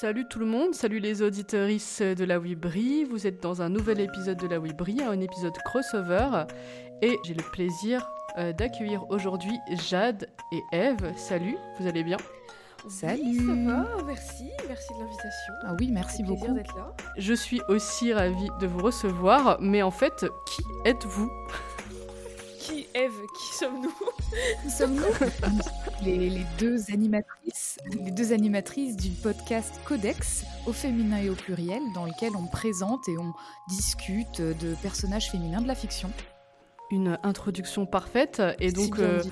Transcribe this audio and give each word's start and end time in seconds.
Salut 0.00 0.24
tout 0.24 0.38
le 0.38 0.46
monde, 0.46 0.74
salut 0.74 0.98
les 0.98 1.20
auditorices 1.20 2.00
de 2.00 2.24
la 2.24 2.38
Wibri. 2.38 3.04
Vous 3.04 3.26
êtes 3.26 3.42
dans 3.42 3.60
un 3.60 3.68
nouvel 3.68 4.00
épisode 4.00 4.38
de 4.38 4.46
la 4.46 4.58
Wibri, 4.58 5.02
un 5.02 5.20
épisode 5.20 5.52
crossover. 5.66 6.46
Et 7.02 7.18
j'ai 7.22 7.34
le 7.34 7.42
plaisir 7.42 8.10
euh, 8.38 8.54
d'accueillir 8.54 9.04
aujourd'hui 9.10 9.58
Jade 9.90 10.26
et 10.52 10.62
Eve. 10.74 11.12
Salut, 11.18 11.58
vous 11.78 11.86
allez 11.86 12.02
bien? 12.02 12.16
Salut. 12.88 13.20
Oui, 13.22 13.36
ça 13.46 13.52
va, 13.52 14.02
merci, 14.06 14.48
merci 14.66 14.88
de 14.94 15.00
l'invitation. 15.00 15.52
Ah 15.64 15.76
oui, 15.78 15.90
merci 15.92 16.22
beaucoup 16.22 16.54
d'être 16.54 16.74
là. 16.74 16.94
Je 17.18 17.34
suis 17.34 17.60
aussi 17.68 18.14
ravie 18.14 18.48
de 18.58 18.66
vous 18.66 18.80
recevoir, 18.80 19.58
mais 19.60 19.82
en 19.82 19.90
fait, 19.90 20.24
qui 20.46 20.62
êtes-vous? 20.86 21.30
Eve, 22.94 23.26
qui 23.38 23.56
sommes-nous? 23.56 23.92
Qui 24.62 24.70
sommes-nous? 24.70 25.28
Les, 26.04 26.30
les 26.30 26.46
deux 26.58 26.90
animatrices, 26.92 27.78
les 27.92 28.10
deux 28.10 28.32
animatrices 28.32 28.96
du 28.96 29.10
podcast 29.10 29.80
Codex, 29.84 30.44
au 30.66 30.72
féminin 30.72 31.18
et 31.18 31.30
au 31.30 31.34
pluriel, 31.34 31.82
dans 31.94 32.06
lequel 32.06 32.30
on 32.36 32.46
présente 32.46 33.08
et 33.08 33.18
on 33.18 33.32
discute 33.68 34.40
de 34.40 34.74
personnages 34.82 35.30
féminins 35.30 35.60
de 35.60 35.68
la 35.68 35.74
fiction. 35.74 36.10
Une 36.90 37.18
introduction 37.22 37.86
parfaite. 37.86 38.42
Et 38.58 38.72
donc, 38.72 38.98
euh. 38.98 39.22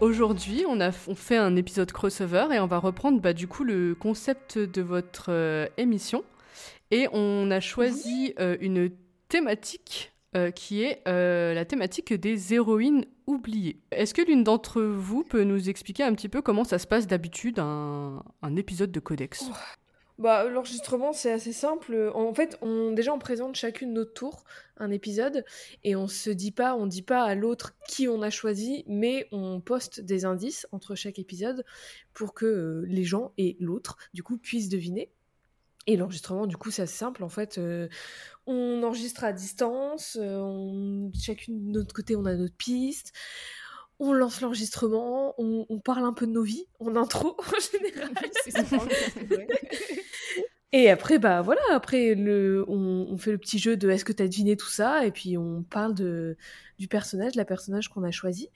Aujourd'hui, 0.00 0.64
on 0.66 0.80
a 0.80 0.90
on 1.08 1.14
fait 1.14 1.36
un 1.36 1.56
épisode 1.56 1.92
crossover 1.92 2.46
et 2.52 2.58
on 2.58 2.66
va 2.66 2.78
reprendre 2.78 3.20
bah, 3.20 3.34
du 3.34 3.46
coup 3.46 3.64
le 3.64 3.94
concept 3.94 4.58
de 4.58 4.80
votre 4.80 5.26
euh, 5.28 5.66
émission. 5.76 6.24
Et 6.90 7.06
on 7.12 7.50
a 7.50 7.60
choisi 7.60 8.34
euh, 8.40 8.56
une 8.60 8.90
thématique 9.28 10.12
euh, 10.36 10.50
qui 10.50 10.82
est 10.82 11.02
euh, 11.08 11.54
la 11.54 11.64
thématique 11.64 12.12
des 12.12 12.54
héroïnes 12.54 13.04
oubliées. 13.26 13.80
Est-ce 13.90 14.14
que 14.14 14.22
l'une 14.22 14.44
d'entre 14.44 14.82
vous 14.82 15.24
peut 15.24 15.42
nous 15.42 15.68
expliquer 15.68 16.04
un 16.04 16.14
petit 16.14 16.28
peu 16.28 16.40
comment 16.42 16.64
ça 16.64 16.78
se 16.78 16.86
passe 16.86 17.06
d'habitude 17.06 17.58
un, 17.58 18.22
un 18.42 18.56
épisode 18.56 18.92
de 18.92 19.00
Codex? 19.00 19.50
Bah, 20.20 20.44
l'enregistrement, 20.44 21.14
c'est 21.14 21.32
assez 21.32 21.54
simple. 21.54 22.12
En 22.14 22.34
fait, 22.34 22.58
on, 22.60 22.92
déjà, 22.92 23.14
on 23.14 23.18
présente 23.18 23.56
chacune 23.56 23.94
notre 23.94 24.12
tour 24.12 24.44
un 24.76 24.90
épisode 24.90 25.46
et 25.82 25.96
on 25.96 26.08
se 26.08 26.28
dit 26.28 26.52
pas, 26.52 26.76
on 26.76 26.86
dit 26.86 27.00
pas 27.00 27.24
à 27.24 27.34
l'autre 27.34 27.74
qui 27.88 28.06
on 28.06 28.20
a 28.20 28.28
choisi, 28.28 28.84
mais 28.86 29.26
on 29.32 29.62
poste 29.62 30.02
des 30.02 30.26
indices 30.26 30.66
entre 30.72 30.94
chaque 30.94 31.18
épisode 31.18 31.64
pour 32.12 32.34
que 32.34 32.44
euh, 32.44 32.84
les 32.86 33.02
gens 33.02 33.32
et 33.38 33.56
l'autre, 33.60 33.96
du 34.12 34.22
coup, 34.22 34.36
puissent 34.36 34.68
deviner. 34.68 35.10
Et 35.90 35.96
l'enregistrement, 35.96 36.46
du 36.46 36.56
coup, 36.56 36.70
c'est 36.70 36.82
assez 36.82 36.96
simple. 36.96 37.24
En 37.24 37.28
fait, 37.28 37.58
euh, 37.58 37.88
on 38.46 38.80
enregistre 38.84 39.24
à 39.24 39.32
distance, 39.32 40.16
euh, 40.20 40.38
on- 40.38 41.10
chacune 41.20 41.72
de 41.72 41.78
notre 41.80 41.92
côté, 41.92 42.14
on 42.14 42.26
a 42.26 42.34
notre 42.36 42.54
piste. 42.56 43.12
On 43.98 44.12
lance 44.12 44.40
l'enregistrement, 44.40 45.34
on, 45.38 45.66
on 45.68 45.80
parle 45.80 46.04
un 46.04 46.12
peu 46.12 46.26
de 46.28 46.32
nos 46.32 46.44
vies 46.44 46.66
en 46.78 46.94
intro 46.94 47.36
en 47.38 47.60
général. 47.60 48.10
Et 50.72 50.88
après, 50.88 51.18
bah 51.18 51.42
voilà, 51.42 51.60
après 51.72 52.14
le, 52.14 52.64
on, 52.68 53.08
on 53.10 53.18
fait 53.18 53.32
le 53.32 53.38
petit 53.38 53.58
jeu 53.58 53.76
de 53.76 53.90
est-ce 53.90 54.04
que 54.04 54.12
t'as 54.12 54.28
deviné 54.28 54.56
tout 54.56 54.68
ça, 54.68 55.04
et 55.04 55.10
puis 55.10 55.36
on 55.36 55.64
parle 55.64 55.94
de, 55.94 56.36
du 56.78 56.86
personnage, 56.86 57.34
la 57.34 57.44
personnage 57.44 57.88
qu'on 57.88 58.04
a 58.04 58.12
choisi. 58.12 58.50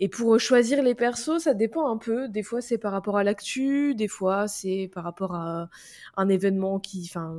Et 0.00 0.08
pour 0.08 0.34
euh, 0.34 0.38
choisir 0.38 0.82
les 0.82 0.94
persos, 0.94 1.38
ça 1.42 1.54
dépend 1.54 1.90
un 1.90 1.96
peu. 1.98 2.28
Des 2.28 2.42
fois, 2.42 2.60
c'est 2.60 2.78
par 2.78 2.92
rapport 2.92 3.16
à 3.16 3.24
l'actu, 3.24 3.94
des 3.94 4.08
fois, 4.08 4.46
c'est 4.48 4.88
par 4.94 5.02
rapport 5.04 5.34
à 5.34 5.68
un 6.16 6.28
événement 6.28 6.78
qui, 6.78 7.04
enfin, 7.10 7.36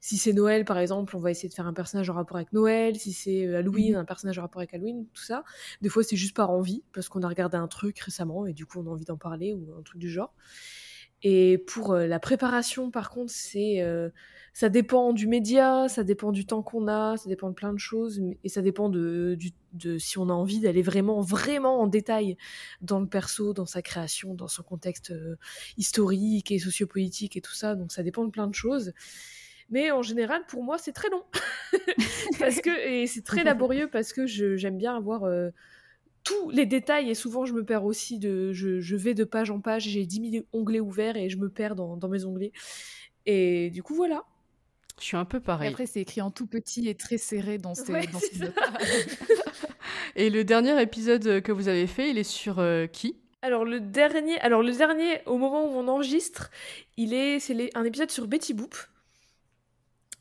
si 0.00 0.16
c'est 0.16 0.32
Noël 0.32 0.64
par 0.64 0.78
exemple, 0.78 1.16
on 1.16 1.20
va 1.20 1.30
essayer 1.30 1.48
de 1.48 1.54
faire 1.54 1.66
un 1.66 1.72
personnage 1.72 2.10
en 2.10 2.14
rapport 2.14 2.36
avec 2.36 2.52
Noël. 2.52 2.96
Si 2.98 3.12
c'est 3.12 3.46
euh, 3.46 3.58
Halloween, 3.58 3.94
Mhm. 3.94 3.96
un 3.96 4.04
personnage 4.04 4.38
en 4.38 4.42
rapport 4.42 4.60
avec 4.60 4.74
Halloween, 4.74 5.06
tout 5.14 5.22
ça. 5.22 5.44
Des 5.80 5.88
fois, 5.88 6.02
c'est 6.02 6.16
juste 6.16 6.34
par 6.36 6.50
envie, 6.50 6.82
parce 6.92 7.08
qu'on 7.08 7.22
a 7.22 7.28
regardé 7.28 7.56
un 7.56 7.68
truc 7.68 7.98
récemment 8.00 8.46
et 8.46 8.52
du 8.52 8.66
coup, 8.66 8.80
on 8.80 8.86
a 8.88 8.90
envie 8.90 9.04
d'en 9.04 9.16
parler 9.16 9.52
ou 9.52 9.74
un 9.78 9.82
truc 9.82 9.98
du 10.00 10.10
genre. 10.10 10.34
Et 11.22 11.58
pour 11.58 11.92
euh, 11.92 12.06
la 12.06 12.20
préparation, 12.20 12.90
par 12.90 13.10
contre, 13.10 13.32
c'est 13.32 13.80
euh, 13.82 14.10
ça 14.56 14.70
dépend 14.70 15.12
du 15.12 15.26
média, 15.26 15.86
ça 15.86 16.02
dépend 16.02 16.32
du 16.32 16.46
temps 16.46 16.62
qu'on 16.62 16.88
a, 16.88 17.18
ça 17.18 17.28
dépend 17.28 17.50
de 17.50 17.54
plein 17.54 17.74
de 17.74 17.78
choses, 17.78 18.22
et 18.42 18.48
ça 18.48 18.62
dépend 18.62 18.88
de, 18.88 19.36
si 19.98 20.16
on 20.16 20.30
a 20.30 20.32
envie 20.32 20.60
d'aller 20.60 20.80
vraiment, 20.80 21.20
vraiment 21.20 21.78
en 21.82 21.86
détail 21.86 22.38
dans 22.80 22.98
le 22.98 23.06
perso, 23.06 23.52
dans 23.52 23.66
sa 23.66 23.82
création, 23.82 24.32
dans 24.32 24.48
son 24.48 24.62
contexte 24.62 25.10
euh, 25.10 25.36
historique 25.76 26.50
et 26.52 26.58
sociopolitique 26.58 27.36
et 27.36 27.42
tout 27.42 27.52
ça. 27.52 27.74
Donc 27.74 27.92
ça 27.92 28.02
dépend 28.02 28.24
de 28.24 28.30
plein 28.30 28.46
de 28.46 28.54
choses. 28.54 28.94
Mais 29.68 29.90
en 29.90 30.00
général, 30.00 30.46
pour 30.48 30.64
moi, 30.64 30.78
c'est 30.78 30.92
très 30.92 31.10
long. 31.10 31.24
parce 32.38 32.62
que, 32.62 32.70
et 32.88 33.06
c'est 33.06 33.24
très 33.24 33.44
laborieux 33.44 33.90
parce 33.92 34.14
que 34.14 34.26
j'aime 34.26 34.78
bien 34.78 34.96
avoir 34.96 35.24
euh, 35.24 35.50
tous 36.24 36.48
les 36.48 36.64
détails 36.64 37.10
et 37.10 37.14
souvent 37.14 37.44
je 37.44 37.52
me 37.52 37.62
perds 37.62 37.84
aussi 37.84 38.18
de 38.18 38.54
je, 38.54 38.96
vais 38.96 39.12
de 39.12 39.24
page 39.24 39.50
en 39.50 39.60
page 39.60 39.82
j'ai 39.82 40.06
10 40.06 40.30
000 40.30 40.44
onglets 40.54 40.80
ouverts 40.80 41.18
et 41.18 41.28
je 41.28 41.36
me 41.36 41.50
perds 41.50 41.76
dans 41.76 42.08
mes 42.08 42.24
onglets 42.24 42.52
et 43.26 43.70
du 43.70 43.82
coup 43.82 43.94
voilà 43.94 44.24
Je 44.98 45.04
suis 45.04 45.16
un 45.16 45.24
peu 45.26 45.36
Et 45.38 45.40
pareil. 45.40 45.68
après, 45.68 45.86
c'est 45.86 46.00
écrit 46.00 46.20
en 46.22 46.30
tout 46.30 46.46
petit 46.46 46.88
et 46.88 46.94
très 46.94 47.18
serré 47.18 47.58
dans 47.58 47.74
ces, 47.74 47.92
Ouais, 47.92 48.06
dans 48.06 48.18
ces. 48.18 48.40
Et 50.16 50.30
le 50.30 50.44
dernier 50.44 50.80
épisode 50.80 51.42
que 51.42 51.52
vous 51.52 51.68
avez 51.68 51.86
fait, 51.86 52.10
il 52.10 52.18
est 52.18 52.24
sur 52.24 52.58
euh, 52.58 52.86
qui? 52.86 53.16
Alors 53.42 53.64
le 53.64 53.80
dernier 53.80 54.40
alors 54.40 54.62
le 54.62 54.72
dernier 54.72 55.20
au 55.26 55.36
moment 55.36 55.66
où 55.66 55.76
on 55.76 55.86
enregistre 55.88 56.50
il 56.96 57.12
est 57.12 57.38
c'est 57.38 57.54
les- 57.54 57.70
un 57.74 57.84
épisode 57.84 58.10
sur 58.10 58.26
Betty 58.26 58.54
Boop 58.54 58.74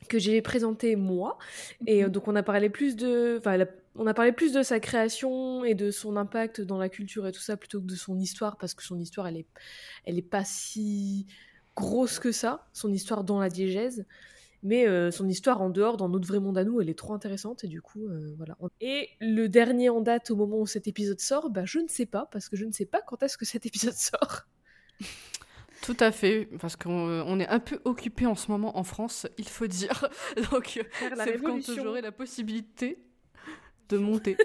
que 0.09 0.19
j'ai 0.19 0.41
présenté 0.43 0.95
moi. 0.95 1.39
Et 1.87 2.03
euh, 2.03 2.09
donc 2.09 2.27
on 2.27 2.35
a 2.35 2.43
parlé 2.43 2.69
plus 2.69 2.95
de 2.95 3.37
enfin 3.39 3.57
la- 3.57 3.65
on 3.95 4.05
a 4.05 4.13
parlé 4.13 4.31
plus 4.33 4.51
de 4.51 4.61
sa 4.61 4.79
création 4.79 5.63
et 5.63 5.73
de 5.73 5.89
son 5.89 6.17
impact 6.17 6.61
dans 6.61 6.77
la 6.77 6.89
culture 6.89 7.25
et 7.25 7.31
tout 7.31 7.39
ça 7.41 7.57
plutôt 7.57 7.79
que 7.79 7.87
de 7.87 7.95
son 7.95 8.19
histoire 8.19 8.57
parce 8.57 8.73
que 8.75 8.83
son 8.83 8.99
histoire 8.99 9.27
elle 9.27 9.37
est 9.37 9.47
elle 10.03 10.17
est 10.19 10.21
pas 10.21 10.43
si 10.43 11.25
grosse 11.75 12.19
que 12.19 12.31
ça 12.33 12.67
son 12.73 12.91
histoire 12.93 13.23
dans 13.23 13.39
la 13.39 13.49
diégèse 13.49 14.05
mais 14.65 14.87
euh, 14.87 15.11
son 15.11 15.29
histoire 15.29 15.61
en 15.61 15.69
dehors 15.69 15.95
dans 15.95 16.09
notre 16.09 16.27
vrai 16.27 16.39
monde 16.39 16.57
à 16.57 16.65
nous 16.65 16.81
elle 16.81 16.89
est 16.89 16.97
trop 16.97 17.13
intéressante 17.13 17.63
et 17.63 17.67
du 17.67 17.81
coup 17.81 18.07
euh, 18.07 18.33
voilà 18.35 18.57
et 18.81 19.09
le 19.21 19.47
dernier 19.47 19.89
en 19.89 20.01
date 20.01 20.31
au 20.31 20.35
moment 20.35 20.59
où 20.59 20.65
cet 20.65 20.87
épisode 20.87 21.19
sort 21.19 21.51
bah 21.51 21.65
je 21.65 21.79
ne 21.79 21.87
sais 21.87 22.07
pas 22.07 22.27
parce 22.31 22.49
que 22.49 22.57
je 22.57 22.65
ne 22.65 22.71
sais 22.71 22.85
pas 22.85 23.01
quand 23.01 23.21
est-ce 23.21 23.37
que 23.37 23.45
cet 23.45 23.65
épisode 23.65 23.93
sort 23.93 24.47
Tout 25.81 25.97
à 25.99 26.11
fait, 26.11 26.49
parce 26.59 26.75
qu'on 26.75 27.07
euh, 27.07 27.39
est 27.39 27.47
un 27.47 27.59
peu 27.59 27.79
occupé 27.85 28.25
en 28.25 28.33
ce 28.33 28.49
moment 28.49 28.75
en 28.77 28.83
France, 28.83 29.27
il 29.37 29.47
faut 29.47 29.67
dire. 29.67 30.09
Donc, 30.51 30.83
c'est 31.23 31.37
quand 31.39 31.59
j'aurai 31.61 32.01
la 32.01 32.11
possibilité 32.11 32.97
de 33.89 33.97
monter. 33.99 34.35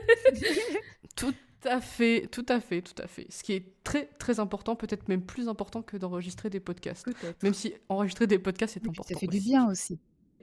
tout 1.17 1.33
à 1.65 1.81
fait, 1.81 2.29
tout 2.31 2.45
à 2.49 2.61
fait, 2.61 2.83
tout 2.83 3.01
à 3.03 3.07
fait. 3.07 3.27
Ce 3.31 3.43
qui 3.43 3.55
est 3.55 3.65
très, 3.85 4.07
très 4.19 4.39
important, 4.39 4.77
peut-être 4.77 5.09
même 5.09 5.23
plus 5.23 5.49
important 5.49 5.81
que 5.83 5.97
d'enregistrer 5.97 6.51
des 6.51 6.61
podcasts. 6.61 7.09
Même 7.43 7.55
si 7.55 7.73
enregistrer 7.89 8.27
des 8.27 8.39
podcasts 8.39 8.77
est 8.77 8.87
important. 8.87 9.15
ça 9.15 9.19
fait 9.19 9.27
du 9.27 9.41
bien 9.41 9.71
aussi. 9.71 9.99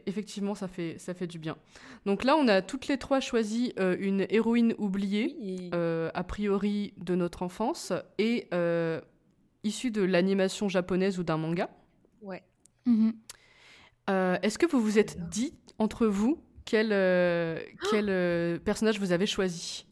Effectivement, 0.08 0.56
ça 0.56 0.68
fait, 0.68 0.96
ça 0.98 1.14
fait 1.14 1.28
du 1.28 1.38
bien. 1.38 1.58
Donc 2.06 2.24
là, 2.24 2.36
on 2.38 2.48
a 2.48 2.62
toutes 2.62 2.88
les 2.88 2.98
trois 2.98 3.20
choisi 3.20 3.74
euh, 3.78 3.96
une 4.00 4.26
héroïne 4.30 4.74
oubliée, 4.78 5.36
Oui. 5.40 5.70
euh, 5.76 6.10
a 6.14 6.24
priori 6.24 6.94
de 6.98 7.14
notre 7.14 7.44
enfance, 7.44 7.92
et 8.18 8.48
euh, 8.54 9.02
issue 9.64 9.92
de 9.92 10.02
l'animation 10.02 10.70
japonaise 10.70 11.20
ou 11.20 11.24
d'un 11.24 11.38
manga. 11.38 11.70
ouais 12.22 12.42
Mhm. 12.86 13.14
Euh, 14.10 14.38
Est-ce 14.42 14.58
que 14.58 14.66
vous 14.66 14.80
vous 14.82 14.98
êtes 14.98 15.28
dit 15.30 15.54
entre 15.78 16.08
vous 16.08 16.42
quel, 16.64 16.90
euh, 16.94 17.60
quel 17.92 18.06
euh, 18.10 18.58
personnage 18.60 19.00
vous 19.00 19.12
avez 19.12 19.26
choisi? 19.26 19.86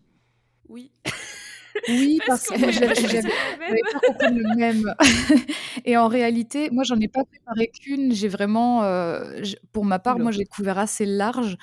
Oui 0.70 0.92
Oui, 1.90 2.20
Parce 2.28 2.48
que 2.48 2.58
j'avais 2.72 3.22
pas 3.22 4.14
prenne 4.18 4.38
le 4.38 4.56
même. 4.56 4.94
Et 5.86 5.98
en 5.98 6.08
réalité, 6.08 6.70
moi, 6.72 6.84
j'en 6.84 7.00
ai 7.00 7.08
pas 7.08 7.24
préparé 7.24 7.68
qu'une. 7.68 8.12
J'ai 8.12 8.28
vraiment, 8.28 8.84
euh, 8.84 9.42
pour 9.72 9.86
ma 9.86 10.00
part, 10.00 10.20
moi, 10.20 10.32
j'ai 10.32 10.46
couvert 10.46 10.78
assez 10.78 11.06
large, 11.06 11.58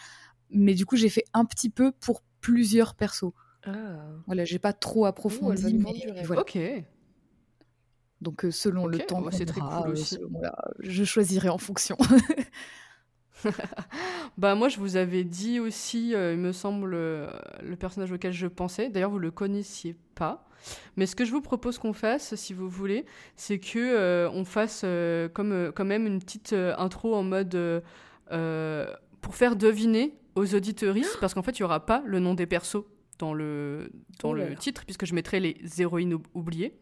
mais 0.50 0.74
du 0.74 0.86
coup, 0.86 0.96
j'ai 0.96 1.08
fait 1.08 1.24
un 1.32 1.44
petit 1.44 1.70
peu 1.70 1.92
pour 1.92 2.22
plusieurs 2.40 2.94
persos. 2.94 3.32
Ah. 3.64 3.70
Voilà, 4.26 4.44
j'ai 4.44 4.58
pas 4.58 4.72
trop 4.72 5.06
approfondi, 5.06 5.74
mais 5.74 6.22
voilà. 6.24 6.42
Ok. 6.42 6.58
Donc, 8.20 8.44
euh, 8.44 8.50
selon 8.52 8.86
le 8.86 8.98
temps 8.98 9.20
bah, 9.20 9.30
c'est 9.32 9.46
très 9.46 9.60
cool 9.60 9.88
euh, 9.88 9.92
aussi. 9.92 10.14
selon 10.14 10.40
la- 10.40 10.54
je 10.78 11.02
choisirai 11.02 11.48
en 11.48 11.58
fonction. 11.58 11.96
Bah 14.38 14.54
moi 14.54 14.68
je 14.68 14.78
vous 14.78 14.96
avais 14.96 15.24
dit 15.24 15.60
aussi, 15.60 16.14
euh, 16.14 16.32
il 16.32 16.38
me 16.38 16.52
semble, 16.52 16.92
euh, 16.94 17.28
le 17.62 17.76
personnage 17.76 18.10
auquel 18.12 18.32
je 18.32 18.46
pensais. 18.46 18.88
D'ailleurs 18.88 19.10
vous 19.10 19.18
le 19.18 19.30
connaissiez 19.30 19.94
pas. 20.14 20.48
Mais 20.96 21.06
ce 21.06 21.14
que 21.16 21.24
je 21.24 21.32
vous 21.32 21.40
propose 21.42 21.76
qu'on 21.78 21.92
fasse, 21.92 22.34
si 22.36 22.54
vous 22.54 22.68
voulez, 22.68 23.04
c'est 23.36 23.58
que 23.58 23.78
euh, 23.78 24.30
on 24.32 24.44
fasse 24.44 24.84
comme 25.34 25.72
quand 25.74 25.84
même 25.84 26.06
une 26.06 26.20
petite 26.20 26.54
intro 26.78 27.14
en 27.14 27.24
mode 27.24 27.82
pour 29.20 29.34
faire 29.36 29.56
deviner 29.56 30.14
aux 30.34 30.54
auditeuristes, 30.54 31.18
parce 31.20 31.34
qu'en 31.34 31.42
fait 31.42 31.58
il 31.58 31.60
y 31.60 31.64
aura 31.64 31.84
pas 31.84 32.02
le 32.06 32.18
nom 32.18 32.34
des 32.34 32.46
persos 32.46 32.84
dans 33.18 33.34
le 33.34 33.90
dans 34.20 34.30
Oh 34.30 34.34
le 34.34 34.54
titre, 34.56 34.84
puisque 34.84 35.04
je 35.04 35.14
mettrai 35.14 35.40
les 35.40 35.56
héroïnes 35.78 36.14
ou- 36.14 36.22
oubliées. 36.34 36.74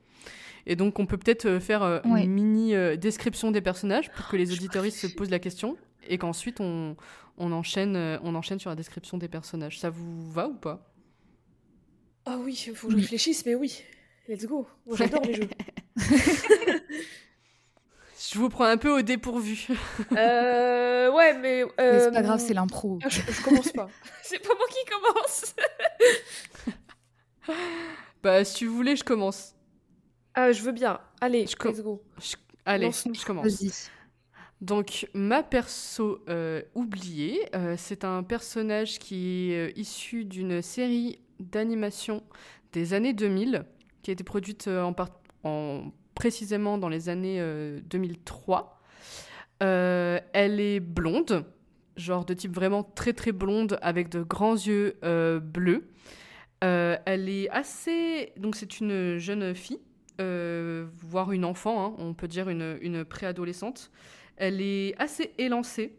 Et 0.66 0.76
donc 0.76 0.98
on 0.98 1.06
peut 1.06 1.16
peut-être 1.18 1.58
faire 1.58 1.82
euh, 1.82 2.00
Ouais. 2.04 2.24
une 2.24 2.30
mini 2.30 2.74
euh, 2.74 2.96
description 2.96 3.50
des 3.50 3.60
personnages 3.60 4.10
pour 4.12 4.28
que 4.28 4.36
les 4.36 4.52
auditeuristes 4.52 4.98
se 4.98 5.06
posent 5.08 5.30
la 5.30 5.38
question 5.38 5.76
et 6.06 6.18
qu'ensuite 6.18 6.60
on, 6.60 6.96
on 7.38 7.52
enchaîne 7.52 7.96
euh, 7.96 8.18
on 8.22 8.34
enchaîne 8.34 8.58
sur 8.58 8.70
la 8.70 8.76
description 8.76 9.18
des 9.18 9.28
personnages. 9.28 9.78
Ça 9.78 9.90
vous 9.90 10.30
va 10.30 10.48
ou 10.48 10.54
pas? 10.54 10.92
Ah 12.26 12.36
oui, 12.38 12.62
il 12.66 12.74
faut 12.76 12.86
que 12.88 12.92
je 12.94 12.98
réfléchisse, 12.98 13.44
mais 13.46 13.54
oui. 13.54 13.82
Let's 14.28 14.44
go. 14.46 14.66
Moi, 14.86 14.96
j'adore 14.96 15.22
les 15.22 15.34
jeux. 15.34 15.48
Je 18.32 18.38
vous 18.38 18.48
prends 18.50 18.64
un 18.66 18.76
peu 18.76 18.90
au 18.98 19.02
dépourvu. 19.02 19.66
Euh, 20.12 21.10
ouais, 21.10 21.36
mais. 21.38 21.64
Mais 21.78 22.00
c'est 22.00 22.12
pas 22.12 22.18
euh, 22.18 22.22
grave, 22.22 22.38
c'est 22.46 22.52
l'impro. 22.54 22.98
ah, 23.02 23.08
je, 23.08 23.22
je 23.22 23.42
commence 23.42 23.72
pas. 23.72 23.88
c'est 24.22 24.38
pas 24.38 24.54
moi 24.54 24.66
qui 24.68 24.84
commence. 24.90 25.54
Bah, 28.22 28.44
si 28.44 28.66
vous 28.66 28.76
voulez, 28.76 28.96
je 28.96 29.02
commence. 29.02 29.54
Ah, 30.34 30.52
je 30.52 30.62
veux 30.62 30.72
bien. 30.72 31.00
Allez, 31.22 31.46
Je 31.46 31.56
com- 31.56 31.72
let's 31.72 31.82
go. 31.82 32.02
Je- 32.20 32.36
Allez, 32.66 32.90
je 32.92 33.24
commence. 33.24 33.46
Vas-y. 33.46 33.72
Donc, 34.60 35.08
ma 35.14 35.42
perso 35.42 36.22
euh, 36.28 36.62
oubliée, 36.74 37.48
euh, 37.54 37.76
c'est 37.78 38.04
un 38.04 38.22
personnage 38.22 38.98
qui 38.98 39.52
est 39.52 39.68
euh, 39.68 39.72
issu 39.74 40.26
d'une 40.26 40.60
série 40.60 41.18
d'animation 41.38 42.22
des 42.72 42.92
années 42.92 43.14
2000, 43.14 43.64
qui 44.02 44.10
a 44.10 44.12
été 44.12 44.22
produite 44.22 44.68
en, 44.68 45.92
précisément 46.14 46.76
dans 46.76 46.90
les 46.90 47.08
années 47.08 47.40
euh, 47.40 47.80
2003. 47.88 48.82
Euh, 49.62 50.20
elle 50.34 50.60
est 50.60 50.80
blonde, 50.80 51.46
genre 51.96 52.26
de 52.26 52.34
type 52.34 52.54
vraiment 52.54 52.82
très 52.82 53.14
très 53.14 53.32
blonde, 53.32 53.78
avec 53.80 54.10
de 54.10 54.22
grands 54.22 54.54
yeux 54.54 54.98
bleus. 55.42 55.88
Elle 56.60 57.30
est 57.30 57.48
assez... 57.48 58.34
Donc, 58.36 58.56
c'est 58.56 58.80
une 58.80 59.16
jeune 59.16 59.54
fille, 59.54 59.80
voire 60.18 61.32
une 61.32 61.46
enfant, 61.46 61.86
hein, 61.86 61.94
on 61.96 62.12
peut 62.12 62.28
dire 62.28 62.50
une, 62.50 62.78
une 62.82 63.06
préadolescente. 63.06 63.90
Elle 64.40 64.62
est 64.62 64.94
assez 64.98 65.32
élancée. 65.36 65.92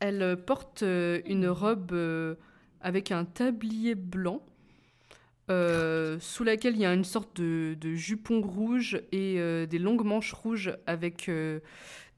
Elle 0.00 0.22
euh, 0.22 0.36
porte 0.36 0.82
euh, 0.82 1.20
une 1.26 1.46
robe 1.48 1.92
euh, 1.92 2.34
avec 2.80 3.12
un 3.12 3.26
tablier 3.26 3.94
blanc, 3.94 4.42
sous 5.48 6.44
laquelle 6.44 6.74
il 6.74 6.80
y 6.80 6.86
a 6.86 6.94
une 6.94 7.04
sorte 7.04 7.40
de, 7.40 7.94
jupon 7.94 8.40
rouge 8.40 9.00
et 9.12 9.36
des 9.68 9.78
longues 9.78 10.04
manches 10.04 10.32
rouges 10.32 10.76
avec 10.88 11.30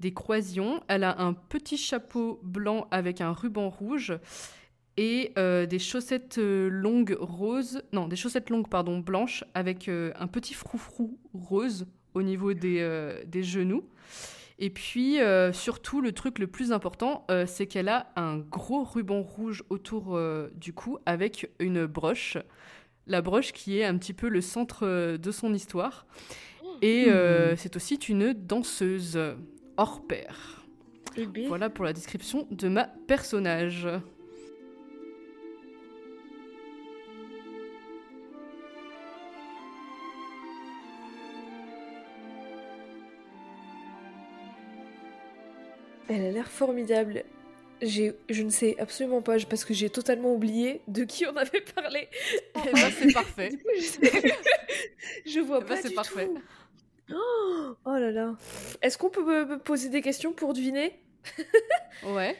des 0.00 0.14
croisillons. 0.14 0.80
Elle 0.88 1.04
a 1.04 1.20
un 1.20 1.34
petit 1.34 1.76
chapeau 1.76 2.40
blanc 2.42 2.88
avec 2.90 3.20
un 3.20 3.32
ruban 3.32 3.68
rouge 3.68 4.18
et 4.96 5.34
des 5.36 5.78
chaussettes 5.78 6.38
longues 6.38 7.18
roses, 7.20 7.82
non, 7.92 8.08
des 8.08 8.16
chaussettes 8.16 8.48
longues 8.48 8.68
pardon 8.68 8.98
blanches 8.98 9.44
avec 9.52 9.88
un 9.88 10.26
petit 10.26 10.54
froufrou 10.54 11.18
rose 11.34 11.86
au 12.14 12.22
niveau 12.22 12.54
des 12.54 13.42
genoux. 13.42 13.84
Et 14.60 14.70
puis, 14.70 15.20
euh, 15.20 15.52
surtout, 15.52 16.00
le 16.00 16.12
truc 16.12 16.38
le 16.38 16.48
plus 16.48 16.72
important, 16.72 17.24
euh, 17.30 17.46
c'est 17.46 17.66
qu'elle 17.66 17.88
a 17.88 18.10
un 18.16 18.38
gros 18.38 18.82
ruban 18.82 19.22
rouge 19.22 19.62
autour 19.70 20.16
euh, 20.16 20.50
du 20.56 20.72
cou 20.72 20.98
avec 21.06 21.50
une 21.60 21.86
broche. 21.86 22.36
La 23.06 23.22
broche 23.22 23.52
qui 23.52 23.78
est 23.78 23.84
un 23.84 23.96
petit 23.96 24.12
peu 24.12 24.28
le 24.28 24.40
centre 24.40 25.16
de 25.16 25.30
son 25.30 25.54
histoire. 25.54 26.06
Et 26.82 27.06
euh, 27.08 27.56
c'est 27.56 27.76
aussi 27.76 27.94
une 27.94 28.32
danseuse 28.32 29.18
hors 29.76 30.06
pair. 30.06 30.66
Eh 31.16 31.26
ben, 31.26 31.46
Voilà 31.48 31.70
pour 31.70 31.84
la 31.84 31.92
description 31.92 32.46
de 32.50 32.68
ma 32.68 32.84
personnage. 32.84 33.88
Elle 46.08 46.24
a 46.24 46.30
l'air 46.30 46.48
formidable. 46.50 47.24
Je 47.80 48.42
ne 48.42 48.50
sais 48.50 48.76
absolument 48.80 49.22
pas, 49.22 49.36
parce 49.48 49.64
que 49.64 49.72
j'ai 49.72 49.88
totalement 49.90 50.34
oublié 50.34 50.80
de 50.88 51.04
qui 51.04 51.26
on 51.26 51.36
avait 51.36 51.60
parlé. 51.60 52.08
Eh 52.56 52.72
ben, 52.72 52.90
c'est 52.90 53.12
parfait. 53.14 53.50
Coup, 53.50 53.58
je, 55.26 55.40
vois 55.40 55.58
Eh 55.58 55.64
ben, 55.64 55.66
pas 55.68 55.76
c'est 55.76 55.94
parfait. 55.94 56.26
tout. 56.26 57.14
Oh, 57.14 57.74
oh 57.86 57.92
là 57.96 58.10
là. 58.10 58.34
Est-ce 58.82 58.98
qu'on 58.98 59.10
peut 59.10 59.24
me- 59.46 59.58
poser 59.58 59.88
des 59.90 60.02
questions 60.02 60.32
pour 60.32 60.52
deviner? 60.54 61.00
Ouais. 62.04 62.36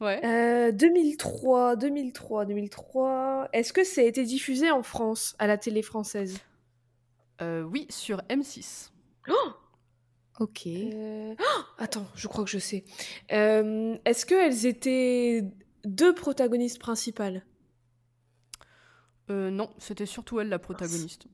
Ouais. 0.00 0.20
Euh, 0.24 0.72
2003, 0.72 1.76
2003, 1.76 2.44
2003. 2.44 3.48
Est-ce 3.52 3.72
que 3.72 3.82
ça 3.84 4.00
a 4.02 4.04
été 4.04 4.24
diffusé 4.24 4.70
en 4.70 4.82
France, 4.82 5.34
à 5.38 5.46
la 5.46 5.56
télé 5.58 5.80
française? 5.82 6.38
Euh, 7.40 7.62
oui, 7.62 7.86
sur 7.90 8.18
M6. 8.28 8.90
Ok. 10.38 10.66
Euh, 10.66 11.34
oh, 11.38 11.62
Attends, 11.78 12.06
je 12.14 12.28
crois 12.28 12.44
que 12.44 12.50
je 12.50 12.58
sais. 12.58 12.84
Euh, 13.32 13.96
Est-ce 14.04 14.26
qu'elles 14.26 14.66
étaient 14.66 15.44
deux 15.84 16.14
protagonistes 16.14 16.78
principales? 16.78 17.44
Euh, 19.30 19.50
non, 19.50 19.70
c'était 19.78 20.06
surtout 20.06 20.40
elle 20.40 20.48
la 20.48 20.58
protagoniste. 20.58 21.26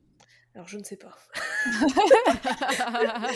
Alors, 0.55 0.69
je 0.69 0.79
ne 0.79 0.85
sais 0.85 0.97
pas. 0.97 1.17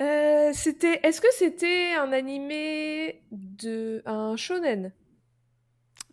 Euh, 0.00 0.52
c'était. 0.54 0.98
Est-ce 1.02 1.20
que 1.20 1.26
c'était 1.36 1.92
un 1.92 2.10
animé 2.12 3.22
de 3.32 4.02
un 4.06 4.34
shonen? 4.34 4.94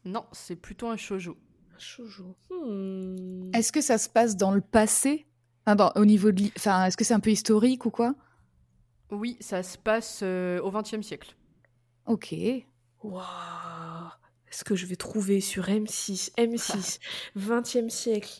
Non, 0.04 0.26
c'est 0.34 0.58
plutôt 0.58 0.88
un 0.88 0.98
shoujo. 0.98 1.38
Un 1.74 1.80
shoujo. 1.80 2.36
Hmm. 2.50 3.50
Est-ce 3.54 3.72
que 3.72 3.80
ça 3.80 3.98
se 3.98 4.10
passe 4.10 4.36
dans 4.36 4.52
le 4.52 4.60
passé? 4.60 5.26
Enfin, 5.68 5.76
dans- 5.76 5.92
au 6.02 6.06
niveau 6.06 6.32
de, 6.32 6.46
enfin, 6.58 6.86
est-ce 6.86 6.96
que 6.96 7.04
c'est 7.04 7.14
un 7.14 7.20
peu 7.20 7.30
historique 7.30 7.86
ou 7.86 7.90
quoi? 7.92 8.16
Oui, 9.12 9.36
ça 9.42 9.64
se 9.64 9.78
passe 9.78 10.22
euh, 10.24 10.62
au 10.62 10.72
XXe 10.72 11.02
siècle. 11.06 11.36
Ok. 12.06 12.34
Waouh. 13.04 13.22
Est-ce 14.50 14.64
que 14.64 14.76
je 14.78 14.86
vais 14.86 14.96
trouver 14.96 15.42
sur 15.42 15.66
M6, 15.68 16.32
M6, 16.38 17.00
20e 17.36 17.90
siècle, 17.90 18.40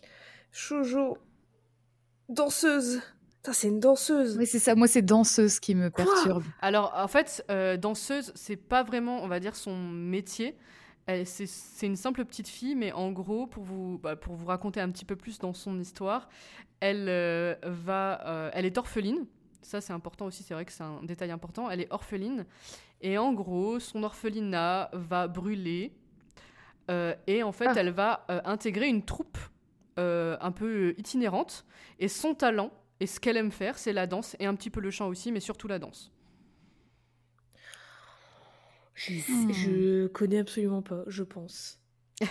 shoujo, 0.54 1.18
danseuse. 2.30 3.02
C'est 3.52 3.68
une 3.70 3.80
danseuse. 3.82 4.38
Oui, 4.38 4.46
c'est 4.46 4.60
ça. 4.60 4.76
Moi, 4.76 4.88
c'est 4.88 5.02
danseuse 5.02 5.60
qui 5.60 5.74
me 5.76 5.90
Quoi? 5.90 6.04
perturbe. 6.06 6.44
Alors, 6.62 6.94
en 6.96 7.08
fait, 7.10 7.46
euh, 7.52 7.76
danseuse, 7.78 8.32
c'est 8.36 8.56
pas 8.58 8.84
vraiment, 8.84 9.22
on 9.24 9.28
va 9.30 9.40
dire, 9.42 9.56
son 9.56 9.78
métier. 9.78 10.58
C'est 11.24 11.88
une 11.88 11.96
simple 11.96 12.26
petite 12.26 12.50
fille, 12.50 12.76
mais 12.76 12.92
en 12.92 13.12
gros, 13.12 13.48
pour 13.48 13.64
vous, 13.64 13.98
bah, 13.98 14.18
pour 14.18 14.36
vous 14.36 14.46
raconter 14.46 14.82
un 14.82 14.92
petit 14.92 15.06
peu 15.06 15.16
plus 15.16 15.40
dans 15.40 15.54
son 15.54 15.80
histoire, 15.80 16.28
elle 16.82 17.08
euh, 17.08 17.56
va, 17.64 18.28
euh, 18.28 18.50
elle 18.54 18.66
est 18.66 18.78
orpheline. 18.78 19.26
Ça, 19.62 19.80
c'est 19.80 19.94
important 19.94 20.26
aussi. 20.26 20.44
C'est 20.44 20.54
vrai 20.54 20.66
que 20.66 20.72
c'est 20.72 20.84
un 20.84 21.02
détail 21.04 21.32
important. 21.32 21.70
Elle 21.70 21.82
est 21.82 21.92
orpheline, 21.92 22.46
et 23.02 23.18
en 23.18 23.32
gros, 23.34 23.80
son 23.80 24.04
orphelinat 24.04 24.90
va 24.94 25.28
brûler. 25.28 25.94
Euh, 26.92 27.16
et 27.26 27.42
en 27.42 27.52
fait, 27.52 27.68
Ah. 27.68 27.74
elle 27.78 27.92
va 27.92 28.26
intégrer 28.46 28.88
une 28.88 29.04
troupe 29.04 29.38
un 29.98 30.52
peu 30.52 30.94
itinérante. 30.98 31.66
Et 32.00 32.08
son 32.08 32.36
talent 32.36 32.72
et 33.00 33.08
ce 33.08 33.20
qu'elle 33.20 33.38
aime 33.38 33.52
faire, 33.52 33.78
c'est 33.78 33.94
la 33.94 34.08
danse 34.08 34.36
et 34.40 34.46
un 34.46 34.56
petit 34.56 34.70
peu 34.70 34.80
le 34.80 34.92
chant 34.92 35.08
aussi, 35.08 35.32
mais 35.32 35.40
surtout 35.40 35.68
la 35.68 35.80
danse. 35.80 36.12
Je, 38.98 39.14
je 39.14 40.08
connais 40.08 40.40
absolument 40.40 40.82
pas, 40.82 41.04
je 41.08 41.24
pense. 41.24 41.80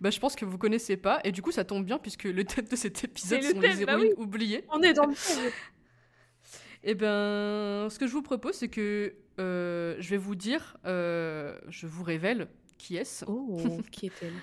Bah, 0.00 0.10
je 0.10 0.18
pense 0.18 0.34
que 0.34 0.44
vous 0.44 0.58
connaissez 0.58 0.96
pas, 0.96 1.20
et 1.24 1.30
du 1.30 1.40
coup, 1.40 1.52
ça 1.52 1.64
tombe 1.64 1.84
bien 1.84 1.98
puisque 1.98 2.24
le 2.24 2.44
thème 2.44 2.66
de 2.66 2.76
cet 2.76 3.04
épisode 3.04 3.42
sont 3.42 3.60
thème, 3.60 3.78
les 3.78 3.86
bah 3.86 3.92
héroïnes 3.92 4.12
oui. 4.18 4.24
oubliées. 4.24 4.64
On 4.70 4.82
est 4.82 4.92
dans 4.92 5.06
le 5.06 5.14
thème. 5.14 5.52
Et 6.82 6.94
ben, 6.94 7.88
ce 7.88 7.98
que 7.98 8.06
je 8.06 8.12
vous 8.12 8.22
propose, 8.22 8.56
c'est 8.56 8.68
que 8.68 9.14
euh, 9.40 9.96
je 10.00 10.10
vais 10.10 10.16
vous 10.16 10.34
dire, 10.34 10.76
euh, 10.84 11.56
je 11.68 11.86
vous 11.86 12.02
révèle 12.02 12.48
qui 12.76 12.96
est-ce. 12.96 13.24
Oh, 13.26 13.80
qui 13.90 14.06
est-elle? 14.06 14.34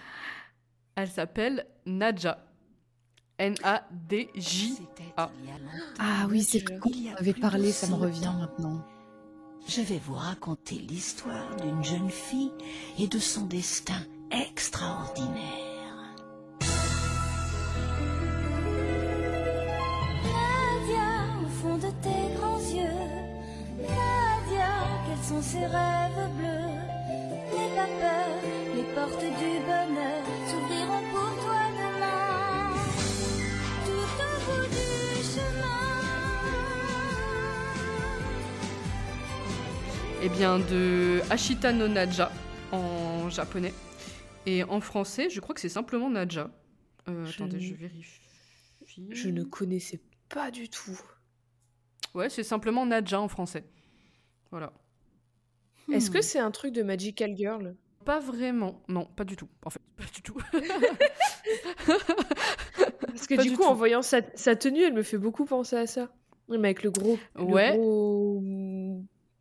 Elle 0.95 1.09
s'appelle 1.09 1.67
Nadja. 1.85 2.47
N-A-D-J. 3.37 4.77
Ah. 5.17 5.31
Ah 5.99 6.27
oui, 6.29 6.43
c'est 6.43 6.63
con. 6.79 6.91
On 6.93 7.15
avait 7.15 7.33
parlé, 7.33 7.71
ça 7.71 7.87
me 7.87 7.95
revient 7.95 8.31
maintenant. 8.39 8.85
Je 9.67 9.81
vais 9.81 10.01
vous 10.05 10.15
raconter 10.15 10.75
l'histoire 10.75 11.55
d'une 11.57 11.83
jeune 11.83 12.09
fille 12.09 12.51
et 12.99 13.07
de 13.07 13.19
son 13.19 13.45
destin 13.45 14.01
extraordinaire. 14.31 15.31
Nadia, 20.23 21.43
au 21.43 21.47
fond 21.61 21.77
de 21.77 21.91
tes 22.01 22.35
grands 22.37 22.59
yeux, 22.59 23.07
Nadia, 23.79 24.71
quels 25.07 25.23
sont 25.23 25.41
ces 25.41 25.65
rêves? 25.65 26.20
Eh 40.23 40.29
bien, 40.29 40.59
de 40.59 41.21
Ashita 41.31 41.71
no 41.73 41.87
Nadja 41.87 42.31
en 42.71 43.29
japonais. 43.29 43.73
Et 44.45 44.63
en 44.63 44.79
français, 44.81 45.29
je 45.29 45.39
crois 45.39 45.53
que 45.55 45.61
c'est 45.61 45.69
simplement 45.69 46.09
Nadja. 46.09 46.49
Euh, 47.09 47.25
Je 47.25 47.35
Attendez, 47.35 47.57
ne- 47.57 47.61
je 47.61 47.73
vérifie. 47.73 48.21
Je 49.09 49.29
ne 49.29 49.43
connaissais 49.43 49.99
pas 50.29 50.51
du 50.51 50.69
tout. 50.69 50.99
Ouais, 52.13 52.29
c'est 52.29 52.43
simplement 52.43 52.85
Nadja 52.85 53.19
en 53.19 53.27
français. 53.27 53.63
Voilà. 54.51 54.73
Est-ce 55.91 56.09
Hmm. 56.09 56.13
que 56.13 56.21
c'est 56.21 56.39
un 56.39 56.51
truc 56.51 56.73
de 56.73 56.83
Magical 56.83 57.35
Girl? 57.35 57.75
Pas 58.05 58.19
vraiment. 58.19 58.81
Non, 58.87 59.05
pas 59.05 59.23
du 59.23 59.35
tout. 59.35 59.47
En 59.63 59.69
fait, 59.69 59.81
pas 59.95 60.03
du 60.13 60.21
tout. 60.21 60.37
Parce 61.87 63.27
que 63.27 63.35
Pas 63.35 63.43
du 63.43 63.51
coup, 63.55 63.63
en 63.63 63.73
voyant 63.75 64.01
sa, 64.01 64.21
sa 64.35 64.55
tenue, 64.55 64.81
elle 64.83 64.93
me 64.93 65.03
fait 65.03 65.17
beaucoup 65.17 65.45
penser 65.45 65.75
à 65.75 65.87
ça. 65.87 66.09
Mais 66.49 66.57
avec 66.57 66.83
le 66.83 66.91
gros. 66.91 67.17
le 67.35 67.43
Ouais. 67.43 67.71
gros- 67.77 68.41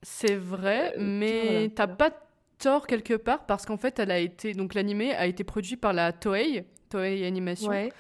C'est 0.02 0.37
vrai, 0.37 0.92
Euh, 0.97 1.00
mais 1.00 1.47
voilà, 1.47 1.69
t'as 1.75 1.87
pas 1.87 2.11
tort 2.59 2.87
quelque 2.87 3.14
part 3.14 3.47
parce 3.47 3.66
qu'en 3.66 3.76
fait, 3.76 3.99
elle 3.99 4.11
a 4.11 4.19
été 4.19 4.52
donc 4.54 4.75
l'animé 4.75 5.12
a 5.14 5.26
été 5.26 5.45
produit 5.45 5.76
par 5.76 5.92
la 5.92 6.12
Toei, 6.12 6.64
Toei 6.88 7.26
Animation, 7.26 7.69
Ouais. 7.71 7.90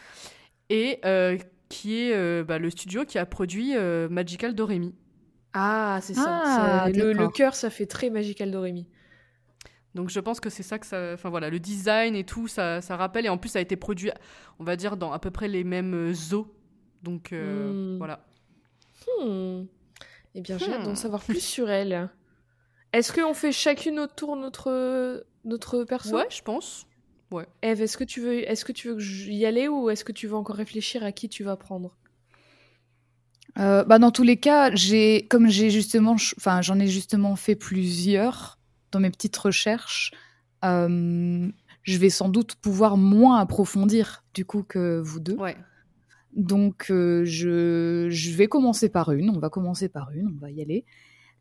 et 0.70 0.98
euh, 1.04 1.36
qui 1.68 2.00
est 2.00 2.14
euh, 2.14 2.42
bah, 2.44 2.58
le 2.58 2.70
studio 2.70 3.04
qui 3.04 3.18
a 3.18 3.26
produit 3.26 3.76
euh, 3.76 4.08
Magical 4.08 4.54
Doremi. 4.54 4.94
Ah, 5.52 5.98
c'est 6.02 6.14
ça. 6.14 6.42
Ah, 6.44 6.84
ça- 6.86 6.90
le, 6.90 7.28
cœur, 7.28 7.54
ça 7.54 7.70
fait 7.70 7.86
très 7.86 8.08
Magical 8.10 8.50
Doremi. 8.50 8.86
Donc 9.94 10.08
je 10.08 10.20
pense 10.20 10.38
que 10.40 10.50
c'est 10.50 10.62
ça 10.62 10.78
que 10.78 10.86
ça, 10.86 11.10
enfin 11.14 11.30
voilà, 11.30 11.50
le 11.50 11.58
design 11.58 12.14
et 12.14 12.22
tout, 12.24 12.46
ça, 12.46 12.80
ça 12.80 12.96
rappelle 12.96 13.26
et 13.26 13.28
en 13.28 13.38
plus 13.38 13.48
ça 13.48 13.58
a 13.58 13.62
été 13.62 13.74
produit, 13.76 14.10
on 14.60 14.64
va 14.64 14.76
dire 14.76 14.96
dans 14.96 15.10
à 15.12 15.18
peu 15.18 15.30
près 15.32 15.48
les 15.48 15.64
mêmes 15.64 16.12
zoos. 16.14 16.46
Donc 17.02 17.32
euh, 17.32 17.94
Hmm. 17.94 17.98
voilà. 17.98 18.24
Hmm. 19.20 19.62
Eh 20.34 20.40
bien, 20.40 20.58
j'ai 20.58 20.72
hâte 20.72 20.84
d'en 20.84 20.92
Hmm. 20.92 20.96
savoir 20.96 21.22
plus 21.22 21.44
sur 21.44 21.70
elle. 21.70 22.08
Est-ce 22.92 23.12
qu'on 23.12 23.34
fait 23.34 23.52
chacune 23.52 23.96
notre 23.96 24.14
tour 24.14 24.36
notre, 24.36 25.24
notre 25.44 25.84
perso? 25.84 26.16
Ouais, 26.16 26.26
je 26.30 26.42
pense. 26.42 26.86
Eve, 27.62 27.82
est-ce 27.82 27.96
que 27.96 28.04
tu 28.04 28.20
veux, 28.20 28.48
est-ce 28.48 28.64
que 28.64 28.72
tu 28.72 28.88
veux 28.88 29.00
y 29.02 29.46
aller 29.46 29.68
ou 29.68 29.90
est-ce 29.90 30.04
que 30.04 30.12
tu 30.12 30.26
veux 30.26 30.34
encore 30.34 30.56
réfléchir 30.56 31.04
à 31.04 31.12
qui 31.12 31.28
tu 31.28 31.44
vas 31.44 31.56
prendre? 31.56 31.96
Euh, 33.58 33.84
bah, 33.84 33.98
dans 33.98 34.10
tous 34.10 34.22
les 34.22 34.36
cas, 34.36 34.74
j'ai, 34.74 35.26
comme 35.28 35.48
j'ai 35.48 35.70
justement, 35.70 36.16
enfin, 36.38 36.62
j'en 36.62 36.78
ai 36.78 36.86
justement 36.86 37.36
fait 37.36 37.56
plusieurs 37.56 38.58
dans 38.92 39.00
mes 39.00 39.10
petites 39.10 39.36
recherches. 39.36 40.12
euh, 40.64 41.48
je 41.82 41.98
vais 41.98 42.10
sans 42.10 42.28
doute 42.28 42.56
pouvoir 42.56 42.96
moins 42.98 43.38
approfondir 43.38 44.22
du 44.34 44.44
coup 44.44 44.62
que 44.62 45.00
vous 45.00 45.18
deux. 45.18 45.36
Ouais. 45.36 45.56
Donc, 46.36 46.86
euh, 46.90 47.24
je, 47.24 48.06
je 48.10 48.30
vais 48.36 48.46
commencer 48.46 48.88
par 48.88 49.12
une. 49.12 49.30
On 49.30 49.38
va 49.38 49.50
commencer 49.50 49.88
par 49.88 50.10
une. 50.12 50.28
On 50.36 50.40
va 50.40 50.50
y 50.50 50.62
aller. 50.62 50.84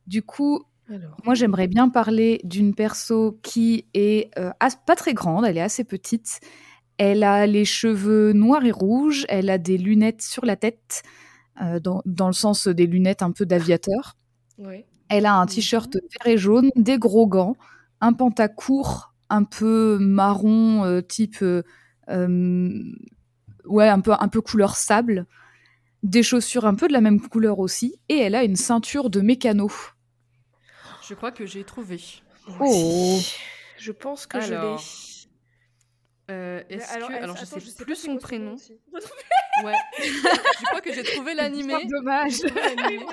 Du 0.07 0.23
coup, 0.23 0.63
Alors. 0.89 1.15
moi, 1.25 1.35
j'aimerais 1.35 1.67
bien 1.67 1.89
parler 1.89 2.41
d'une 2.43 2.73
perso 2.73 3.39
qui 3.43 3.85
est 3.93 4.31
euh, 4.39 4.51
as- 4.59 4.75
pas 4.77 4.95
très 4.95 5.13
grande. 5.13 5.45
Elle 5.45 5.57
est 5.57 5.61
assez 5.61 5.83
petite. 5.83 6.39
Elle 6.97 7.23
a 7.23 7.45
les 7.45 7.65
cheveux 7.65 8.33
noirs 8.33 8.65
et 8.65 8.71
rouges. 8.71 9.25
Elle 9.29 9.49
a 9.49 9.57
des 9.59 9.77
lunettes 9.77 10.21
sur 10.23 10.45
la 10.45 10.55
tête, 10.55 11.03
euh, 11.61 11.79
dans, 11.79 12.01
dans 12.05 12.27
le 12.27 12.33
sens 12.33 12.67
des 12.67 12.87
lunettes 12.87 13.21
un 13.21 13.31
peu 13.31 13.45
d'aviateur. 13.45 14.17
Ouais. 14.57 14.87
Elle 15.09 15.25
a 15.25 15.35
un 15.35 15.45
t-shirt 15.45 15.93
vert 15.95 16.33
et 16.33 16.37
jaune, 16.37 16.71
des 16.75 16.97
gros 16.97 17.27
gants, 17.27 17.55
un 18.01 18.13
pantacourt 18.13 19.13
un 19.29 19.43
peu 19.43 19.97
marron, 19.99 21.01
type. 21.07 21.43
Euh, 23.69 23.71
euh, 23.71 23.75
ouais, 23.75 23.87
un 23.89 24.01
peu, 24.01 24.13
un 24.19 24.27
peu 24.27 24.41
couleur 24.41 24.75
sable. 24.75 25.25
Des 26.03 26.23
chaussures 26.23 26.65
un 26.65 26.75
peu 26.75 26.87
de 26.87 26.93
la 26.93 27.01
même 27.01 27.19
couleur 27.21 27.59
aussi. 27.59 27.99
Et 28.09 28.17
elle 28.17 28.35
a 28.35 28.43
une 28.43 28.55
ceinture 28.55 29.09
de 29.09 29.21
mécano. 29.21 29.69
Je 31.07 31.13
crois 31.13 31.31
que 31.31 31.45
j'ai 31.45 31.63
trouvé. 31.63 31.99
Oh. 32.59 33.19
Je 33.77 33.91
pense 33.91 34.25
que 34.27 34.37
Alors, 34.37 34.77
je 34.77 35.27
Euh, 36.31 36.63
l'ai. 36.69 36.75
Est-ce 36.75 36.93
Alors, 36.93 37.09
que 37.09 37.13
alors 37.15 37.35
je 37.37 37.43
attends, 37.43 37.59
sais 37.59 37.71
sais 37.71 37.83
plus 37.85 37.95
son 37.95 38.17
prénom. 38.17 38.55
Ouais. 39.65 39.73
je 40.01 40.65
crois 40.67 40.79
que 40.79 40.93
j'ai 40.93 41.03
trouvé 41.03 41.33
l'animé. 41.35 41.73
dommage. 41.85 42.39
L'animé. 42.55 43.05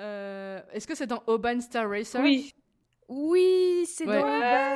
Euh, 0.00 0.60
Est-ce 0.72 0.86
que 0.86 0.94
c'est 0.94 1.06
dans 1.06 1.22
Auban 1.26 1.60
Star 1.60 1.90
Racer? 1.90 2.20
Oui. 2.22 2.54
Oui, 3.08 3.84
c'est 3.86 4.06
Ouais. 4.06 4.20
dans. 4.20 4.26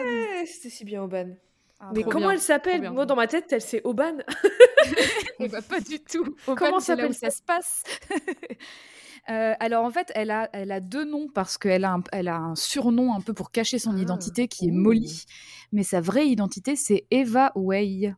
Ouais, 0.05 0.45
c'était 0.47 0.69
si 0.71 0.85
bien 0.85 1.03
Oban. 1.03 1.31
Ah, 1.85 1.91
Mais 1.95 2.05
comment 2.05 2.27
bien, 2.29 2.31
elle 2.33 2.41
s'appelle. 2.41 2.91
Moi, 2.93 3.07
dans 3.07 3.17
ma 3.17 3.27
tête, 3.27 3.53
elle 3.53 3.61
c'est 3.61 3.81
Oban. 3.85 4.19
Eh 5.41 5.49
ben, 5.49 5.61
pas 5.63 5.81
du 5.81 5.99
tout. 5.99 6.37
Comment 6.47 6.79
s'appelle 6.81 7.15
ça 7.15 7.31
se 7.31 7.43
passe 7.43 7.83
Euh, 9.31 9.55
alors 9.61 9.85
en 9.85 9.91
fait, 9.91 10.11
elle 10.17 10.33
a, 10.33 10.51
elle 10.53 10.73
a 10.73 10.81
deux 10.81 11.05
noms 11.05 11.29
parce 11.33 11.57
qu'elle 11.57 11.85
a, 11.85 11.93
un, 11.93 12.03
elle 12.11 12.27
a 12.27 12.37
un 12.39 12.57
surnom 12.57 13.15
un 13.15 13.21
peu 13.21 13.33
pour 13.33 13.53
cacher 13.53 13.79
son 13.79 13.95
Ah. 13.97 14.01
identité 14.01 14.49
qui 14.49 14.67
est. 14.67 14.73
Molly, 14.73 15.27
mais 15.71 15.85
sa 15.85 16.01
vraie 16.01 16.27
identité 16.27 16.75
c'est 16.75 17.07
Eva 17.13 17.53
Way. 17.55 18.15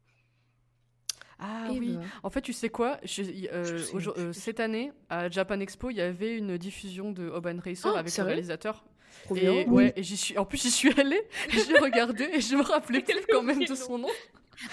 Ah 1.38 1.66
oui. 1.70 1.98
En 2.22 2.30
fait, 2.30 2.40
tu 2.40 2.54
sais 2.54 2.70
quoi? 2.70 2.98
Je- 3.04 3.22
euh, 3.52 3.64
Je 3.64 3.76
sais 4.10 4.18
euh, 4.18 4.32
Cette 4.32 4.60
année, 4.60 4.92
à 5.10 5.28
Japan 5.28 5.60
Expo, 5.60 5.90
il 5.90 5.96
y 5.98 6.00
avait 6.00 6.38
une 6.38 6.56
diffusion 6.56 7.12
de 7.12 7.28
Auban 7.28 7.58
Racer 7.62 7.90
Oh, 7.92 7.98
avec 7.98 8.16
le 8.16 8.24
réalisateur. 8.24 8.82
Trop 9.24 9.36
Et, 9.36 9.66
ouais, 9.66 9.92
et 9.96 10.02
j'y 10.02 10.16
suis. 10.16 10.36
En 10.38 10.44
plus, 10.44 10.60
j'y 10.62 10.70
suis 10.70 10.98
allée. 11.00 11.22
J'ai 11.50 11.78
regardé 11.78 12.24
et 12.32 12.40
je 12.40 12.56
me 12.56 12.62
rappelais 12.62 13.00
plus 13.00 13.24
quand 13.30 13.42
même 13.42 13.64
de 13.64 13.74
son 13.74 13.98
nom. 13.98 14.08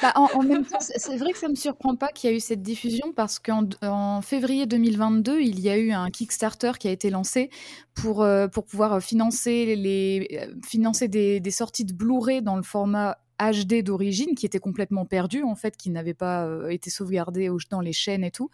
Bah, 0.01 0.11
en, 0.15 0.25
en 0.33 0.43
même 0.43 0.65
temps, 0.65 0.79
c'est 0.79 1.17
vrai 1.17 1.31
que 1.31 1.37
ça 1.39 1.47
me 1.47 1.55
surprend 1.55 1.95
pas 1.95 2.09
qu'il 2.09 2.29
y 2.29 2.33
a 2.33 2.35
eu 2.35 2.39
cette 2.39 2.61
diffusion 2.61 3.13
parce 3.13 3.39
qu'en 3.39 3.67
en 3.81 4.21
février 4.21 4.65
2022, 4.67 5.39
il 5.41 5.59
y 5.59 5.69
a 5.69 5.77
eu 5.77 5.91
un 5.91 6.09
Kickstarter 6.09 6.73
qui 6.79 6.87
a 6.87 6.91
été 6.91 7.09
lancé 7.09 7.49
pour, 7.95 8.21
euh, 8.21 8.47
pour 8.47 8.65
pouvoir 8.65 9.01
financer, 9.01 9.75
les, 9.75 10.27
euh, 10.33 10.53
financer 10.65 11.07
des, 11.07 11.39
des 11.39 11.51
sorties 11.51 11.85
de 11.85 11.93
Blu-ray 11.93 12.41
dans 12.41 12.55
le 12.57 12.63
format 12.63 13.17
HD 13.39 13.81
d'origine 13.81 14.35
qui 14.35 14.45
était 14.45 14.59
complètement 14.59 15.05
perdu 15.05 15.41
en 15.41 15.55
fait, 15.55 15.75
qui 15.75 15.89
n'avait 15.89 16.13
pas 16.13 16.45
euh, 16.45 16.69
été 16.69 16.91
sauvegardé 16.91 17.49
au- 17.49 17.57
dans 17.71 17.81
les 17.81 17.93
chaînes 17.93 18.23
et 18.23 18.29
tout. 18.31 18.51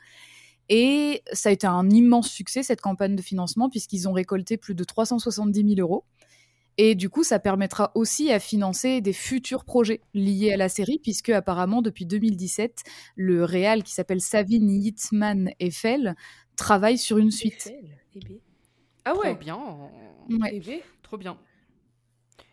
Et 0.69 1.23
ça 1.31 1.49
a 1.49 1.51
été 1.51 1.67
un 1.67 1.89
immense 1.89 2.29
succès 2.29 2.63
cette 2.63 2.81
campagne 2.81 3.15
de 3.15 3.21
financement 3.21 3.69
puisqu'ils 3.69 4.07
ont 4.07 4.13
récolté 4.13 4.57
plus 4.57 4.75
de 4.75 4.83
370 4.83 5.75
000 5.75 5.79
euros. 5.79 6.03
Et 6.77 6.93
du 6.93 7.09
coup, 7.09 7.23
ça 7.23 7.39
permettra 7.39 7.91
aussi 7.95 8.31
à 8.31 8.39
financer 8.39 9.01
des 9.01 9.13
futurs 9.13 9.65
projets 9.65 10.01
liés 10.13 10.53
à 10.53 10.57
la 10.57 10.69
série, 10.69 10.99
puisque 11.01 11.29
apparemment, 11.29 11.81
depuis 11.81 12.05
2017, 12.05 12.83
le 13.15 13.43
réal 13.43 13.81
qui 13.81 13.93
s'appelle 13.93 14.21
Savin 14.21 14.67
Yitzman 14.67 15.51
Eiffel 15.59 16.15
travaille 16.55 16.99
sur 16.99 17.17
une 17.17 17.31
suite. 17.31 17.65
Eiffel, 17.65 17.97
eh 18.15 18.19
ben. 18.19 18.37
Ah 19.05 19.13
Trop 19.13 19.21
ouais. 19.23 19.35
bien. 19.35 19.57
Ouais. 20.29 20.51
Eh 20.53 20.59
ben. 20.59 20.79
Trop 21.01 21.17
bien. 21.17 21.39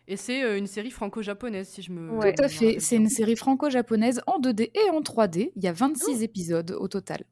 Et 0.07 0.17
c'est 0.17 0.43
euh, 0.43 0.57
une 0.57 0.67
série 0.67 0.91
franco-japonaise, 0.91 1.67
si 1.67 1.83
je 1.83 1.91
me. 1.91 2.09
Ouais. 2.11 2.33
Tout 2.33 2.43
à 2.43 2.47
fait. 2.47 2.79
C'est 2.79 2.95
bien. 2.95 3.05
une 3.05 3.11
série 3.11 3.35
franco-japonaise 3.35 4.21
en 4.25 4.39
2D 4.39 4.71
et 4.73 4.89
en 4.89 5.01
3D. 5.01 5.51
Il 5.55 5.63
y 5.63 5.67
a 5.67 5.73
26 5.73 6.23
épisodes 6.23 6.71
au 6.71 6.87
total. 6.87 7.25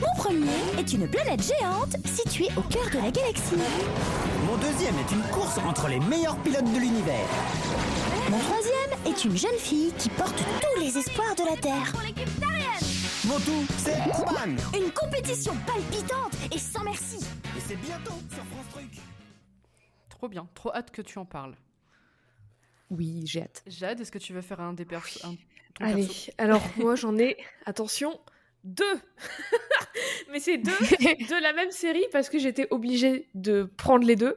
Mon 0.00 0.14
premier 0.16 0.78
est 0.78 0.92
une 0.92 1.08
planète 1.08 1.42
géante 1.42 1.96
située 2.06 2.48
au 2.56 2.62
cœur 2.62 2.88
de 2.90 2.98
la 2.98 3.10
galaxie. 3.10 3.56
Mon 4.46 4.56
deuxième 4.58 4.96
est 4.98 5.10
une 5.12 5.22
course 5.32 5.58
entre 5.58 5.88
les 5.88 6.00
meilleurs 6.00 6.36
pilotes 6.42 6.64
de 6.72 6.78
l'univers. 6.78 7.26
Mon 8.30 8.38
troisième 8.38 8.90
est 9.06 9.24
une 9.24 9.36
jeune 9.36 9.58
fille 9.58 9.92
qui 9.98 10.08
porte 10.10 10.36
tous 10.36 10.80
les 10.80 10.96
espoirs 10.96 11.34
de 11.34 11.50
la 11.50 11.56
Terre. 11.56 11.92
Mon 13.24 13.38
tout, 13.40 13.64
c'est 13.78 13.96
Oban. 14.20 14.56
Une 14.76 14.90
compétition 14.92 15.54
palpitante 15.66 16.34
et 16.52 16.58
sans 16.58 16.84
merci. 16.84 17.16
Et 17.56 17.60
c'est 17.66 17.76
bientôt 17.76 18.14
sur 18.32 18.44
France 18.44 18.68
Truc. 18.72 18.90
Trop 20.08 20.28
bien. 20.28 20.46
Trop 20.54 20.72
hâte 20.74 20.90
que 20.90 21.02
tu 21.02 21.18
en 21.18 21.24
parles. 21.24 21.54
Oui, 22.90 23.22
j'ai 23.26 23.42
hâte. 23.42 23.62
Jade, 23.66 24.00
est-ce 24.00 24.12
que 24.12 24.18
tu 24.18 24.32
veux 24.32 24.42
faire 24.42 24.60
un 24.60 24.72
des 24.74 24.84
persos 24.84 25.24
un- 25.24 25.34
Allez, 25.80 26.06
perso 26.06 26.32
alors 26.38 26.62
moi 26.76 26.94
j'en 26.94 27.18
ai, 27.18 27.36
attention, 27.66 28.18
deux. 28.64 28.84
Mais 30.30 30.40
c'est 30.40 30.58
deux 30.58 30.70
de 30.70 31.42
la 31.42 31.52
même 31.52 31.70
série 31.70 32.06
parce 32.12 32.28
que 32.28 32.38
j'étais 32.38 32.68
obligée 32.70 33.28
de 33.34 33.70
prendre 33.76 34.06
les 34.06 34.16
deux. 34.16 34.36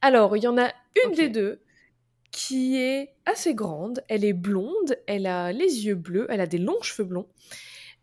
Alors, 0.00 0.36
il 0.36 0.42
y 0.42 0.48
en 0.48 0.58
a 0.58 0.72
une 1.04 1.14
des 1.14 1.28
deux 1.28 1.60
qui 2.30 2.76
est 2.76 3.14
assez 3.26 3.54
grande. 3.54 4.02
Elle 4.08 4.24
est 4.24 4.32
blonde, 4.32 4.98
elle 5.06 5.26
a 5.26 5.52
les 5.52 5.86
yeux 5.86 5.94
bleus, 5.94 6.26
elle 6.28 6.40
a 6.40 6.46
des 6.46 6.58
longs 6.58 6.82
cheveux 6.82 7.06
blonds. 7.06 7.28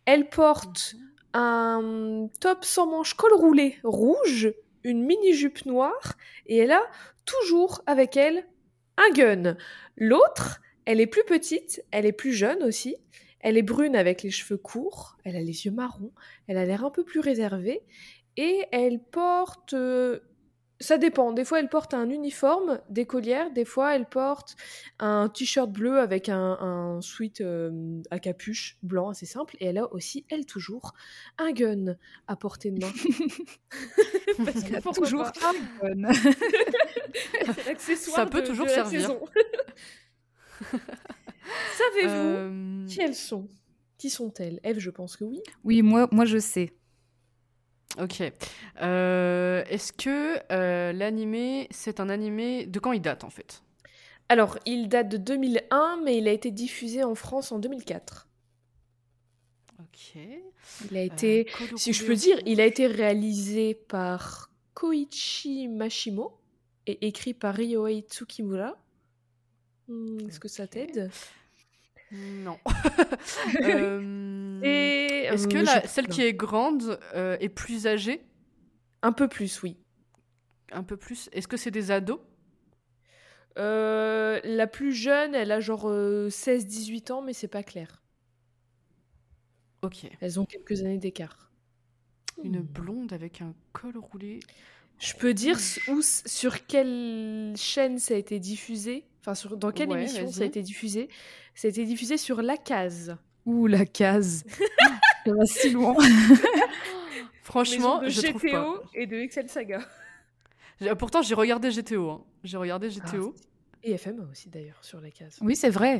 Elle 0.05 0.29
porte 0.29 0.95
un 1.33 2.27
top 2.39 2.65
sans 2.65 2.87
manches 2.87 3.13
col 3.13 3.33
roulé 3.33 3.77
rouge, 3.83 4.53
une 4.83 5.05
mini-jupe 5.05 5.65
noire 5.65 6.15
et 6.47 6.57
elle 6.57 6.71
a 6.71 6.81
toujours 7.25 7.81
avec 7.85 8.17
elle 8.17 8.47
un 8.97 9.13
gun. 9.13 9.57
L'autre, 9.97 10.61
elle 10.85 10.99
est 11.01 11.07
plus 11.07 11.23
petite, 11.25 11.83
elle 11.91 12.05
est 12.05 12.11
plus 12.11 12.33
jeune 12.33 12.63
aussi. 12.63 12.95
Elle 13.41 13.57
est 13.57 13.63
brune 13.63 13.95
avec 13.95 14.21
les 14.23 14.31
cheveux 14.31 14.57
courts, 14.57 15.17
elle 15.23 15.35
a 15.37 15.39
les 15.39 15.65
yeux 15.65 15.71
marrons, 15.71 16.11
elle 16.47 16.57
a 16.57 16.65
l'air 16.65 16.83
un 16.83 16.91
peu 16.91 17.05
plus 17.05 17.21
réservée 17.21 17.81
et 18.35 18.65
elle 18.73 18.99
porte 18.99 19.73
euh, 19.73 20.19
ça 20.81 20.97
dépend, 20.97 21.31
des 21.33 21.45
fois 21.45 21.59
elle 21.61 21.69
porte 21.69 21.93
un 21.93 22.09
uniforme 22.09 22.79
d'écolière, 22.89 23.49
des 23.51 23.63
fois 23.63 23.95
elle 23.95 24.05
porte 24.05 24.57
un 24.99 25.29
t-shirt 25.29 25.69
bleu 25.71 25.99
avec 25.99 26.27
un, 26.27 26.57
un 26.59 27.01
sweat 27.01 27.39
euh, 27.39 28.01
à 28.11 28.19
capuche 28.19 28.77
blanc 28.83 29.07
assez 29.09 29.25
simple 29.25 29.55
et 29.61 29.67
elle 29.67 29.77
a 29.77 29.91
aussi, 29.93 30.25
elle 30.29 30.45
toujours, 30.45 30.93
un 31.37 31.51
gun 31.51 31.95
à 32.27 32.35
portée 32.35 32.71
de 32.71 32.79
main. 32.81 32.91
Parce 34.45 34.63
que 34.63 34.81
pourquoi 34.81 35.03
toujours 35.07 35.31
pas? 35.31 35.51
un 35.83 35.95
gun. 35.95 36.09
L'accessoire 37.67 38.15
Ça 38.17 38.25
peut 38.25 38.41
de- 38.41 38.47
toujours 38.47 38.65
de 38.65 38.71
servir. 38.71 39.17
Savez-vous 41.77 42.13
Euh, 42.13 42.85
qui 42.87 43.01
elles 43.01 43.15
sont 43.15 43.47
Qui 43.97 44.09
sont-elles? 44.09 44.59
Eve, 44.63 44.79
je 44.79 44.89
pense 44.89 45.15
que 45.17 45.23
oui. 45.23 45.41
Oui, 45.63 45.81
moi, 45.81 46.07
moi 46.11 46.25
je 46.25 46.37
sais. 46.37 46.73
Ok. 47.99 48.21
Euh, 48.81 49.63
Est-ce 49.69 49.91
que 49.93 50.39
euh, 50.51 50.93
l'animé, 50.93 51.67
c'est 51.71 51.99
un 51.99 52.09
animé 52.09 52.65
de 52.65 52.79
quand 52.79 52.91
il 52.91 53.01
date 53.01 53.23
en 53.23 53.29
fait? 53.29 53.63
Alors, 54.29 54.59
il 54.65 54.89
date 54.89 55.09
de 55.09 55.17
2001, 55.17 56.01
mais 56.03 56.17
il 56.19 56.27
a 56.27 56.31
été 56.31 56.51
diffusé 56.51 57.03
en 57.03 57.15
France 57.15 57.51
en 57.51 57.57
2004. 57.57 58.27
Ok. 59.79 60.17
Il 60.91 60.97
a 60.97 61.01
été, 61.01 61.47
Euh, 61.49 61.67
Code 61.69 61.77
si 61.79 61.93
je 61.93 62.05
peux 62.05 62.15
dire, 62.15 62.39
il 62.45 62.61
a 62.61 62.65
été 62.65 62.85
réalisé 62.85 63.73
par 63.73 64.51
Koichi 64.75 65.67
Mashimo 65.67 66.37
et 66.85 67.07
écrit 67.07 67.33
par 67.33 67.55
Ryohei 67.55 68.01
Tsukimura. 68.01 68.77
Hmm, 69.89 70.27
Est-ce 70.29 70.39
que 70.39 70.47
ça 70.47 70.67
t'aide? 70.67 71.09
Non. 72.11 72.57
Euh, 73.63 74.59
Et 74.63 75.25
Est-ce 75.25 75.47
que 75.47 75.57
euh, 75.57 75.63
la- 75.63 75.87
celle 75.87 76.07
qui 76.07 76.21
est 76.21 76.33
grande 76.33 76.99
euh, 77.15 77.37
est 77.39 77.49
plus 77.49 77.87
âgée? 77.87 78.21
Un 79.01 79.11
peu 79.11 79.27
plus, 79.27 79.61
oui. 79.63 79.77
Un 80.71 80.83
peu 80.83 80.97
plus 80.97 81.29
Est-ce 81.33 81.47
que 81.47 81.57
c'est 81.57 81.71
des 81.71 81.91
ados? 81.91 82.19
Euh, 83.57 84.39
la 84.43 84.67
plus 84.67 84.93
jeune, 84.93 85.35
elle 85.35 85.51
a 85.51 85.59
genre 85.59 85.89
16-18 86.29 87.11
ans, 87.11 87.21
mais 87.21 87.33
c'est 87.33 87.47
pas 87.47 87.63
clair. 87.63 88.01
Ok. 89.81 90.09
Elles 90.21 90.39
ont 90.39 90.45
quelques 90.45 90.81
années 90.81 90.97
d'écart. 90.97 91.51
Une 92.43 92.61
blonde 92.61 93.11
avec 93.13 93.41
un 93.41 93.53
col 93.73 93.97
roulé? 93.97 94.39
Je 94.99 95.13
peux 95.13 95.33
dire 95.33 95.57
s- 95.57 95.79
où, 95.89 96.01
sur 96.01 96.65
quelle 96.67 97.53
chaîne 97.57 97.99
ça 97.99 98.13
a 98.13 98.17
été 98.17 98.39
diffusé? 98.39 99.05
Enfin, 99.21 99.35
sur, 99.35 99.57
dans 99.57 99.71
quelle 99.71 99.89
Ouais, 99.89 99.99
émission 100.01 100.31
ça 100.31 100.43
a 100.43 100.45
été 100.45 100.61
diffusé? 100.61 101.09
Ça 101.55 101.67
a 101.67 101.71
été 101.71 101.85
diffusé 101.85 102.17
sur 102.17 102.41
La 102.41 102.57
Case. 102.57 103.15
Ouh, 103.45 103.67
la 103.67 103.85
case. 103.85 104.43
ça 105.25 105.33
va 105.33 105.45
si 105.45 105.71
loin. 105.71 105.95
Franchement, 107.43 107.99
de 108.01 108.09
je 108.09 108.21
trouve 108.21 108.41
pas. 108.41 108.47
GTO 108.47 108.83
et 108.93 109.07
de 109.07 109.15
Excel 109.17 109.49
Saga. 109.49 109.79
J'ai- 110.79 110.93
Pourtant, 110.95 111.21
j'ai 111.21 111.33
regardé 111.35 111.69
GTO. 111.71 112.09
hein. 112.11 112.23
J'ai 112.43 112.57
regardé 112.57 112.89
GTO. 112.89 113.35
Et 113.83 113.93
FM 113.93 114.27
aussi 114.31 114.49
d'ailleurs 114.49 114.77
sur 114.83 115.01
La 115.01 115.09
Case. 115.09 115.37
Oui, 115.41 115.55
c'est 115.55 115.69
vrai. 115.69 115.97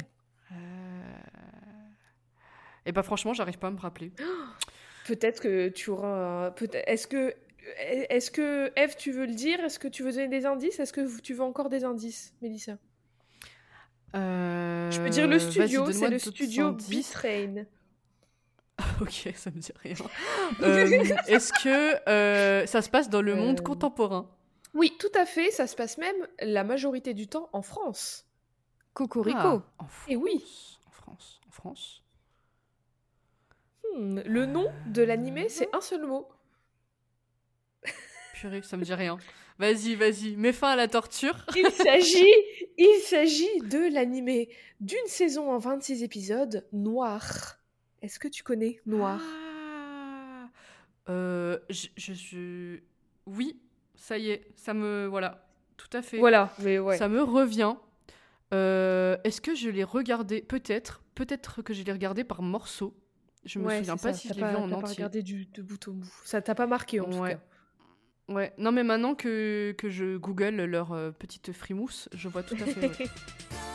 Et 2.85 2.91
bah 2.91 3.03
franchement, 3.03 3.33
j'arrive 3.33 3.57
pas 3.57 3.67
à 3.67 3.71
me 3.71 3.79
rappeler. 3.79 4.11
Peut-être 5.07 5.41
que 5.41 5.69
tu 5.69 5.89
auras. 5.89 6.53
Est-ce 6.88 7.07
que. 7.07 7.33
Est-ce 7.77 8.31
que 8.31 8.71
Eve, 8.75 8.95
tu 8.97 9.11
veux 9.11 9.25
le 9.25 9.33
dire? 9.33 9.59
Est-ce 9.59 9.79
que 9.79 9.88
tu 9.88 10.01
veux 10.03 10.11
donner 10.11 10.27
des 10.27 10.45
indices? 10.45 10.79
Est-ce 10.79 10.93
que 10.93 11.19
tu 11.21 11.33
veux 11.33 11.43
encore 11.43 11.69
des 11.69 11.83
indices, 11.83 12.33
Mélissa? 12.41 12.77
Je 14.13 15.00
peux 15.01 15.10
dire 15.10 15.28
le 15.28 15.36
Euh, 15.36 15.39
studio, 15.39 15.92
c'est 15.92 16.10
le 16.10 16.20
studio. 16.20 16.72
Bitrain. 16.74 17.66
Ok, 19.01 19.30
ça 19.36 19.51
me 19.51 19.60
dit 19.60 19.72
rien. 19.84 19.96
Euh, 20.62 20.86
Est-ce 21.28 21.51
que 21.51 22.10
euh, 22.10 22.66
ça 22.66 22.82
se 22.82 22.89
passe 22.89 23.10
dans 23.10 23.22
le 23.22 23.36
monde 23.36 23.60
Euh, 23.60 23.63
contemporain? 23.63 24.30
Oui, 24.74 24.94
tout 25.00 25.12
à 25.16 25.25
fait. 25.25 25.51
Ça 25.51 25.68
se 25.68 25.75
passe 25.75 25.98
même 25.98 26.16
la 26.42 26.63
majorité 26.63 27.13
du 27.13 27.28
temps 27.28 27.50
en 27.51 27.62
France. 27.62 28.25
Cocorico. 28.94 29.38
Ah, 29.38 29.62
en 29.80 29.88
Eh 30.08 30.16
oui. 30.16 30.39
France, 30.39 30.86
En 30.88 30.92
France. 30.92 31.42
En 31.48 31.51
France. 31.51 32.04
Hmm, 33.98 34.20
Le 34.25 34.46
nom 34.46 34.72
de 34.88 35.01
l'animé, 35.04 35.50
c'est 35.50 35.70
un 35.75 35.82
seul 35.82 36.06
mot. 36.06 36.28
Purée, 38.34 38.62
ça 38.62 38.78
me 38.78 38.84
dit 38.84 38.94
rien. 38.94 39.18
Vas-y, 39.58 39.96
vas-y, 39.96 40.38
mets 40.38 40.54
fin 40.54 40.70
à 40.70 40.75
la 40.78 40.88
torture. 40.88 41.36
Il 41.56 41.70
s'agit, 41.72 42.32
il 42.79 43.00
s'agit 43.03 43.59
de 43.62 43.93
l'animé 43.93 44.50
d'une 44.79 44.98
saison 45.07 45.51
en 45.51 45.57
26 45.59 46.01
épisodes, 46.03 46.65
Noir. 46.74 47.57
Est-ce 48.01 48.17
que 48.19 48.27
tu 48.27 48.41
connais 48.43 48.79
Noir? 48.86 49.19
Ah. 49.21 50.48
Euh, 51.09 51.59
je, 51.69 51.88
je, 51.98 52.13
je- 52.13 52.79
Oui, 53.25 53.59
ça 53.95 54.17
y 54.17 54.29
est, 54.31 54.48
ça 54.55 54.74
me... 54.74 55.07
Voilà, 55.07 55.48
tout 55.77 55.89
à 55.93 56.01
fait. 56.01 56.17
Voilà, 56.17 56.53
mais 56.59 56.79
ouais. 56.79 56.98
Ça 56.98 57.07
me 57.09 57.21
revient. 57.21 57.75
Euh, 58.53 59.17
Est-ce 59.24 59.41
que 59.41 59.53
je 59.55 59.69
l'ai 59.69 59.83
regardé? 59.83 60.41
Peut-être. 60.41 61.03
Peut-être 61.15 61.62
que 61.62 61.74
je 61.74 61.83
l'ai 61.83 61.91
regardé 61.91 62.24
par 62.24 62.41
morceaux. 62.41 62.95
Je 63.45 63.59
me 63.59 63.65
Ouais, 63.65 63.77
souviens 63.79 63.97
pas 63.97 64.13
ça. 64.13 64.19
si 64.19 64.27
je 64.30 64.34
l'ai 64.34 64.39
vu 64.39 64.56
en 64.56 64.69
pas 64.69 64.75
entier. 64.77 64.95
regardé 64.95 65.23
du, 65.23 65.45
de 65.45 65.62
bout 65.62 65.88
en 65.88 65.91
bout. 65.93 66.13
Ça 66.25 66.41
t'a 66.41 66.56
pas 66.56 66.67
marqué 66.67 66.99
en 66.99 67.06
tout 67.10 67.17
Ouais. 67.19 67.34
cas. 67.36 67.39
Ouais, 68.30 68.54
non 68.60 68.72
mais 68.72 68.84
maintenant 68.84 69.15
que, 69.15 69.74
que 69.78 69.89
je 69.89 70.18
google 70.18 70.63
leur 70.63 70.92
euh, 70.94 71.10
petite 71.10 71.52
frimousse, 71.52 72.10
je 72.13 72.30
vois 72.30 72.44
tout 72.44 72.56
à 72.62 72.65
fait. 72.65 73.10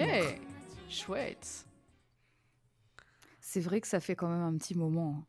Ok, 0.00 0.06
chouette. 0.88 1.64
C'est 3.40 3.60
vrai 3.60 3.80
que 3.80 3.86
ça 3.86 4.00
fait 4.00 4.14
quand 4.16 4.28
même 4.28 4.42
un 4.42 4.56
petit 4.56 4.74
moment. 4.76 5.16
hein. 5.18 5.24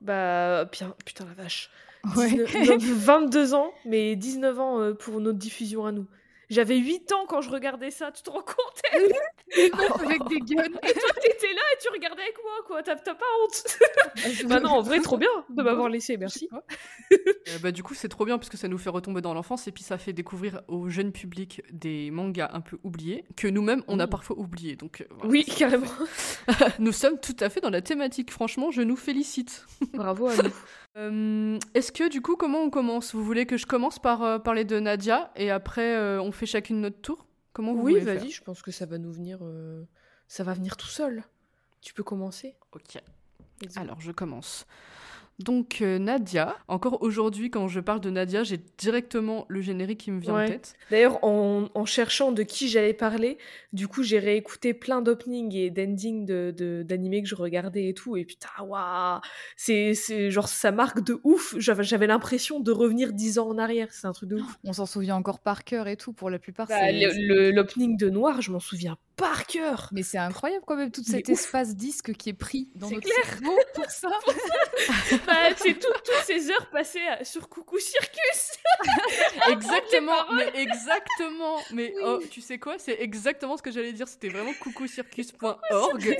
Bah, 0.00 0.64
bien, 0.64 0.94
putain 1.04 1.24
la 1.26 1.34
vache. 1.34 1.70
Ouais. 2.16 2.30
19 2.30 2.82
22 2.82 3.54
ans, 3.54 3.72
mais 3.84 4.16
19 4.16 4.58
ans 4.58 4.80
euh, 4.80 4.92
pour 4.94 5.20
notre 5.20 5.38
diffusion 5.38 5.86
à 5.86 5.92
nous. 5.92 6.06
J'avais 6.52 6.76
8 6.76 7.10
ans 7.12 7.24
quand 7.26 7.40
je 7.40 7.48
regardais 7.50 7.90
ça, 7.90 8.12
tu 8.12 8.22
te 8.22 8.28
rends 8.30 8.42
compte 8.42 8.82
Avec 10.00 10.22
des 10.28 10.40
guns. 10.40 10.62
Et 10.64 10.92
toi, 10.92 11.10
t'étais 11.22 11.52
là 11.54 11.62
et 11.74 11.78
tu 11.80 11.88
regardais 11.90 12.22
avec 12.22 12.36
moi, 12.42 12.52
quoi. 12.66 12.82
T'as 12.82 12.96
t'as 12.96 13.14
pas 13.14 13.24
honte 13.42 13.78
Bah 14.46 14.60
non, 14.60 14.70
en 14.70 14.82
vrai, 14.82 15.00
trop 15.00 15.16
bien 15.16 15.30
de 15.48 15.62
m'avoir 15.62 15.88
laissé, 15.88 16.16
merci. 16.16 16.48
Euh, 17.48 17.58
bah, 17.60 17.72
du 17.72 17.82
coup, 17.82 17.92
c'est 17.92 18.08
trop 18.08 18.24
bien 18.24 18.38
parce 18.38 18.48
que 18.48 18.56
ça 18.56 18.68
nous 18.68 18.78
fait 18.78 18.88
retomber 18.88 19.20
dans 19.20 19.34
l'enfance 19.34 19.66
et 19.66 19.72
puis 19.72 19.82
ça 19.82 19.98
fait 19.98 20.12
découvrir 20.12 20.62
au 20.68 20.88
jeune 20.88 21.12
public 21.12 21.60
des 21.72 22.10
mangas 22.10 22.48
un 22.54 22.60
peu 22.60 22.78
oubliés 22.84 23.24
que 23.36 23.48
nous-mêmes 23.48 23.82
on 23.88 23.98
a 23.98 24.06
Mm. 24.06 24.10
parfois 24.10 24.38
oubliés. 24.38 24.76
Donc 24.76 25.00
euh, 25.00 25.04
voilà. 25.10 25.28
Oui, 25.30 25.44
carrément. 25.44 25.86
nous 26.78 26.92
sommes 26.92 27.18
tout 27.20 27.36
à 27.40 27.50
fait 27.50 27.60
dans 27.60 27.68
la 27.70 27.82
thématique. 27.82 28.30
Franchement, 28.30 28.70
je 28.70 28.80
nous 28.80 28.96
félicite. 28.96 29.66
Bravo 29.92 30.28
à 30.28 30.36
nous. 30.36 30.50
Euh, 30.96 31.58
Est-ce 31.74 31.90
que 31.92 32.08
du 32.10 32.20
coup, 32.20 32.36
comment 32.36 32.58
on 32.60 32.70
commence? 32.70 33.14
Vous 33.14 33.24
voulez 33.24 33.46
que 33.46 33.56
je 33.56 33.66
commence 33.66 33.98
par 33.98 34.22
euh, 34.22 34.38
parler 34.38 34.64
de 34.64 34.78
Nadia 34.78 35.30
et 35.36 35.50
après 35.50 35.94
euh, 35.96 36.20
on 36.20 36.32
fait 36.32 36.46
chacune 36.46 36.80
notre 36.80 37.00
tour? 37.00 37.26
Comment 37.52 37.72
vous 37.74 37.82
Oui, 37.82 37.98
vas-y, 38.00 38.30
je 38.30 38.42
pense 38.42 38.62
que 38.62 38.70
ça 38.70 38.86
va 38.86 38.98
nous 38.98 39.12
venir. 39.12 39.38
euh, 39.42 39.84
Ça 40.28 40.44
va 40.44 40.52
venir 40.54 40.76
tout 40.76 40.86
seul. 40.86 41.24
Tu 41.80 41.94
peux 41.94 42.02
commencer 42.02 42.56
Ok. 42.72 42.98
Alors, 43.76 44.00
je 44.00 44.12
commence. 44.12 44.66
Donc, 45.44 45.78
euh, 45.82 45.98
Nadia. 45.98 46.56
Encore 46.68 47.02
aujourd'hui, 47.02 47.50
quand 47.50 47.68
je 47.68 47.80
parle 47.80 48.00
de 48.00 48.10
Nadia, 48.10 48.42
j'ai 48.44 48.60
directement 48.78 49.44
le 49.48 49.60
générique 49.60 50.00
qui 50.00 50.10
me 50.10 50.20
vient 50.20 50.34
Ouais. 50.34 50.44
en 50.44 50.48
tête. 50.48 50.74
D'ailleurs, 50.90 51.22
en, 51.24 51.68
en 51.74 51.84
cherchant 51.84 52.32
de 52.32 52.42
qui 52.42 52.68
j'allais 52.68 52.94
parler, 52.94 53.38
du 53.72 53.88
coup, 53.88 54.02
j'ai 54.02 54.18
réécouté 54.18 54.74
plein 54.74 55.02
d'openings 55.02 55.54
et 55.54 55.70
d'endings 55.70 56.26
d'animés 56.82 57.18
de, 57.20 57.22
que 57.22 57.28
je 57.28 57.34
regardais 57.34 57.88
et 57.88 57.94
tout. 57.94 58.16
Et 58.16 58.24
putain, 58.24 58.48
waouh 58.66 59.20
C'est 59.56 59.94
c'est- 59.94 60.30
genre, 60.30 60.48
ça 60.48 60.72
marque 60.72 61.02
de 61.04 61.18
ouf. 61.24 61.54
J'avais 61.58 61.82
j'avais 61.84 62.06
l'impression 62.06 62.60
de 62.60 62.70
revenir 62.72 63.12
dix 63.12 63.38
ans 63.38 63.48
en 63.48 63.58
arrière. 63.58 63.88
C'est 63.92 64.06
un 64.06 64.12
truc 64.12 64.28
de 64.28 64.36
ouf. 64.36 64.58
On 64.64 64.72
s'en 64.72 64.86
souvient 64.86 65.16
encore 65.16 65.40
par 65.40 65.64
cœur 65.64 65.88
et 65.88 65.96
tout. 65.96 66.12
Pour 66.12 66.30
la 66.30 66.38
plupart, 66.38 66.68
Bah, 66.68 66.76
L'opening 66.92 67.96
de 67.96 68.08
Noir, 68.10 68.40
je 68.42 68.50
m'en 68.50 68.60
souviens 68.60 68.96
par 69.16 69.46
cœur. 69.46 69.88
Mais 69.92 70.02
c'est 70.02 70.18
incroyable 70.18 70.64
quand 70.66 70.76
même 70.76 70.90
tout 70.90 71.02
cet 71.04 71.28
ouf. 71.28 71.38
espace 71.38 71.74
disque 71.76 72.12
qui 72.14 72.30
est 72.30 72.34
pris 72.34 72.68
dans 72.74 72.88
notre 72.90 73.02
clair. 73.02 73.24
cerveau 73.24 73.56
pour 73.74 73.90
ça. 73.90 74.08
Bah, 75.26 75.34
c'est 75.56 75.74
tout- 75.78 75.92
toutes 76.04 76.24
ces 76.26 76.50
heures 76.50 76.68
passées 76.70 77.06
à- 77.06 77.24
sur 77.24 77.48
Coucou 77.48 77.78
Circus. 77.78 78.58
Exactement, 79.50 80.32
mais 80.34 80.50
exactement. 80.54 81.58
Mais 81.72 81.94
oh, 82.04 82.20
tu 82.30 82.40
sais 82.40 82.58
quoi 82.58 82.76
C'est 82.78 83.00
exactement 83.00 83.56
ce 83.56 83.62
que 83.62 83.70
j'allais 83.70 83.92
dire. 83.92 84.08
C'était 84.08 84.28
vraiment 84.28 84.52
coucoucircus.org. 84.60 86.16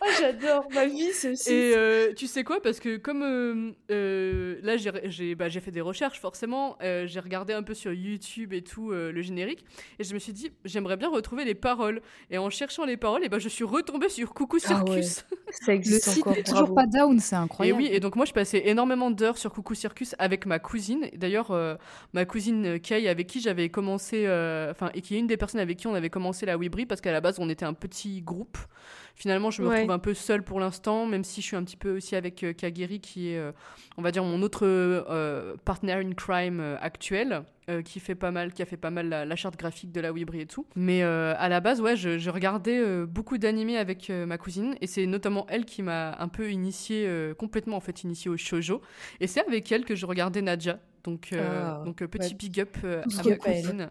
Ah, 0.00 0.06
J'adore 0.18 0.66
ma 0.72 0.86
vie, 0.86 1.12
ce 1.12 1.34
site. 1.34 1.48
Et 1.52 1.74
euh, 1.76 2.12
tu 2.14 2.26
sais 2.26 2.42
quoi 2.44 2.60
Parce 2.62 2.80
que 2.80 2.96
comme 2.96 3.22
euh, 3.22 3.72
euh, 3.90 4.58
là, 4.62 4.76
j'ai 4.76 5.34
bah, 5.34 5.50
fait 5.50 5.70
des 5.70 5.80
recherches, 5.80 6.20
forcément, 6.20 6.76
j'ai 6.80 7.20
regardé 7.20 7.52
un 7.52 7.62
peu 7.62 7.74
sur 7.74 7.92
YouTube 7.92 8.52
et 8.52 8.62
tout 8.62 8.90
le 8.90 9.20
générique, 9.22 9.64
et 9.98 10.04
je 10.04 10.14
me 10.14 10.18
suis 10.18 10.32
dit, 10.32 10.50
j'aimerais 10.70 10.96
bien 10.96 11.08
retrouver 11.10 11.44
les 11.44 11.54
paroles. 11.54 12.00
Et 12.30 12.38
en 12.38 12.48
cherchant 12.50 12.84
les 12.84 12.96
paroles, 12.96 13.24
et 13.24 13.28
ben 13.28 13.38
je 13.38 13.48
suis 13.48 13.64
retombée 13.64 14.08
sur 14.08 14.32
Coucou 14.32 14.58
Ah 14.68 14.84
ouais. 14.84 15.02
Circus. 15.02 15.24
Le 15.66 15.98
site 15.98 16.18
encore. 16.26 16.36
est 16.36 16.42
toujours 16.44 16.74
pas 16.74 16.86
down, 16.86 17.18
c'est 17.18 17.34
Et 17.34 17.38
incroyable. 17.38 17.78
oui, 17.78 17.88
et 17.90 18.00
donc 18.00 18.16
moi 18.16 18.24
je 18.24 18.32
passais 18.32 18.62
énormément 18.68 19.10
d'heures 19.10 19.36
sur 19.38 19.52
Coucou 19.52 19.74
Circus 19.74 20.14
avec 20.18 20.46
ma 20.46 20.58
cousine. 20.58 21.08
D'ailleurs, 21.16 21.50
euh, 21.50 21.74
ma 22.12 22.24
cousine 22.24 22.64
euh, 22.66 22.78
Kay, 22.78 23.08
avec 23.08 23.26
qui 23.26 23.40
j'avais 23.40 23.68
commencé, 23.68 24.26
euh, 24.26 24.70
enfin, 24.70 24.90
et 24.94 25.00
qui 25.02 25.16
est 25.16 25.18
une 25.18 25.26
des 25.26 25.36
personnes 25.36 25.60
avec 25.60 25.76
qui 25.78 25.86
on 25.88 25.94
avait 25.94 26.10
commencé 26.10 26.46
la 26.46 26.56
Wibri, 26.56 26.86
parce 26.86 27.00
qu'à 27.00 27.12
la 27.12 27.20
base 27.20 27.38
on 27.40 27.48
était 27.48 27.64
un 27.64 27.74
petit 27.74 28.22
groupe 28.22 28.58
Finalement, 29.20 29.50
je 29.50 29.60
me 29.60 29.68
Ouais. 29.68 29.74
retrouve 29.74 29.90
un 29.90 29.98
peu 29.98 30.14
seule 30.14 30.42
pour 30.42 30.60
l'instant, 30.60 31.04
même 31.04 31.24
si 31.24 31.42
je 31.42 31.46
suis 31.48 31.56
un 31.56 31.62
petit 31.62 31.76
peu 31.76 31.94
aussi 31.94 32.16
avec 32.16 32.42
euh, 32.42 32.54
Kagiri, 32.54 33.00
qui 33.00 33.28
est, 33.32 33.36
euh, 33.36 33.52
on 33.98 34.02
va 34.02 34.12
dire, 34.12 34.24
mon 34.24 34.40
autre 34.40 34.62
euh, 34.64 35.56
partner 35.66 35.92
in 35.92 36.12
crime 36.14 36.58
euh, 36.58 36.78
actuel, 36.80 37.42
qui 37.84 38.00
fait 38.00 38.14
pas 38.16 38.30
mal, 38.32 38.52
qui 38.54 38.62
a 38.62 38.64
fait 38.64 38.78
pas 38.78 38.88
mal 38.90 39.08
la, 39.10 39.24
la 39.26 39.36
charte 39.36 39.56
graphique 39.56 39.92
de 39.92 40.00
la 40.00 40.10
Wibri 40.10 40.40
et 40.40 40.46
tout. 40.46 40.66
Mais 40.74 41.02
à 41.02 41.48
la 41.48 41.60
base, 41.60 41.80
ouais, 41.80 41.94
je, 41.96 42.18
je 42.18 42.28
regardais 42.30 43.04
beaucoup 43.06 43.38
d'animés 43.38 43.76
avec 43.76 44.08
ma 44.08 44.38
cousine, 44.38 44.74
et 44.80 44.88
c'est 44.88 45.06
notamment 45.06 45.46
elle 45.48 45.64
qui 45.66 45.82
m'a 45.84 46.16
un 46.18 46.26
peu 46.26 46.50
initié, 46.50 47.04
euh, 47.06 47.32
complètement 47.32 47.76
en 47.76 47.80
fait, 47.80 48.02
initié 48.02 48.28
au 48.28 48.36
shoujo. 48.36 48.80
Et 49.20 49.28
c'est 49.28 49.46
avec 49.46 49.70
elle 49.70 49.84
que 49.84 49.94
je 49.94 50.04
regardais 50.06 50.42
Nadja. 50.42 50.80
Donc, 51.04 51.32
Ah, 51.32 51.82
donc 51.84 51.98
petit 52.06 52.30
ouais. 52.30 52.34
big 52.34 52.58
up 52.60 52.76
à 52.82 53.22
ma 53.22 53.36
cousine. 53.36 53.90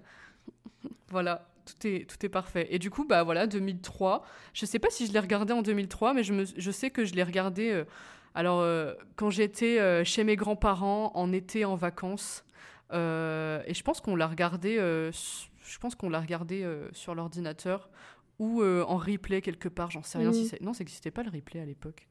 voilà, 1.09 1.47
tout 1.73 1.87
est, 1.87 2.09
tout 2.09 2.25
est 2.25 2.29
parfait. 2.29 2.67
Et 2.69 2.79
du 2.79 2.89
coup, 2.89 3.05
bah 3.05 3.23
voilà, 3.23 3.47
2003. 3.47 4.23
Je 4.53 4.65
sais 4.65 4.79
pas 4.79 4.89
si 4.89 5.07
je 5.07 5.13
l'ai 5.13 5.19
regardé 5.19 5.53
en 5.53 5.61
2003, 5.61 6.13
mais 6.13 6.23
je, 6.23 6.33
me, 6.33 6.45
je 6.45 6.71
sais 6.71 6.89
que 6.89 7.05
je 7.05 7.13
l'ai 7.13 7.23
regardé. 7.23 7.69
euh, 7.71 7.83
alors, 8.35 8.59
euh, 8.61 8.93
quand 9.15 9.29
j'étais 9.29 9.79
euh, 9.79 10.03
chez 10.03 10.23
mes 10.23 10.35
grands-parents 10.35 11.11
en 11.15 11.31
été 11.33 11.65
en 11.65 11.75
vacances, 11.75 12.43
et 12.91 12.95
je 13.73 13.81
pense 13.83 14.01
qu'on 14.01 14.15
l'a 14.15 14.27
regardé. 14.27 14.75
je 14.77 15.77
pense 15.79 15.93
qu'on 15.95 16.09
l'a 16.09 16.19
regardé 16.19 16.67
sur 16.93 17.13
l'ordinateur 17.15 17.89
ou 18.39 18.63
en 18.63 18.97
replay 18.97 19.41
quelque 19.41 19.69
part. 19.69 19.91
J'en 19.91 20.01
sais 20.03 20.17
rien. 20.17 20.33
Si 20.33 20.47
c'est- 20.47 20.61
non, 20.61 20.73
ça 20.73 20.79
n'existait 20.79 21.11
pas 21.11 21.21
le 21.23 21.29
replay 21.29 21.59
à 21.59 21.65
l'époque. 21.65 22.07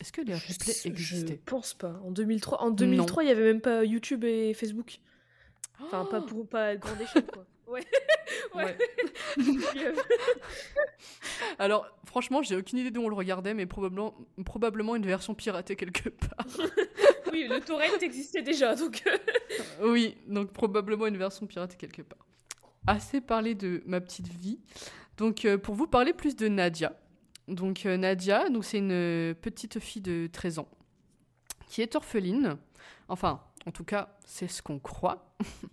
Est-ce 0.00 0.12
que 0.12 0.20
les 0.22 0.34
Je, 0.34 0.52
replays 0.52 0.72
je 0.82 0.88
existaient? 0.88 1.40
pense 1.46 1.72
pas. 1.74 2.00
En 2.04 2.10
2003, 2.10 2.60
en 2.60 2.70
2003 2.70 3.22
il 3.24 3.28
y 3.28 3.30
avait 3.30 3.44
même 3.44 3.60
pas 3.60 3.84
YouTube 3.84 4.24
et 4.24 4.52
Facebook. 4.52 4.98
Enfin, 5.80 6.04
pas 6.06 6.20
pour 6.22 6.48
pas 6.48 6.74
grande 6.76 7.00
échelle, 7.00 7.26
quoi. 7.26 7.44
Ouais. 7.68 7.84
ouais. 8.54 8.64
Ouais. 8.64 8.78
Alors, 11.58 11.86
franchement, 12.04 12.42
j'ai 12.42 12.56
aucune 12.56 12.78
idée 12.78 12.90
d'où 12.90 13.02
on 13.02 13.08
le 13.08 13.14
regardait, 13.16 13.54
mais 13.54 13.66
probablement, 13.66 14.14
probablement 14.44 14.94
une 14.94 15.04
version 15.04 15.34
piratée 15.34 15.74
quelque 15.76 16.08
part. 16.08 16.46
oui, 17.32 17.46
le 17.48 17.60
torrent 17.60 17.82
existait 18.00 18.42
déjà, 18.42 18.74
donc. 18.76 19.02
euh, 19.06 19.90
oui, 19.90 20.16
donc 20.26 20.52
probablement 20.52 21.06
une 21.06 21.16
version 21.16 21.46
piratée 21.46 21.76
quelque 21.76 22.02
part. 22.02 22.24
Assez 22.86 23.20
parlé 23.20 23.54
de 23.54 23.82
ma 23.86 24.00
petite 24.00 24.28
vie. 24.28 24.60
Donc, 25.16 25.44
euh, 25.44 25.58
pour 25.58 25.74
vous 25.74 25.86
parler 25.86 26.12
plus 26.12 26.36
de 26.36 26.48
Nadia. 26.48 26.92
Donc, 27.48 27.86
euh, 27.86 27.96
Nadia, 27.96 28.48
donc 28.48 28.64
c'est 28.64 28.78
une 28.78 28.92
euh, 28.92 29.34
petite 29.34 29.78
fille 29.80 30.02
de 30.02 30.28
13 30.32 30.58
ans 30.60 30.68
qui 31.68 31.82
est 31.82 31.96
orpheline. 31.96 32.56
Enfin, 33.08 33.40
en 33.66 33.70
tout 33.72 33.84
cas, 33.84 34.16
c'est 34.24 34.48
ce 34.48 34.62
qu'on 34.62 34.78
croit. 34.78 35.22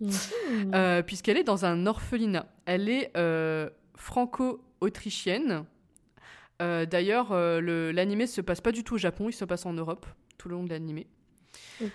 Euh, 0.74 1.02
puisqu'elle 1.02 1.36
est 1.38 1.44
dans 1.44 1.64
un 1.64 1.86
orphelinat. 1.86 2.46
Elle 2.66 2.88
est 2.88 3.10
euh, 3.16 3.70
franco-autrichienne. 3.96 5.64
Euh, 6.62 6.84
D'ailleurs, 6.86 7.32
le- 7.32 7.90
l'animé 7.92 8.26
se 8.26 8.40
passe 8.40 8.60
pas 8.60 8.72
du 8.72 8.84
tout 8.84 8.94
au 8.94 8.98
Japon, 8.98 9.28
il 9.28 9.32
se 9.32 9.44
passe 9.44 9.66
en 9.66 9.72
Europe 9.72 10.06
tout 10.38 10.48
le 10.48 10.54
long 10.56 10.64
de 10.64 10.70
l'animé. 10.70 11.06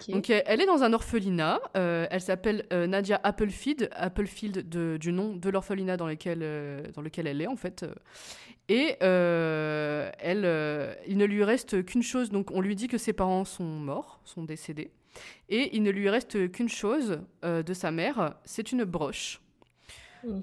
Donc 0.09 0.29
elle 0.29 0.61
est 0.61 0.65
dans 0.65 0.83
un 0.83 0.93
orphelinat. 0.93 1.59
elle 1.73 2.21
s'appelle 2.21 2.65
Nadia 2.71 3.19
Applefield, 3.23 3.89
Applefield 3.93 4.67
de- 4.69 4.97
du 4.99 5.11
nom 5.11 5.35
de 5.35 5.49
l'orphelinat 5.49 5.97
dans, 5.97 6.07
lequel, 6.07 6.39
dans 6.95 7.01
lequel 7.01 7.27
elle 7.27 7.41
est 7.41 7.47
en 7.47 7.55
fait. 7.57 7.85
Et 8.69 8.97
elle, 9.01 10.97
il 11.07 11.17
ne 11.17 11.25
lui 11.25 11.43
reste 11.43 11.83
qu'une 11.85 12.03
chose. 12.03 12.29
Donc 12.29 12.51
on 12.51 12.61
lui 12.61 12.75
dit 12.75 12.87
que 12.87 12.97
ses 12.97 13.13
parents 13.13 13.45
sont 13.45 13.63
morts, 13.63 14.19
sont 14.25 14.43
décédés, 14.43 14.91
et 15.49 15.75
il 15.75 15.83
ne 15.83 15.91
lui 15.91 16.09
reste 16.09 16.51
qu'une 16.51 16.69
chose 16.69 17.19
euh, 17.43 17.63
de 17.63 17.73
sa 17.73 17.91
mère, 17.91 18.35
c'est 18.45 18.71
une 18.71 18.83
broche. 18.83 19.41
Mhm. 20.23 20.41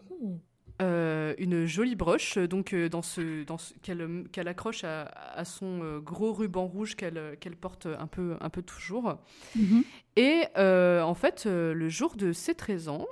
Euh, 0.83 1.35
une 1.39 1.65
jolie 1.65 1.95
broche 1.97 2.37
donc 2.37 2.75
euh, 2.75 2.91
dans 2.91 3.01
ce, 3.01 3.45
dans 3.45 3.57
ce- 3.57 3.73
qu'elle 3.81 4.25
qu'elle 4.31 4.47
accroche 4.47 4.85
à, 4.85 5.05
à 5.35 5.47
son 5.47 5.83
euh, 5.83 6.01
gros 6.01 6.35
ruban 6.35 6.67
rouge 6.67 6.97
qu'elle 6.97 7.39
qu'elle 7.41 7.57
porte 7.57 7.87
un 7.87 8.07
peu, 8.07 8.37
un 8.43 8.51
peu 8.51 8.61
toujours. 8.61 9.17
Mhm. 9.55 9.85
Et 10.17 10.43
en 10.57 11.15
fait, 11.15 11.47
le 11.47 11.89
jour 11.89 12.15
de 12.17 12.33
ses 12.33 12.55
13 12.55 12.89
ans, 12.89 13.07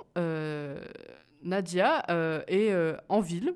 Nadia 1.43 2.03
est 2.47 2.73
en 3.09 3.19
ville 3.21 3.53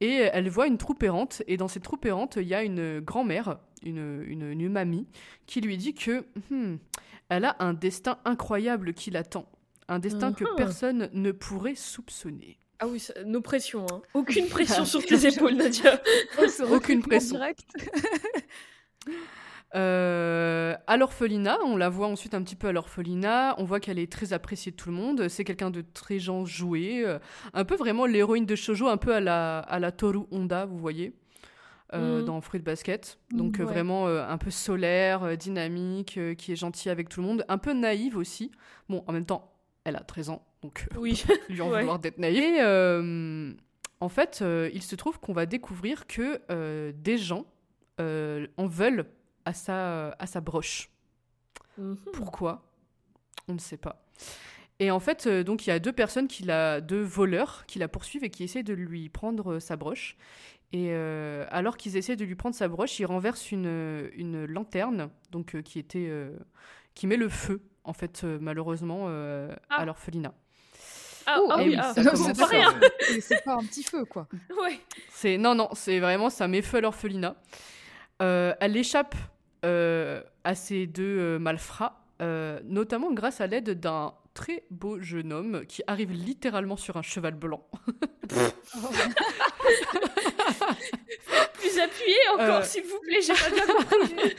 et 0.00 0.28
elle 0.32 0.48
voit 0.48 0.66
une 0.68 0.78
troupe 0.78 1.02
errante. 1.02 1.42
Et 1.48 1.56
dans 1.56 1.68
cette 1.68 1.82
troupe 1.82 2.04
errante, 2.06 2.36
il 2.40 2.46
y 2.46 2.54
a 2.54 2.62
une 2.62 3.00
grand-mère, 3.00 3.58
une, 3.84 4.22
une, 4.26 4.50
une 4.52 4.68
mamie, 4.68 5.06
qui 5.46 5.60
lui 5.60 5.76
dit 5.76 5.94
que 5.94 6.24
hmm, 6.50 6.76
elle 7.36 7.44
a 7.44 7.56
un 7.60 7.72
destin 7.74 8.18
incroyable 8.24 8.94
qui 8.94 9.10
l'attend. 9.10 9.46
Un 9.88 9.98
destin 9.98 10.32
que 10.32 10.44
Mhm. 10.44 10.56
personne 10.56 11.10
ne 11.12 11.32
pourrait 11.32 11.74
soupçonner. 11.74 12.58
Ah 12.78 12.86
oui, 12.88 12.98
ça- 13.00 13.14
nos 13.24 13.40
pressions. 13.40 13.86
Hein. 13.92 14.00
Aucune 14.14 14.48
pression 14.48 14.84
sur 14.84 15.04
tes 15.04 15.26
épaules, 15.26 15.54
Nadia. 15.54 16.00
Aucune 16.70 17.02
pression. 17.02 17.36
Direct. 17.36 17.64
Euh, 19.74 20.74
à 20.86 20.98
l'orphelinat, 20.98 21.56
on 21.64 21.78
la 21.78 21.88
voit 21.88 22.06
ensuite 22.06 22.34
un 22.34 22.42
petit 22.42 22.56
peu 22.56 22.68
à 22.68 22.72
l'orphelinat. 22.72 23.54
On 23.56 23.64
voit 23.64 23.80
qu'elle 23.80 23.98
est 23.98 24.10
très 24.12 24.34
appréciée 24.34 24.70
de 24.72 24.76
tout 24.76 24.90
le 24.90 24.94
monde. 24.94 25.28
C'est 25.28 25.44
quelqu'un 25.44 25.70
de 25.70 25.80
très 25.80 26.18
genre 26.18 26.44
joué, 26.44 27.02
euh, 27.06 27.18
un 27.54 27.64
peu 27.64 27.74
vraiment 27.76 28.04
l'héroïne 28.04 28.44
de 28.44 28.54
shojo, 28.54 28.88
un 28.88 28.98
peu 28.98 29.14
à 29.14 29.20
la 29.20 29.60
à 29.60 29.78
la 29.78 29.90
Toru 29.90 30.26
Honda, 30.30 30.66
vous 30.66 30.76
voyez, 30.76 31.14
euh, 31.94 32.20
Mhm. 32.20 32.24
dans 32.26 32.40
Fruit 32.40 32.60
Basket. 32.60 33.18
Mhm, 33.32 33.38
Donc 33.38 33.60
euh, 33.60 33.64
ouais. 33.64 33.72
vraiment 33.72 34.06
euh, 34.08 34.26
un 34.26 34.38
peu 34.38 34.50
solaire, 34.50 35.36
dynamique, 35.36 36.16
euh, 36.18 36.34
qui 36.34 36.52
est 36.52 36.56
gentille 36.56 36.90
avec 36.90 37.08
tout 37.08 37.20
le 37.20 37.26
monde, 37.26 37.44
un 37.48 37.58
peu 37.58 37.72
naïve 37.72 38.16
aussi. 38.16 38.50
Bon, 38.88 39.04
en 39.06 39.12
même 39.12 39.26
temps, 39.26 39.52
elle 39.84 39.96
a 39.96 40.00
13 40.00 40.30
ans, 40.30 40.44
donc 40.62 40.86
Oui. 40.96 41.22
lui 41.48 41.60
en 41.60 41.70
Ouais. 41.70 41.80
vouloir 41.80 41.98
d'être 41.98 42.18
naïve. 42.18 42.38
Et 42.42 42.60
en 44.00 44.08
fait, 44.08 44.42
il 44.72 44.82
se 44.82 44.96
trouve 44.96 45.20
qu'on 45.20 45.32
va 45.32 45.46
découvrir 45.46 46.06
que 46.06 46.90
des 46.92 47.18
gens 47.18 47.44
en 47.98 48.66
veulent 48.66 49.06
à 49.44 49.52
sa, 49.54 50.10
à 50.10 50.26
sa 50.26 50.40
broche. 50.40 50.90
Mhm. 51.78 51.96
Pourquoi? 52.12 52.62
On 53.48 53.54
ne 53.54 53.58
sait 53.58 53.76
pas. 53.76 54.04
Et 54.80 54.90
en 54.90 55.00
fait, 55.00 55.26
euh, 55.26 55.44
donc 55.44 55.66
il 55.66 55.70
y 55.70 55.72
a 55.72 55.78
deux 55.78 55.92
personnes, 55.92 56.26
qui 56.28 56.42
la, 56.42 56.80
deux 56.80 57.02
voleurs 57.02 57.64
qui 57.66 57.78
la 57.78 57.88
poursuivent 57.88 58.24
et 58.24 58.30
qui 58.30 58.42
essaient 58.44 58.62
de 58.64 58.74
lui 58.74 59.08
prendre 59.08 59.54
euh, 59.54 59.60
sa 59.60 59.76
broche. 59.76 60.16
Et 60.72 60.88
euh, 60.90 61.44
alors 61.50 61.76
qu'ils 61.76 61.96
essaient 61.96 62.16
de 62.16 62.24
lui 62.24 62.34
prendre 62.34 62.54
sa 62.56 62.66
broche, 62.68 62.98
ils 62.98 63.04
renversent 63.04 63.52
une, 63.52 64.10
une 64.14 64.46
lanterne, 64.46 65.10
donc 65.30 65.54
euh, 65.54 65.62
qui 65.62 65.78
était, 65.78 66.06
euh, 66.08 66.30
qui 66.94 67.06
met 67.06 67.16
le 67.16 67.28
feu, 67.28 67.60
en 67.84 67.92
fait, 67.92 68.22
euh, 68.24 68.38
malheureusement, 68.40 69.04
euh, 69.08 69.52
à 69.70 69.80
Ah. 69.80 69.84
l'orphelinat. 69.84 70.32
Ah, 71.26 71.38
Oh, 71.40 71.48
ah 71.52 71.56
eh 71.60 71.64
oui, 71.64 71.68
oui, 71.70 71.76
ah, 71.80 71.92
c'est 71.94 72.16
c'est 72.16 72.36
pas 72.36 72.46
rien. 72.46 72.74
C'est 73.20 73.44
pas 73.44 73.54
un 73.54 73.62
petit 73.64 73.84
feu, 73.84 74.04
quoi. 74.04 74.26
Ouais. 74.60 74.80
C'est 75.10 75.38
non 75.38 75.54
non, 75.54 75.68
c'est 75.74 76.00
vraiment 76.00 76.30
ça 76.30 76.48
met 76.48 76.62
feu 76.62 76.78
à 76.78 76.80
l'orphelinat. 76.80 77.36
Euh, 78.22 78.52
elle 78.60 78.76
échappe 78.76 79.14
euh, 79.64 80.20
à 80.42 80.54
ces 80.56 80.86
deux 80.88 81.18
euh, 81.20 81.38
malfrats, 81.38 82.04
euh, 82.22 82.58
notamment 82.64 83.12
grâce 83.12 83.40
à 83.40 83.46
l'aide 83.46 83.78
d'un 83.78 84.14
très 84.34 84.64
beau 84.70 85.00
jeune 85.00 85.32
homme 85.32 85.64
qui 85.66 85.82
arrive 85.86 86.12
littéralement 86.12 86.76
sur 86.76 86.96
un 86.96 87.02
cheval 87.02 87.34
blanc. 87.34 87.66
Plus 91.54 91.78
appuyé 91.78 92.16
encore, 92.34 92.60
Euh. 92.60 92.62
s'il 92.62 92.82
vous 92.84 92.98
plaît, 93.00 93.20
j'ai 93.22 93.34
pas 93.34 93.50
bien 93.50 93.66
compris. 93.66 94.34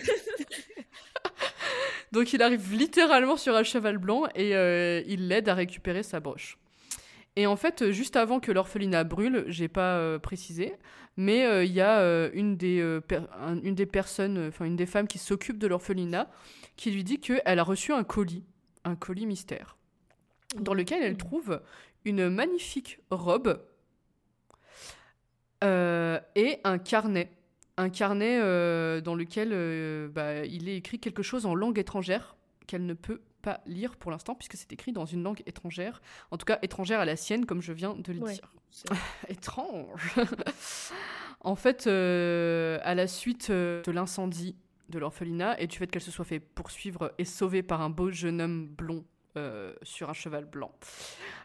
Donc 2.12 2.34
il 2.34 2.42
arrive 2.44 2.74
littéralement 2.74 3.38
sur 3.38 3.56
un 3.56 3.64
cheval 3.64 3.98
blanc 3.98 4.26
et 4.36 4.56
euh, 4.56 5.02
il 5.08 5.28
l'aide 5.28 5.50
à 5.50 5.54
récupérer 5.56 6.04
sa 6.04 6.20
broche. 6.20 6.58
Et 7.36 7.48
en 7.48 7.56
fait, 7.56 7.90
juste 7.92 8.16
avant 8.16 8.40
que 8.40 8.52
l'orphelinat 8.52 9.04
brûle, 9.04 9.46
j'ai 9.48 9.68
pas 9.68 9.96
euh, 9.98 10.20
précisé, 10.20 10.76
mais 11.18 11.46
euh, 11.48 11.64
il 11.64 11.72
y 11.72 11.82
a 11.82 12.00
euh, 12.02 12.30
une, 12.34 12.56
des, 12.58 12.82
un- 12.82 13.60
une 13.64 13.74
des 13.74 13.88
personnes, 13.88 14.50
enfin 14.50 14.66
une 14.66 14.76
des 14.76 14.86
femmes 14.86 15.08
qui 15.08 15.18
s'occupe 15.18 15.58
de 15.58 15.66
l'orphelinat, 15.66 16.30
qui 16.76 16.92
lui 16.92 17.04
dit 17.04 17.20
qu'elle 17.20 17.58
a 17.60 17.64
reçu 17.64 17.92
un 17.92 18.04
colis, 18.04 18.44
un 18.84 18.96
colis 18.96 19.26
mystère, 19.26 19.78
dans 20.60 20.74
lequel 20.74 21.04
elle 21.04 21.18
trouve 21.18 21.62
une 22.06 22.30
magnifique 22.30 23.00
robe 23.10 23.62
euh, 25.64 26.20
et 26.36 26.60
un 26.64 26.78
carnet. 26.78 27.32
Un 27.78 27.90
carnet 27.90 28.40
euh, 28.40 29.02
dans 29.02 29.16
lequel 29.16 29.50
euh, 29.52 30.08
bah, 30.08 30.46
il 30.46 30.70
est 30.70 30.78
écrit 30.78 31.00
quelque 31.00 31.24
chose 31.24 31.46
en 31.46 31.56
langue 31.56 31.80
étrangère 31.80 32.36
qu'elle 32.68 32.86
ne 32.86 32.94
peut 32.94 33.22
pas 33.42 33.62
lire 33.66 33.96
pour 33.96 34.12
l'instant, 34.12 34.36
puisque 34.36 34.56
c'est 34.56 34.72
écrit 34.72 34.92
dans 34.94 35.06
une 35.06 35.24
langue 35.24 35.42
étrangère, 35.46 36.02
en 36.32 36.38
tout 36.38 36.46
cas 36.46 36.60
étrangère 36.62 37.00
à 37.00 37.06
la 37.06 37.16
sienne, 37.16 37.46
comme 37.46 37.62
je 37.62 37.74
viens 37.74 37.96
de 37.96 38.14
le 38.14 38.20
Ouais. 38.22 38.34
dire. 38.34 38.54
Étrange. 39.28 40.16
en 41.42 41.56
fait, 41.56 41.88
à 41.88 42.96
la 42.96 43.08
suite 43.08 43.52
de 43.52 43.92
l'incendie 43.92 44.56
de 44.90 45.00
l'orphelinat 45.00 45.60
et 45.60 45.68
du 45.68 45.78
fait 45.78 45.88
qu'elle 45.88 46.02
se 46.02 46.12
soit 46.12 46.26
fait 46.26 46.40
poursuivre 46.40 47.14
et 47.18 47.26
sauver 47.26 47.64
par 47.64 47.82
un 47.82 47.90
beau 47.90 48.12
jeune 48.12 48.40
homme 48.42 48.68
blond 48.68 49.04
euh, 49.38 49.74
sur 49.82 50.10
un 50.10 50.14
cheval 50.14 50.46
blanc. 50.46 50.72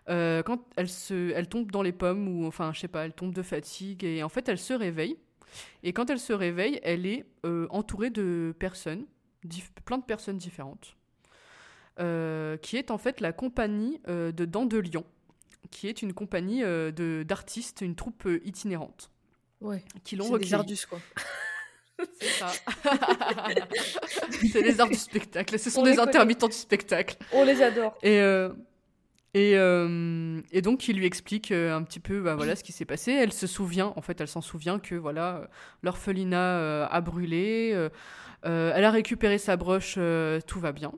Euh, 0.08 0.42
quand 0.42 0.60
elle, 0.76 0.88
se, 0.88 1.32
elle 1.32 1.48
tombe 1.48 1.70
dans 1.70 1.82
les 1.82 1.92
pommes, 1.92 2.28
ou 2.28 2.46
enfin, 2.46 2.72
je 2.74 2.80
sais 2.80 2.88
pas, 2.88 3.04
elle 3.04 3.12
tombe 3.14 3.32
de 3.32 3.42
fatigue, 3.42 4.04
et 4.04 4.22
en 4.22 4.28
fait, 4.28 4.48
elle 4.48 4.58
se 4.58 4.72
réveille. 4.74 5.16
Et 5.82 5.92
quand 5.92 6.10
elle 6.10 6.18
se 6.20 6.32
réveille, 6.32 6.78
elle 6.82 7.06
est 7.06 7.24
euh, 7.46 7.66
entourée 7.70 8.10
de 8.10 8.54
personnes, 8.58 9.06
plein 9.84 9.98
de 9.98 10.04
personnes 10.04 10.38
différentes, 10.38 10.96
qui 11.96 12.76
est 12.76 12.90
en 12.90 12.98
fait 12.98 13.20
la 13.20 13.32
compagnie 13.32 14.00
de 14.06 14.44
Dents 14.44 14.66
de 14.66 14.78
Lion, 14.78 15.04
qui 15.70 15.88
est 15.88 16.02
une 16.02 16.12
compagnie 16.12 16.62
d'artistes, 17.24 17.80
une 17.80 17.96
troupe 17.96 18.28
itinérante, 18.44 19.10
Ouais. 19.60 19.82
qui 20.04 20.14
l'ont 20.16 20.26
des 20.26 20.32
recueillie. 20.34 20.76
Quoi. 21.98 22.06
ça. 22.20 22.52
c'est 24.52 24.62
les 24.62 24.80
arts 24.80 24.88
du 24.88 24.94
spectacle. 24.94 25.58
Ce 25.58 25.70
sont 25.70 25.80
On 25.80 25.84
des 25.84 25.90
connaît. 25.96 26.08
intermittents 26.08 26.48
du 26.48 26.56
spectacle. 26.56 27.16
On 27.32 27.44
les 27.44 27.62
adore. 27.62 27.96
Et, 28.02 28.20
euh, 28.20 28.50
et, 29.34 29.56
euh, 29.56 30.40
et 30.52 30.62
donc, 30.62 30.88
il 30.88 30.96
lui 30.96 31.06
explique 31.06 31.52
euh, 31.52 31.74
un 31.76 31.82
petit 31.82 32.00
peu 32.00 32.20
bah, 32.20 32.34
voilà, 32.34 32.56
ce 32.56 32.64
qui 32.64 32.72
s'est 32.72 32.84
passé. 32.84 33.12
Elle 33.12 33.32
se 33.32 33.46
souvient, 33.46 33.92
en 33.96 34.02
fait, 34.02 34.20
elle 34.20 34.28
s'en 34.28 34.40
souvient 34.40 34.78
que 34.78 34.94
voilà, 34.94 35.48
l'orphelinat 35.82 36.58
euh, 36.58 36.86
a 36.90 37.00
brûlé. 37.00 37.88
elle 38.42 38.84
a 38.84 38.90
récupéré 38.90 39.38
sa 39.38 39.56
broche, 39.56 39.98
tout 40.46 40.60
va 40.60 40.72
bien. 40.72 40.92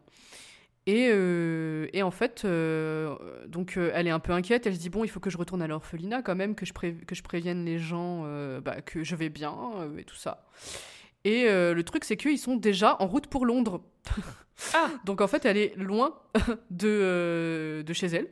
Et, 0.86 1.08
euh, 1.12 1.86
et 1.92 2.02
en 2.02 2.10
fait, 2.10 2.42
euh, 2.44 3.14
donc 3.46 3.76
euh, 3.76 3.90
elle 3.94 4.06
est 4.06 4.10
un 4.10 4.18
peu 4.18 4.32
inquiète. 4.32 4.66
Elle 4.66 4.74
se 4.74 4.80
dit 4.80 4.88
bon, 4.90 5.04
il 5.04 5.08
faut 5.08 5.20
que 5.20 5.30
je 5.30 5.36
retourne 5.38 5.62
à 5.62 5.66
l'orphelinat 5.66 6.22
quand 6.22 6.34
même, 6.34 6.54
que 6.54 6.64
je, 6.66 6.72
pré- 6.72 6.94
que 7.06 7.14
je 7.14 7.22
prévienne 7.22 7.64
les 7.64 7.78
gens 7.78 8.24
bah, 8.60 8.80
que 8.80 9.04
je 9.04 9.14
vais 9.14 9.28
bien 9.28 9.54
et 9.98 10.04
tout 10.04 10.16
ça. 10.16 10.46
Et 11.24 11.44
le 11.44 11.82
truc, 11.82 12.04
c'est 12.04 12.16
qu'ils 12.16 12.38
sont 12.38 12.56
déjà 12.56 12.96
en 13.00 13.06
route 13.06 13.26
pour 13.26 13.46
Londres. 13.46 13.82
Ah. 14.74 14.90
Donc 15.06 15.22
en 15.22 15.26
fait, 15.26 15.46
elle 15.46 15.56
est 15.56 15.74
loin 15.78 16.14
de, 16.70 17.82
de 17.86 17.92
chez 17.94 18.08
elle. 18.08 18.28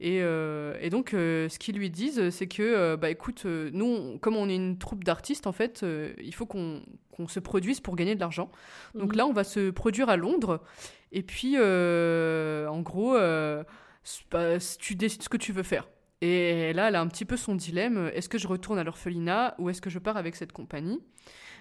Et, 0.00 0.16
et 0.16 0.90
donc, 0.90 1.10
ce 1.12 1.56
qu'ils 1.60 1.76
lui 1.76 1.88
disent, 1.88 2.30
c'est 2.30 2.48
que, 2.48 2.96
bah 2.96 3.10
écoute, 3.10 3.44
nous, 3.44 3.84
on- 3.86 4.18
comme 4.18 4.34
on 4.34 4.48
est 4.48 4.56
une 4.56 4.76
troupe 4.76 5.04
d'artistes, 5.04 5.46
en 5.46 5.52
fait, 5.52 5.84
il 6.20 6.34
faut 6.34 6.46
qu'on 6.46 6.82
qu'on 7.12 7.28
se 7.28 7.38
produise 7.38 7.78
pour 7.78 7.94
gagner 7.94 8.14
de 8.16 8.20
l'argent. 8.20 8.50
Donc 8.94 9.10
Mhm. 9.12 9.18
là, 9.18 9.26
on 9.26 9.32
va 9.32 9.44
se 9.44 9.70
produire 9.70 10.08
à 10.08 10.16
Londres. 10.16 10.62
Et 11.12 11.22
puis, 11.22 11.54
euh, 11.58 12.66
en 12.68 12.80
gros, 12.80 13.14
euh, 13.16 13.62
pas- 14.30 14.58
tu 14.78 14.94
décides 14.94 15.22
ce 15.22 15.28
que 15.28 15.36
tu 15.36 15.52
veux 15.52 15.62
faire. 15.62 15.88
Et 16.22 16.72
là, 16.72 16.88
elle 16.88 16.94
a 16.96 17.00
un 17.00 17.08
petit 17.08 17.24
peu 17.24 17.36
son 17.36 17.54
dilemme. 17.54 18.10
Est-ce 18.14 18.28
que 18.28 18.38
je 18.38 18.46
retourne 18.48 18.78
à 18.78 18.84
l'orphelinat 18.84 19.54
ou 19.58 19.68
est-ce 19.70 19.80
que 19.82 19.90
je 19.90 19.98
pars 19.98 20.16
avec 20.16 20.36
cette 20.36 20.52
compagnie? 20.52 21.00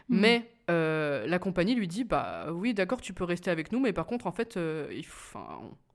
Mhm. 0.09 0.19
Mais 0.19 0.51
euh, 0.69 1.25
la 1.27 1.39
compagnie 1.39 1.75
lui 1.75 1.87
dit, 1.87 2.03
bah 2.03 2.47
oui, 2.51 2.73
d'accord, 2.73 3.01
tu 3.01 3.13
peux 3.13 3.23
rester 3.23 3.49
avec 3.51 3.71
nous, 3.71 3.79
mais 3.79 3.91
par 3.93 4.05
contre, 4.05 4.27
en 4.27 4.31
fait, 4.31 4.57
euh, 4.57 4.87
il 4.91 5.03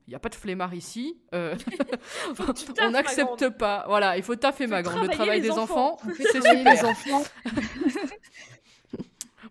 n'y 0.09 0.15
a 0.15 0.19
pas 0.19 0.29
de 0.29 0.35
flemmard 0.35 0.75
ici. 0.75 1.17
euh, 1.35 1.55
on 2.83 2.91
n'accepte 2.91 3.51
pas. 3.51 3.85
Voilà, 3.89 4.17
il 4.17 4.23
faut 4.23 4.37
taffer 4.37 4.67
ma 4.67 4.83
grande. 4.83 5.05
Le 5.05 5.09
travail 5.11 5.41
les 5.41 5.49
des 5.49 5.51
enfants. 5.53 5.95
enfants, 5.95 6.11
c'est 6.17 6.41
travailler 6.41 6.59
super. 6.59 6.73
les 6.75 6.85
enfants. 6.85 7.23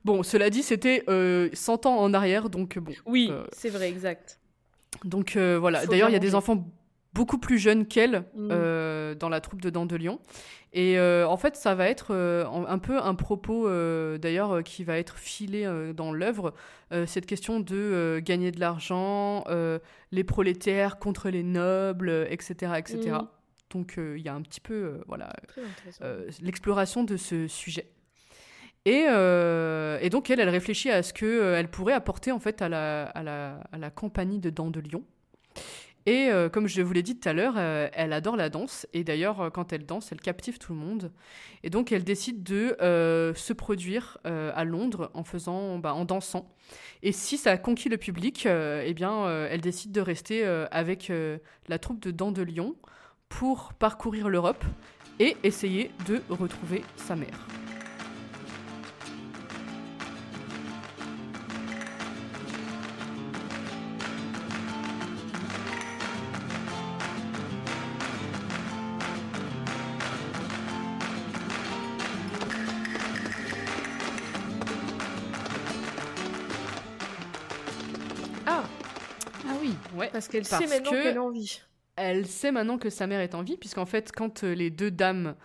Bon, 0.05 0.21
cela 0.23 0.49
dit, 0.51 0.61
c'était 0.63 1.03
euh, 1.09 1.49
100 1.53 1.87
ans 1.87 1.97
en 1.97 2.13
arrière, 2.13 2.49
donc 2.49 2.77
bon. 2.77 2.93
Oui, 3.07 3.29
Euh, 3.31 3.43
c'est 3.51 3.69
vrai, 3.69 3.89
exact. 3.89 4.39
Donc 5.03 5.35
euh, 5.35 5.57
voilà. 5.59 5.85
D'ailleurs, 5.87 6.09
il 6.09 6.13
y 6.13 6.15
a 6.15 6.19
des 6.19 6.35
enfants 6.35 6.65
beaucoup 7.13 7.37
plus 7.39 7.57
jeunes 7.57 7.87
qu'elle 7.87 8.23
euh, 8.37 9.15
dans 9.15 9.29
la 9.29 9.41
troupe 9.41 9.61
de 9.61 9.69
Dents 9.69 9.85
de 9.85 9.95
Lion. 9.95 10.19
Et 10.73 10.99
euh, 10.99 11.27
en 11.27 11.37
fait, 11.37 11.55
ça 11.55 11.73
va 11.73 11.87
être 11.87 12.07
euh, 12.13 12.45
un 12.45 12.77
peu 12.77 12.99
un 12.99 13.15
propos, 13.15 13.67
euh, 13.67 14.17
d'ailleurs, 14.17 14.57
euh, 14.57 14.61
qui 14.61 14.83
va 14.83 14.97
être 14.97 15.17
filé 15.17 15.65
euh, 15.65 15.93
dans 15.93 16.11
l'œuvre. 16.11 16.53
Euh, 16.91 17.05
cette 17.07 17.25
question 17.25 17.59
de 17.59 17.75
euh, 17.75 18.21
gagner 18.21 18.51
de 18.51 18.59
l'argent, 18.59 19.43
euh, 19.47 19.79
les 20.11 20.23
prolétaires 20.23 20.99
contre 20.99 21.29
les 21.29 21.43
nobles, 21.43 22.09
euh, 22.09 22.27
etc. 22.29 22.73
etc. 22.77 22.99
Mm. 23.11 23.27
Donc 23.71 23.97
euh, 23.97 24.15
il 24.17 24.23
y 24.23 24.29
a 24.29 24.33
un 24.35 24.41
petit 24.41 24.61
peu 24.61 24.73
euh, 24.73 24.97
voilà, 25.07 25.33
euh, 26.01 26.29
l'exploration 26.41 27.03
de 27.03 27.17
ce 27.17 27.47
sujet. 27.47 27.87
Et, 28.85 29.05
euh, 29.07 29.97
et 29.99 30.09
donc 30.09 30.29
elle, 30.29 30.47
réfléchit 30.47 30.91
à 30.91 31.01
ce 31.01 31.11
que 31.11 31.25
euh, 31.25 31.63
pourrait 31.63 31.93
apporter 31.93 32.31
en 32.31 32.39
fait 32.39 32.61
à 32.61 32.69
la, 32.69 33.89
compagnie 33.95 34.39
de 34.39 34.51
Dents 34.51 34.69
de 34.69 34.79
Lion. 34.79 35.03
Et 36.07 36.29
euh, 36.29 36.49
comme 36.49 36.67
je 36.67 36.83
vous 36.83 36.93
l'ai 36.93 37.01
dit 37.01 37.17
tout 37.17 37.27
à 37.27 37.33
l'heure, 37.33 37.57
elle 37.57 38.13
adore 38.13 38.35
la 38.35 38.49
danse. 38.49 38.85
Et 38.93 39.03
d'ailleurs, 39.03 39.51
quand 39.51 39.73
elle 39.73 39.87
danse, 39.87 40.11
elle 40.11 40.21
captive 40.21 40.59
tout 40.59 40.73
le 40.73 40.77
monde. 40.77 41.11
Et 41.63 41.71
donc, 41.71 41.91
elle 41.91 42.03
décide 42.03 42.43
de 42.43 42.77
se 43.35 43.53
produire 43.53 44.19
à 44.23 44.63
Londres 44.65 45.09
en 45.15 45.23
faisant, 45.23 45.79
bah, 45.79 45.95
en 45.95 46.05
dansant. 46.05 46.47
Et 47.01 47.11
si 47.11 47.37
ça 47.39 47.53
a 47.53 47.57
conquis 47.57 47.89
le 47.89 47.97
public, 47.97 48.45
eh 48.45 48.93
bien, 48.93 49.47
elle 49.47 49.61
décide 49.61 49.93
de 49.93 50.01
rester 50.01 50.45
avec 50.69 51.11
la 51.67 51.79
troupe 51.79 52.01
de 52.01 52.11
Dents 52.11 52.31
de 52.31 52.43
Lion 52.43 52.75
pour 53.27 53.73
parcourir 53.73 54.29
l'Europe 54.29 54.63
et 55.19 55.37
essayer 55.41 55.89
de 56.07 56.21
retrouver 56.29 56.83
sa 56.97 57.15
mère. 57.15 57.47
Parce 80.27 80.59
qu'elle 80.59 80.67
sait 80.67 80.75
maintenant 80.75 80.91
que- 80.91 81.03
qu'elle 81.03 81.17
a 81.17 81.23
envie. 81.23 81.61
Elle 81.97 82.25
sait 82.25 82.51
maintenant 82.51 82.77
que 82.77 82.89
sa 82.89 83.07
mère 83.07 83.21
est 83.21 83.35
en 83.35 83.43
vie, 83.43 83.57
puisqu'en 83.57 83.85
fait, 83.85 84.11
quand 84.11 84.43
euh, 84.43 84.53
les 84.53 84.69
deux 84.69 84.91
dames 84.91 85.35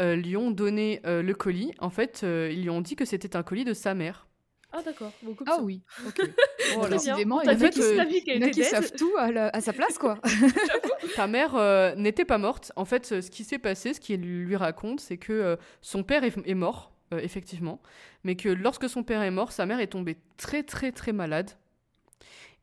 euh, 0.00 0.16
lui 0.16 0.36
ont 0.36 0.50
donné 0.50 1.00
euh, 1.06 1.22
le 1.22 1.34
colis, 1.34 1.72
en 1.78 1.90
fait, 1.90 2.22
euh, 2.24 2.50
ils 2.52 2.62
lui 2.62 2.70
ont 2.70 2.80
dit 2.80 2.96
que 2.96 3.04
c'était 3.04 3.36
un 3.36 3.42
colis 3.42 3.64
de 3.64 3.74
sa 3.74 3.94
mère. 3.94 4.26
Ah 4.72 4.80
d'accord. 4.82 5.12
Ah 5.46 5.56
ça. 5.56 5.62
oui. 5.62 5.82
Ok. 6.06 6.20
Voilà. 6.76 6.96
Décidément, 6.96 7.42
il 7.42 7.46
y 7.46 7.50
en 7.50 7.52
a 7.52 7.56
fait 7.58 7.70
qui, 7.70 7.82
euh, 7.82 8.04
vie 8.04 8.22
en 8.42 8.48
qui 8.50 8.64
savent 8.64 8.90
tout 8.92 9.12
à, 9.18 9.30
la- 9.30 9.48
à 9.48 9.60
sa 9.60 9.72
place, 9.74 9.98
quoi. 9.98 10.18
Ta 11.16 11.26
mère 11.26 11.54
euh, 11.56 11.94
n'était 11.96 12.24
pas 12.24 12.38
morte. 12.38 12.72
En 12.76 12.86
fait, 12.86 13.04
ce 13.20 13.30
qui 13.30 13.44
s'est 13.44 13.58
passé, 13.58 13.92
ce 13.92 14.00
qu'il 14.00 14.22
lui 14.22 14.56
raconte, 14.56 15.00
c'est 15.00 15.18
que 15.18 15.32
euh, 15.32 15.56
son 15.82 16.02
père 16.02 16.24
est, 16.24 16.34
est 16.46 16.54
mort, 16.54 16.92
euh, 17.12 17.18
effectivement, 17.20 17.82
mais 18.24 18.34
que 18.34 18.48
lorsque 18.48 18.88
son 18.88 19.02
père 19.02 19.20
est 19.22 19.30
mort, 19.30 19.52
sa 19.52 19.66
mère 19.66 19.78
est 19.80 19.88
tombée 19.88 20.16
très 20.38 20.62
très 20.62 20.90
très 20.90 21.12
malade. 21.12 21.50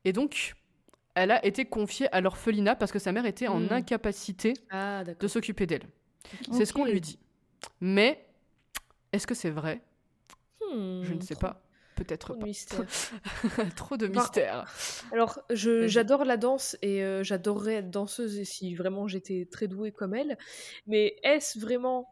Et 0.04 0.12
donc, 0.14 0.56
elle 1.22 1.32
a 1.32 1.46
été 1.46 1.66
confiée 1.66 2.08
à 2.14 2.22
l'orphelinat 2.22 2.76
parce 2.76 2.92
que 2.92 3.00
sa 3.00 3.12
mère 3.12 3.26
était 3.26 3.48
en 3.48 3.60
Hmm. 3.60 3.72
incapacité 3.72 4.54
Ah 4.70 5.04
de 5.04 5.28
s'occuper 5.28 5.66
d'elle. 5.66 5.88
C'est 6.52 6.66
ce 6.66 6.74
qu'on 6.74 6.86
lui 6.86 7.02
dit. 7.02 7.20
Mais, 7.82 8.26
est-ce 9.12 9.26
que 9.28 9.34
c'est 9.36 9.50
vrai? 9.50 9.82
Hmm, 10.62 11.04
Je 11.04 11.14
ne 11.14 11.22
sais 11.22 11.36
pas. 11.36 11.62
Peut-être 11.96 12.34
pas. 12.34 12.46
mystère. 12.46 12.86
Trop 13.76 13.98
de 13.98 14.08
mystère. 14.08 14.72
Alors, 15.12 15.40
je- 15.50 15.82
Vas-y. 15.82 15.90
j'adore 15.90 16.24
la 16.24 16.38
danse 16.38 16.78
et 16.82 17.04
euh, 17.04 17.24
j'adorerais 17.24 17.76
être 17.76 17.90
danseuse 17.90 18.38
et 18.40 18.46
si 18.46 18.74
vraiment 18.76 19.08
j'étais 19.10 19.48
très 19.52 19.68
douée 19.68 19.92
comme 19.92 20.14
elle. 20.16 20.38
Mais 20.88 21.18
est-ce 21.24 21.60
vraiment 21.60 22.08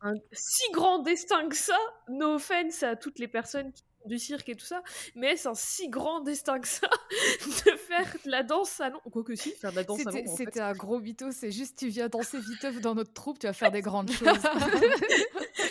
un 0.00 0.14
si 0.32 0.70
grand 0.72 0.98
destin 1.00 1.48
que 1.48 1.54
ça? 1.56 1.76
No 2.08 2.34
offense 2.34 2.82
à 2.82 2.96
toutes 2.96 3.20
les 3.20 3.28
personnes 3.28 3.72
qui 3.72 3.84
du 4.06 4.18
cirque 4.18 4.48
et 4.48 4.54
tout 4.54 4.64
ça, 4.64 4.82
mais 5.14 5.32
est-ce 5.32 5.48
un 5.48 5.54
si 5.54 5.88
grand 5.88 6.20
destin 6.20 6.58
que 6.60 6.68
ça 6.68 6.86
de 7.66 7.70
faire 7.76 8.06
de 8.24 8.30
la 8.30 8.42
danse 8.42 8.80
à 8.80 8.88
Londres 8.88 9.02
Quoique 9.12 9.34
si, 9.34 9.50
faire 9.52 9.70
de 9.70 9.76
la 9.76 9.84
danse 9.84 10.06
à 10.06 10.10
C'était 10.12 10.28
en 10.30 10.36
fait. 10.36 10.60
un 10.60 10.72
gros 10.72 10.98
mytho, 11.00 11.30
c'est 11.32 11.50
juste 11.50 11.78
tu 11.78 11.88
viens 11.88 12.08
danser 12.08 12.38
viteuf 12.40 12.80
dans 12.80 12.94
notre 12.94 13.12
troupe, 13.12 13.38
tu 13.38 13.46
vas 13.46 13.52
faire 13.52 13.70
des 13.70 13.82
grandes 13.82 14.10
choses. 14.12 14.28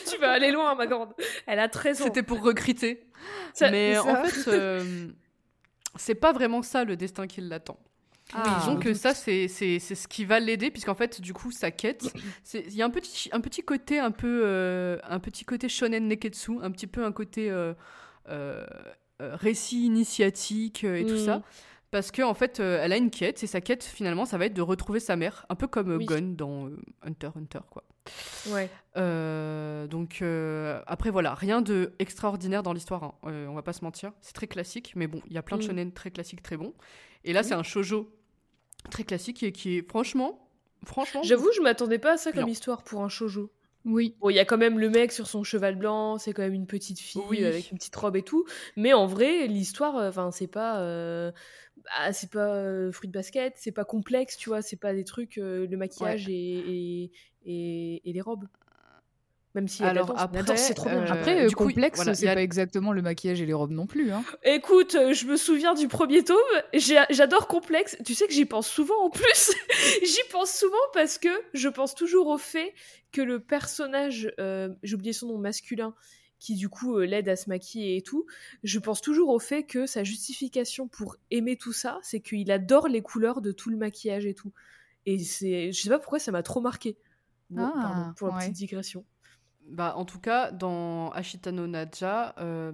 tu 0.09 0.17
vas 0.19 0.31
aller 0.31 0.51
loin, 0.51 0.75
ma 0.75 0.87
grande. 0.87 1.13
Elle 1.45 1.59
a 1.59 1.67
13 1.69 2.01
ans. 2.01 2.05
C'était 2.05 2.23
pour 2.23 2.41
recruter. 2.41 3.07
Ça- 3.53 3.71
Mais 3.71 3.95
ça. 3.95 4.03
en 4.03 4.23
fait, 4.25 4.49
euh, 4.51 5.07
c'est 5.95 6.15
pas 6.15 6.31
vraiment 6.33 6.61
ça 6.61 6.83
le 6.83 6.95
destin 6.95 7.27
qui 7.27 7.41
l'attend. 7.41 7.79
Ah, 8.33 8.57
Disons 8.59 8.75
que 8.77 8.89
doute. 8.89 8.97
ça, 8.97 9.13
c'est 9.13 9.47
c'est- 9.47 9.79
c'est 9.79 9.95
ce 9.95 10.05
qui 10.07 10.25
va 10.25 10.39
l'aider, 10.41 10.69
puisqu'en 10.69 10.95
fait, 10.95 11.21
du 11.21 11.33
coup, 11.33 11.49
sa 11.51 11.71
quête, 11.71 12.11
c'est- 12.43 12.65
il 12.67 12.75
y 12.75 12.81
a 12.81 12.85
un 12.85 12.89
petit, 12.89 13.29
un 13.31 13.39
petit 13.39 13.63
côté 13.63 13.99
un 13.99 14.11
peu, 14.11 14.41
euh, 14.43 14.97
un 15.03 15.19
petit 15.19 15.45
côté 15.45 15.69
shonen 15.69 16.07
neketsu, 16.09 16.51
un 16.61 16.69
petit 16.71 16.87
peu 16.87 17.05
un 17.05 17.13
côté 17.13 17.49
euh, 17.49 17.73
récit 19.19 19.85
initiatique 19.85 20.83
euh, 20.83 20.95
et 20.95 21.05
tout 21.05 21.15
Mm. 21.15 21.25
ça. 21.25 21.41
Parce 21.89 22.11
qu'en 22.11 22.29
en 22.29 22.33
fait, 22.33 22.59
euh, 22.59 22.79
elle 22.83 22.91
a 22.91 22.97
une 22.97 23.09
quête, 23.09 23.41
et 23.43 23.47
sa 23.47 23.61
quête, 23.61 23.81
finalement, 23.83 24.25
ça 24.25 24.37
va 24.37 24.45
être 24.45 24.53
de 24.53 24.61
retrouver 24.61 24.99
sa 24.99 25.15
mère, 25.15 25.45
un 25.49 25.55
peu 25.55 25.67
comme 25.67 25.91
euh, 25.91 25.97
Oui. 25.97 26.05
Gon 26.05 26.33
dans 26.35 26.67
euh, 26.67 26.77
Hunter 27.01 27.29
Hunter, 27.37 27.59
quoi. 27.69 27.83
Ouais. 28.49 28.69
Euh, 28.97 29.87
donc 29.87 30.19
euh, 30.21 30.81
après 30.85 31.09
voilà, 31.11 31.33
rien 31.33 31.61
de 31.61 31.93
extraordinaire 31.99 32.61
dans 32.63 32.73
l'histoire. 32.73 33.03
hein. 33.03 33.13
Euh, 33.27 33.47
on 33.47 33.53
va 33.53 33.61
pas 33.63 33.73
se 33.73 33.83
mentir, 33.85 34.11
c'est 34.21 34.33
très 34.33 34.47
classique, 34.47 34.93
mais 34.95 35.07
bon, 35.07 35.21
il 35.27 35.33
y 35.33 35.37
a 35.37 35.41
plein 35.41 35.57
de 35.57 35.63
Mm. 35.63 35.67
shonen 35.67 35.91
très 35.93 36.11
classiques, 36.11 36.41
très 36.43 36.57
bons. 36.57 36.73
Et 37.23 37.31
là, 37.33 37.41
c'est 37.43 37.53
un 37.53 37.63
shojo 37.63 38.09
très 38.91 39.03
classique 39.03 39.41
et 39.43 39.51
qui 39.53 39.77
est 39.77 39.89
franchement, 39.89 40.49
franchement, 40.85 41.21
J'avoue, 41.23 41.49
je 41.55 41.61
m'attendais 41.61 41.99
pas 41.99 42.13
à 42.13 42.17
ça 42.17 42.31
comme 42.33 42.47
histoire 42.49 42.83
pour 42.83 43.01
un 43.01 43.09
shoujo. 43.09 43.49
Oui. 43.87 44.15
Bon, 44.19 44.29
il 44.29 44.35
y 44.35 44.39
a 44.39 44.45
quand 44.45 44.57
même 44.57 44.79
le 44.79 44.89
mec 44.89 45.13
sur 45.13 45.27
son 45.27 45.43
cheval 45.43 45.75
blanc, 45.77 46.17
c'est 46.17 46.33
quand 46.33 46.41
même 46.41 46.53
une 46.53 46.67
petite 46.67 46.99
fille 46.99 47.21
Oui. 47.29 47.43
avec 47.45 47.71
une 47.71 47.77
petite 47.77 47.95
robe 47.95 48.17
et 48.17 48.21
tout. 48.21 48.45
Mais 48.75 48.91
en 48.93 49.07
vrai, 49.07 49.47
l'histoire, 49.47 49.95
enfin, 49.95 50.29
c'est 50.31 50.47
pas, 50.47 50.81
euh, 50.81 51.31
bah, 51.85 52.11
c'est 52.11 52.29
pas 52.29 52.53
euh, 52.55 52.91
fruit 52.91 53.07
de 53.07 53.13
basket, 53.13 53.53
c'est 53.55 53.71
pas 53.71 53.85
complexe, 53.85 54.35
tu 54.35 54.49
vois, 54.49 54.61
c'est 54.61 54.75
pas 54.75 54.93
des 54.93 55.05
trucs, 55.05 55.37
euh, 55.37 55.65
le 55.65 55.77
maquillage 55.77 56.27
et, 56.27 56.33
et, 56.33 57.11
et, 57.45 58.09
et 58.09 58.13
les 58.13 58.21
robes. 58.21 58.45
Même 59.57 59.67
si 59.67 59.81
Alors 59.83 60.13
après, 60.19 60.55
c'est 60.55 60.75
trop 60.75 60.87
bien. 60.87 60.99
euh, 61.01 61.11
Après, 61.11 61.45
euh, 61.45 61.47
du 61.47 61.55
complexe, 61.55 61.95
voilà, 61.95 62.13
c'est 62.13 62.27
a- 62.27 62.35
pas 62.35 62.43
exactement 62.43 62.91
le 62.91 63.01
maquillage 63.01 63.41
et 63.41 63.45
les 63.47 63.53
robes 63.53 63.71
non 63.71 63.87
plus. 63.87 64.11
Hein. 64.11 64.23
Écoute, 64.43 64.93
euh, 64.93 65.13
je 65.13 65.25
me 65.25 65.35
souviens 65.35 65.73
du 65.73 65.87
premier 65.87 66.23
tome, 66.23 66.37
j'adore 67.09 67.47
complexe. 67.47 67.97
Tu 68.05 68.13
sais 68.13 68.27
que 68.27 68.33
j'y 68.33 68.45
pense 68.45 68.67
souvent 68.67 69.03
en 69.03 69.09
plus. 69.09 69.51
j'y 70.03 70.19
pense 70.31 70.51
souvent 70.51 70.77
parce 70.93 71.17
que 71.17 71.29
je 71.55 71.69
pense 71.69 71.95
toujours 71.95 72.27
au 72.27 72.37
fait 72.37 72.75
que 73.11 73.21
le 73.23 73.39
personnage, 73.39 74.31
euh, 74.39 74.69
j'ai 74.83 74.93
oublié 74.93 75.11
son 75.11 75.25
nom 75.29 75.39
masculin, 75.39 75.95
qui 76.37 76.53
du 76.53 76.69
coup 76.69 76.95
euh, 76.99 77.05
l'aide 77.07 77.27
à 77.27 77.35
se 77.35 77.49
maquiller 77.49 77.97
et 77.97 78.03
tout, 78.03 78.27
je 78.63 78.77
pense 78.77 79.01
toujours 79.01 79.29
au 79.29 79.39
fait 79.39 79.63
que 79.63 79.87
sa 79.87 80.03
justification 80.03 80.87
pour 80.87 81.15
aimer 81.31 81.55
tout 81.57 81.73
ça, 81.73 81.97
c'est 82.03 82.19
qu'il 82.19 82.51
adore 82.51 82.89
les 82.89 83.01
couleurs 83.01 83.41
de 83.41 83.51
tout 83.51 83.71
le 83.71 83.77
maquillage 83.77 84.27
et 84.27 84.35
tout. 84.35 84.53
Et 85.07 85.17
c'est, 85.17 85.71
je 85.71 85.81
sais 85.81 85.89
pas 85.89 85.97
pourquoi 85.97 86.19
ça 86.19 86.31
m'a 86.31 86.43
trop 86.43 86.61
marqué. 86.61 86.95
Bon, 87.49 87.63
Ah, 87.65 87.79
pardon 87.81 88.13
pour 88.15 88.27
la 88.27 88.33
ouais. 88.35 88.39
petite 88.41 88.53
digression. 88.53 89.03
Bah, 89.69 89.93
en 89.97 90.05
tout 90.05 90.19
cas, 90.19 90.51
dans 90.51 91.09
Ashitano 91.11 91.67
Naja, 91.67 92.33
euh, 92.39 92.71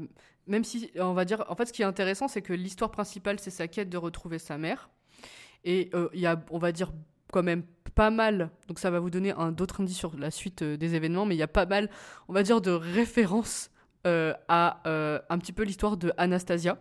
même 0.47 0.63
si, 0.63 0.91
on 0.97 1.13
va 1.13 1.25
dire, 1.25 1.43
en 1.49 1.55
fait, 1.55 1.65
ce 1.65 1.73
qui 1.73 1.81
est 1.81 1.85
intéressant, 1.85 2.27
c'est 2.27 2.41
que 2.41 2.53
l'histoire 2.53 2.91
principale, 2.91 3.39
c'est 3.39 3.51
sa 3.51 3.67
quête 3.67 3.89
de 3.89 3.97
retrouver 3.97 4.39
sa 4.39 4.57
mère. 4.57 4.89
Et 5.63 5.89
euh, 5.93 6.09
il 6.13 6.19
y 6.19 6.27
a, 6.27 6.39
on 6.51 6.59
va 6.59 6.71
dire, 6.71 6.91
quand 7.31 7.43
même 7.43 7.63
pas 7.95 8.09
mal, 8.09 8.49
donc 8.67 8.79
ça 8.79 8.89
va 8.89 8.99
vous 8.99 9.09
donner 9.09 9.31
un 9.33 9.51
d'autres 9.51 9.81
indices 9.81 9.97
sur 9.97 10.17
la 10.17 10.31
suite 10.31 10.63
euh, 10.63 10.77
des 10.77 10.95
événements, 10.95 11.25
mais 11.25 11.35
il 11.35 11.37
y 11.37 11.43
a 11.43 11.47
pas 11.47 11.65
mal, 11.65 11.89
on 12.27 12.33
va 12.33 12.43
dire, 12.43 12.59
de 12.59 12.71
références 12.71 13.69
euh, 14.05 14.33
à 14.47 14.81
euh, 14.87 15.19
un 15.29 15.37
petit 15.37 15.53
peu 15.53 15.63
l'histoire 15.63 15.95
de 15.95 16.11
Anastasia. 16.17 16.77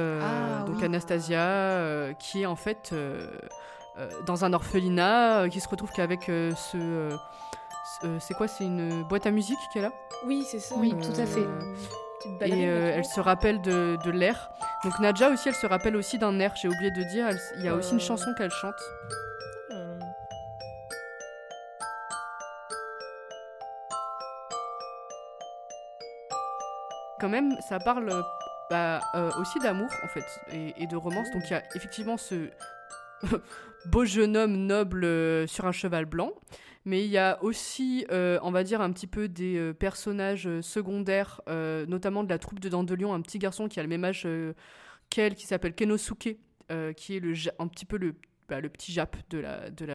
Euh, 0.00 0.20
Ah, 0.22 0.64
donc. 0.64 0.82
Anastasia, 0.82 1.40
euh, 1.40 2.12
qui 2.14 2.42
est 2.42 2.46
en 2.46 2.56
fait 2.56 2.90
euh, 2.92 3.30
euh, 3.98 4.10
dans 4.26 4.44
un 4.44 4.52
orphelinat, 4.52 5.42
euh, 5.42 5.48
qui 5.48 5.60
se 5.60 5.68
retrouve 5.68 5.90
qu'avec 5.92 6.28
euh, 6.28 6.54
ce... 6.54 7.16
euh, 8.04 8.18
ce- 8.20 8.26
c'est 8.26 8.34
quoi 8.34 8.48
C'est 8.48 8.64
une 8.64 9.02
boîte 9.04 9.26
à 9.26 9.30
musique 9.30 9.58
qu'elle 9.72 9.86
a? 9.86 9.92
Oui, 10.24 10.44
c'est 10.50 10.58
ça. 10.60 10.74
Oui, 10.78 10.94
tout 11.02 11.20
à 11.20 11.26
fait. 11.26 11.40
Euh, 11.40 11.74
Petite 12.18 12.38
ballerine, 12.38 12.62
et 12.62 12.68
euh, 12.68 12.92
elle 12.94 13.04
se 13.04 13.20
rappelle 13.20 13.60
de, 13.62 13.98
de 14.04 14.10
l'air. 14.10 14.50
Donc 14.84 14.98
Nadja 15.00 15.28
aussi, 15.30 15.48
elle 15.48 15.54
se 15.54 15.66
rappelle 15.66 15.96
aussi 15.96 16.18
d'un 16.18 16.38
air. 16.40 16.54
J'ai 16.60 16.68
oublié 16.68 16.90
de 16.90 17.02
dire, 17.04 17.26
elle- 17.28 17.40
il 17.58 17.64
y 17.64 17.68
a 17.68 17.74
aussi 17.74 17.92
une 17.92 18.00
chanson 18.00 18.32
qu'elle 18.36 18.50
chante. 18.50 18.74
Quand 27.20 27.28
même, 27.28 27.56
ça 27.66 27.78
parle 27.80 28.12
bah, 28.70 29.00
euh, 29.14 29.30
aussi 29.40 29.58
d'amour 29.60 29.88
en 30.04 30.08
fait 30.08 30.24
et, 30.52 30.74
et 30.82 30.86
de 30.86 30.96
romance. 30.96 31.30
Donc 31.30 31.42
il 31.46 31.52
y 31.52 31.54
a 31.54 31.62
effectivement 31.74 32.16
ce 32.16 32.50
beau 33.86 34.04
jeune 34.04 34.36
homme 34.36 34.56
noble 34.56 35.04
euh, 35.04 35.46
sur 35.46 35.66
un 35.66 35.72
cheval 35.72 36.04
blanc. 36.04 36.32
Mais 36.86 37.04
il 37.04 37.10
y 37.10 37.18
a 37.18 37.42
aussi, 37.42 38.06
euh, 38.12 38.38
on 38.42 38.52
va 38.52 38.62
dire, 38.62 38.80
un 38.80 38.92
petit 38.92 39.08
peu 39.08 39.26
des 39.28 39.56
euh, 39.58 39.72
personnages 39.74 40.46
euh, 40.46 40.62
secondaires, 40.62 41.40
notamment 41.88 42.22
de 42.24 42.28
la 42.30 42.38
troupe 42.38 42.60
de 42.60 42.68
Dandelion, 42.68 43.12
un 43.12 43.20
petit 43.20 43.38
garçon 43.40 43.68
qui 43.68 43.80
a 43.80 43.82
le 43.82 43.88
même 43.88 44.04
âge 44.04 44.26
qu'elle, 45.10 45.34
qui 45.34 45.46
s'appelle 45.46 45.74
Kenosuke, 45.74 46.36
qui 46.96 47.16
est 47.16 47.20
le, 47.20 47.34
un 47.58 47.66
petit 47.68 47.84
peu 47.84 47.98
le, 47.98 48.14
bah, 48.48 48.60
le 48.60 48.68
petit 48.68 48.92
Jap 48.92 49.16
de 49.30 49.38
la, 49.38 49.68
de 49.70 49.84
la, 49.84 49.94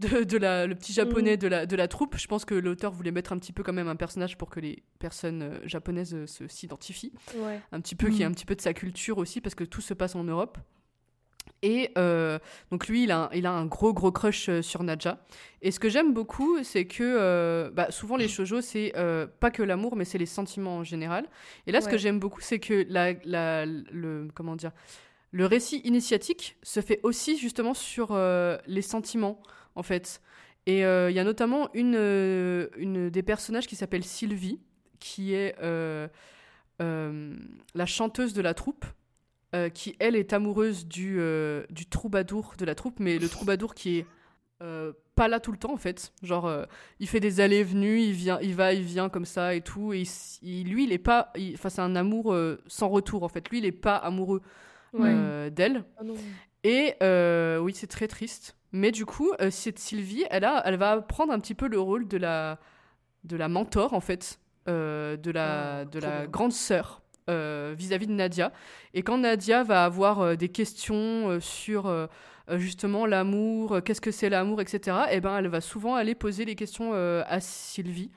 de, 0.00 0.24
de 0.24 0.36
la, 0.38 0.66
le 0.66 0.74
petit 0.74 0.92
japonais 0.92 1.36
de 1.36 1.46
la, 1.46 1.66
de 1.66 1.76
la 1.76 1.86
troupe. 1.86 2.16
Je 2.18 2.26
pense 2.26 2.44
que 2.44 2.54
l'auteur 2.56 2.90
voulait 2.92 3.12
mettre 3.12 3.32
un 3.32 3.38
petit 3.38 3.52
peu 3.52 3.62
quand 3.62 3.72
même 3.72 3.88
un 3.88 3.94
personnage 3.96 4.36
pour 4.36 4.50
que 4.50 4.58
les 4.58 4.82
personnes 4.98 5.42
euh, 5.42 5.58
japonaises 5.64 6.14
euh, 6.14 6.26
s'identifient 6.48 7.12
Ouais. 7.36 7.60
un 7.70 7.80
petit 7.80 7.94
peu, 7.94 8.08
qui 8.10 8.22
est 8.22 8.24
Mhm. 8.24 8.32
un 8.32 8.34
petit 8.34 8.46
peu 8.46 8.56
de 8.56 8.60
sa 8.60 8.74
culture 8.74 9.18
aussi, 9.18 9.40
parce 9.40 9.54
que 9.54 9.62
tout 9.64 9.80
se 9.80 9.94
passe 9.94 10.16
en 10.16 10.24
Europe. 10.24 10.58
Et 11.64 11.90
euh, 11.96 12.40
donc 12.72 12.88
lui, 12.88 13.04
il 13.04 13.12
a, 13.12 13.24
un, 13.24 13.30
il 13.32 13.46
a 13.46 13.52
un 13.52 13.66
gros 13.66 13.92
gros 13.92 14.10
crush 14.10 14.48
euh, 14.48 14.62
sur 14.62 14.82
Nadja. 14.82 15.24
Et 15.60 15.70
ce 15.70 15.78
que 15.78 15.88
j'aime 15.88 16.12
beaucoup, 16.12 16.62
c'est 16.64 16.86
que 16.86 17.02
euh, 17.04 17.70
bah, 17.70 17.90
souvent 17.92 18.16
les 18.16 18.26
shoujo, 18.26 18.60
c'est 18.60 18.92
euh, 18.96 19.28
pas 19.28 19.52
que 19.52 19.62
l'amour, 19.62 19.94
mais 19.94 20.04
c'est 20.04 20.18
les 20.18 20.26
sentiments 20.26 20.78
en 20.78 20.84
général. 20.84 21.26
Et 21.68 21.72
là, 21.72 21.80
ce 21.80 21.86
que 21.92 21.98
j'aime 21.98 22.18
beaucoup, 22.18 22.40
c'est 22.40 22.58
que 22.58 22.84
la, 22.88 23.12
la- 23.24 23.64
le 23.66 24.26
comment 24.34 24.56
dire, 24.56 24.72
le 25.30 25.46
récit 25.46 25.78
initiatique 25.84 26.56
se 26.64 26.80
fait 26.80 26.98
aussi 27.04 27.38
justement 27.38 27.74
sur 27.74 28.18
les 28.66 28.82
sentiments, 28.82 29.40
en 29.76 29.82
fait. 29.84 30.20
Et 30.66 30.80
il 30.80 31.12
y 31.14 31.18
a 31.18 31.24
notamment 31.24 31.70
une, 31.74 31.94
une 32.76 33.08
des 33.08 33.22
personnages 33.22 33.66
qui 33.68 33.76
s'appelle 33.76 34.02
Sylvie, 34.04 34.58
qui 34.98 35.32
est 35.34 35.54
la 37.74 37.86
chanteuse 37.86 38.34
de 38.34 38.42
la 38.42 38.54
troupe, 38.54 38.84
euh, 39.54 39.68
qui 39.68 39.94
elle 39.98 40.16
est 40.16 40.32
amoureuse 40.32 40.86
du, 40.86 41.16
euh, 41.20 41.64
du 41.68 41.84
troubadour 41.86 42.54
de 42.56 42.64
la 42.64 42.74
troupe, 42.74 42.98
mais 43.00 43.18
le 43.18 43.28
troubadour 43.28 43.74
qui 43.74 43.98
est 43.98 44.06
euh, 44.62 44.94
pas 45.14 45.28
là 45.28 45.40
tout 45.40 45.52
le 45.52 45.58
temps 45.58 45.74
en 45.74 45.76
fait. 45.76 46.14
Genre, 46.22 46.50
il 47.00 47.06
fait 47.06 47.20
des 47.20 47.40
allées 47.40 47.58
et 47.58 47.64
venues, 47.64 48.00
il, 48.00 48.12
vient, 48.12 48.38
il 48.40 48.54
va, 48.54 48.72
il 48.72 48.82
vient 48.82 49.10
comme 49.10 49.26
ça 49.26 49.54
et 49.54 49.60
tout. 49.60 49.92
Et 49.92 50.04
il 50.40 50.70
lui, 50.70 50.84
il 50.84 50.92
est 50.92 50.98
pas. 50.98 51.32
Enfin, 51.52 51.68
c'est 51.68 51.82
un 51.82 51.96
amour 51.96 52.34
sans 52.66 52.88
retour 52.88 53.24
en 53.24 53.28
fait. 53.28 53.46
Lui, 53.50 53.58
il 53.58 53.66
est 53.66 53.72
pas 53.72 53.96
amoureux 53.96 54.40
Ouais. 54.94 55.50
d'elle. 55.50 55.84
Ah. 55.98 56.02
Et 56.64 56.94
oui, 57.60 57.74
c'est 57.74 57.88
très 57.88 58.08
triste. 58.08 58.56
Mais 58.72 58.90
du 58.90 59.04
coup, 59.04 59.32
cette 59.50 59.78
Sylvie, 59.78 60.24
elle, 60.30 60.44
a, 60.44 60.62
elle 60.64 60.76
va 60.76 61.02
prendre 61.02 61.30
un 61.32 61.40
petit 61.40 61.54
peu 61.54 61.68
le 61.68 61.78
rôle 61.78 62.08
de 62.08 62.16
la, 62.16 62.58
de 63.24 63.36
la 63.36 63.48
mentor, 63.50 63.92
en 63.92 64.00
fait, 64.00 64.38
de 64.66 65.30
la, 65.30 65.80
Ah, 65.80 65.84
de 65.84 65.98
la 65.98 66.26
grande 66.26 66.52
sœur 66.52 67.01
euh, 67.30 67.74
vis-à-vis 67.76 68.08
de 68.08 68.12
Nadia. 68.12 68.52
Et 68.94 69.02
quand 69.02 69.18
Nadia 69.18 69.62
va 69.62 69.84
avoir 69.84 70.20
euh, 70.20 70.34
des 70.34 70.48
questions 70.48 71.30
euh, 71.30 71.40
sur 71.40 72.08
justement 72.50 73.06
l'amour, 73.06 73.80
qu'est-ce 73.84 74.00
que 74.00 74.10
c'est 74.10 74.28
l'amour, 74.28 74.60
etc., 74.60 74.96
eh 75.12 75.20
ben, 75.20 75.38
elle 75.38 75.46
va 75.46 75.60
souvent 75.60 75.94
aller 75.94 76.16
poser 76.16 76.44
les 76.44 76.56
questions 76.56 76.92
à 76.92 77.40
Sylvie 77.40 78.10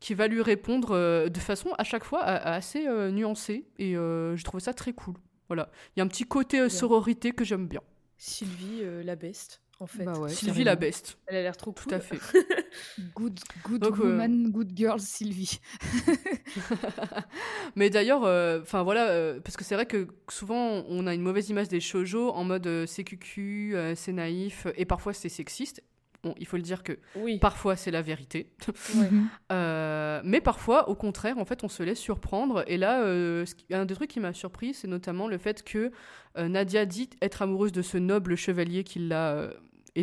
qui 0.00 0.14
va 0.14 0.26
lui 0.26 0.42
répondre 0.42 1.28
de 1.28 1.38
façon 1.38 1.70
à 1.78 1.84
chaque 1.84 2.04
fois 2.04 2.22
assez 2.22 2.86
nuancée 3.12 3.66
et 3.78 3.92
je 3.92 4.42
trouve 4.42 4.60
ça 4.60 4.74
très 4.74 4.92
cool. 4.92 5.14
Voilà, 5.46 5.70
il 5.94 6.00
y 6.00 6.02
a 6.02 6.04
un 6.04 6.08
petit 6.08 6.24
côté 6.24 6.68
sororité 6.68 7.30
que 7.30 7.44
j'aime 7.44 7.68
bien. 7.68 7.80
Sylvie, 8.18 8.82
la 9.04 9.14
best, 9.14 9.62
en 9.80 9.86
fait. 9.86 10.04
Bah 10.04 10.18
ouais, 10.18 10.28
Sylvie 10.28 10.64
la 10.64 10.76
best, 10.76 11.18
Elle 11.26 11.36
a 11.36 11.42
l'air 11.42 11.56
trop 11.56 11.72
tout 11.72 11.84
cool. 11.84 11.94
à 11.94 12.00
fait. 12.00 12.18
Good, 13.14 13.38
good 13.64 13.80
Donc, 13.80 13.98
euh, 13.98 14.02
woman, 14.02 14.50
good 14.50 14.70
girl, 14.76 15.00
Sylvie. 15.00 15.58
Mais 17.76 17.90
d'ailleurs, 17.90 18.24
euh, 18.24 18.60
enfin 18.62 18.82
voilà, 18.82 19.08
euh, 19.08 19.40
parce 19.40 19.56
que 19.56 19.64
c'est 19.64 19.74
vrai 19.74 19.86
que 19.86 20.08
souvent 20.28 20.84
on 20.88 21.06
a 21.06 21.14
une 21.14 21.22
mauvaise 21.22 21.48
image 21.50 21.68
des 21.68 21.80
shoujo 21.80 22.30
en 22.30 22.44
mode 22.44 22.66
euh, 22.66 22.86
c'est 22.86 23.04
cucu, 23.04 23.72
euh, 23.74 23.94
c'est 23.94 24.12
naïf 24.12 24.66
et 24.76 24.84
parfois 24.84 25.12
c'est 25.12 25.28
sexiste. 25.28 25.82
Bon, 26.24 26.34
il 26.38 26.46
faut 26.46 26.56
le 26.56 26.64
dire 26.64 26.82
que 26.82 26.98
Oui. 27.14 27.38
parfois 27.38 27.76
c'est 27.76 27.92
la 27.92 28.02
vérité. 28.02 28.50
Ouais. 28.96 29.08
Mhm. 29.10 29.28
Euh, 29.52 30.20
mais 30.24 30.40
parfois, 30.40 30.88
au 30.88 30.94
contraire, 30.96 31.38
en 31.38 31.44
fait, 31.44 31.62
on 31.62 31.68
se 31.68 31.82
laisse 31.84 31.98
surprendre. 32.00 32.64
Et 32.66 32.76
là, 32.76 33.02
euh, 33.02 33.46
ce 33.46 33.54
qui- 33.54 33.72
un 33.72 33.84
des 33.84 33.94
trucs 33.94 34.10
qui 34.10 34.18
m'a 34.18 34.32
surpris, 34.32 34.74
c'est 34.74 34.88
notamment 34.88 35.28
le 35.28 35.38
fait 35.38 35.62
que 35.62 35.92
euh, 36.36 36.48
Nadia 36.48 36.86
dit 36.86 37.08
être 37.22 37.42
amoureuse 37.42 37.70
de 37.72 37.82
ce 37.82 37.98
noble 37.98 38.34
chevalier 38.36 38.82
qui 38.82 38.98
l'a 38.98 39.50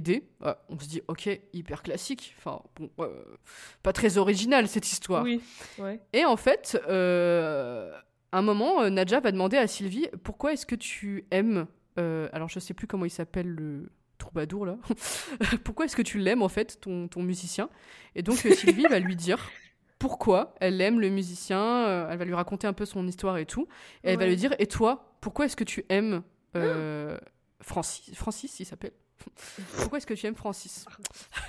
euh. 0.07 0.19
Ah, 0.41 0.57
on 0.69 0.79
se 0.79 0.87
dit, 0.87 1.01
ok, 1.07 1.29
hyper 1.53 1.83
classique. 1.83 2.35
Enfin, 2.37 2.61
bon, 2.75 2.89
euh, 2.99 3.23
pas 3.83 3.93
très 3.93 4.17
original 4.17 4.67
cette 4.67 4.91
histoire. 4.91 5.23
Oui. 5.23 5.41
Ouais. 5.77 5.99
Et 6.13 6.25
en 6.25 6.37
fait, 6.37 6.79
euh, 6.87 7.91
à 8.31 8.39
un 8.39 8.41
moment, 8.41 8.81
euh, 8.81 8.89
Nadja 8.89 9.19
va 9.19 9.31
demander 9.31 9.57
à 9.57 9.67
Sylvie 9.67 10.07
pourquoi 10.23 10.53
est-ce 10.53 10.65
que 10.65 10.75
tu 10.75 11.25
aimes. 11.31 11.67
alors, 11.97 12.49
je 12.49 12.59
sais 12.59 12.73
plus 12.73 12.87
comment 12.87 13.05
il 13.05 13.11
s'appelle 13.11 13.47
le 13.47 13.91
troubadour 14.17 14.65
là. 14.65 14.77
pourquoi 15.63 15.85
est-ce 15.85 15.95
que 15.95 16.01
tu 16.01 16.19
l'aimes 16.19 16.41
en 16.41 16.49
fait, 16.49 16.79
ton, 16.81 17.07
ton 17.07 17.21
musicien? 17.21 17.69
Et 18.15 18.23
donc, 18.23 18.37
Sylvie 18.37 18.87
va 18.89 18.99
lui 18.99 19.15
dire 19.15 19.49
pourquoi 19.99 20.55
elle 20.59 20.81
aime 20.81 20.99
le 20.99 21.09
musicien. 21.09 22.07
elle 22.09 22.17
va 22.17 22.25
lui 22.25 22.33
raconter 22.33 22.67
un 22.67 22.73
peu 22.73 22.85
son 22.85 23.07
histoire 23.07 23.37
et 23.37 23.45
tout. 23.45 23.67
Et 24.03 24.11
elle 24.11 24.19
va 24.19 24.27
lui 24.27 24.35
dire 24.35 24.53
et 24.59 24.67
toi, 24.67 25.17
pourquoi 25.21 25.45
est-ce 25.45 25.55
que 25.55 25.63
tu 25.63 25.85
aimes 25.89 26.21
euh, 26.55 27.17
Francis 27.61 28.13
Francis, 28.15 28.59
il 28.59 28.65
s'appelle? 28.65 28.93
Pourquoi 29.77 29.97
est-ce 29.97 30.07
que 30.07 30.13
tu 30.13 30.25
aimes 30.27 30.35
Francis 30.35 30.85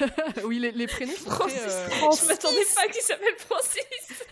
Oui, 0.44 0.58
les, 0.58 0.72
les 0.72 0.86
prénoms 0.86 1.12
sont 1.12 1.30
très, 1.30 1.58
euh, 1.58 1.88
Je 1.88 2.26
m'attendais 2.26 2.64
pas 2.74 2.86
qu'il 2.88 3.02
s'appelle 3.02 3.36
Francis. 3.38 4.24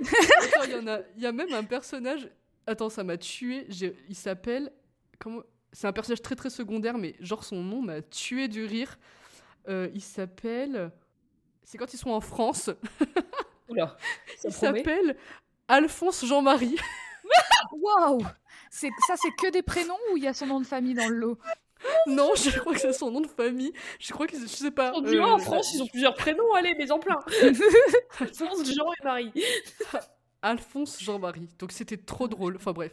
Il 0.64 0.70
y 0.70 0.74
en 0.74 0.86
a, 0.86 1.00
il 1.16 1.22
y 1.22 1.26
a 1.26 1.32
même 1.32 1.52
un 1.52 1.64
personnage. 1.64 2.28
Attends, 2.66 2.90
ça 2.90 3.04
m'a 3.04 3.16
tué. 3.16 3.66
Il 4.08 4.14
s'appelle 4.16 4.72
comment 5.18 5.42
C'est 5.72 5.86
un 5.86 5.92
personnage 5.92 6.22
très 6.22 6.36
très 6.36 6.50
secondaire, 6.50 6.98
mais 6.98 7.16
genre 7.20 7.44
son 7.44 7.62
nom 7.62 7.82
m'a 7.82 8.02
tué 8.02 8.48
du 8.48 8.64
rire. 8.64 8.98
Euh, 9.68 9.88
il 9.94 10.02
s'appelle. 10.02 10.90
C'est 11.62 11.78
quand 11.78 11.92
ils 11.92 11.98
sont 11.98 12.10
en 12.10 12.20
France. 12.20 12.70
Oula. 13.68 13.96
Ça 14.36 14.48
Il 14.48 14.52
s'appelle 14.52 15.16
Alphonse 15.68 16.24
Jean-Marie. 16.24 16.76
Waouh 17.72 18.22
Ça, 18.70 19.14
c'est 19.16 19.32
que 19.32 19.50
des 19.50 19.62
prénoms 19.62 19.98
ou 20.12 20.16
il 20.16 20.22
y 20.22 20.28
a 20.28 20.34
son 20.34 20.46
nom 20.46 20.60
de 20.60 20.66
famille 20.66 20.94
dans 20.94 21.08
le 21.08 21.16
lot? 21.16 21.38
Non, 22.06 22.32
je 22.36 22.58
crois 22.58 22.74
que 22.74 22.80
c'est 22.80 22.92
son 22.92 23.10
nom 23.10 23.20
de 23.20 23.26
famille. 23.26 23.72
Je 23.98 24.12
crois 24.12 24.26
que 24.26 24.38
je 24.38 24.46
sais 24.46 24.70
pas. 24.70 24.92
On 24.94 25.00
dit, 25.00 25.16
euh, 25.16 25.24
en 25.24 25.38
France, 25.38 25.72
ils 25.74 25.82
ont 25.82 25.86
plusieurs 25.86 26.14
prénoms, 26.14 26.52
allez, 26.54 26.74
mais 26.76 26.90
en 26.90 26.98
plein. 26.98 27.18
Alphonse, 28.20 28.74
Jean 28.74 28.92
et 28.92 29.04
Marie. 29.04 29.32
Alphonse 30.42 31.02
Jean-Marie. 31.02 31.48
Donc 31.58 31.72
c'était 31.72 31.96
trop 31.96 32.28
drôle. 32.28 32.56
Enfin 32.56 32.72
bref. 32.72 32.92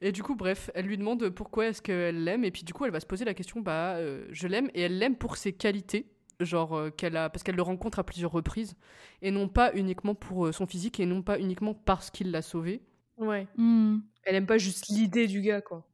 Et 0.00 0.10
du 0.10 0.22
coup, 0.24 0.34
bref, 0.34 0.68
elle 0.74 0.86
lui 0.86 0.98
demande 0.98 1.28
pourquoi 1.30 1.66
est-ce 1.66 1.80
qu'elle 1.80 2.24
l'aime. 2.24 2.44
Et 2.44 2.50
puis 2.50 2.64
du 2.64 2.72
coup, 2.72 2.84
elle 2.84 2.90
va 2.90 2.98
se 2.98 3.06
poser 3.06 3.24
la 3.24 3.34
question, 3.34 3.60
bah, 3.60 3.94
euh, 3.96 4.26
je 4.30 4.48
l'aime. 4.48 4.68
Et 4.74 4.82
elle 4.82 4.98
l'aime 4.98 5.16
pour 5.16 5.36
ses 5.36 5.52
qualités. 5.52 6.06
Genre, 6.40 6.76
euh, 6.76 6.90
qu'elle 6.90 7.16
a... 7.16 7.30
parce 7.30 7.44
qu'elle 7.44 7.54
le 7.54 7.62
rencontre 7.62 8.00
à 8.00 8.04
plusieurs 8.04 8.32
reprises. 8.32 8.74
Et 9.22 9.30
non 9.30 9.46
pas 9.46 9.72
uniquement 9.74 10.16
pour 10.16 10.46
euh, 10.46 10.52
son 10.52 10.66
physique. 10.66 10.98
Et 10.98 11.06
non 11.06 11.22
pas 11.22 11.38
uniquement 11.38 11.72
parce 11.72 12.10
qu'il 12.10 12.32
l'a 12.32 12.42
sauvée. 12.42 12.82
Ouais. 13.16 13.46
Hmm. 13.56 13.98
Elle 14.24 14.34
aime 14.34 14.46
pas 14.46 14.58
juste 14.58 14.88
l'idée 14.88 15.28
du 15.28 15.40
gars, 15.40 15.60
quoi. 15.60 15.86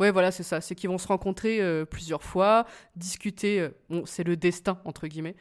Ouais, 0.00 0.10
voilà, 0.10 0.30
c'est 0.30 0.42
ça. 0.42 0.60
C'est 0.60 0.74
qu'ils 0.74 0.90
vont 0.90 0.98
se 0.98 1.06
rencontrer 1.06 1.60
euh, 1.60 1.84
plusieurs 1.84 2.22
fois, 2.22 2.66
discuter. 2.96 3.60
euh, 3.60 3.70
bon, 3.88 4.04
c'est 4.06 4.24
le 4.24 4.36
destin, 4.36 4.80
entre 4.84 5.06
guillemets. 5.06 5.36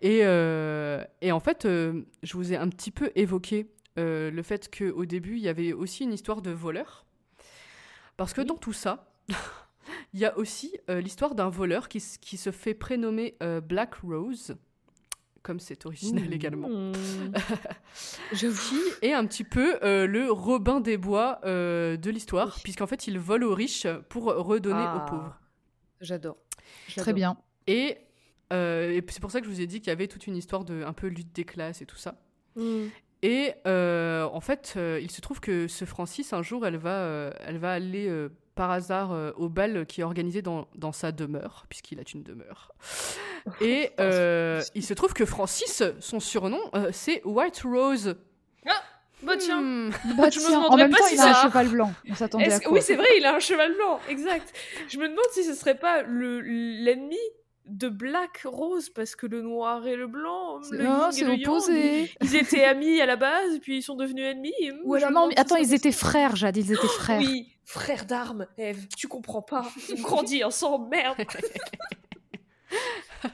Et, 0.00 0.20
euh, 0.22 1.04
et 1.20 1.30
en 1.30 1.40
fait, 1.40 1.64
je 1.66 2.32
vous 2.34 2.52
ai 2.52 2.56
un 2.56 2.68
petit 2.68 2.90
peu 2.90 3.12
évoqué 3.14 3.68
le 3.96 4.42
fait 4.42 4.74
qu'au 4.76 5.04
début, 5.04 5.36
il 5.36 5.42
y 5.42 5.48
avait 5.48 5.72
aussi 5.72 6.04
une 6.04 6.12
histoire 6.12 6.42
de 6.42 6.50
voleur. 6.50 7.04
Parce 8.16 8.32
que 8.32 8.40
dans 8.40 8.56
tout 8.56 8.72
ça, 8.72 9.12
il 10.12 10.20
y 10.20 10.24
a 10.24 10.36
aussi 10.38 10.76
l'histoire 10.88 11.34
d'un 11.36 11.50
voleur 11.50 11.88
qui, 11.88 12.02
qui 12.20 12.36
se 12.36 12.50
fait 12.50 12.74
prénommer 12.74 13.36
Black 13.62 13.94
Rose, 13.96 14.56
comme 15.42 15.60
c'est 15.60 15.86
original 15.86 16.32
également. 16.32 16.68
Mmh. 16.68 16.92
J'avoue. 18.32 18.56
Qui 19.00 19.06
est 19.06 19.12
un 19.12 19.26
petit 19.26 19.44
peu 19.44 19.76
euh, 19.82 20.06
le 20.06 20.30
Robin 20.30 20.80
des 20.80 20.96
Bois 20.96 21.40
euh, 21.44 21.96
de 21.96 22.10
l'histoire, 22.10 22.58
puisqu'en 22.62 22.86
fait, 22.86 23.06
il 23.06 23.18
vole 23.18 23.44
aux 23.44 23.54
riches 23.54 23.86
pour 24.08 24.24
redonner 24.24 24.76
Ah. 24.84 25.04
aux 25.06 25.10
pauvres. 25.10 25.38
J'adore. 26.00 26.36
Très 26.96 27.12
bien. 27.12 27.36
Et, 27.66 27.98
euh, 28.52 28.90
et 28.90 29.04
c'est 29.08 29.20
pour 29.20 29.30
ça 29.30 29.40
que 29.40 29.46
je 29.46 29.50
vous 29.52 29.60
ai 29.60 29.66
dit 29.66 29.80
qu'il 29.80 29.88
y 29.88 29.92
avait 29.92 30.08
toute 30.08 30.26
une 30.26 30.36
histoire 30.36 30.64
de 30.64 30.82
un 30.84 30.92
peu 30.92 31.06
lutte 31.06 31.32
des 31.34 31.44
classes 31.44 31.80
et 31.82 31.86
tout 31.86 31.96
ça. 31.96 32.16
Mmh. 32.56 32.84
Et 33.24 33.52
euh, 33.68 34.24
en 34.24 34.40
fait, 34.40 34.74
euh, 34.76 34.98
il 35.00 35.10
se 35.10 35.20
trouve 35.20 35.38
que 35.38 35.68
ce 35.68 35.84
Francis, 35.84 36.32
un 36.32 36.42
jour, 36.42 36.66
elle 36.66 36.76
va, 36.76 37.02
euh, 37.02 37.30
elle 37.46 37.58
va 37.58 37.72
aller 37.72 38.08
euh, 38.08 38.28
par 38.54 38.70
hasard 38.70 39.12
euh, 39.12 39.32
au 39.36 39.48
bal 39.48 39.86
qui 39.86 40.00
est 40.00 40.04
organisé 40.04 40.42
dans, 40.42 40.66
dans 40.74 40.92
sa 40.92 41.10
demeure, 41.12 41.64
puisqu'il 41.68 41.98
a 41.98 42.02
une 42.14 42.22
demeure. 42.22 42.72
Et 43.60 43.90
euh, 44.00 44.62
il 44.74 44.84
se 44.84 44.94
trouve 44.94 45.12
que 45.14 45.24
Francis, 45.24 45.82
son 46.00 46.20
surnom, 46.20 46.60
euh, 46.74 46.90
c'est 46.92 47.22
White 47.24 47.62
Rose. 47.64 48.16
Bah 49.24 49.36
tiens. 49.38 49.60
Hmm. 49.60 49.90
Bah, 50.18 50.30
Je 50.30 50.40
me 50.40 50.46
tiens, 50.46 50.58
en 50.58 50.62
demanderais 50.64 50.76
même 50.82 50.90
pas 50.90 50.96
temps, 50.98 51.04
si 51.04 51.14
il 51.14 51.20
a 51.20 51.28
un 51.30 51.34
ça- 51.34 51.42
cheval 51.42 51.68
blanc. 51.68 51.92
On 52.10 52.14
s'attendait 52.16 52.52
à 52.52 52.58
quoi 52.58 52.72
Oui, 52.72 52.80
c'est 52.82 52.96
vrai, 52.96 53.06
il 53.18 53.24
a 53.24 53.36
un 53.36 53.38
cheval 53.38 53.72
blanc, 53.76 54.00
exact. 54.08 54.52
Je 54.88 54.98
me 54.98 55.04
demande 55.04 55.24
si 55.30 55.44
ce 55.44 55.54
serait 55.54 55.76
pas 55.78 56.02
le 56.02 56.40
l'ennemi 56.40 57.20
de 57.66 57.88
Black 57.88 58.42
Rose, 58.44 58.90
parce 58.90 59.14
que 59.14 59.26
le 59.26 59.40
noir 59.40 59.86
et 59.86 59.94
le 59.94 60.08
blanc, 60.08 60.58
le 60.72 60.82
Non, 60.82 61.12
c'est 61.12 61.22
le 61.24 61.34
yang, 61.36 61.42
opposé. 61.48 62.00
ils- 62.00 62.08
Ils 62.20 62.34
étaient 62.34 62.64
amis 62.64 63.00
à 63.00 63.06
la 63.06 63.14
base, 63.14 63.60
puis 63.60 63.76
ils 63.76 63.82
sont 63.82 63.94
devenus 63.94 64.24
ennemis. 64.24 64.52
et, 64.58 64.72
Ou 64.84 64.94
je 64.98 65.04
alors, 65.04 65.10
me 65.10 65.14
non, 65.14 65.20
demande 65.20 65.28
mais 65.28 65.34
si 65.36 65.40
attends, 65.40 65.56
ils 65.56 65.72
étaient 65.72 65.92
frères, 65.92 66.34
Jade, 66.34 66.56
ils 66.56 66.72
étaient 66.72 66.88
frères. 66.88 67.20
Oui, 67.20 67.51
frères 67.64 68.04
d'armes, 68.06 68.46
Eve, 68.58 68.86
tu 68.96 69.08
comprends 69.08 69.42
pas. 69.42 69.66
Ils 69.88 69.94
ont 70.00 70.02
grandi 70.02 70.44
ensemble, 70.44 70.88
merde. 70.90 71.16
Je 73.20 73.26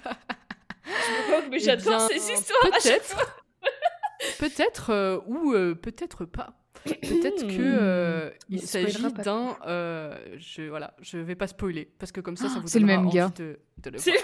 me 1.12 1.30
moque, 1.36 1.44
mais 1.50 1.56
Eh 1.60 1.64
j'adore 1.64 2.00
ces 2.08 2.32
histoires. 2.32 2.60
Peut-être, 2.62 3.42
peut-être 4.38 4.90
euh, 4.90 5.20
ou 5.26 5.52
euh, 5.52 5.74
peut-être 5.74 6.24
pas. 6.24 6.54
Peut-être 6.84 7.46
que 7.46 7.56
euh, 7.60 8.30
il 8.48 8.62
s'agit 8.62 9.12
d'un. 9.12 9.56
euh, 9.66 10.16
je 10.38 10.62
voilà, 10.62 10.94
je 11.00 11.18
vais 11.18 11.34
pas 11.34 11.46
spoiler 11.48 11.92
parce 11.98 12.12
que 12.12 12.20
comme 12.20 12.36
ça, 12.36 12.48
ça 12.48 12.54
Ah, 12.56 12.60
vous 12.60 12.68
c'est 12.68 12.78
le 12.78 12.86
donnera 12.86 12.98
même 12.98 13.06
envie 13.08 13.16
gars. 13.16 13.32
de, 13.36 13.58
de 13.78 13.90
le 13.90 13.98
C'est 13.98 14.12
voir. 14.12 14.22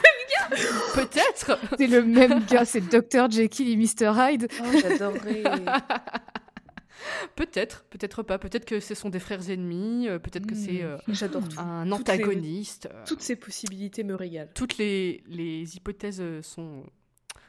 Peut-être. 0.95 1.59
C'est 1.77 1.87
le 1.87 2.03
même 2.05 2.45
gars, 2.47 2.65
c'est 2.65 2.81
Dr. 2.81 3.31
Jekyll 3.31 3.69
et 3.71 3.77
Mr. 3.77 4.13
Hyde. 4.17 4.49
Oh, 4.61 4.65
j'adorerais. 4.81 5.43
Peut-être, 7.37 7.85
peut-être 7.91 8.23
pas. 8.23 8.39
Peut-être 8.39 8.65
que 8.65 8.81
ce 8.81 8.95
sont 8.95 9.09
des 9.11 9.19
frères 9.21 9.51
ennemis. 9.51 10.09
euh, 10.09 10.19
peut-être 10.19 10.47
que 10.47 10.55
c'est 10.55 10.83
Hmm. 10.83 10.87
euh, 10.87 10.99
un 11.59 11.85
Toutes 11.85 12.09
les- 12.09 12.15
antagoniste. 12.15 12.89
euh, 12.93 13.05
Toutes 13.07 13.21
ces 13.23 13.37
possibilités 13.37 14.05
me 14.05 14.15
régalent. 14.15 14.51
toutes 14.55 14.79
les, 14.79 15.23
les 15.27 15.77
hypothèses 15.77 16.23
sont, 16.43 16.85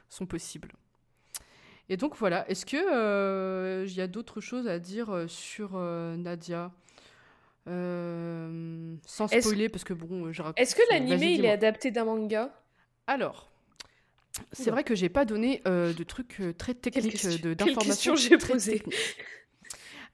sont 0.09 0.25
possibles. 0.25 0.71
Et 1.89 1.97
donc 1.97 2.15
voilà, 2.17 2.49
est-ce 2.49 2.65
que 2.65 2.77
euh, 2.77 3.85
il 3.87 3.93
y 3.93 4.01
a 4.01 4.07
d'autres 4.07 4.41
choses 4.41 4.67
à 4.67 4.79
dire 4.79 5.25
sur 5.27 5.71
euh, 5.75 6.15
Nadia? 6.17 6.71
Euh, 7.67 8.95
Sans 9.05 9.31
Est-ce- 9.31 9.47
spoiler, 9.47 9.69
parce 9.69 9.83
que 9.83 9.93
bon, 9.93 10.31
je 10.31 10.41
raconte. 10.41 10.59
Est-ce 10.59 10.75
que 10.75 10.81
Vas-y, 10.89 10.99
l'animé 10.99 11.33
il 11.33 11.45
est 11.45 11.51
adapté 11.51 11.91
d'un 11.91 12.05
manga? 12.05 12.51
Alors, 13.07 13.49
c'est 14.51 14.71
vrai 14.71 14.83
que 14.83 14.95
j'ai 14.95 15.09
pas 15.09 15.25
donné 15.25 15.61
euh, 15.67 15.93
de 15.93 16.03
trucs 16.03 16.39
euh, 16.39 16.53
très 16.53 16.73
techniques, 16.73 17.23
euh, 17.25 17.55
d'informations 17.55 18.13
question 18.13 18.15
j'ai 18.15 18.37
très 18.37 18.53
posée 18.53 18.73
techniques. 18.73 19.17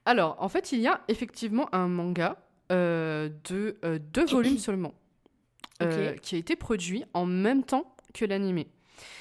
Alors, 0.05 0.35
en 0.39 0.49
fait, 0.49 0.71
il 0.71 0.79
y 0.79 0.87
a 0.87 1.01
effectivement 1.07 1.73
un 1.73 1.87
manga 1.87 2.37
euh, 2.71 3.29
de 3.49 3.77
euh, 3.85 3.99
deux 3.99 4.25
volumes 4.31 4.57
seulement, 4.57 4.93
qui 6.21 6.35
a 6.35 6.37
été 6.37 6.55
produit 6.55 7.03
en 7.13 7.25
même 7.25 7.63
temps 7.63 7.95
que 8.13 8.25
l'animé. 8.25 8.67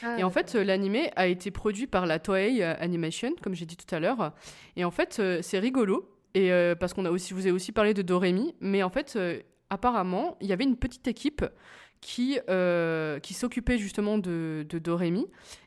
Ah, 0.02 0.18
Et 0.18 0.24
en 0.24 0.30
fait, 0.30 0.54
l'animé 0.54 1.10
a 1.16 1.26
été 1.26 1.50
produit 1.50 1.86
par 1.86 2.04
la 2.04 2.18
Toei 2.18 2.62
Animation, 2.62 3.32
comme 3.42 3.54
j'ai 3.54 3.64
dit 3.64 3.76
tout 3.76 3.94
à 3.94 4.00
l'heure. 4.00 4.32
Et 4.76 4.84
en 4.84 4.90
fait, 4.90 5.22
c'est 5.40 5.58
rigolo. 5.58 6.10
Et 6.34 6.52
euh, 6.52 6.74
parce 6.74 6.94
qu'on 6.94 7.04
a 7.04 7.10
aussi, 7.10 7.34
vous 7.34 7.40
avez 7.40 7.50
aussi 7.50 7.72
parlé 7.72 7.94
de 7.94 8.02
Doremi, 8.02 8.54
mais 8.60 8.82
en 8.82 8.90
fait, 8.90 9.14
euh, 9.16 9.40
apparemment, 9.70 10.36
il 10.40 10.48
y 10.48 10.52
avait 10.52 10.64
une 10.64 10.76
petite 10.76 11.08
équipe 11.08 11.44
qui 12.00 12.38
euh, 12.48 13.18
qui 13.20 13.34
s'occupait 13.34 13.78
justement 13.78 14.18
de, 14.18 14.64
de 14.68 14.78
Doremi 14.78 15.26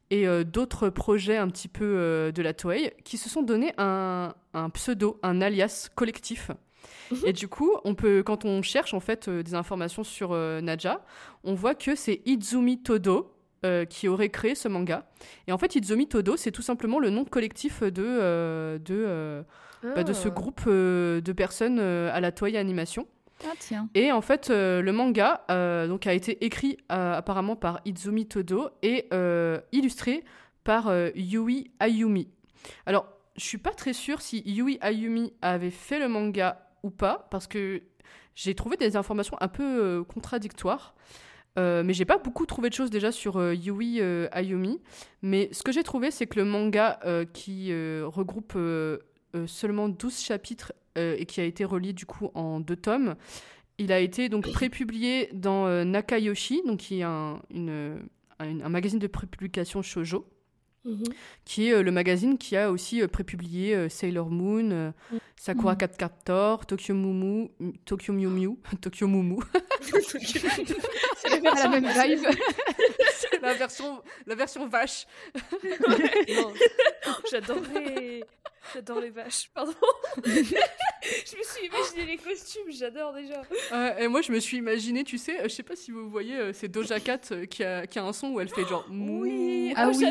et 0.10 0.28
euh, 0.28 0.44
d'autres 0.44 0.90
projets 0.90 1.38
un 1.38 1.48
petit 1.48 1.68
peu 1.68 1.86
euh, 1.86 2.32
de 2.32 2.42
la 2.42 2.54
Toei 2.54 2.94
qui 3.04 3.18
se 3.18 3.30
sont 3.30 3.42
donné 3.44 3.74
un, 3.78 4.34
un 4.54 4.70
pseudo, 4.72 5.20
un 5.24 5.42
alias 5.42 5.90
collectif. 5.96 6.52
Et 7.26 7.32
du 7.34 7.48
coup, 7.48 7.72
on 7.86 7.96
peut, 7.96 8.24
quand 8.26 8.44
on 8.46 8.62
cherche 8.62 8.94
en 8.94 9.00
fait 9.00 9.30
des 9.30 9.54
informations 9.56 10.04
sur 10.04 10.32
Naja, 10.62 11.06
on 11.44 11.54
voit 11.54 11.76
que 11.76 11.96
c'est 11.96 12.22
Izumi 12.26 12.82
Todo 12.82 13.38
qui 13.90 14.10
aurait 14.10 14.30
créé 14.30 14.56
ce 14.56 14.68
manga. 14.68 15.10
Et 15.48 15.54
en 15.54 15.58
fait, 15.58 15.76
Izumi 15.76 16.08
Todo, 16.10 16.36
c'est 16.36 16.52
tout 16.52 16.62
simplement 16.62 17.00
le 17.00 17.10
nom 17.10 17.24
collectif 17.24 17.84
de, 17.84 18.78
de, 18.80 19.46
bah, 19.96 20.04
de 20.04 20.12
ce 20.14 20.28
Ah. 20.28 20.32
groupe 20.32 20.68
de 20.68 21.34
personnes 21.34 21.80
à 21.80 22.20
la 22.20 22.32
Toei 22.34 22.58
Animation. 22.58 23.08
Ah. 23.46 23.86
Et 23.94 24.12
en 24.12 24.22
fait, 24.22 24.50
euh, 24.50 24.82
le 24.82 24.92
manga 24.92 25.44
euh, 25.52 25.88
donc, 25.88 26.08
a 26.08 26.14
été 26.14 26.44
écrit 26.46 26.78
euh, 26.92 27.14
apparemment 27.14 27.56
par 27.56 27.82
Izumi 27.86 28.28
Todo 28.28 28.70
et 28.82 29.10
illustré 29.72 30.24
par 30.64 30.92
Yui 31.16 31.72
Ayumi. 31.80 32.30
Alors, 32.86 33.08
je 33.36 33.44
suis 33.44 33.58
pas 33.58 33.72
très 33.72 33.94
sûre 33.94 34.22
si 34.22 34.42
Yui 34.46 34.78
Ayumi 34.82 35.34
avait 35.42 35.72
fait 35.72 36.00
le 36.00 36.08
manga 36.08 36.70
ou 36.84 36.90
pas, 36.90 37.28
parce 37.32 37.48
que 37.48 37.82
j'ai 38.36 38.56
trouvé 38.56 38.78
des 38.78 38.96
informations 38.96 39.38
un 39.42 39.48
peu 39.48 40.04
contradictoires. 40.08 40.96
Euh, 41.60 41.84
mais 41.84 41.94
j'ai 41.94 42.06
pas 42.06 42.18
beaucoup 42.18 42.48
trouvé 42.48 42.70
de 42.70 42.74
choses 42.74 42.90
déjà 42.90 43.12
sur 43.12 43.54
Yui 43.54 44.02
Ayumi. 44.32 44.82
Mais 45.22 45.50
ce 45.52 45.64
que 45.64 45.72
j'ai 45.72 45.84
trouvé, 45.84 46.12
c'est 46.12 46.28
que 46.28 46.40
le 46.40 46.46
manga 46.46 47.00
qui 47.34 47.74
regroupe 47.74 48.58
seulement 49.48 49.90
12 49.90 50.20
chapitres 50.20 50.72
euh, 50.98 51.16
et 51.18 51.26
qui 51.26 51.42
a 51.42 51.44
été 51.46 51.66
relié 51.66 51.94
du 51.94 52.06
coup 52.06 52.30
en 52.36 52.60
deux 52.60 52.76
tomes, 52.76 53.16
il 53.80 53.92
a 53.92 54.00
été 54.00 54.30
donc 54.30 54.52
prépublié 54.52 55.30
dans 55.34 55.66
euh, 55.68 55.84
Nakayoshi, 55.84 56.62
donc 56.66 56.80
qui 56.80 57.00
est 57.00 57.04
un, 57.04 57.42
une- 57.52 58.00
un, 58.40 58.60
un 58.62 58.70
magazine 58.70 59.00
de 59.00 59.08
prépublication 59.08 59.82
shoujo 59.82 60.26
Mhm. 60.86 61.04
qui 61.46 61.70
est 61.70 61.74
euh, 61.76 61.82
le 61.82 61.92
magazine 61.92 62.38
qui 62.38 62.58
a 62.58 62.70
aussi 62.70 63.02
euh, 63.02 63.08
prépublié 63.08 63.74
euh, 63.74 63.88
Sailor 63.88 64.30
Moon, 64.30 64.70
euh, 64.72 64.92
Sakura 65.38 65.72
Mhm. 65.74 65.78
Cat 65.78 65.88
Captor, 65.88 66.66
Tokyo 66.66 66.94
Mumu, 66.94 67.52
Tokyo 67.86 68.12
Mew 68.14 68.28
Mew, 68.30 68.58
Tokyo 68.82 69.08
Mumu. 69.08 69.38
C'est 71.16 71.42
la 71.42 71.70
même 71.70 71.86
vibe. 71.88 72.26
La 73.48 73.54
version, 73.54 74.02
la 74.26 74.36
version 74.36 74.68
vache. 74.68 75.06
Non. 76.30 76.54
J'adorerais. 77.32 78.24
J'adore 78.74 79.02
les 79.02 79.10
vaches, 79.10 79.50
pardon. 79.54 79.74
je 80.26 80.30
me 80.30 81.44
suis 81.44 81.66
imaginé 81.68 82.06
les 82.06 82.18
costumes, 82.18 82.72
j'adore 82.72 83.14
déjà. 83.14 83.42
Euh, 83.74 83.98
et 83.98 84.08
moi, 84.08 84.22
je 84.22 84.32
me 84.32 84.40
suis 84.40 84.58
imaginé, 84.58 85.04
tu 85.04 85.18
sais, 85.18 85.38
euh, 85.42 85.44
je 85.44 85.50
sais 85.50 85.64
pas 85.64 85.76
si 85.76 85.92
vous 85.92 86.10
voyez, 86.10 86.38
euh, 86.38 86.54
c'est 86.54 86.70
Doja 86.70 87.02
Cat 87.02 87.20
euh, 87.32 87.46
qui, 87.46 87.62
a, 87.64 87.86
qui 87.86 88.00
a 88.00 88.06
un 88.06 88.14
son 88.14 88.30
où 88.30 88.40
elle 88.40 88.48
fait 88.48 88.66
genre 88.66 88.86
mou. 88.88 89.24
Oui, 89.24 89.74
Ah 89.76 89.90
oh, 89.90 89.96
oui. 89.98 90.06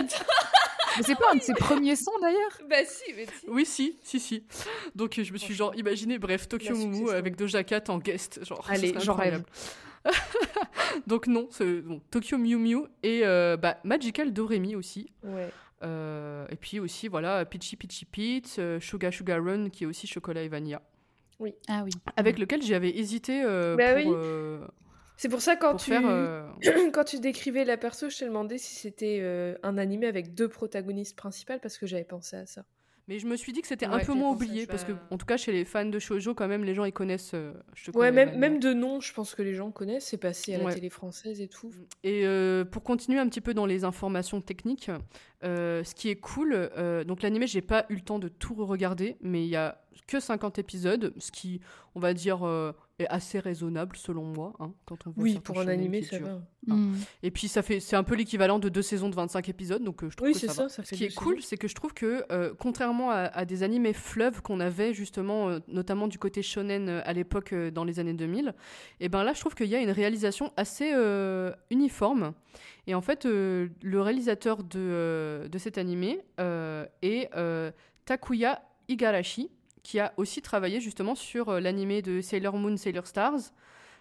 Mais 0.99 1.03
c'est 1.03 1.15
pas 1.15 1.31
un 1.33 1.37
de 1.37 1.41
ses 1.43 1.55
premiers 1.55 1.97
sons 1.97 2.13
d'ailleurs? 2.21 2.59
Bah 2.69 2.85
si, 2.85 3.15
mais 3.15 3.25
si. 3.25 3.47
Oui, 3.49 3.65
si, 3.65 3.97
si, 4.03 4.21
si. 4.21 4.45
Donc, 4.95 5.19
je 5.19 5.33
me 5.33 5.39
suis 5.39 5.55
genre 5.55 5.75
imaginé, 5.75 6.19
bref, 6.19 6.47
Tokyo 6.47 6.75
succession. 6.75 7.09
avec 7.09 7.37
Doja 7.37 7.65
Cat 7.65 7.85
en 7.89 7.97
guest. 7.99 8.45
Genre, 8.45 8.63
Allez, 8.69 8.93
j'en 8.99 9.15
rêve. 9.15 9.43
Donc, 11.07 11.27
non, 11.27 11.49
bon, 11.85 12.01
Tokyo 12.11 12.39
Mew 12.39 12.59
Mew 12.59 12.87
et 13.03 13.23
euh, 13.25 13.57
bah, 13.57 13.79
Magical 13.85 14.33
Doremi 14.33 14.75
aussi. 14.77 15.13
Ouais. 15.23 15.49
Euh, 15.83 16.47
et 16.51 16.57
puis 16.57 16.79
aussi, 16.81 17.09
voilà, 17.09 17.45
Peachy 17.45 17.77
Peachy 17.77 18.05
Pete, 18.05 18.57
euh, 18.59 18.79
Sugar 18.81 19.13
Sugar 19.13 19.43
Run, 19.45 19.69
qui 19.71 19.85
est 19.85 19.87
aussi 19.87 20.07
Chocolat 20.07 20.43
et 20.43 20.49
Vanilla. 20.49 20.83
Ah 21.69 21.83
oui. 21.85 21.91
Avec 22.17 22.39
lequel 22.39 22.63
j'avais 22.63 22.91
hésité 22.97 23.43
euh, 23.45 23.75
Bah 23.75 23.95
pour, 24.01 24.13
oui. 24.13 24.17
euh, 24.17 24.65
C'est 25.17 25.29
pour 25.29 25.43
ça 25.43 25.57
quand 25.57 25.73
pour 25.73 25.81
tu 25.81 25.91
faire. 25.91 26.03
euh, 26.07 26.47
quand 26.93 27.03
tu 27.03 27.19
décrivais 27.19 27.65
la 27.65 27.77
perso, 27.77 28.09
je 28.09 28.19
t'ai 28.19 28.27
demandé 28.27 28.59
si 28.59 28.77
c'était 28.77 29.19
euh, 29.23 29.57
un 29.65 29.77
animé 29.77 30.07
avec 30.07 30.35
deux 30.35 30.49
protagonistes 30.49 31.17
principales 31.17 31.59
parce 31.61 31.79
que 31.79 31.87
j'avais 31.87 32.05
pensé 32.05 32.37
à 32.37 32.47
ça. 32.47 32.65
Mais 33.09 33.19
je 33.19 33.27
me 33.27 33.37
suis 33.37 33.53
dit 33.53 33.63
que 33.63 33.67
c'était 33.67 33.89
Ouais, 33.89 33.95
un 33.95 34.05
peu 34.05 34.15
moins 34.15 34.31
oublié, 34.31 34.67
parce 34.67 34.85
que, 34.85 34.93
en 35.11 35.19
tout 35.19 35.27
cas, 35.27 35.37
chez 35.37 35.51
les 35.53 35.65
fans 35.65 35.85
de 35.85 35.99
shoujo, 35.99 36.35
quand 36.35 36.47
même, 36.47 36.65
les 36.65 36.75
gens, 36.75 36.85
ils 36.85 36.93
connaissent 36.93 37.33
euh, 37.35 37.53
Ouais, 37.95 38.13
même, 38.13 38.39
même 38.39 38.61
de 38.61 38.73
nom, 38.73 39.01
je 39.01 39.13
pense 39.13 39.35
que 39.35 39.43
les 39.43 39.55
gens 39.55 39.71
connaissent. 39.71 40.07
C'est 40.07 40.19
passé 40.19 40.55
à 40.55 40.59
la 40.59 40.73
télé 40.73 40.89
française 40.89 41.41
et 41.41 41.49
tout. 41.49 41.71
Et 42.05 42.25
euh, 42.25 42.65
pour 42.65 42.83
continuer 42.83 43.19
un 43.19 43.29
petit 43.29 43.41
peu 43.41 43.55
dans 43.55 43.67
les 43.67 43.85
informations 43.85 44.41
techniques, 44.41 44.91
Euh, 45.45 45.83
ce 45.85 45.95
qui 45.95 46.09
est 46.09 46.17
cool, 46.17 46.53
euh, 46.55 47.05
donc 47.05 47.23
l'animé, 47.23 47.47
j'ai 47.47 47.63
pas 47.63 47.87
eu 47.89 47.97
le 47.97 48.01
temps 48.01 48.19
de 48.19 48.29
tout 48.29 48.55
regarder, 48.65 49.17
mais 49.21 49.45
il 49.45 49.49
y 49.49 49.57
a 49.57 49.83
que 50.07 50.21
50 50.21 50.59
épisodes, 50.59 51.13
ce 51.19 51.31
qui, 51.31 51.61
on 51.95 52.01
va 52.01 52.15
dire, 52.15 52.47
euh, 52.47 52.73
est 52.99 53.07
assez 53.09 53.39
raisonnable 53.39 53.97
selon 53.97 54.25
moi, 54.25 54.53
hein, 54.59 54.73
quand 54.85 55.07
on 55.07 55.11
voit 55.11 55.23
Oui, 55.23 55.39
pour 55.43 55.59
un 55.61 55.69
animé, 55.69 56.03
ça 56.03 56.19
va. 56.19 56.41
Hmm. 56.67 56.95
Et 57.23 57.31
puis 57.31 57.49
ça 57.49 57.63
fait, 57.63 57.81
c'est 57.81 57.97
un 57.97 58.03
peu 58.05 58.15
l'équivalent 58.15 58.59
de 58.59 58.69
deux 58.69 58.83
saisons 58.83 59.09
de 59.09 59.15
25 59.15 59.49
épisodes, 59.49 59.83
donc 59.83 60.03
euh, 60.03 60.11
je 60.11 60.17
trouve 60.17 60.29
Oui, 60.29 60.35
que 60.35 60.39
c'est 60.41 60.49
ça, 60.49 60.55
ça, 60.55 60.63
va. 60.65 60.69
ça 60.69 60.85
Ce 60.85 60.95
qui 60.95 61.05
est 61.05 61.15
cool, 61.15 61.43
c'est 61.43 61.57
que 61.57 61.67
je 61.67 61.75
trouve 61.75 61.93
que 61.93 62.25
euh, 62.31 62.53
contrairement 62.59 63.11
à, 63.11 63.23
à 63.23 63.45
des 63.45 63.63
animés 63.63 63.93
fleuves 63.93 64.43
qu'on 64.43 64.61
avait 64.61 64.95
justement, 64.95 65.49
euh, 65.49 65.59
notamment 65.69 66.09
du 66.09 66.19
côté 66.19 66.43
shonen 66.43 66.89
à 66.89 67.13
l'époque 67.13 67.53
euh, 67.53 67.71
dans 67.71 67.85
les 67.85 67.99
années 67.99 68.15
2000, 68.15 68.55
et 69.01 69.09
ben 69.09 69.25
là 69.25 69.33
je 69.35 69.41
trouve 69.41 69.55
qu'il 69.55 69.69
y 69.69 69.75
a 69.75 69.81
une 69.81 69.91
réalisation 69.91 70.53
assez 70.57 70.93
euh, 70.95 71.53
uniforme. 71.71 72.33
Et 72.87 72.95
en 72.95 73.01
fait, 73.01 73.27
euh, 73.27 73.69
le 73.83 74.01
réalisateur 74.01 74.65
de, 74.65 74.79
euh, 74.79 75.49
de 75.49 75.59
cet 75.59 75.79
animé 75.79 76.21
euh, 76.41 76.85
est 77.03 77.31
euh, 77.37 77.71
Takuya 78.07 78.61
Igarashi, 78.89 79.51
qui 79.85 80.01
a 80.01 80.13
aussi 80.17 80.43
travaillé 80.43 80.81
justement 80.81 81.15
sur 81.15 81.49
euh, 81.49 81.61
l'animé 81.61 82.03
de 82.03 82.21
Sailor 82.21 82.57
Moon, 82.57 82.77
Sailor 82.77 83.07
Stars, 83.07 83.39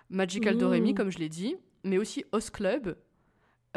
Magical 0.10 0.56
Ouh. 0.56 0.60
Doremi, 0.60 0.96
comme 0.96 1.12
je 1.12 1.20
l'ai 1.20 1.30
dit, 1.30 1.56
mais 1.84 1.98
aussi 1.98 2.26
Host 2.32 2.52
Club, 2.52 2.96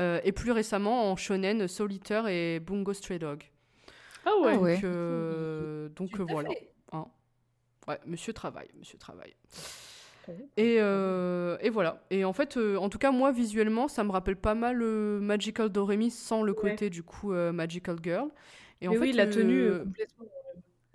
euh, 0.00 0.20
et 0.24 0.32
plus 0.32 0.50
récemment 0.52 1.10
en 1.10 1.16
shonen 1.16 1.68
Soul 1.68 1.92
Eater 1.92 2.26
et 2.28 2.58
Bungo 2.60 2.92
Stray 2.94 3.18
Dog. 3.18 3.44
Ah 4.26 4.30
ouais. 4.40 4.46
ouais. 4.46 4.52
Ah 4.56 4.58
ouais. 4.58 4.74
Donc, 4.76 4.84
euh, 4.84 5.88
donc 5.90 6.20
voilà. 6.20 6.48
hein. 6.92 7.06
Ouais, 7.86 8.00
monsieur 8.06 8.32
travaille, 8.32 8.68
monsieur 8.78 8.96
travaille. 8.98 9.34
Et, 10.56 10.76
euh, 10.80 11.56
et 11.60 11.70
voilà. 11.70 12.02
Et 12.10 12.24
en 12.24 12.32
fait, 12.32 12.56
euh, 12.56 12.76
en 12.76 12.88
tout 12.88 12.98
cas, 12.98 13.10
moi, 13.10 13.32
visuellement, 13.32 13.88
ça 13.88 14.04
me 14.04 14.10
rappelle 14.10 14.36
pas 14.36 14.54
mal 14.54 14.80
euh, 14.82 15.20
Magical 15.20 15.68
Doremi 15.68 16.10
sans 16.10 16.42
le 16.42 16.52
Ouais. 16.52 16.70
côté, 16.72 16.90
du 16.90 17.02
coup, 17.02 17.32
euh, 17.32 17.52
Magical 17.52 17.96
Girl. 18.02 18.28
Et 18.80 18.88
en 18.88 18.92
fait, 18.94 19.12
la 19.12 19.26
tenue 19.26 19.70
complètement. 19.84 20.24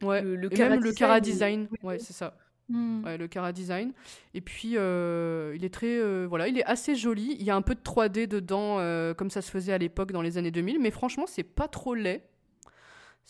ouais. 0.03 0.21
le- 0.21 0.35
le 0.35 0.53
et 0.53 0.55
Kara 0.55 0.69
même 0.69 0.83
le 0.83 0.91
Kara 0.93 1.19
design, 1.19 1.67
ouais, 1.83 1.99
c'est 1.99 2.13
ça. 2.13 2.35
Hmm. 2.69 3.03
Ouais, 3.03 3.17
le 3.17 3.27
Kara 3.27 3.51
design. 3.51 3.93
Et 4.35 4.41
puis, 4.41 4.69
il 4.73 5.65
est 5.65 5.73
très, 5.73 6.25
voilà, 6.27 6.47
il 6.47 6.57
est 6.59 6.65
assez 6.65 6.95
joli. 6.95 7.35
Il 7.39 7.43
y 7.45 7.49
a 7.51 7.55
un 7.55 7.61
peu 7.63 7.73
de 7.75 7.81
3D 7.81 8.27
dedans, 8.27 8.77
comme 9.15 9.29
ça 9.29 9.41
se 9.41 9.49
faisait 9.49 9.73
à 9.73 9.77
l'époque 9.77 10.11
dans 10.11 10.21
les 10.21 10.37
années 10.37 10.51
2000. 10.51 10.79
Mais 10.79 10.91
franchement, 10.91 11.25
c'est 11.27 11.43
pas 11.43 11.67
trop 11.67 11.95
laid. 11.95 12.21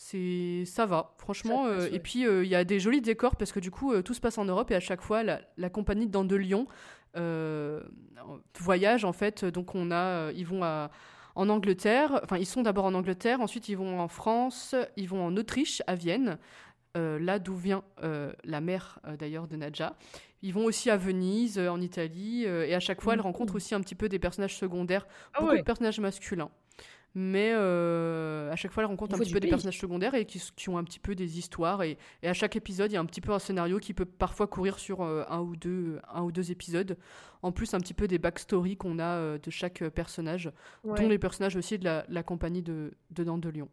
C'est, 0.02 0.64
ça 0.64 0.86
va, 0.86 1.12
franchement. 1.18 1.66
Ça 1.66 1.74
passe, 1.74 1.82
euh, 1.82 1.90
ouais. 1.90 1.96
Et 1.96 1.98
puis, 2.00 2.26
euh, 2.26 2.42
il 2.42 2.48
y 2.48 2.54
a 2.54 2.64
des 2.64 2.80
jolis 2.80 3.02
décors 3.02 3.36
parce 3.36 3.52
que 3.52 3.60
du 3.60 3.70
coup, 3.70 3.92
euh, 3.92 4.00
tout 4.00 4.14
se 4.14 4.20
passe 4.20 4.38
en 4.38 4.46
Europe 4.46 4.70
et 4.70 4.74
à 4.74 4.80
chaque 4.80 5.02
fois, 5.02 5.22
la, 5.22 5.42
la 5.58 5.68
compagnie 5.68 6.06
de 6.06 6.22
de 6.22 6.36
Lyon 6.36 6.66
voyage 8.58 9.04
en 9.04 9.12
fait. 9.12 9.44
Donc, 9.44 9.74
on 9.74 9.90
a, 9.90 10.32
ils 10.32 10.46
vont 10.46 10.64
à 10.64 10.90
en 11.34 11.48
Angleterre, 11.48 12.20
enfin 12.24 12.38
ils 12.38 12.46
sont 12.46 12.62
d'abord 12.62 12.86
en 12.86 12.94
Angleterre, 12.94 13.40
ensuite 13.40 13.68
ils 13.68 13.76
vont 13.76 14.00
en 14.00 14.08
France, 14.08 14.74
ils 14.96 15.08
vont 15.08 15.24
en 15.24 15.36
Autriche, 15.36 15.80
à 15.86 15.94
Vienne, 15.94 16.38
euh, 16.96 17.18
là 17.20 17.38
d'où 17.38 17.54
vient 17.54 17.84
euh, 18.02 18.32
la 18.44 18.60
mère 18.60 18.98
euh, 19.06 19.16
d'ailleurs 19.16 19.46
de 19.46 19.56
Nadja. 19.56 19.94
Ils 20.42 20.52
vont 20.52 20.64
aussi 20.64 20.90
à 20.90 20.96
Venise, 20.96 21.58
en 21.58 21.80
Italie, 21.80 22.44
et 22.44 22.74
à 22.74 22.80
chaque 22.80 23.02
fois, 23.02 23.12
elle 23.12 23.20
rencontre 23.20 23.54
aussi 23.56 23.74
un 23.74 23.80
petit 23.82 23.94
peu 23.94 24.08
des 24.08 24.18
personnages 24.18 24.56
secondaires, 24.56 25.06
Ah 25.34 25.40
beaucoup 25.40 25.52
ouais. 25.52 25.58
de 25.58 25.64
personnages 25.64 26.00
masculins. 26.00 26.50
Mais 27.14 27.50
euh, 27.54 28.52
à 28.52 28.56
chaque 28.56 28.70
fois, 28.72 28.82
elle 28.84 28.88
rencontre 28.88 29.16
un 29.16 29.18
petit 29.18 29.32
peu 29.32 29.40
des 29.40 29.48
personnages 29.48 29.78
secondaires 29.78 30.14
et 30.14 30.26
qui, 30.26 30.68
ont 30.68 30.78
un 30.78 30.84
petit 30.84 31.00
peu 31.00 31.14
des 31.14 31.38
histoires. 31.38 31.82
Et, 31.82 31.98
et 32.22 32.28
à 32.28 32.32
chaque 32.34 32.54
épisode, 32.54 32.90
il 32.92 32.94
y 32.94 32.96
a 32.96 33.00
un 33.00 33.06
petit 33.06 33.20
peu 33.20 33.32
un 33.32 33.38
scénario 33.40 33.78
qui 33.78 33.94
peut 33.94 34.04
parfois 34.04 34.46
courir 34.46 34.78
sur 34.78 35.02
euh, 35.02 35.24
un, 35.28 35.40
ou 35.40 35.56
deux, 35.56 36.00
un 36.12 36.22
ou 36.22 36.30
deux 36.30 36.50
épisodes. 36.52 36.96
En 37.42 37.52
plus, 37.52 37.74
un 37.74 37.80
petit 37.80 37.94
peu 37.94 38.06
des 38.06 38.18
backstories 38.18 38.76
qu'on 38.76 38.98
a 38.98 39.16
euh, 39.16 39.38
de 39.38 39.50
chaque 39.50 39.82
euh, 39.82 39.90
personnage, 39.90 40.52
Ouais. 40.84 41.00
dont 41.00 41.08
les 41.08 41.18
personnages 41.18 41.56
aussi 41.56 41.78
de 41.78 41.84
la, 41.84 42.04
la 42.08 42.22
compagnie 42.22 42.62
de, 42.62 42.92
de 43.10 43.24
Dents 43.24 43.38
de 43.38 43.48
Lion. 43.48 43.68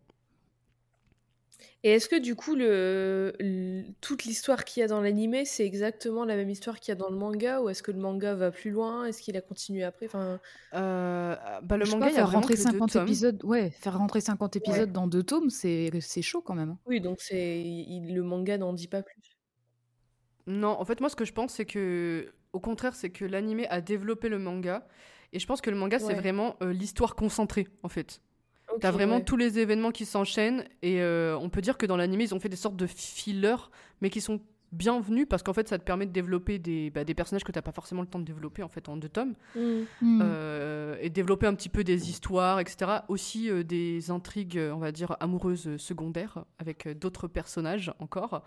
Et 1.84 1.92
est-ce 1.92 2.08
que 2.10 2.16
du 2.20 2.36
coup, 2.36 2.56
le, 2.56 3.34
le- 3.40 3.86
toute 4.02 4.26
l'histoire 4.26 4.64
qu'il 4.66 4.82
y 4.82 4.84
a 4.84 4.88
dans 4.88 5.02
l'animé, 5.02 5.46
c'est 5.46 5.66
exactement 5.66 6.26
la 6.26 6.36
même 6.36 6.50
histoire 6.50 6.80
qu'il 6.80 6.92
y 6.92 6.94
a 6.94 6.96
dans 6.96 7.10
le 7.10 7.18
manga 7.18 7.62
Ou 7.62 7.70
est-ce 7.70 7.82
que 7.84 7.92
le 7.92 8.00
manga 8.00 8.36
va 8.36 8.52
plus 8.52 8.72
loin? 8.72 9.06
Est-ce 9.06 9.22
qu'il 9.22 9.38
a 9.38 9.42
continué 9.42 9.84
après? 9.84 10.06
Enfin, 10.08 10.40
Euh, 10.74 11.36
bah, 11.62 11.78
le 11.78 11.86
manga, 11.86 12.10
pas, 12.10 12.12
il 12.12 12.16
y 12.16 12.18
a 12.18 12.26
faire 12.26 12.32
rentrer 12.32 12.56
que 12.56 12.62
deux 12.64 12.64
50 12.64 12.92
tomes. 12.92 13.04
épisodes, 13.04 13.44
ouais, 13.44 13.70
faire 13.72 13.98
rentrer 13.98 14.22
50 14.22 14.56
épisodes 14.56 14.92
dans 14.92 15.08
deux 15.08 15.24
tomes, 15.24 15.50
c'est 15.50 15.90
c'est 16.02 16.22
chaud 16.22 16.42
quand 16.42 16.56
même. 16.56 16.78
Oui, 16.86 17.02
donc 17.02 17.22
c'est 17.22 17.62
il- 17.62 18.16
le 18.16 18.24
manga 18.24 18.58
n'en 18.58 18.74
dit 18.74 18.88
pas 18.88 19.04
plus. 19.04 19.38
Non, 20.48 20.70
en 20.80 20.86
fait, 20.86 21.00
moi, 21.02 21.10
ce 21.10 21.16
que 21.16 21.26
je 21.26 21.34
pense, 21.34 21.54
c'est 21.54 21.66
que, 21.66 22.34
au 22.54 22.60
contraire, 22.60 22.96
c'est 22.96 23.10
que 23.10 23.26
l'animé 23.26 23.68
a 23.68 23.82
développé 23.82 24.30
le 24.30 24.40
manga. 24.40 24.88
Et 25.34 25.40
je 25.40 25.46
pense 25.48 25.60
que 25.62 25.70
le 25.70 25.76
manga, 25.76 26.00
c'est 26.00 26.14
vraiment 26.14 26.56
euh, 26.64 26.72
l'histoire 26.72 27.16
concentrée, 27.16 27.68
en 27.84 27.90
fait. 27.90 28.22
Ok, 28.78 28.82
T'as 28.82 28.92
vraiment 28.92 29.18
ouais. 29.18 29.24
tous 29.24 29.38
les 29.38 29.60
événements 29.60 29.92
qui 29.92 30.06
s'enchaînent. 30.06 30.64
Et 30.82 31.02
euh, 31.02 31.38
on 31.38 31.50
peut 31.50 31.62
dire 31.62 31.78
que 31.78 31.86
dans 31.86 31.98
l'animé, 31.98 32.26
ils 32.26 32.36
ont 32.36 32.40
fait 32.40 32.50
des 32.50 32.56
sortes 32.56 32.76
de 32.76 32.88
fillers, 32.88 33.70
mais 34.02 34.10
qui 34.10 34.22
sont 34.22 34.40
bienvenus 34.72 35.26
parce 35.30 35.44
qu'en 35.44 35.54
fait, 35.54 35.68
ça 35.68 35.78
te 35.80 35.84
permet 35.84 36.06
de 36.06 36.12
développer 36.12 36.60
des, 36.60 36.92
bah, 36.92 37.04
des 37.04 37.14
personnages 37.14 37.44
que 37.44 37.52
t'as 37.52 37.62
pas 37.62 37.72
forcément 37.72 38.02
le 38.02 38.08
temps 38.08 38.20
de 38.20 38.26
développer, 38.26 38.64
en 38.64 38.68
fait, 38.68 38.88
en 38.90 38.98
deux 38.98 39.10
tomes. 39.10 39.34
Mm. 39.56 39.82
Hmm. 40.02 40.22
Euh, 40.22 40.98
et 41.02 41.10
développer 41.10 41.48
un 41.48 41.56
petit 41.56 41.70
peu 41.70 41.84
des 41.84 42.10
histoires, 42.10 42.60
etc. 42.60 43.00
Aussi 43.08 43.50
euh, 43.50 43.64
des 43.64 44.12
intrigues, 44.12 44.60
on 44.74 44.80
va 44.80 44.92
dire, 44.92 45.18
amoureuses 45.20 45.78
secondaires 45.78 46.46
avec 46.60 46.86
euh, 46.86 46.94
d'autres 46.94 47.28
personnages 47.28 47.92
encore. 48.00 48.44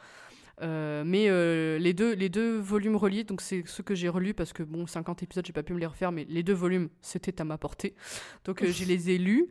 Euh, 0.63 1.05
mais 1.07 1.27
euh, 1.29 1.79
les, 1.79 1.95
deux, 1.95 2.15
les 2.15 2.29
deux 2.29 2.59
volumes 2.59 2.97
reliés, 2.97 3.25
donc 3.25 3.41
c'est 3.41 3.63
ceux 3.67 3.83
que 3.83 3.95
j'ai 3.95 4.09
relus 4.09 4.35
parce 4.35 4.53
que 4.53 4.63
bon, 4.63 4.87
50 4.87 5.23
épisodes, 5.23 5.47
j'ai 5.47 5.53
pas 5.53 5.63
pu 5.63 5.73
me 5.73 5.79
les 5.79 5.87
refaire, 5.87 6.13
mais 6.13 6.27
les 6.29 6.43
deux 6.43 6.55
volumes, 6.55 6.89
c'était 7.01 7.41
à 7.41 7.45
ma 7.45 7.57
portée. 7.57 7.95
Donc 8.45 8.63
euh, 8.63 8.71
je 8.71 8.85
les 8.85 9.11
ai 9.11 9.19
lus. 9.19 9.49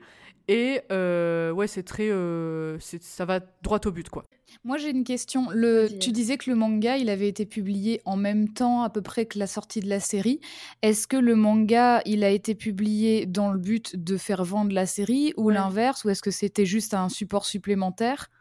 Et 0.51 0.81
euh, 0.91 1.51
ouais, 1.51 1.67
c'est 1.67 1.83
très. 1.83 2.09
euh, 2.09 2.79
ça 2.79 3.23
va 3.25 3.39
droit 3.61 3.79
au 3.85 3.91
but, 3.91 4.09
quoi. 4.09 4.23
Moi, 4.63 4.77
j'ai 4.77 4.89
une 4.89 5.03
question. 5.03 5.51
Le, 5.51 5.87
tu 5.99 6.11
disais 6.11 6.37
que 6.37 6.49
le 6.49 6.55
manga, 6.55 6.97
il 6.97 7.11
avait 7.11 7.27
été 7.27 7.45
publié 7.45 8.01
en 8.03 8.17
même 8.17 8.49
temps 8.51 8.81
à 8.81 8.89
peu 8.89 9.03
près 9.03 9.27
que 9.27 9.37
la 9.37 9.45
sortie 9.45 9.79
de 9.79 9.87
la 9.87 9.99
série. 9.99 10.39
Est-ce 10.81 11.05
que 11.05 11.17
le 11.17 11.35
manga, 11.35 12.01
il 12.05 12.23
a 12.23 12.31
été 12.31 12.55
publié 12.55 13.27
dans 13.27 13.51
le 13.51 13.59
but 13.59 13.95
de 13.95 14.17
faire 14.17 14.43
vendre 14.43 14.73
la 14.73 14.87
série 14.87 15.33
ou 15.37 15.49
Ouais. 15.49 15.53
l'inverse 15.53 16.03
Ou 16.03 16.09
est-ce 16.09 16.23
que 16.23 16.31
c'était 16.31 16.65
juste 16.65 16.95
un 16.95 17.09
support 17.09 17.45
supplémentaire? 17.45 18.31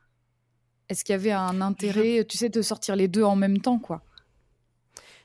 Est-ce 0.89 1.05
qu'il 1.05 1.13
y 1.13 1.17
avait 1.17 1.33
un 1.33 1.61
intérêt, 1.61 2.25
tu 2.27 2.39
sais, 2.39 2.49
de 2.49 2.63
sortir 2.63 2.97
les 2.97 3.09
deux 3.09 3.23
en 3.23 3.37
même 3.37 3.59
temps, 3.61 3.79
quoi? 3.79 4.03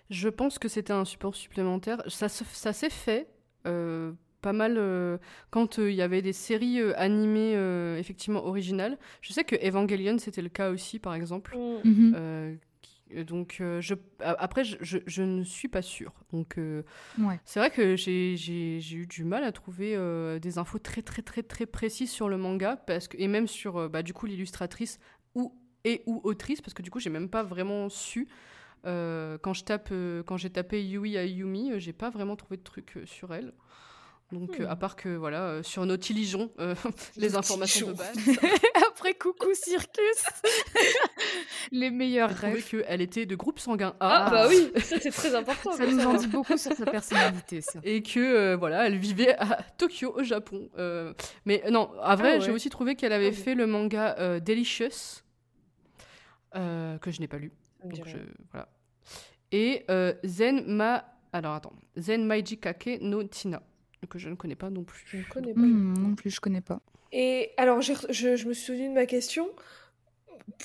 Je 0.10 0.28
pense 0.28 0.60
que 0.60 0.68
c'était 0.68 0.92
un 0.92 1.06
support 1.06 1.34
supplémentaire. 1.36 2.04
Ça, 2.10 2.28
ça 2.28 2.74
s'est 2.74 2.90
fait 2.90 3.30
euh, 3.66 4.12
pas 4.44 4.54
mal 4.54 4.76
euh, 4.78 5.18
quand 5.50 5.80
euh, 5.80 5.89
il 5.89 5.96
y 5.96 6.02
avait 6.04 6.22
des 6.22 6.34
séries 6.34 6.80
euh, 6.80 6.94
animées 6.98 7.54
euh, 7.56 7.98
effectivement 7.98 8.46
originales. 8.46 8.98
Je 9.22 9.34
sais 9.34 9.44
que 9.44 9.56
Evangelion 9.56 10.18
c'était 10.20 10.44
le 10.44 10.50
cas 10.50 10.70
aussi 10.70 11.00
par 11.00 11.16
exemple. 11.16 11.56
Mm. 11.58 11.89
Mhm. 11.89 12.14
Euh, 12.16 12.56
qui- 12.82 13.26
donc 13.26 13.58
euh, 13.62 13.80
je, 13.82 13.94
après 14.20 14.64
je, 14.64 14.76
je- 14.82 14.98
je 15.06 15.22
ne 15.24 15.44
suis 15.44 15.68
pas 15.68 15.82
sûre. 15.82 16.14
Donc 16.32 16.58
euh, 16.58 16.84
Ouais. 17.20 17.39
c'est 17.46 17.60
vrai 17.60 17.70
que 17.72 17.96
j'ai 17.96 18.34
eu 18.91 19.08
du 19.08 19.24
mal 19.24 19.44
à 19.44 19.52
trouver 19.52 19.96
euh, 19.96 20.39
des 20.39 20.58
infos 20.58 20.80
très 20.80 21.02
très 21.02 21.22
très 21.22 21.44
très 21.44 21.66
précises 21.66 22.12
sur 22.12 22.28
le 22.30 22.38
manga 22.38 22.76
parce 22.76 23.08
que 23.08 23.18
et 23.18 23.28
même 23.28 23.48
sur 23.48 23.78
euh, 23.78 23.88
bah, 23.88 24.04
du 24.04 24.14
coup 24.14 24.26
l'illustratrice 24.26 25.00
ou 25.36 25.54
et 25.86 26.02
ou 26.08 26.22
autrice 26.24 26.62
parce 26.62 26.74
que 26.74 26.82
du 26.82 26.89
coup 26.91 27.00
j'ai 27.00 27.10
même 27.12 27.30
pas 27.30 27.44
vraiment 27.44 27.89
su 27.89 28.28
euh, 28.86 29.38
quand 29.41 29.54
je 29.54 29.64
tape 29.64 29.89
euh, 29.91 30.24
quand 30.24 30.38
j'ai 30.38 30.50
tapé 30.50 30.84
Yui 30.84 31.16
Ayumi 31.18 31.72
euh, 31.72 31.80
j'ai 31.80 31.94
pas 31.94 32.10
vraiment 32.10 32.36
trouvé 32.36 32.58
de 32.58 32.64
trucs 32.64 32.98
euh, 32.98 33.06
sur 33.06 33.34
elle 33.34 33.54
donc 34.32 34.59
euh, 34.59 34.65
Hmm. 34.65 34.69
à 34.71 34.76
part 34.76 34.95
que 34.95 35.09
voilà 35.09 35.41
euh, 35.43 35.63
sur 35.63 35.86
Nautilijon 35.86 36.49
euh, 36.59 36.74
les 37.17 37.36
informations 37.36 37.88
de 37.89 37.93
base 37.93 38.15
Après, 38.89 39.13
coucou 39.13 39.53
Circus 39.53 40.24
Les 41.71 41.91
meilleurs 41.91 42.30
rêves. 42.30 42.63
qu'elle 42.67 43.01
était 43.01 43.26
de 43.26 43.36
groupe 43.36 43.59
sanguin 43.59 43.95
Ah, 43.99 44.26
A 44.26 44.30
bah 44.30 44.47
oui, 44.49 44.71
ça 44.82 44.99
c'est 44.99 45.11
très 45.11 45.36
important. 45.36 45.71
Ça 45.74 45.86
nous 45.86 45.99
en 46.05 46.13
dit 46.13 46.28
beaucoup 46.28 46.57
sur 46.57 46.74
sa 46.74 46.86
personnalité, 46.86 47.61
ça. 47.61 47.80
et 47.84 48.01
que 48.01 48.19
euh, 48.19 48.55
voilà, 48.57 48.86
elle 48.88 48.97
vivait 48.97 49.36
à 49.38 49.61
Tokyo 49.78 50.13
au 50.15 50.24
Japon. 50.24 50.69
Mais 51.45 51.63
non, 51.69 51.91
à 52.01 52.15
vrai, 52.15 52.34
Ah 52.34 52.36
ouais. 52.36 52.41
j'ai 52.41 52.51
aussi 52.51 52.69
trouvé 52.69 52.95
qu'elle 52.95 53.13
avait 53.13 53.30
Ah 53.30 53.43
fait 53.43 53.55
le 53.55 53.67
manga 53.67 54.39
Delicious 54.39 55.21
que 56.53 57.11
je 57.11 57.19
n'ai 57.19 57.28
pas 57.28 57.38
lu. 57.38 57.51
Donc 57.84 58.07
je- 58.07 58.17
voilà. 58.51 58.67
Et 59.51 59.86
Zen 60.24 60.65
Ma 60.67 61.05
alors 61.32 61.53
attends, 61.55 61.74
Zen 61.97 62.26
Maiji 62.26 62.57
Kake 62.59 62.99
no 63.01 63.24
Tina 63.24 63.61
que 64.08 64.20
je 64.20 64.30
ne 64.30 64.36
connais 64.36 64.56
pas 64.56 64.70
non 64.70 64.84
plus. 64.84 65.04
Je 65.08 65.18
ne 65.18 65.24
connais 65.24 65.54
pas. 65.54 65.60
Hmm, 65.62 65.93
non 65.93 66.16
plus, 66.16 66.30
je 66.30 66.39
connais 66.41 66.62
pas. 66.62 66.82
Et 67.12 67.51
alors, 67.58 67.80
re- 67.80 68.12
je, 68.12 68.36
je 68.36 68.47
me 68.47 68.54
suis 68.54 68.66
souvenu 68.66 68.89
de 68.89 68.93
ma 68.93 69.06
question. 69.06 69.49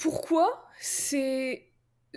Pourquoi 0.01 0.64
c'est 0.80 1.64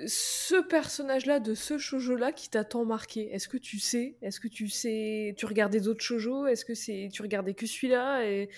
ce 0.07 0.61
personnage-là 0.61 1.39
de 1.39 1.53
ce 1.53 1.78
shoujo-là 1.78 2.32
qui 2.32 2.49
t'a 2.49 2.63
tant 2.63 2.86
marqué? 2.86 3.32
Est-ce 3.34 3.47
que 3.47 3.57
tu 3.57 3.80
sais? 3.80 4.15
Est-ce 4.22 4.39
que 4.39 4.47
tu 4.47 4.67
sais 4.69 5.34
Tu 5.38 5.45
regardais 5.45 5.80
d'autres 5.80 6.03
shoujo? 6.03 6.47
Est-ce 6.47 6.65
que 6.65 6.74
c'est 6.76 7.09
tu 7.11 7.22
regardais 7.22 7.53
que 7.53 7.65
celui-là? 7.65 8.26
Et 8.26 8.49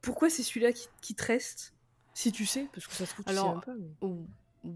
pourquoi 0.00 0.28
c'est 0.28 0.42
celui-là 0.42 0.72
qui, 0.72 0.88
qui 1.00 1.14
te 1.14 1.24
reste? 1.24 1.72
Si 2.14 2.32
tu 2.32 2.44
sais, 2.44 2.66
parce 2.74 2.86
que 2.86 2.92
ça 2.94 3.06
se 3.06 3.12
trouve 3.12 3.24
tu 3.24 3.30
Alors, 3.30 3.60
sais 3.60 3.66
pas. 3.66 3.74
mais- 3.78 4.06
Ou- 4.08 4.26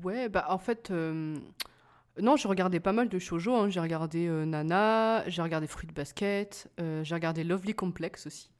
Ouais, 0.03 0.29
bah 0.29 0.47
en 0.49 0.59
fait, 0.59 0.91
euh, 0.91 1.37
non, 2.21 2.37
j'ai 2.37 2.49
regardé 2.49 2.81
pas 2.81 2.93
mal 2.93 3.09
de 3.09 3.19
shoujo. 3.19 3.55
hein. 3.55 3.69
J'ai 3.69 3.81
regardé 3.81 4.27
euh, 4.27 4.45
Nana, 4.45 5.23
j'ai 5.29 5.43
regardé 5.43 5.67
Fruit 5.67 5.89
Basket, 5.95 6.69
euh, 6.81 7.03
j'ai 7.05 7.15
regardé 7.15 7.45
Lovely 7.45 7.75
Complex 7.75 8.27
aussi. 8.27 8.51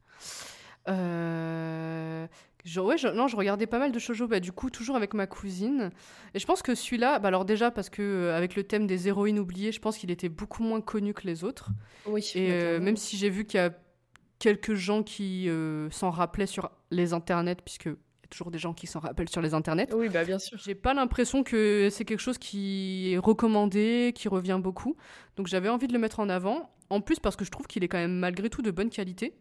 Euh, 0.87 2.27
Je, 2.65 2.81
ouais, 2.81 2.97
je- 2.97 3.07
non, 3.07 3.27
je 3.29 3.37
regardais 3.37 3.65
pas 3.65 3.79
mal 3.79 3.93
de 3.93 3.99
shoujo, 3.99 4.27
bah, 4.27 4.41
du 4.41 4.51
coup, 4.51 4.69
toujours 4.69 4.97
avec 4.97 5.13
ma 5.13 5.25
cousine. 5.25 5.89
Et 6.33 6.39
je 6.39 6.45
pense 6.45 6.61
que 6.61 6.75
celui-là, 6.75 7.17
bah, 7.19 7.29
alors 7.29 7.45
déjà, 7.45 7.71
parce 7.71 7.89
que 7.89 8.01
euh, 8.01 8.35
avec 8.37 8.55
le 8.57 8.63
thème 8.63 8.87
des 8.87 9.07
héroïnes 9.07 9.39
oubliées, 9.39 9.71
je 9.71 9.79
pense 9.79 9.97
qu'il 9.97 10.11
était 10.11 10.27
beaucoup 10.27 10.63
moins 10.63 10.81
connu 10.81 11.13
que 11.13 11.25
les 11.27 11.45
autres. 11.45 11.69
Oui. 12.07 12.29
Et 12.35 12.51
euh, 12.51 12.79
même 12.81 12.97
si 12.97 13.15
j'ai 13.15 13.29
vu 13.29 13.45
qu'il 13.45 13.57
y 13.59 13.63
a 13.63 13.71
quelques 14.39 14.73
gens 14.73 15.01
qui 15.01 15.47
euh, 15.47 15.89
s'en 15.91 16.09
rappelaient 16.09 16.45
sur 16.45 16.69
les 16.91 17.13
internets, 17.13 17.55
puisque 17.63 17.89
a 18.27 18.29
toujours 18.29 18.51
des 18.51 18.59
gens 18.59 18.73
qui 18.73 18.87
s'en 18.87 18.99
rappellent 18.99 19.29
sur 19.29 19.41
les 19.41 19.53
internets, 19.53 19.87
Oui, 19.93 20.09
bah 20.09 20.23
bien 20.23 20.37
sûr. 20.39 20.57
j'ai 20.57 20.75
pas 20.75 20.93
l'impression 20.93 21.43
que 21.43 21.87
c'est 21.91 22.05
quelque 22.05 22.19
chose 22.19 22.37
qui 22.37 23.13
est 23.13 23.17
recommandé, 23.17 24.11
qui 24.15 24.27
revient 24.27 24.59
beaucoup. 24.61 24.95
Donc 25.37 25.47
j'avais 25.47 25.69
envie 25.69 25.87
de 25.87 25.93
le 25.93 25.99
mettre 25.99 26.19
en 26.19 26.29
avant. 26.29 26.69
En 26.89 27.01
plus, 27.01 27.19
parce 27.19 27.35
que 27.35 27.43
je 27.45 27.51
trouve 27.51 27.67
qu'il 27.67 27.83
est 27.83 27.87
quand 27.87 27.97
même 27.97 28.17
malgré 28.17 28.49
tout 28.49 28.61
de 28.61 28.71
bonne 28.71 28.89
qualité. 28.89 29.33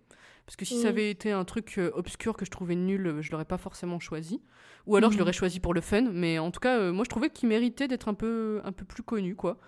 Parce 0.47 0.55
que 0.57 0.65
si 0.65 0.81
ça 0.81 0.89
avait 0.89 1.11
été 1.11 1.33
un 1.33 1.45
truc 1.45 1.75
euh, 1.79 1.91
obscur 1.95 2.37
que 2.37 2.45
je 2.45 2.51
trouvais 2.53 2.77
nul, 2.77 3.05
euh, 3.07 3.21
je 3.23 3.33
l'aurais 3.33 3.45
pas 3.45 3.59
forcément 3.59 3.99
choisi. 3.99 4.41
Ou 4.87 4.95
alors 4.95 5.11
je 5.11 5.17
Mhm. 5.17 5.21
l'aurais 5.21 5.33
choisi 5.33 5.59
pour 5.59 5.75
le 5.75 5.81
fun. 5.81 6.03
Mais 6.13 6.39
en 6.39 6.53
tout 6.53 6.61
cas, 6.61 6.79
euh, 6.79 6.93
moi 6.93 7.03
je 7.05 7.11
trouvais 7.11 7.31
qu'il 7.31 7.49
méritait 7.49 7.89
d'être 7.89 8.07
un 8.09 8.15
peu, 8.15 8.61
un 8.65 8.71
peu 8.71 8.85
plus 8.85 9.03
connu, 9.03 9.35
quoi. 9.35 9.59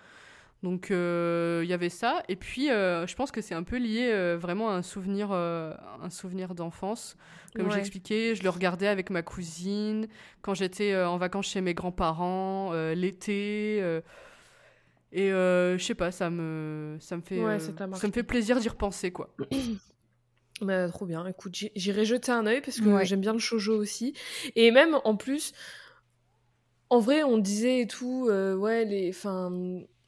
Donc 0.61 0.91
euh, 0.91 1.61
il 1.63 1.69
y 1.69 1.73
avait 1.73 1.89
ça. 1.89 2.23
Et 2.27 2.35
puis 2.35 2.69
euh, 2.69 3.07
je 3.07 3.15
pense 3.15 3.31
que 3.31 3.41
c'est 3.41 3.55
un 3.55 3.63
peu 3.63 3.77
lié 3.77 4.09
euh, 4.11 4.37
vraiment 4.37 4.69
à 4.69 4.73
un 4.73 4.81
souvenir, 4.81 5.29
euh, 5.31 5.73
un 6.01 6.09
souvenir 6.09 6.53
d'enfance. 6.55 7.15
Comme 7.55 7.67
Ouais. 7.67 7.75
j'expliquais, 7.75 8.35
je 8.35 8.43
le 8.43 8.49
regardais 8.49 8.87
avec 8.87 9.09
ma 9.09 9.21
cousine 9.21 10.07
quand 10.41 10.53
j'étais 10.53 10.91
euh, 10.91 11.07
en 11.09 11.17
vacances 11.17 11.47
chez 11.47 11.61
mes 11.61 11.73
grands-parents, 11.73 12.71
euh, 12.73 12.93
l'été. 12.93 13.79
euh, 13.81 14.01
et 15.11 15.31
euh, 15.31 15.77
je 15.77 15.83
sais 15.83 15.95
pas, 15.95 16.11
ça 16.11 16.29
me, 16.29 16.97
ça 16.99 17.17
me 17.17 17.21
fait, 17.21 17.39
Ouais, 17.43 17.55
euh, 17.55 17.59
ça 17.59 17.71
t'a 17.73 17.85
ça 17.85 17.89
marqué. 17.89 18.07
me 18.07 18.11
fait 18.13 18.23
plaisir 18.23 18.59
d'y 18.59 18.69
repenser, 18.69 19.11
quoi. 19.11 19.33
Bah, 20.61 20.89
trop 20.89 21.05
bien. 21.05 21.25
Écoute, 21.25 21.55
j'irai 21.75 22.03
jeter 22.03 22.33
un 22.33 22.45
œil 22.45 22.59
parce 22.61 22.81
que 22.81 22.89
Ouais. 22.89 23.05
j'aime 23.05 23.21
bien 23.21 23.31
le 23.31 23.39
shoujo 23.39 23.77
aussi. 23.77 24.13
Et 24.57 24.71
même 24.71 24.97
en 25.05 25.15
plus, 25.15 25.53
en 26.89 26.99
vrai, 26.99 27.23
on 27.23 27.37
disait 27.37 27.81
et 27.81 27.87
tout, 27.87 28.27
euh, 28.29 28.55
ouais, 28.55 28.83
les, 28.83 29.09
enfin, 29.09 29.51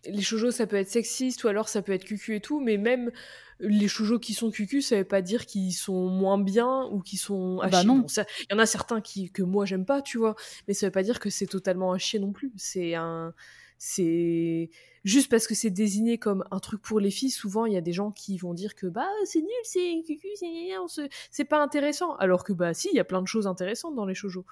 les 0.05 0.21
shoujo 0.21 0.51
ça 0.51 0.67
peut 0.67 0.77
être 0.77 0.89
sexiste 0.89 1.43
ou 1.43 1.47
alors 1.47 1.69
ça 1.69 1.81
peut 1.81 1.91
être 1.91 2.05
cucu 2.05 2.35
et 2.35 2.41
tout, 2.41 2.59
mais 2.59 2.77
même 2.77 3.11
les 3.59 3.87
shoujo 3.87 4.19
qui 4.19 4.33
sont 4.33 4.49
cucu, 4.49 4.81
ça 4.81 4.97
veut 4.97 5.03
pas 5.03 5.21
dire 5.21 5.45
qu'ils 5.45 5.73
sont 5.73 6.07
moins 6.07 6.39
bien 6.39 6.85
ou 6.91 6.99
qu'ils 7.01 7.19
sont 7.19 7.59
à 7.59 7.69
Bah 7.69 7.81
chier. 7.81 7.87
Bon, 7.87 8.05
Il 8.07 8.51
y 8.51 8.55
en 8.55 8.59
a 8.59 8.65
certains 8.65 9.01
qui, 9.01 9.31
que 9.31 9.43
moi 9.43 9.65
j'aime 9.65 9.85
pas, 9.85 10.01
tu 10.01 10.17
vois, 10.17 10.35
mais 10.67 10.73
ça 10.73 10.87
veut 10.87 10.91
pas 10.91 11.03
dire 11.03 11.19
que 11.19 11.29
c'est 11.29 11.45
totalement 11.45 11.91
à 11.91 11.97
chier 11.97 12.19
non 12.19 12.31
plus. 12.31 12.51
C'est 12.55 12.95
un. 12.95 13.33
C'est 13.83 14.69
juste 15.03 15.29
parce 15.31 15.47
que 15.47 15.55
c'est 15.55 15.71
désigné 15.71 16.19
comme 16.19 16.43
un 16.51 16.59
truc 16.59 16.83
pour 16.83 16.99
les 16.99 17.09
filles, 17.09 17.31
souvent 17.31 17.65
il 17.65 17.73
y 17.73 17.77
a 17.77 17.81
des 17.81 17.93
gens 17.93 18.11
qui 18.11 18.37
vont 18.37 18.53
dire 18.53 18.75
que 18.75 18.85
bah 18.85 19.09
c'est 19.25 19.39
nul, 19.39 19.49
c'est 19.63 20.03
cucu, 20.05 20.27
c'est 20.35 20.69
c'est 21.31 21.45
pas 21.45 21.61
intéressant. 21.63 22.15
Alors 22.17 22.43
que 22.43 22.53
bah 22.53 22.75
si, 22.75 22.89
il 22.91 22.95
y 22.95 22.99
a 22.99 23.03
plein 23.03 23.23
de 23.23 23.27
choses 23.27 23.47
intéressantes 23.47 23.95
dans 23.95 24.05
les 24.05 24.13
shoujo. 24.13 24.45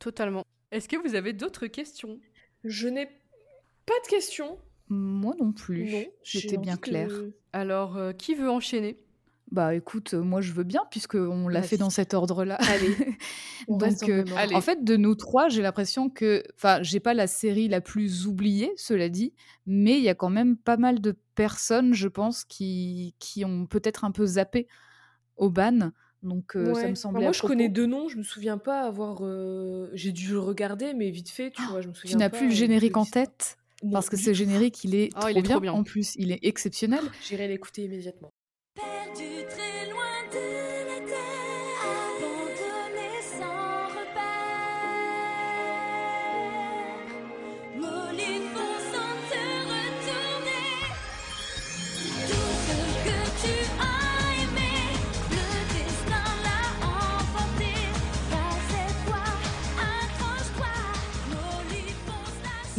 Totalement. 0.00 0.44
Est-ce 0.72 0.88
que 0.88 0.96
vous 0.96 1.14
avez 1.14 1.32
d'autres 1.32 1.68
questions? 1.68 2.18
Je 2.64 2.88
n'ai 2.88 3.08
pas 3.90 4.06
de 4.06 4.10
questions. 4.10 4.58
Moi 4.88 5.34
non 5.38 5.52
plus. 5.52 5.84
Non, 5.90 6.04
J'étais 6.22 6.56
bien 6.56 6.76
claire. 6.76 7.10
Alors, 7.52 7.96
euh, 7.96 8.12
qui 8.12 8.34
veut 8.34 8.50
enchaîner? 8.50 8.96
Bah 9.52 9.74
écoute, 9.74 10.14
euh, 10.14 10.22
moi 10.22 10.40
je 10.40 10.52
veux 10.52 10.62
bien 10.62 10.82
puisque 10.92 11.16
on 11.16 11.48
l'a 11.48 11.62
fait 11.62 11.76
dans 11.76 11.90
cet 11.90 12.14
ordre-là. 12.14 12.54
Allez, 12.60 12.94
on 13.68 13.78
Donc, 13.78 14.08
euh, 14.08 14.24
allez. 14.36 14.54
En 14.54 14.60
fait, 14.60 14.84
de 14.84 14.96
nous 14.96 15.16
trois, 15.16 15.48
j'ai 15.48 15.60
l'impression 15.62 16.08
que, 16.08 16.44
enfin, 16.54 16.82
j'ai 16.82 17.00
pas 17.00 17.14
la 17.14 17.26
série 17.26 17.66
la 17.66 17.80
plus 17.80 18.28
oubliée, 18.28 18.72
cela 18.76 19.08
dit, 19.08 19.34
mais 19.66 19.96
il 19.98 20.04
y 20.04 20.08
a 20.08 20.14
quand 20.14 20.30
même 20.30 20.56
pas 20.56 20.76
mal 20.76 21.00
de 21.00 21.16
personnes, 21.34 21.94
je 21.94 22.06
pense, 22.06 22.44
qui, 22.44 23.16
qui 23.18 23.44
ont 23.44 23.66
peut-être 23.66 24.04
un 24.04 24.12
peu 24.12 24.24
zappé 24.24 24.68
au 25.36 25.50
ban. 25.50 25.90
Donc 26.22 26.54
euh, 26.54 26.74
ça 26.74 26.88
me 26.88 26.94
semblait. 26.94 27.22
moi, 27.24 27.32
je 27.32 27.42
connais 27.42 27.68
deux 27.68 27.86
noms, 27.86 28.08
je 28.08 28.18
me 28.18 28.22
souviens 28.22 28.58
pas 28.58 28.82
avoir. 28.82 29.18
euh, 29.22 29.90
J'ai 29.94 30.12
dû 30.12 30.30
le 30.30 30.38
regarder, 30.38 30.94
mais 30.94 31.10
vite 31.10 31.30
fait, 31.30 31.50
tu 31.50 31.62
vois, 31.62 31.80
je 31.80 31.88
me 31.88 31.94
souviens 31.94 32.12
Tu 32.12 32.18
n'as 32.18 32.28
plus 32.30 32.46
le 32.48 32.54
générique 32.54 32.96
en 32.96 33.04
tête 33.04 33.56
parce 33.92 34.08
que 34.10 34.16
ce 34.16 34.32
générique, 34.34 34.84
il 34.84 34.94
est, 34.94 35.10
Oh, 35.16 35.20
trop, 35.20 35.28
il 35.30 35.38
est 35.38 35.42
trop 35.42 35.60
bien. 35.60 35.72
bien. 35.72 35.80
En 35.80 35.84
plus, 35.84 36.14
il 36.16 36.32
est 36.32 36.40
exceptionnel. 36.42 37.00
J'irai 37.26 37.48
l'écouter 37.48 37.84
immédiatement. 37.84 38.30
Perdu 38.74 39.46
très 39.48 39.79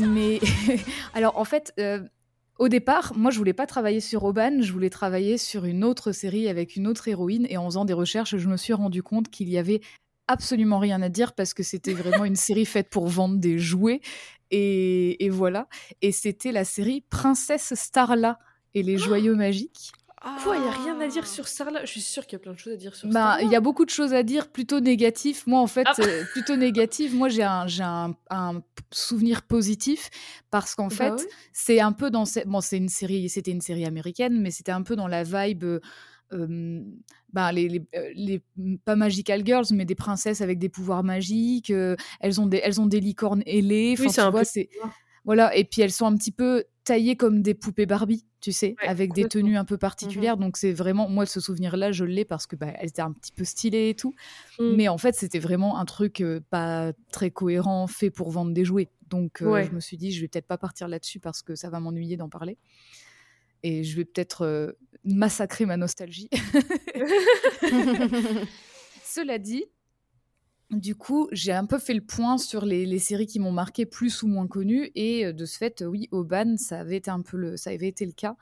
Mais 0.07 0.39
alors 1.13 1.37
en 1.37 1.45
fait, 1.45 1.73
euh, 1.79 2.01
au 2.59 2.67
départ, 2.67 3.13
moi 3.15 3.31
je 3.31 3.37
voulais 3.37 3.53
pas 3.53 3.65
travailler 3.65 3.99
sur 3.99 4.23
Oban, 4.23 4.61
je 4.61 4.71
voulais 4.71 4.89
travailler 4.89 5.37
sur 5.37 5.65
une 5.65 5.83
autre 5.83 6.11
série 6.11 6.47
avec 6.47 6.75
une 6.75 6.87
autre 6.87 7.07
héroïne. 7.07 7.45
Et 7.49 7.57
en 7.57 7.65
faisant 7.65 7.85
des 7.85 7.93
recherches, 7.93 8.37
je 8.37 8.47
me 8.47 8.57
suis 8.57 8.73
rendu 8.73 9.03
compte 9.03 9.29
qu'il 9.29 9.49
y 9.49 9.57
avait 9.57 9.81
absolument 10.27 10.79
rien 10.79 11.01
à 11.01 11.09
dire 11.09 11.33
parce 11.33 11.53
que 11.53 11.63
c'était 11.63 11.93
vraiment 11.93 12.25
une 12.25 12.35
série 12.35 12.65
faite 12.65 12.89
pour 12.89 13.07
vendre 13.07 13.37
des 13.37 13.59
jouets. 13.59 14.01
Et, 14.51 15.23
et 15.23 15.29
voilà. 15.29 15.67
Et 16.01 16.11
c'était 16.11 16.51
la 16.51 16.65
série 16.65 17.03
Princesse 17.09 17.73
Starla 17.75 18.37
et 18.73 18.83
les 18.83 18.97
joyaux 18.97 19.35
magiques. 19.35 19.91
Quoi, 20.43 20.55
il 20.57 20.63
y 20.63 20.67
a 20.67 20.71
rien 20.71 20.99
à 21.01 21.05
Ah. 21.05 21.07
dire 21.07 21.25
sur 21.25 21.47
Starla 21.47 21.83
Je 21.83 21.89
suis 21.91 22.01
sûre 22.01 22.27
qu'il 22.27 22.33
y 22.33 22.35
a 22.35 22.39
plein 22.39 22.53
de 22.53 22.59
choses 22.59 22.73
à 22.73 22.75
dire 22.77 22.95
sur 22.95 23.09
Bah, 23.09 23.37
il 23.41 23.49
y 23.49 23.55
a 23.55 23.59
beaucoup 23.59 23.85
de 23.85 23.89
choses 23.89 24.13
à 24.13 24.21
dire, 24.21 24.49
plutôt 24.51 24.79
négatif. 24.79 25.47
Moi, 25.47 25.59
en 25.59 25.65
fait, 25.67 25.87
Ah. 25.87 25.93
euh, 25.99 26.23
plutôt 26.33 26.55
négatif. 26.55 27.13
Moi, 27.13 27.27
j'ai 27.29 27.41
un, 27.43 27.65
un, 27.79 28.13
un 28.29 28.61
souvenir 28.91 29.41
positif 29.41 30.09
parce 30.51 30.75
qu'en 30.75 30.87
Bah 30.89 30.95
fait, 31.17 31.27
c'est 31.53 31.79
un 31.79 31.91
peu 31.91 32.11
dans 32.11 32.25
cette. 32.25 32.47
Bon, 32.47 32.61
c'est 32.61 32.77
une 32.77 32.89
série, 32.89 33.29
c'était 33.29 33.51
une 33.51 33.61
série 33.61 33.85
américaine, 33.85 34.39
mais 34.41 34.51
c'était 34.51 34.71
un 34.71 34.83
peu 34.83 34.95
dans 34.95 35.07
la 35.07 35.23
vibe. 35.23 35.63
euh, 35.63 35.79
euh, 36.33 36.81
bah, 37.33 37.51
les, 37.51 37.67
les, 37.67 37.81
euh, 37.95 38.09
les- 38.15 38.41
pas 38.85 38.95
magical 38.95 39.45
girls, 39.45 39.65
mais 39.73 39.83
des 39.85 39.95
princesses 39.95 40.39
avec 40.41 40.59
des 40.59 40.69
pouvoirs 40.69 41.03
magiques. 41.03 41.71
elles 42.21 42.39
ont 42.39 42.45
des, 42.45 42.61
elles 42.63 42.79
ont 42.79 42.85
des 42.85 42.99
licornes 43.01 43.43
ailées. 43.45 43.95
Oui, 43.99 44.05
Enfin, 44.07 44.13
tu 44.13 44.19
un 44.21 44.29
vois, 44.29 44.43
peu 44.43 44.61
voilà. 45.25 45.55
Et 45.57 45.65
puis 45.65 45.81
elles 45.81 45.91
sont 45.91 46.05
un 46.05 46.15
petit 46.15 46.31
peu 46.31 46.63
taillées 46.91 47.15
comme 47.15 47.41
des 47.41 47.53
poupées 47.53 47.85
Barbie, 47.85 48.25
tu 48.41 48.51
sais, 48.51 48.75
Ouais, 48.81 48.87
avec 48.89 49.13
des 49.13 49.25
tenues 49.25 49.55
un 49.55 49.63
peu 49.63 49.77
particulières. 49.77 50.35
Donc 50.35 50.57
c'est 50.57 50.73
vraiment 50.73 51.07
moi 51.07 51.25
ce 51.25 51.39
souvenir-là, 51.39 51.93
je 51.93 52.03
l'ai 52.03 52.25
parce 52.25 52.47
que 52.47 52.57
bah, 52.57 52.73
elles 52.79 52.89
étaient 52.89 53.01
un 53.01 53.13
petit 53.13 53.31
peu 53.31 53.45
stylées 53.45 53.87
et 53.91 53.95
tout. 53.95 54.13
Mm. 54.59 54.75
Mais 54.75 54.87
en 54.89 54.97
fait, 54.97 55.15
c'était 55.15 55.39
vraiment 55.39 55.79
un 55.79 55.85
truc 55.85 56.19
euh, 56.19 56.41
pas 56.49 56.91
très 57.13 57.31
cohérent, 57.31 57.87
fait 57.87 58.09
pour 58.09 58.29
vendre 58.29 58.51
des 58.51 58.65
jouets. 58.65 58.89
Donc, 59.07 59.41
euh, 59.41 59.45
Ouais. 59.45 59.65
je 59.65 59.71
me 59.71 59.79
suis 59.79 59.95
dit, 59.95 60.11
je 60.11 60.19
vais 60.19 60.27
peut-être 60.27 60.47
pas 60.47 60.57
partir 60.57 60.89
là-dessus 60.89 61.21
parce 61.21 61.41
que 61.41 61.55
ça 61.55 61.69
va 61.69 61.79
m'ennuyer 61.79 62.17
d'en 62.17 62.27
parler. 62.27 62.57
Et 63.63 63.85
je 63.85 63.95
vais 63.95 64.03
peut-être 64.03 64.41
euh, 64.41 64.73
massacrer 65.05 65.65
ma 65.65 65.77
nostalgie. 65.77 66.27
Cela 69.05 69.37
dit, 69.37 69.63
du 70.71 70.95
coup, 70.95 71.27
j'ai 71.31 71.51
un 71.51 71.65
peu 71.65 71.77
fait 71.79 71.93
le 71.93 72.01
point 72.01 72.37
sur 72.37 72.65
les, 72.65 72.85
les 72.85 72.99
séries 72.99 73.27
qui 73.27 73.39
m'ont 73.39 73.51
marqué 73.51 73.85
plus 73.85 74.23
ou 74.23 74.27
moins 74.27 74.47
connues. 74.47 74.89
Et 74.95 75.25
euh, 75.25 75.33
de 75.33 75.45
ce 75.45 75.57
fait, 75.57 75.81
euh, 75.81 75.85
oui, 75.85 76.07
Oban, 76.11 76.55
ça 76.57 76.79
avait 76.79 76.97
été 76.97 77.11
un 77.11 77.21
peu 77.21 77.37
le, 77.37 77.57
ça 77.57 77.71
avait 77.71 77.87
été 77.89 78.05
le 78.05 78.13
cas. 78.13 78.35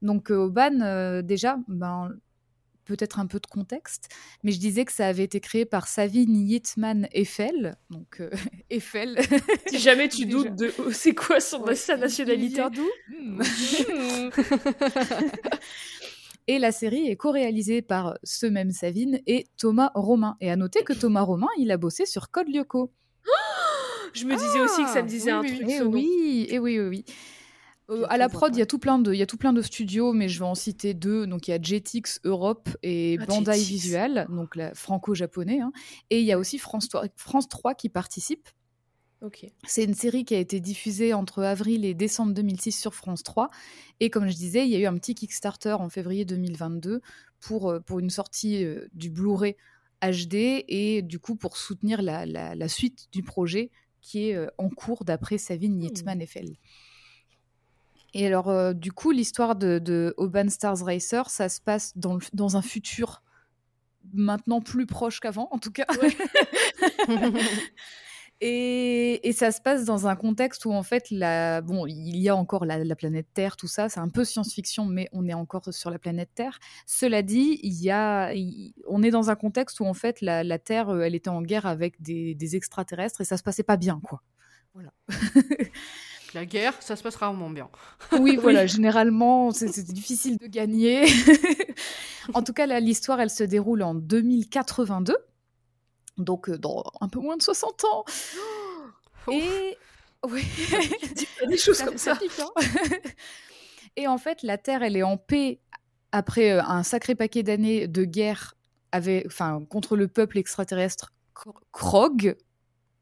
Donc, 0.00 0.30
Oban, 0.30 0.80
euh, 0.80 1.22
déjà, 1.22 1.58
ben, 1.68 2.12
peut-être 2.84 3.18
un 3.20 3.26
peu 3.26 3.38
de 3.38 3.46
contexte, 3.46 4.08
mais 4.42 4.52
je 4.52 4.58
disais 4.58 4.84
que 4.84 4.92
ça 4.92 5.06
avait 5.06 5.24
été 5.24 5.40
créé 5.40 5.64
par 5.64 5.86
Savin 5.86 6.26
Yitman 6.28 7.08
Eiffel. 7.12 7.76
Donc, 7.90 8.20
euh, 8.20 8.30
Eiffel. 8.70 9.18
Si 9.66 9.78
jamais 9.78 10.08
tu 10.08 10.26
doutes 10.32 10.54
de 10.54 10.72
oh, 10.78 10.90
c'est 10.92 11.14
quoi 11.14 11.40
son, 11.40 11.62
Ouais. 11.62 11.74
sa 11.74 11.96
nationalité? 11.96 12.62
Et 16.48 16.58
la 16.58 16.72
série 16.72 17.06
est 17.08 17.16
co-réalisée 17.16 17.82
par 17.82 18.18
ce 18.24 18.46
même 18.46 18.70
Savine 18.72 19.20
et 19.26 19.46
Thomas 19.56 19.90
Romain. 19.94 20.36
Et 20.40 20.50
à 20.50 20.56
noter 20.56 20.82
que 20.82 20.92
Thomas 20.92 21.22
Romain, 21.22 21.48
il 21.58 21.70
a 21.70 21.76
bossé 21.76 22.04
sur 22.06 22.30
Code 22.30 22.48
Lyoko. 22.48 22.92
Je 24.12 24.24
me 24.24 24.34
disais 24.36 24.60
aussi 24.60 24.82
que 24.84 24.90
ça 24.90 25.02
me 25.02 25.08
disait 25.08 25.32
oui, 25.32 25.38
un 25.38 25.40
oui, 25.42 25.56
truc. 25.56 25.68
Et 25.70 25.78
ce 25.78 25.84
nom. 25.84 25.90
oui, 25.90 26.46
et 26.50 26.58
oui, 26.58 26.78
oui, 26.80 26.88
oui. 26.88 27.04
Euh, 27.90 28.04
à 28.08 28.16
la 28.16 28.28
prod, 28.28 28.54
il 28.54 28.58
y 28.58 28.62
a 28.62 28.66
tout 28.66 28.78
plein 28.78 28.98
de, 28.98 29.12
il 29.12 29.18
y 29.18 29.22
a 29.22 29.26
tout 29.26 29.36
plein 29.36 29.52
de 29.52 29.60
studios, 29.62 30.12
mais 30.12 30.28
je 30.28 30.38
vais 30.38 30.44
en 30.44 30.54
citer 30.54 30.94
deux. 30.94 31.26
Donc 31.26 31.48
il 31.48 31.50
y 31.50 31.54
a 31.54 31.60
Jetix 31.60 32.20
Europe 32.24 32.68
et 32.82 33.16
Ah, 33.20 33.26
Bandai 33.26 33.54
Jetix. 33.54 33.68
Visual, 33.68 34.26
donc 34.30 34.56
la 34.56 34.74
franco-japonais. 34.74 35.60
hein. 35.60 35.72
Et 36.10 36.20
il 36.20 36.24
y 36.26 36.32
a 36.32 36.38
aussi 36.38 36.58
France 36.58 36.88
3, 36.88 37.06
France 37.16 37.48
3 37.48 37.74
qui 37.74 37.88
participe. 37.88 38.48
C'est 39.64 39.84
une 39.84 39.94
série 39.94 40.24
qui 40.24 40.34
a 40.34 40.38
été 40.38 40.58
diffusée 40.60 41.14
entre 41.14 41.42
avril 41.42 41.84
et 41.84 41.94
décembre 41.94 42.32
2006 42.34 42.72
sur 42.72 42.94
France 42.94 43.22
3. 43.22 43.50
Et 44.00 44.10
comme 44.10 44.28
je 44.28 44.34
disais, 44.34 44.64
il 44.64 44.70
y 44.70 44.76
a 44.76 44.80
eu 44.80 44.86
un 44.86 44.96
petit 44.98 45.14
Kickstarter 45.14 45.72
en 45.74 45.88
février 45.88 46.24
2022 46.24 47.00
pour, 47.40 47.70
euh, 47.70 47.80
pour 47.80 47.98
une 48.00 48.10
sortie 48.10 48.64
euh, 48.64 48.88
du 48.94 49.10
Blu-ray 49.10 49.56
HD 50.02 50.64
et 50.66 51.02
du 51.02 51.20
coup 51.20 51.36
pour 51.36 51.56
soutenir 51.56 52.02
la, 52.02 52.26
la- 52.26 52.54
la 52.56 52.68
suite 52.68 53.06
du 53.12 53.22
projet 53.22 53.70
qui 54.00 54.28
est 54.30 54.34
euh, 54.34 54.48
en 54.58 54.68
cours 54.68 55.04
d'après 55.04 55.38
Savine 55.38 55.80
Yitzman 55.80 56.20
Eiffel. 56.20 56.56
Et 58.14 58.26
alors, 58.26 58.48
euh, 58.50 58.72
du 58.74 58.90
coup, 58.92 59.10
l'histoire 59.12 59.54
de, 59.56 59.78
de 59.78 60.14
Urban 60.18 60.48
Stars 60.48 60.78
Racer, 60.84 61.30
ça 61.30 61.48
se 61.48 61.60
passe 61.60 61.92
dans, 61.96 62.14
le- 62.16 62.20
dans 62.34 62.56
un 62.56 62.62
futur 62.62 63.22
maintenant 64.12 64.60
plus 64.60 64.84
proche 64.86 65.20
qu'avant, 65.20 65.46
en 65.52 65.58
tout 65.58 65.70
cas. 65.70 65.86
Et, 68.44 69.28
et 69.28 69.32
ça 69.32 69.52
se 69.52 69.60
passe 69.60 69.84
dans 69.84 70.08
un 70.08 70.16
contexte 70.16 70.64
où 70.64 70.72
en 70.72 70.82
fait, 70.82 71.12
la, 71.12 71.60
bon, 71.60 71.86
il 71.86 72.16
y 72.16 72.28
a 72.28 72.34
encore 72.34 72.64
la, 72.64 72.82
la 72.82 72.96
planète 72.96 73.28
Terre, 73.32 73.56
tout 73.56 73.68
ça, 73.68 73.88
c'est 73.88 74.00
un 74.00 74.08
peu 74.08 74.24
science-fiction, 74.24 74.84
mais 74.84 75.08
on 75.12 75.28
est 75.28 75.32
encore 75.34 75.72
sur 75.72 75.90
la 75.90 76.00
planète 76.00 76.30
Terre. 76.34 76.58
Cela 76.84 77.22
dit, 77.22 77.60
il 77.62 77.80
y 77.80 77.90
a, 77.92 78.32
il- 78.34 78.74
on 78.88 79.04
est 79.04 79.12
dans 79.12 79.30
un 79.30 79.36
contexte 79.36 79.78
où 79.78 79.84
en 79.84 79.94
fait 79.94 80.20
la, 80.20 80.42
la 80.42 80.58
Terre, 80.58 80.88
euh, 80.88 81.02
elle 81.02 81.14
était 81.14 81.30
en 81.30 81.40
guerre 81.40 81.66
avec 81.66 82.02
des, 82.02 82.34
des 82.34 82.56
extraterrestres 82.56 83.20
et 83.20 83.24
ça 83.24 83.36
se 83.36 83.44
passait 83.44 83.62
pas 83.62 83.76
bien, 83.76 84.00
quoi. 84.02 84.22
Voilà. 84.74 84.90
La 86.34 86.46
guerre, 86.46 86.72
ça 86.80 86.96
se 86.96 87.02
passe 87.02 87.16
rarement 87.16 87.50
bien. 87.50 87.68
Oui, 88.18 88.38
voilà, 88.40 88.66
généralement, 88.66 89.50
c'est 89.50 89.68
c'est 89.68 89.84
difficile 89.92 90.38
de 90.38 90.46
gagner. 90.46 91.04
en 92.34 92.42
tout 92.42 92.54
cas, 92.54 92.66
là, 92.66 92.80
l'histoire, 92.80 93.20
elle 93.20 93.28
se 93.30 93.44
déroule 93.44 93.82
en 93.82 93.94
2082, 93.94 95.14
donc 96.18 96.48
euh, 96.48 96.58
dans 96.58 96.84
un 97.00 97.08
peu 97.08 97.20
moins 97.20 97.36
de 97.36 97.42
60 97.42 97.84
ans. 97.84 98.04
Et 99.32 99.76
oui, 100.28 100.44
des 101.48 101.56
choses 101.56 101.76
ça, 101.76 101.84
comme 101.86 101.98
ça 101.98 102.14
ça. 102.14 102.20
pique, 102.20 102.32
hein. 102.40 102.50
Et 103.96 104.06
en 104.08 104.18
fait, 104.18 104.42
la 104.42 104.56
Terre, 104.58 104.82
elle 104.82 104.96
est 104.96 105.02
en 105.02 105.16
paix 105.16 105.60
après 106.12 106.52
euh, 106.52 106.62
un 106.62 106.82
sacré 106.82 107.14
paquet 107.14 107.42
d'années 107.42 107.86
de 107.88 108.04
guerre 108.04 108.54
avec, 108.90 109.26
enfin, 109.26 109.64
contre 109.68 109.96
le 109.96 110.08
peuple 110.08 110.38
extraterrestre 110.38 111.12
Kro- 111.34 111.54
Krog. 111.72 112.36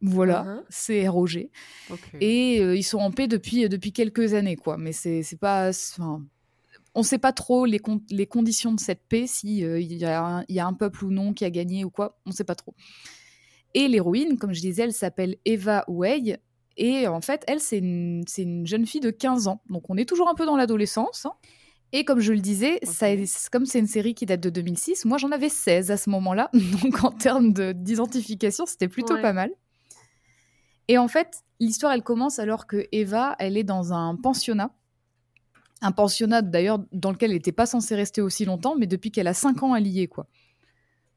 Voilà, 0.02 0.44
Mhm. 0.44 0.62
c'est 0.70 1.08
ROG. 1.08 1.48
Ok. 1.90 2.00
Et 2.20 2.60
euh, 2.62 2.74
ils 2.74 2.82
sont 2.82 2.98
en 2.98 3.10
paix 3.10 3.28
depuis, 3.28 3.68
depuis 3.68 3.92
quelques 3.92 4.32
années, 4.32 4.56
quoi. 4.56 4.78
Mais 4.78 4.92
c'est 4.92 5.22
c'est 5.22 5.36
pas. 5.36 5.68
Enfin, 5.68 6.22
on 6.94 7.02
sait 7.02 7.18
pas 7.18 7.32
trop 7.32 7.64
les, 7.66 7.78
con- 7.78 8.02
les 8.10 8.26
conditions 8.26 8.72
de 8.74 8.80
cette 8.80 9.02
paix, 9.08 9.26
si 9.26 9.64
euh, 9.64 9.80
il 9.80 9.92
y, 9.92 10.04
a 10.04 10.20
un- 10.24 10.44
il 10.48 10.54
y 10.56 10.60
a 10.60 10.66
un 10.66 10.72
peuple 10.74 11.04
ou 11.04 11.10
non 11.10 11.32
qui 11.32 11.44
a 11.44 11.50
gagné 11.50 11.84
ou 11.84 11.90
quoi, 11.90 12.18
on 12.26 12.32
sait 12.32 12.44
pas 12.44 12.54
trop. 12.56 12.74
Et 13.74 13.86
l'héroïne, 13.88 14.36
comme 14.38 14.52
je 14.52 14.60
disais, 14.60 14.82
elle 14.82 14.92
s'appelle 14.92 15.36
Eva 15.44 15.84
Way. 15.86 16.40
Et 16.76 17.06
en 17.06 17.20
fait, 17.20 17.44
elle, 17.46 17.60
c'est 17.60 17.78
une, 17.78 18.24
jeune 18.64 18.86
fille 18.86 19.00
de 19.00 19.10
15 19.10 19.46
ans. 19.48 19.60
Donc 19.68 19.84
on 19.90 19.96
est 19.96 20.08
toujours 20.08 20.28
un 20.28 20.34
peu 20.34 20.46
dans 20.46 20.56
l'adolescence. 20.56 21.26
hein. 21.26 21.32
Et 21.92 22.04
comme 22.04 22.20
je 22.20 22.32
le 22.32 22.38
disais, 22.40 22.78
ça, 22.84 23.08
comme 23.52 23.66
c'est 23.66 23.80
une 23.80 23.86
série 23.88 24.14
qui 24.14 24.24
date 24.26 24.40
de 24.40 24.50
2006, 24.50 25.04
moi 25.04 25.18
j'en 25.18 25.30
avais 25.32 25.48
16 25.48 25.90
à 25.90 25.96
ce 25.96 26.08
moment-là. 26.10 26.48
Donc 26.82 27.04
en 27.04 27.10
termes 27.10 27.52
de- 27.52 27.72
d'identification, 27.72 28.64
c'était 28.66 28.88
plutôt 28.88 29.14
Ouais. 29.14 29.22
pas 29.22 29.32
mal. 29.32 29.50
Et 30.88 30.98
en 30.98 31.08
fait, 31.08 31.42
l'histoire, 31.60 31.92
elle 31.92 32.02
commence 32.02 32.38
alors 32.38 32.66
que 32.66 32.86
Eva, 32.92 33.36
elle 33.38 33.56
est 33.56 33.64
dans 33.64 33.92
un 33.92 34.16
pensionnat. 34.16 34.74
Un 35.82 35.92
pensionnat 35.92 36.42
d'ailleurs 36.42 36.78
dans 36.92 37.10
lequel 37.10 37.30
elle 37.30 37.36
n'était 37.36 37.52
pas 37.52 37.66
censée 37.66 37.94
rester 37.94 38.20
aussi 38.20 38.44
longtemps, 38.44 38.76
mais 38.76 38.86
depuis 38.86 39.10
qu'elle 39.10 39.26
a 39.28 39.34
5 39.34 39.62
ans, 39.62 39.74
elle 39.74 39.86
y 39.86 40.00
est, 40.02 40.06
quoi. 40.08 40.26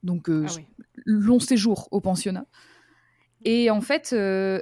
Donc, 0.03 0.29
euh, 0.29 0.45
Ah 0.47 0.51
oui. 0.55 0.63
long 1.05 1.39
séjour 1.39 1.87
au 1.91 1.99
pensionnat. 2.01 2.45
Et 3.45 3.69
en 3.69 3.81
fait, 3.81 4.11
euh, 4.13 4.61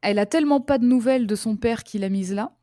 elle 0.00 0.18
a 0.20 0.26
tellement 0.26 0.60
pas 0.60 0.78
de 0.78 0.84
nouvelles 0.86 1.26
de 1.26 1.34
son 1.34 1.56
père 1.56 1.82
qui 1.84 1.98
l'a 1.98 2.08
mise 2.08 2.32
là 2.32 2.54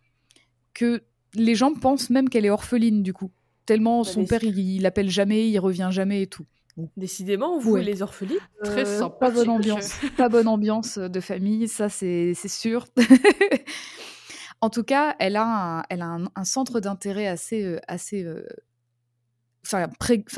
que 0.74 1.02
les 1.34 1.56
gens 1.56 1.74
pensent 1.74 2.10
même 2.10 2.30
qu'elle 2.30 2.46
est 2.46 2.50
orpheline 2.50 3.04
du 3.04 3.14
coup. 3.14 3.32
Tellement 3.66 4.04
Bah, 4.04 4.10
son 4.10 4.26
père, 4.26 4.44
il, 4.44 4.58
il 4.58 4.86
appelle 4.86 5.10
jamais, 5.10 5.50
il 5.50 5.60
revient 5.60 5.90
jamais 5.92 6.22
et 6.24 6.28
tout. 6.28 6.46
Décidément, 6.96 7.58
vous 7.60 7.74
Ouais. 7.74 7.84
les 7.84 8.02
orphelines. 8.02 8.38
Très 8.64 8.88
euh, 8.88 9.00
sympa. 9.00 9.18
Pas 9.28 9.32
bonne 9.32 9.50
ambiance, 9.50 9.92
pas 10.16 10.30
bonne 10.30 10.48
ambiance 10.48 10.98
de 10.98 11.20
famille, 11.20 11.68
ça 11.68 11.90
c'est 11.90 12.34
c'est 12.36 12.48
sûr. 12.48 12.88
en 14.62 14.70
tout 14.70 14.84
cas, 14.84 15.16
elle 15.20 15.36
a 15.36 15.84
un, 15.90 16.44
centre 16.46 16.80
d'intérêt 16.80 17.28
assez, 17.28 17.64
euh, 17.64 17.80
assez, 17.88 18.24
euh, 18.24 18.46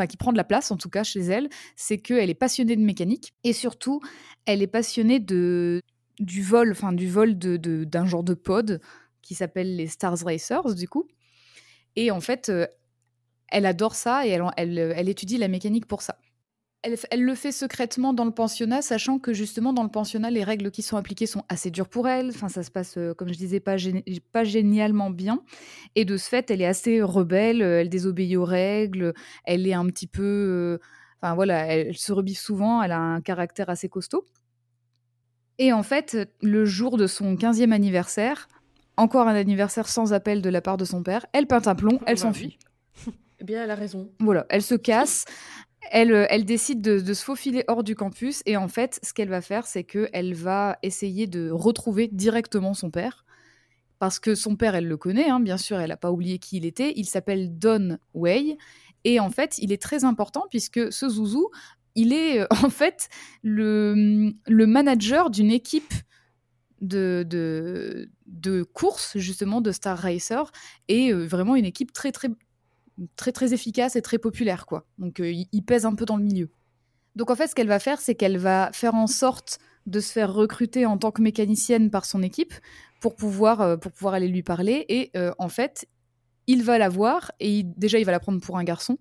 qui 0.08 0.18
prend 0.18 0.32
de 0.32 0.38
la 0.38 0.44
place 0.44 0.72
en 0.72 0.78
tout 0.78 0.90
cas 0.90 1.04
chez 1.04 1.22
elle, 1.22 1.50
c'est 1.76 1.98
qu'elle 2.00 2.30
est 2.30 2.34
passionnée 2.36 2.76
de 2.76 2.82
mécanique 2.84 3.34
et 3.44 3.54
surtout, 3.54 4.02
elle 4.46 4.62
est 4.62 4.68
passionnée 4.68 5.20
de 5.20 5.82
du 6.20 6.44
vol, 6.44 6.72
enfin 6.72 6.92
du 6.94 7.10
vol 7.10 7.38
de 7.38 7.58
de- 7.58 7.84
d'un 7.84 8.06
genre 8.06 8.24
de 8.24 8.34
pod 8.34 8.82
qui 9.22 9.36
s'appelle 9.36 9.76
les 9.76 9.88
Stars 9.88 10.20
Racers 10.26 10.76
du 10.76 10.88
coup. 10.88 11.08
Et 11.96 12.12
en 12.12 12.22
fait, 12.22 12.50
euh, 12.50 12.68
elle 13.50 13.66
adore 13.66 13.96
ça 13.96 14.26
et 14.28 14.32
elle 14.32 15.10
étudie 15.10 15.38
la 15.38 15.48
mécanique 15.48 15.88
pour 15.88 16.02
ça. 16.02 16.18
Elle, 16.84 17.22
le 17.24 17.36
fait 17.36 17.52
secrètement 17.52 18.12
dans 18.12 18.26
le 18.26 18.32
pensionnat, 18.32 18.82
sachant 18.82 19.20
que 19.20 19.34
justement 19.34 19.72
dans 19.72 19.84
le 19.84 19.90
pensionnat, 19.90 20.32
les 20.32 20.44
règles 20.44 20.72
qui 20.72 20.82
sont 20.82 20.98
appliquées 20.98 21.28
sont 21.28 21.44
assez 21.48 21.70
dures 21.70 21.88
pour 21.88 22.08
elle. 22.08 22.30
Enfin, 22.30 22.50
ça 22.50 22.64
se 22.64 22.72
passe, 22.72 22.98
euh, 22.98 23.14
comme 23.14 23.28
je 23.28 23.38
disais, 23.38 23.60
pas, 23.60 23.76
gé- 23.76 24.04
pas 24.32 24.44
génialement 24.44 25.12
bien. 25.12 25.44
Et 25.94 26.06
de 26.06 26.18
ce 26.18 26.28
fait, 26.28 26.50
elle 26.50 26.60
est 26.60 26.66
assez 26.66 27.02
rebelle, 27.04 27.62
euh, 27.62 27.82
elle 27.82 27.90
désobéit 27.90 28.36
aux 28.36 28.46
règles, 28.46 29.14
elle 29.46 29.68
est 29.68 29.74
un 29.74 29.86
petit 29.86 30.08
peu... 30.08 30.24
euh, 30.24 30.78
Enfin 31.24 31.36
voilà, 31.36 31.68
elle, 31.68 31.90
elle 31.90 31.98
se 31.98 32.12
rebiffe 32.14 32.40
souvent, 32.40 32.82
elle 32.82 32.92
a 32.92 32.98
un 33.00 33.22
caractère 33.22 33.70
assez 33.70 33.88
costaud. 33.88 34.26
Et 35.60 35.72
en 35.74 35.84
fait, 35.84 36.18
le 36.42 36.66
jour 36.66 36.98
de 36.98 37.06
son 37.06 37.36
15e 37.36 37.72
anniversaire, 37.72 38.48
encore 38.98 39.28
un 39.28 39.36
anniversaire 39.36 39.88
sans 39.88 40.14
appel 40.14 40.42
de 40.42 40.50
la 40.50 40.62
part 40.62 40.78
de 40.78 40.86
son 40.86 41.04
père, 41.04 41.28
elle 41.34 41.46
peint 41.46 41.62
un 41.68 41.76
plomb, 41.76 42.00
elle 42.08 42.16
Bah 42.16 42.22
s'enfuit. 42.22 42.58
Eh 43.40 43.44
bien, 43.44 43.64
elle 43.64 43.70
a 43.72 43.76
raison. 43.76 44.10
Voilà, 44.20 44.48
elle 44.50 44.64
se 44.64 44.74
casse. 44.74 45.26
Elle, 45.90 46.14
euh, 46.14 46.26
elle 46.30 46.46
décide 46.46 46.82
de, 46.82 47.14
se 47.14 47.24
faufiler 47.24 47.64
hors 47.68 47.84
du 47.84 47.96
campus 47.96 48.44
et 48.46 48.58
en 48.58 48.68
fait, 48.68 49.00
ce 49.04 49.14
qu'elle 49.14 49.30
va 49.30 49.42
faire, 49.42 49.66
c'est 49.66 49.84
qu'elle 49.84 50.34
va 50.34 50.78
essayer 50.84 51.28
de 51.28 51.50
retrouver 51.50 52.08
directement 52.08 52.74
son 52.74 52.92
père. 52.92 53.26
Parce 54.00 54.20
que 54.20 54.34
son 54.34 54.56
père, 54.56 54.76
elle 54.76 54.88
le 54.88 54.98
connaît, 54.98 55.30
hein, 55.30 55.40
bien 55.40 55.58
sûr, 55.58 55.80
elle 55.80 55.90
n'a 55.90 55.98
pas 55.98 56.12
oublié 56.12 56.40
qui 56.40 56.58
il 56.58 56.66
était. 56.66 56.94
Il 56.96 57.06
s'appelle 57.06 57.58
Don 57.58 57.98
Way. 58.14 58.58
Et 59.04 59.20
en 59.20 59.30
fait, 59.30 59.58
il 59.60 59.72
est 59.72 59.82
très 59.82 60.06
important 60.06 60.46
puisque 60.50 60.92
ce 60.92 61.10
zouzou, 61.10 61.50
il 61.96 62.14
est 62.14 62.40
euh, 62.42 62.48
en 62.64 62.70
fait 62.70 63.10
le, 63.44 64.34
le 64.48 64.68
manager 64.68 65.30
d'une 65.30 65.52
équipe 65.52 65.94
de, 66.82 67.24
de, 67.28 68.10
de 68.26 68.64
course, 68.64 69.18
justement, 69.18 69.62
de 69.62 69.72
Star 69.72 69.98
Racer. 69.98 70.52
Et 70.88 71.14
euh, 71.14 71.26
vraiment 71.26 71.56
une 71.56 71.66
équipe 71.66 71.94
très, 71.94 72.12
très 72.12 72.30
très 73.16 73.32
très 73.32 73.54
efficace 73.54 73.96
et 73.96 74.02
très 74.02 74.18
populaire 74.18 74.66
quoi. 74.66 74.86
Donc 74.98 75.20
euh, 75.20 75.32
il, 75.52 75.64
pèse 75.64 75.86
un 75.86 75.96
peu 75.96 76.06
dans 76.06 76.18
le 76.18 76.24
milieu. 76.24 76.50
Donc 77.16 77.30
en 77.30 77.36
fait 77.36 77.48
ce 77.48 77.56
qu'elle 77.56 77.68
va 77.68 77.80
faire 77.80 78.00
c'est 78.00 78.16
qu'elle 78.16 78.38
va 78.38 78.70
faire 78.74 78.96
en 78.96 79.08
sorte 79.08 79.60
de 79.86 80.00
se 80.00 80.12
faire 80.12 80.34
recruter 80.34 80.86
en 80.86 80.98
tant 80.98 81.12
que 81.12 81.22
mécanicienne 81.22 81.90
par 81.90 82.06
son 82.06 82.22
équipe 82.22 82.54
pour 83.00 83.16
pouvoir 83.16 83.62
euh, 83.62 83.78
pour 83.78 83.92
pouvoir 83.92 84.14
aller 84.14 84.28
lui 84.28 84.44
parler 84.44 84.86
et 84.90 85.12
euh, 85.18 85.32
en 85.40 85.50
fait 85.50 85.88
il 86.48 86.64
va 86.64 86.78
la 86.78 86.90
voir 86.90 87.32
et 87.40 87.60
il- 87.60 87.74
déjà 87.78 87.98
il 88.00 88.06
va 88.06 88.12
la 88.12 88.20
prendre 88.20 88.40
pour 88.42 88.58
un 88.58 88.64
garçon 88.64 88.98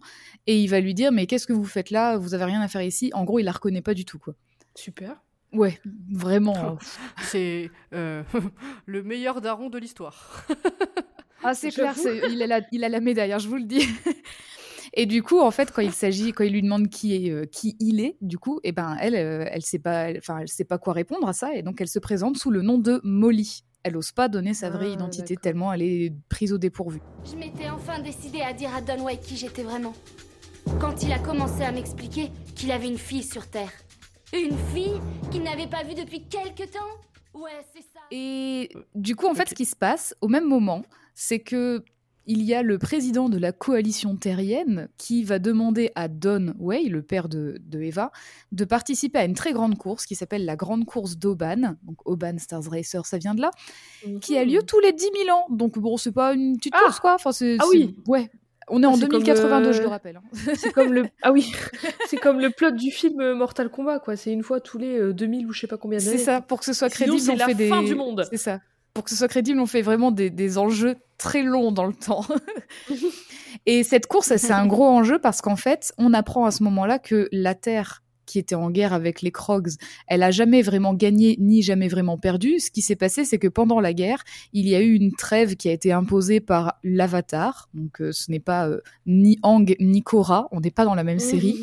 et 0.46 0.60
il 0.62 0.68
va 0.68 0.80
lui 0.80 0.94
dire 0.94 1.12
mais 1.12 1.26
qu'est-ce 1.26 1.46
que 1.46 1.52
vous 1.52 1.64
faites 1.64 1.90
là? 1.90 2.16
Vous 2.16 2.34
avez 2.34 2.44
rien 2.44 2.60
à 2.62 2.68
faire 2.68 2.82
ici 2.82 3.10
en 3.14 3.24
gros 3.24 3.38
il 3.38 3.44
la 3.44 3.52
reconnaît 3.52 3.82
pas 3.82 3.94
du 3.94 4.04
tout 4.04 4.18
quoi 4.18 4.34
Super. 4.74 5.22
ouais 5.52 5.78
vraiment 6.10 6.56
hein. 6.56 6.78
C'est 7.22 7.70
euh, 7.92 8.22
le 8.86 9.02
meilleur 9.02 9.40
daron 9.40 9.68
de 9.68 9.78
l'histoire. 9.78 10.46
Ah, 11.42 11.54
c'est 11.54 11.70
clair, 11.70 11.94
il, 12.30 12.42
a 12.42 12.46
la, 12.46 12.60
il 12.72 12.84
a 12.84 12.88
la 12.88 13.00
médaille, 13.00 13.32
hein, 13.32 13.38
je 13.38 13.48
vous 13.48 13.56
le 13.56 13.64
dis. 13.64 13.86
Et 14.92 15.06
du 15.06 15.22
coup, 15.22 15.38
en 15.40 15.50
fait, 15.52 15.70
quand 15.72 15.82
il 15.82 15.92
s'agit, 15.92 16.32
quand 16.32 16.42
il 16.42 16.52
lui 16.52 16.62
demande 16.62 16.88
qui 16.88 17.14
est, 17.14 17.30
euh, 17.30 17.44
qui 17.46 17.76
il 17.78 18.00
est, 18.00 18.16
du 18.20 18.38
coup, 18.38 18.58
eh 18.64 18.72
ben, 18.72 18.96
elle, 19.00 19.14
euh, 19.14 19.44
elle 19.50 19.62
sait 19.62 19.78
pas, 19.78 20.08
enfin, 20.16 20.38
elle 20.40 20.48
sait 20.48 20.64
pas 20.64 20.78
quoi 20.78 20.92
répondre 20.92 21.28
à 21.28 21.32
ça, 21.32 21.54
et 21.54 21.62
donc 21.62 21.80
elle 21.80 21.88
se 21.88 22.00
présente 22.00 22.36
sous 22.38 22.50
le 22.50 22.62
nom 22.62 22.76
de 22.78 23.00
Molly. 23.04 23.62
Elle 23.82 23.96
ose 23.96 24.12
pas 24.12 24.28
donner 24.28 24.52
sa 24.52 24.68
vraie 24.68 24.88
Ah, 24.90 24.94
identité 24.94 25.34
d'accord. 25.34 25.42
tellement 25.42 25.72
elle 25.72 25.82
est 25.82 26.12
prise 26.28 26.52
au 26.52 26.58
dépourvu. 26.58 27.00
Je 27.24 27.36
m'étais 27.36 27.70
enfin 27.70 28.00
décidée 28.00 28.42
à 28.42 28.52
dire 28.52 28.74
à 28.74 28.82
Dunway 28.82 29.16
qui 29.18 29.36
j'étais 29.36 29.62
vraiment. 29.62 29.94
Quand 30.80 31.02
il 31.02 31.12
a 31.12 31.18
commencé 31.18 31.62
à 31.62 31.72
m'expliquer 31.72 32.28
qu'il 32.54 32.72
avait 32.72 32.88
une 32.88 32.98
fille 32.98 33.22
sur 33.22 33.46
Terre. 33.46 33.72
Une 34.34 34.56
fille 34.74 35.00
qu'il 35.30 35.42
n'avait 35.42 35.66
pas 35.68 35.82
vue 35.84 35.94
depuis 35.94 36.24
quelque 36.28 36.64
temps? 36.64 36.78
Ouais, 37.32 37.50
c'est 37.74 37.80
ça. 37.82 38.00
Et 38.10 38.68
du 38.94 39.16
coup, 39.16 39.26
en 39.28 39.34
fait, 39.34 39.48
ce 39.48 39.54
qui 39.54 39.64
se 39.64 39.76
passe 39.76 40.14
au 40.20 40.28
même 40.28 40.46
moment, 40.46 40.82
c'est 41.22 41.40
que 41.40 41.84
il 42.26 42.42
y 42.42 42.54
a 42.54 42.62
le 42.62 42.78
président 42.78 43.28
de 43.28 43.36
la 43.38 43.52
coalition 43.52 44.14
terrienne 44.16 44.88
qui 44.96 45.22
va 45.24 45.38
demander 45.38 45.90
à 45.96 46.06
Don 46.08 46.54
Way, 46.58 46.84
le 46.84 47.02
père 47.02 47.28
de, 47.28 47.56
de 47.60 47.80
Eva, 47.80 48.10
de 48.52 48.64
participer 48.64 49.18
à 49.18 49.24
une 49.24 49.34
très 49.34 49.52
grande 49.52 49.76
course 49.76 50.06
qui 50.06 50.14
s'appelle 50.14 50.44
la 50.44 50.54
Grande 50.56 50.84
Course 50.86 51.18
d'Oban. 51.18 51.76
Donc 51.82 51.96
Oban 52.06 52.38
Stars 52.38 52.70
Racer, 52.70 53.04
ça 53.04 53.18
vient 53.18 53.34
de 53.34 53.40
là, 53.42 53.50
qui 54.20 54.38
a 54.38 54.44
lieu 54.44 54.62
tous 54.62 54.80
les 54.80 54.92
10 54.92 55.10
000 55.26 55.36
ans. 55.36 55.46
Donc 55.50 55.78
bon, 55.78 55.96
c'est 55.98 56.12
pas 56.12 56.32
une 56.32 56.56
petite 56.56 56.74
Ah 56.76 56.82
course 56.84 57.00
quoi. 57.00 57.14
Enfin, 57.14 57.32
c'est, 57.32 57.56
Ah 57.58 57.64
oui. 57.70 57.96
ouais. 58.06 58.30
On 58.68 58.82
est 58.82 58.86
en 58.86 58.94
C'est 58.94 59.08
comme, 59.08 59.22
2082, 59.24 59.72
je 59.72 59.78
euh, 59.78 59.82
le 59.82 59.88
rappelle. 59.88 60.16
hein. 60.16 60.22
C'est 60.54 60.72
comme 60.72 60.92
le 60.92 61.06
ah 61.22 61.32
oui, 61.32 61.50
c'est 62.06 62.18
comme 62.18 62.38
le 62.38 62.50
plot 62.50 62.70
du 62.70 62.92
film 62.92 63.20
euh, 63.20 63.34
Mortal 63.34 63.68
Kombat 63.68 63.98
quoi. 63.98 64.14
C'est 64.14 64.32
une 64.32 64.44
fois 64.44 64.60
tous 64.60 64.78
les 64.78 64.96
euh, 64.96 65.12
2000 65.12 65.46
ou 65.48 65.52
je 65.52 65.60
sais 65.62 65.66
pas 65.66 65.76
combien 65.78 65.98
d'années. 65.98 66.10
C'est 66.18 66.18
ça, 66.24 66.40
pour 66.40 66.60
que 66.60 66.64
ce 66.64 66.72
soit 66.72 66.88
Sinon, 66.88 67.16
crédible, 67.16 67.20
c'est 67.26 67.32
on 67.32 67.36
la 67.36 67.46
fait 67.46 67.54
des. 67.54 67.68
fin 67.68 67.82
du 67.82 67.96
monde. 67.96 68.24
C'est 68.30 68.36
ça. 68.36 68.60
Pour 68.94 69.04
que 69.04 69.10
ce 69.10 69.16
soit 69.16 69.28
crédible, 69.28 69.60
on 69.60 69.66
fait 69.66 69.82
vraiment 69.82 70.10
des, 70.10 70.30
des 70.30 70.58
enjeux 70.58 70.96
très 71.18 71.42
longs 71.42 71.72
dans 71.72 71.86
le 71.86 71.92
temps. 71.92 72.24
Et 73.66 73.84
cette 73.84 74.06
course, 74.06 74.34
c'est 74.36 74.52
un 74.52 74.66
gros 74.66 74.86
enjeu 74.86 75.18
parce 75.18 75.42
qu'en 75.42 75.56
fait, 75.56 75.92
on 75.98 76.14
apprend 76.14 76.44
à 76.44 76.50
ce 76.50 76.62
moment-là 76.64 76.98
que 76.98 77.28
la 77.30 77.54
Terre, 77.54 78.02
qui 78.26 78.38
était 78.38 78.54
en 78.54 78.70
guerre 78.70 78.92
avec 78.92 79.22
les 79.22 79.30
Krogs, 79.30 79.72
elle 80.06 80.22
a 80.22 80.30
jamais 80.30 80.62
vraiment 80.62 80.94
gagné 80.94 81.36
ni 81.38 81.62
jamais 81.62 81.88
vraiment 81.88 82.16
perdu. 82.16 82.58
Ce 82.58 82.70
qui 82.70 82.80
s'est 82.80 82.96
passé, 82.96 83.24
c'est 83.24 83.38
que 83.38 83.48
pendant 83.48 83.80
la 83.80 83.92
guerre, 83.92 84.24
il 84.52 84.68
y 84.68 84.74
a 84.74 84.80
eu 84.80 84.94
une 84.94 85.12
trêve 85.12 85.56
qui 85.56 85.68
a 85.68 85.72
été 85.72 85.92
imposée 85.92 86.40
par 86.40 86.78
l'Avatar. 86.82 87.68
Donc, 87.74 88.00
euh, 88.00 88.12
ce 88.12 88.30
n'est 88.30 88.40
pas 88.40 88.68
euh, 88.68 88.80
ni 89.06 89.38
Ang 89.42 89.76
ni 89.78 90.02
Korra. 90.02 90.48
On 90.52 90.60
n'est 90.60 90.70
pas 90.70 90.84
dans 90.84 90.94
la 90.94 91.04
même 91.04 91.18
série. 91.18 91.62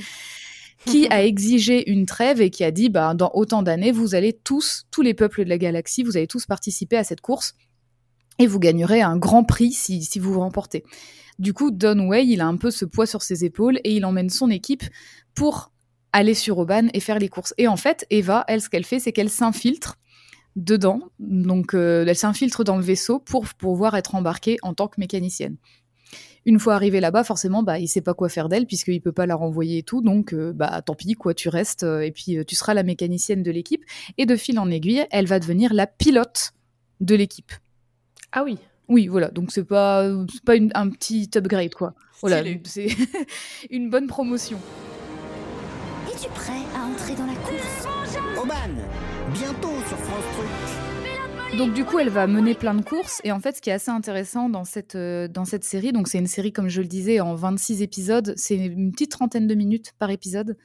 Qui 0.88 1.07
a 1.09 1.23
exigé 1.23 1.89
une 1.91 2.05
trêve 2.05 2.41
et 2.41 2.49
qui 2.49 2.63
a 2.63 2.71
dit, 2.71 2.89
bah, 2.89 3.13
dans 3.13 3.31
autant 3.33 3.61
d'années, 3.61 3.91
vous 3.91 4.15
allez 4.15 4.33
tous, 4.33 4.85
tous 4.89 5.01
les 5.01 5.13
peuples 5.13 5.43
de 5.43 5.49
la 5.49 5.57
galaxie, 5.57 6.03
vous 6.03 6.17
allez 6.17 6.27
tous 6.27 6.45
participer 6.45 6.97
à 6.97 7.03
cette 7.03 7.21
course 7.21 7.55
et 8.39 8.47
vous 8.47 8.59
gagnerez 8.59 9.01
un 9.01 9.17
grand 9.17 9.43
prix 9.43 9.71
si, 9.71 10.03
si 10.03 10.19
vous 10.19 10.33
vous 10.33 10.39
remportez. 10.39 10.83
Du 11.39 11.53
coup, 11.53 11.71
Don 11.71 12.07
Way, 12.07 12.25
il 12.27 12.41
a 12.41 12.47
un 12.47 12.57
peu 12.57 12.71
ce 12.71 12.85
poids 12.85 13.05
sur 13.05 13.21
ses 13.21 13.45
épaules 13.45 13.79
et 13.83 13.95
il 13.95 14.05
emmène 14.05 14.29
son 14.29 14.49
équipe 14.49 14.83
pour 15.35 15.71
aller 16.13 16.33
sur 16.33 16.57
Oban 16.57 16.88
et 16.93 16.99
faire 16.99 17.19
les 17.19 17.29
courses. 17.29 17.53
Et 17.57 17.67
en 17.67 17.77
fait, 17.77 18.07
Eva, 18.09 18.43
elle, 18.47 18.61
ce 18.61 18.69
qu'elle 18.69 18.85
fait, 18.85 18.99
c'est 18.99 19.11
qu'elle 19.11 19.29
s'infiltre 19.29 19.97
dedans. 20.55 21.01
Donc, 21.19 21.73
euh, 21.73 22.05
elle 22.07 22.15
s'infiltre 22.15 22.63
dans 22.63 22.77
le 22.77 22.83
vaisseau 22.83 23.19
pour 23.19 23.45
pouvoir 23.53 23.95
être 23.95 24.15
embarquée 24.15 24.57
en 24.63 24.73
tant 24.73 24.88
que 24.88 24.99
mécanicienne. 24.99 25.57
Une 26.48 26.58
fois 26.60 26.74
arrivée 26.74 27.00
là-bas, 27.02 27.24
forcément, 27.24 27.62
bah, 27.62 27.78
il 27.78 27.88
sait 27.88 28.02
pas 28.02 28.14
quoi 28.16 28.30
faire 28.30 28.48
d'elle 28.50 28.66
puisqu'il 28.66 29.02
peut 29.02 29.12
pas 29.12 29.26
la 29.28 29.36
renvoyer 29.36 29.80
et 29.80 29.84
tout. 29.84 30.02
Donc, 30.02 30.34
euh, 30.34 30.52
bah, 30.54 30.82
tant 30.82 30.95
pis, 30.95 31.14
quoi, 31.14 31.34
tu 31.36 31.50
restes 31.50 31.84
euh, 31.84 32.00
et 32.00 32.12
puis 32.12 32.38
tu 32.48 32.56
seras 32.56 32.74
la 32.74 32.84
mécanicienne 32.84 33.43
de 33.43 33.52
l'équipe. 33.52 33.84
Et 34.18 34.26
de 34.26 34.36
fil 34.36 34.58
en 34.58 34.72
aiguille, 34.72 35.06
elle 35.12 35.28
va 35.28 35.39
devenir 35.39 35.74
la 35.74 35.86
pilote 35.88 36.54
de 37.02 37.14
l'équipe. 37.16 37.52
Ah 38.32 38.43
oui. 38.43 38.58
Oui, 38.88 39.08
voilà. 39.08 39.30
Donc 39.30 39.52
c'est 39.52 39.66
pas 39.66 40.10
c'est 40.34 40.43
pas 40.45 40.56
une- 40.56 40.72
un 40.74 40.89
petit 40.89 41.30
upgrade 41.36 41.74
quoi. 41.74 41.93
Voilà, 42.22 42.41
c'est 42.64 42.88
une 43.70 43.89
bonne 43.89 44.08
promotion. 44.08 44.58
Es-tu 46.08 46.30
prêt 46.30 46.54
à 46.76 46.86
entrer 46.86 47.14
dans 47.16 47.26
la 47.26 47.36
course? 47.36 47.88
Oban, 48.41 48.54
bientôt 49.34 49.76
sur 49.89 49.98
France 49.98 50.24
Truc. 50.38 50.48
Donc 51.56 51.74
du 51.74 51.86
coup, 51.86 51.98
elle 51.98 52.10
va 52.10 52.28
mener 52.28 52.54
plein 52.54 52.76
de 52.76 52.84
courses 52.84 53.22
et 53.24 53.32
en 53.32 53.39
fait, 53.39 53.56
ce 53.56 53.62
qui 53.62 53.70
est 53.70 53.74
assez 53.74 53.89
intéressant 53.89 54.50
dans 54.50 54.64
cette 54.64 54.95
euh, 54.95 55.28
dans 55.28 55.45
cette 55.45 55.64
série, 55.64 55.91
donc 55.91 56.08
c'est 56.08 56.20
une 56.20 56.28
série 56.28 56.52
comme 56.52 56.68
je 56.70 56.82
le 56.82 56.88
disais 56.88 57.20
en 57.20 57.34
26 57.36 57.82
épisodes, 57.82 58.34
c'est 58.38 58.56
une 58.56 58.91
petite 58.91 59.12
trentaine 59.12 59.48
de 59.48 59.56
minutes 59.56 59.93
par 59.98 60.12
épisode. 60.12 60.58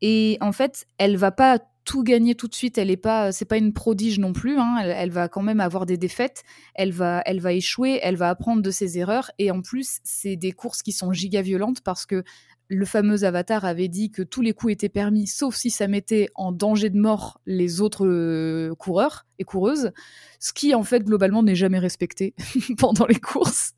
Et 0.00 0.38
en 0.40 0.52
fait, 0.52 0.86
elle 0.98 1.16
va 1.16 1.32
pas 1.32 1.58
tout 1.84 2.02
gagner 2.02 2.34
tout 2.34 2.48
de 2.48 2.54
suite. 2.54 2.78
Elle 2.78 2.90
est 2.90 2.96
pas, 2.96 3.30
pas 3.48 3.56
une 3.56 3.72
prodige 3.72 4.18
non 4.18 4.32
plus. 4.32 4.58
hein. 4.58 4.76
Elle, 4.82 4.90
elle 4.96 5.10
va 5.10 5.28
quand 5.28 5.42
même 5.42 5.60
avoir 5.60 5.86
des 5.86 5.96
défaites. 5.96 6.42
Elle 6.74 6.92
va, 6.92 7.22
elle 7.26 7.40
va 7.40 7.52
échouer. 7.52 8.00
Elle 8.02 8.16
va 8.16 8.28
apprendre 8.30 8.62
de 8.62 8.70
ses 8.70 8.98
erreurs. 8.98 9.30
Et 9.38 9.50
en 9.50 9.62
plus, 9.62 9.98
c'est 10.04 10.36
des 10.36 10.52
courses 10.52 10.82
qui 10.82 10.92
sont 10.92 11.12
giga 11.12 11.42
violentes 11.42 11.80
parce 11.82 12.06
que 12.06 12.24
le 12.68 12.84
fameux 12.86 13.24
Avatar 13.24 13.64
avait 13.64 13.88
dit 13.88 14.10
que 14.10 14.22
tous 14.22 14.40
les 14.40 14.52
coups 14.52 14.72
étaient 14.72 14.88
permis, 14.88 15.26
sauf 15.26 15.54
si 15.54 15.70
ça 15.70 15.88
mettait 15.88 16.28
en 16.34 16.52
danger 16.52 16.90
de 16.90 16.98
mort 16.98 17.40
les 17.46 17.80
autres 17.80 18.06
euh, 18.06 18.74
coureurs 18.76 19.26
et 19.38 19.44
coureuses, 19.44 19.92
ce 20.40 20.52
qui 20.52 20.74
en 20.74 20.82
fait 20.82 21.04
globalement 21.04 21.42
n'est 21.42 21.54
jamais 21.54 21.78
respecté 21.78 22.34
pendant 22.78 23.06
les 23.06 23.20
courses. 23.20 23.74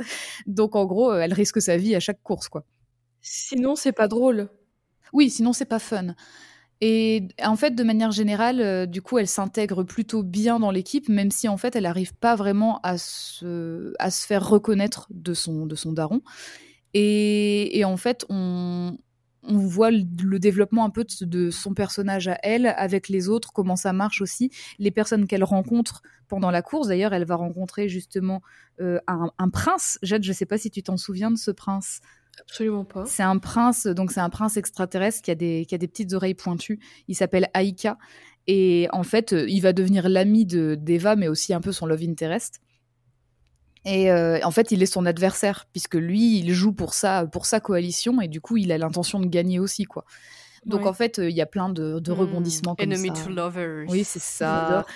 Donc 0.47 0.76
en 0.76 0.85
gros, 0.85 1.12
euh, 1.12 1.20
elle 1.20 1.32
risque 1.35 1.61
sa 1.61 1.76
vie 1.76 1.95
à 1.95 2.01
chaque 2.01 2.22
course, 2.22 2.49
quoi. 2.49 2.64
Sinon, 3.20 3.74
c'est 3.74 3.93
pas 3.93 4.07
drôle. 4.07 4.49
Oui, 5.12 5.30
sinon 5.30 5.53
c'est 5.53 5.64
pas 5.64 5.78
fun. 5.78 6.14
Et 6.80 7.28
en 7.43 7.57
fait, 7.57 7.70
de 7.74 7.82
manière 7.82 8.11
générale, 8.11 8.61
euh, 8.61 8.87
du 8.87 9.01
coup, 9.01 9.18
elle 9.18 9.28
s'intègre 9.28 9.85
plutôt 9.85 10.22
bien 10.22 10.61
dans 10.61 10.70
l'équipe, 10.70 11.09
même 11.09 11.30
si 11.30 11.49
en 11.49 11.57
fait, 11.57 11.76
elle 11.76 11.85
n'arrive 11.85 12.14
pas 12.14 12.35
vraiment 12.35 12.80
à 12.82 12.99
se, 12.99 13.95
à 13.99 14.11
se 14.11 14.26
faire 14.26 14.47
reconnaître 14.47 15.07
de 15.11 15.32
son, 15.32 15.66
de 15.66 15.74
son 15.74 15.93
daron. 15.93 16.20
Et, 16.95 17.79
et 17.79 17.85
en 17.85 17.97
fait, 17.97 18.25
on, 18.29 18.97
on 19.43 19.59
voit 19.59 19.91
le, 19.91 20.05
le 20.23 20.39
développement 20.39 20.85
un 20.85 20.91
peu 20.91 21.05
de, 21.05 21.25
de 21.27 21.51
son 21.51 21.75
personnage 21.75 22.29
à 22.29 22.39
elle, 22.43 22.67
avec 22.67 23.09
les 23.09 23.29
autres, 23.29 23.53
comment 23.53 23.77
ça 23.77 23.93
marche 23.93 24.23
aussi, 24.23 24.51
les 24.79 24.91
personnes 24.91 25.27
qu'elle 25.27 25.45
rencontre 25.45 26.03
pendant 26.29 26.51
la 26.51 26.63
course. 26.63 26.89
D'ailleurs, 26.89 27.13
elle 27.13 27.27
va 27.27 27.37
rencontrer 27.37 27.89
justement 27.89 28.41
euh, 28.81 28.99
un, 29.07 29.31
un 29.39 29.49
prince. 29.51 29.99
Jade, 30.03 30.23
je 30.25 30.33
sais 30.33 30.47
pas 30.47 30.57
si 30.57 30.71
tu 30.71 30.83
t'en 30.83 30.97
souviens 30.97 31.31
de 31.31 31.37
ce 31.37 31.51
prince. 31.51 32.01
Absolument 32.41 32.85
pas. 32.85 33.05
C'est 33.07 33.23
un 33.23 33.39
prince, 33.39 33.87
donc 33.87 34.11
c'est 34.11 34.21
un 34.21 34.31
prince 34.31 34.57
extraterrestre 34.57 35.23
qui 35.23 35.31
a 35.31 35.35
des, 35.37 35.67
qui 35.67 35.75
a 35.75 35.79
des 35.79 35.87
petites 35.87 36.15
oreilles 36.15 36.35
pointues. 36.35 36.81
Il 37.07 37.15
s'appelle 37.15 37.49
Aika. 37.55 37.99
Et 38.47 38.89
en 38.93 39.05
fait, 39.05 39.33
euh, 39.33 39.49
il 39.49 39.61
va 39.61 39.73
devenir 39.73 40.09
l'ami 40.09 40.45
de 40.45 40.75
d'Eva, 40.75 41.17
mais 41.17 41.29
aussi 41.29 41.55
un 41.55 41.61
peu 41.61 41.73
son 41.73 41.87
love 41.87 42.03
interest. 42.03 42.61
Et 43.85 44.11
euh, 44.11 44.39
en 44.45 44.51
fait, 44.51 44.72
il 44.72 44.82
est 44.82 44.87
son 44.87 45.05
adversaire, 45.07 45.66
puisque 45.72 45.95
lui, 45.97 46.39
il 46.39 46.53
joue 46.53 46.72
pour 46.72 46.95
sa, 46.95 47.26
pour 47.26 47.47
sa 47.47 47.61
coalition, 47.61 48.20
et 48.20 48.28
du 48.28 48.41
coup, 48.41 48.57
il 48.57 48.72
a 48.72 48.78
l'intention 48.78 49.20
de 49.20 49.26
gagner 49.26 49.59
aussi, 49.59 49.85
quoi. 49.85 50.05
Donc 50.66 50.87
en 50.87 50.95
fait, 50.95 51.18
euh, 51.18 51.28
il 51.28 51.37
y 51.37 51.43
a 51.43 51.47
plein 51.47 51.68
de, 51.68 51.99
de 52.01 52.11
Hmm, 52.11 52.14
rebondissements 52.20 52.74
comme 52.74 52.91
Enemy 52.91 53.09
ça. 53.09 53.22
to 53.24 53.28
lovers. 53.28 53.87
Oui, 53.91 54.03
c'est 54.03 54.18
ça. 54.18 54.87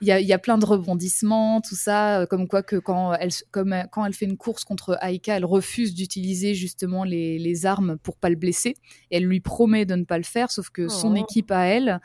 Il 0.00 0.06
y 0.06 0.12
a, 0.12 0.20
il 0.20 0.26
y 0.26 0.32
a 0.32 0.38
plein 0.38 0.56
de 0.56 0.64
rebondissements, 0.64 1.60
tout 1.60 1.74
ça, 1.74 2.20
euh, 2.20 2.26
comme 2.26 2.46
quoi 2.46 2.62
que 2.62 2.76
quand 2.76 3.12
elle, 3.14 3.30
comme, 3.50 3.74
quand 3.90 4.04
elle 4.04 4.12
fait 4.14 4.26
une 4.26 4.36
course 4.36 4.64
contre 4.64 4.96
Aika, 5.02 5.36
elle 5.36 5.44
refuse 5.44 5.94
d'utiliser 5.94 6.54
justement 6.54 7.02
les, 7.02 7.40
les 7.40 7.66
armes 7.66 7.98
pour 7.98 8.16
pas 8.16 8.30
le 8.30 8.36
blesser. 8.36 8.76
Et 9.10 9.16
elle 9.16 9.24
lui 9.24 9.40
promet 9.40 9.84
de 9.84 9.96
ne 9.96 10.04
pas 10.04 10.18
le 10.18 10.22
faire, 10.24 10.52
sauf 10.52 10.70
que 10.70 10.88
son 10.88 11.12
Oh. 11.12 11.16
équipe 11.16 11.50
à 11.50 11.64
elle 11.64 12.00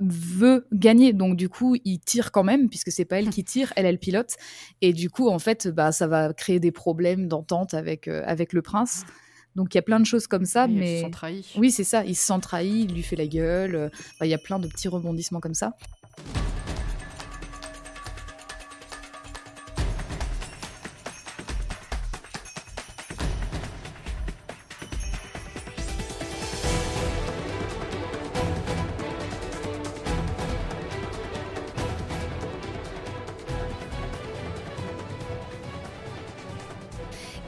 veut 0.00 0.66
gagner. 0.72 1.12
Donc 1.12 1.36
du 1.36 1.48
coup, 1.48 1.76
il 1.84 1.98
tire 2.00 2.30
quand 2.32 2.44
même, 2.44 2.68
puisque 2.68 2.92
c'est 2.92 3.04
pas 3.04 3.18
elle 3.18 3.30
qui 3.30 3.44
tire, 3.44 3.72
elle, 3.76 3.86
elle 3.86 3.98
pilote. 3.98 4.34
Et 4.80 4.92
du 4.92 5.10
coup, 5.10 5.28
en 5.28 5.38
fait, 5.38 5.68
bah, 5.68 5.92
ça 5.92 6.06
va 6.06 6.32
créer 6.32 6.60
des 6.60 6.70
problèmes 6.72 7.28
d'entente 7.28 7.74
avec, 7.74 8.08
euh, 8.08 8.22
avec 8.26 8.52
le 8.52 8.62
prince. 8.62 9.04
Donc 9.56 9.74
il 9.74 9.78
y 9.78 9.80
a 9.80 9.82
plein 9.82 9.98
de 9.98 10.06
choses 10.06 10.26
comme 10.28 10.44
ça, 10.44 10.66
Oui, 10.66 10.72
elles 10.76 10.78
se 10.86 10.92
mais... 10.92 11.00
sont 11.02 11.10
trahies. 11.10 11.46
Oui, 11.56 11.70
c'est 11.70 11.84
ça. 11.84 12.04
Il 12.04 12.14
se 12.14 12.24
sent 12.26 12.38
trahi, 12.40 12.82
il 12.82 12.94
lui 12.94 13.02
fait 13.02 13.16
la 13.16 13.26
gueule. 13.26 13.90
bah, 14.20 14.26
Il 14.26 14.28
y 14.30 14.34
a 14.34 14.38
plein 14.38 14.58
de 14.60 14.68
petits 14.68 14.88
rebondissements 14.88 15.40
comme 15.40 15.54
ça. 15.54 15.74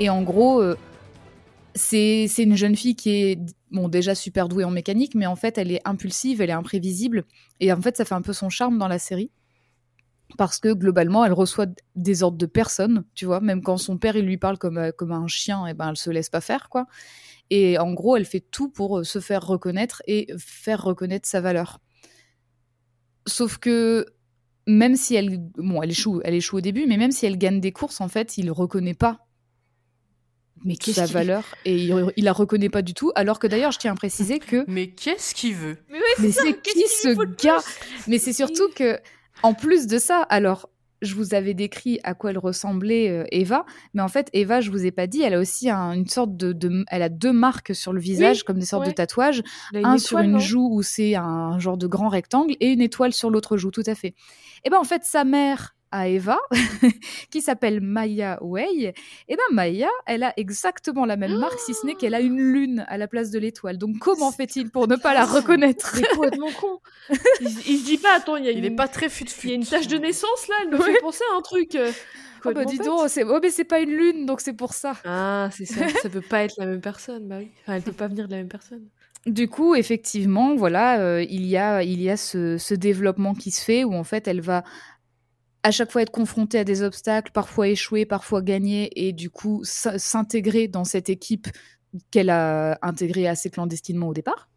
Et 0.00 0.08
en 0.08 0.22
gros, 0.22 0.62
euh, 0.62 0.76
c'est 1.74 2.26
une 2.38 2.56
jeune 2.56 2.74
fille 2.74 2.96
qui 2.96 3.10
est 3.10 3.38
bon 3.70 3.88
déjà 3.88 4.14
super 4.14 4.48
douée 4.48 4.64
en 4.64 4.70
mécanique, 4.70 5.14
mais 5.14 5.26
en 5.26 5.36
fait 5.36 5.58
elle 5.58 5.70
est 5.70 5.86
impulsive, 5.86 6.40
elle 6.40 6.50
est 6.50 6.54
imprévisible, 6.54 7.24
et 7.60 7.72
en 7.72 7.80
fait 7.80 7.96
ça 7.96 8.04
fait 8.04 8.14
un 8.14 8.22
peu 8.22 8.32
son 8.32 8.48
charme 8.48 8.78
dans 8.78 8.88
la 8.88 8.98
série 8.98 9.30
parce 10.38 10.58
que 10.58 10.72
globalement 10.72 11.24
elle 11.24 11.32
reçoit 11.32 11.66
des 11.96 12.22
ordres 12.22 12.38
de 12.38 12.46
personne, 12.46 13.04
tu 13.14 13.26
vois, 13.26 13.40
même 13.40 13.62
quand 13.62 13.76
son 13.76 13.98
père 13.98 14.16
il 14.16 14.24
lui 14.24 14.38
parle 14.38 14.58
comme 14.58 14.78
euh, 14.78 14.90
comme 14.90 15.12
un 15.12 15.26
chien, 15.28 15.66
et 15.66 15.74
ben 15.74 15.90
elle 15.90 15.96
se 15.96 16.10
laisse 16.10 16.30
pas 16.30 16.40
faire 16.40 16.68
quoi. 16.68 16.86
Et 17.50 17.78
en 17.78 17.92
gros 17.92 18.16
elle 18.16 18.24
fait 18.24 18.40
tout 18.40 18.70
pour 18.70 19.00
euh, 19.00 19.04
se 19.04 19.20
faire 19.20 19.46
reconnaître 19.46 20.02
et 20.06 20.28
faire 20.38 20.82
reconnaître 20.82 21.28
sa 21.28 21.40
valeur. 21.40 21.78
Sauf 23.26 23.58
que 23.58 24.06
même 24.66 24.96
si 24.96 25.14
elle 25.14 25.38
bon 25.38 25.82
elle 25.82 25.90
échoue, 25.90 26.20
elle 26.24 26.34
échoue 26.34 26.58
au 26.58 26.60
début, 26.60 26.86
mais 26.86 26.96
même 26.96 27.12
si 27.12 27.26
elle 27.26 27.38
gagne 27.38 27.60
des 27.60 27.72
courses 27.72 28.00
en 28.00 28.08
fait 28.08 28.38
il 28.38 28.50
reconnaît 28.50 28.94
pas 28.94 29.26
Mais 30.64 30.76
qu'est-ce 30.76 31.00
sa 31.00 31.04
qu'il- 31.06 31.14
valeur 31.14 31.44
et 31.64 31.74
il, 31.76 32.12
il 32.16 32.24
la 32.24 32.32
reconnaît 32.32 32.68
pas 32.68 32.82
du 32.82 32.92
tout. 32.94 33.12
Alors 33.14 33.38
que 33.38 33.46
d'ailleurs, 33.46 33.72
je 33.72 33.78
tiens 33.78 33.92
à 33.92 33.94
préciser 33.94 34.38
que 34.38 34.64
Mais 34.68 34.88
qu'est-ce 34.88 35.34
qu'il 35.34 35.54
veut? 35.54 35.78
Mais 35.90 35.98
ouais, 35.98 36.04
mais 36.18 36.32
ça, 36.32 36.42
c'est 36.44 36.60
qui 36.62 36.80
ce 36.86 37.44
gars? 37.46 37.60
Mais 38.06 38.18
c'est 38.18 38.32
surtout 38.34 38.68
que 38.74 38.98
en 39.42 39.54
plus 39.54 39.86
de 39.86 39.98
ça, 39.98 40.20
alors 40.22 40.68
je 41.02 41.14
vous 41.14 41.32
avais 41.32 41.54
décrit 41.54 41.98
à 42.04 42.12
quoi 42.12 42.28
elle 42.28 42.36
ressemblait 42.36 43.08
euh, 43.08 43.24
Eva, 43.32 43.64
mais 43.94 44.02
en 44.02 44.08
fait 44.08 44.28
Eva, 44.34 44.60
je 44.60 44.70
vous 44.70 44.84
ai 44.84 44.90
pas 44.90 45.06
dit, 45.06 45.22
elle 45.22 45.32
a 45.32 45.38
aussi 45.38 45.70
un- 45.70 45.92
une 45.92 46.06
sorte 46.06 46.36
de, 46.36 46.52
de- 46.52 46.84
elle 46.90 47.00
a 47.00 47.08
deux 47.08 47.32
marques 47.32 47.74
sur 47.74 47.94
le 47.94 48.00
visage 48.00 48.42
comme 48.42 48.58
des 48.58 48.66
sortes 48.66 48.82
ouais. 48.84 48.90
de 48.90 48.94
tatouages, 48.94 49.42
un 49.72 49.96
sur 49.96 50.18
une 50.18 50.32
non 50.32 50.38
joue 50.38 50.68
où 50.70 50.82
c'est 50.82 51.14
un 51.14 51.58
genre 51.58 51.78
de 51.78 51.86
grand 51.86 52.10
rectangle 52.10 52.54
et 52.60 52.66
une 52.68 52.82
étoile 52.82 53.14
sur 53.14 53.30
l'autre 53.30 53.56
joue, 53.56 53.70
tout 53.70 53.82
à 53.86 53.94
fait. 53.94 54.12
Et 54.64 54.68
ben 54.68 54.76
en 54.76 54.84
fait 54.84 55.02
sa 55.04 55.24
mère 55.24 55.74
à 55.92 56.08
Eva, 56.08 56.38
qui 57.30 57.40
s'appelle 57.40 57.80
Maya 57.80 58.38
Wei, 58.42 58.92
et 59.28 59.36
ben 59.36 59.42
Maya, 59.52 59.88
elle 60.06 60.22
a 60.22 60.32
exactement 60.36 61.04
la 61.04 61.16
même 61.16 61.38
marque, 61.38 61.58
si 61.58 61.74
ce 61.74 61.86
n'est 61.86 61.94
qu'elle 61.94 62.14
a 62.14 62.20
une 62.20 62.38
lune 62.40 62.84
à 62.88 62.96
la 62.98 63.08
place 63.08 63.30
de 63.30 63.38
l'étoile. 63.38 63.78
Donc 63.78 63.98
comment 63.98 64.30
fait-il 64.32 64.70
pour 64.70 64.86
ne 64.88 64.96
pas 64.96 65.14
la 65.14 65.24
reconnaître? 65.24 65.94
Il 65.98 66.04
est 66.04 66.14
complètement 66.14 66.50
con. 66.52 66.78
Il, 67.40 67.48
il 67.66 67.78
se 67.78 67.84
dit 67.84 67.98
pas, 67.98 68.14
attends, 68.16 68.36
il 68.36 68.44
y 68.44 68.48
a 68.48 68.52
Il 68.52 68.58
une, 68.58 68.64
est 68.66 68.76
pas 68.76 68.88
très 68.88 69.08
fut 69.08 69.24
il 69.44 69.48
y 69.48 69.52
a 69.52 69.54
une 69.56 69.66
tache 69.66 69.88
de 69.88 69.98
naissance 69.98 70.48
là, 70.48 70.54
elle 70.62 70.70
me 70.70 70.78
Ouais. 70.78 70.92
fait 70.94 71.00
penser 71.00 71.24
à 71.32 71.36
un 71.36 71.42
truc. 71.42 71.74
euh, 71.74 71.90
Oh 72.44 72.52
bah 72.52 72.64
dis 72.64 72.78
donc, 72.78 73.08
c'est 73.08 73.22
oh, 73.24 73.38
mais 73.42 73.50
c'est 73.50 73.64
pas 73.64 73.80
une 73.80 73.90
lune, 73.90 74.24
donc 74.24 74.40
c'est 74.40 74.54
pour 74.54 74.72
ça. 74.72 74.94
Ah, 75.04 75.50
c'est 75.52 75.66
ça. 75.66 75.86
ça 76.02 76.08
peut 76.08 76.22
pas 76.22 76.44
être 76.44 76.54
la 76.56 76.64
même 76.66 76.80
personne, 76.80 77.28
bah 77.28 77.36
oui. 77.38 77.50
Enfin, 77.62 77.74
elle 77.74 77.82
peut 77.82 77.92
pas 77.92 78.08
venir 78.08 78.26
de 78.28 78.30
la 78.32 78.38
même 78.38 78.48
personne. 78.48 78.82
Du 79.26 79.46
coup, 79.48 79.74
effectivement, 79.74 80.54
voilà, 80.54 80.98
euh, 81.00 81.22
il 81.28 81.44
y 81.44 81.58
a, 81.58 81.82
il 81.82 82.00
y 82.00 82.08
a 82.08 82.16
ce, 82.16 82.56
ce 82.56 82.72
développement 82.72 83.34
qui 83.34 83.50
se 83.50 83.62
fait 83.62 83.84
où 83.84 83.92
en 83.92 84.04
fait, 84.04 84.26
elle 84.26 84.40
va 84.40 84.64
à 85.62 85.70
chaque 85.70 85.90
fois 85.90 86.02
être 86.02 86.10
confrontée 86.10 86.58
à 86.58 86.64
des 86.64 86.82
obstacles, 86.82 87.32
parfois 87.32 87.68
échouer, 87.68 88.06
parfois 88.06 88.42
gagner, 88.42 88.90
et 89.08 89.12
du 89.12 89.30
coup 89.30 89.62
s'intégrer 89.64 90.68
dans 90.68 90.84
cette 90.84 91.10
équipe 91.10 91.48
qu'elle 92.10 92.30
a 92.30 92.78
intégrée 92.82 93.26
assez 93.26 93.50
clandestinement 93.50 94.08
au 94.08 94.14
départ. 94.14 94.48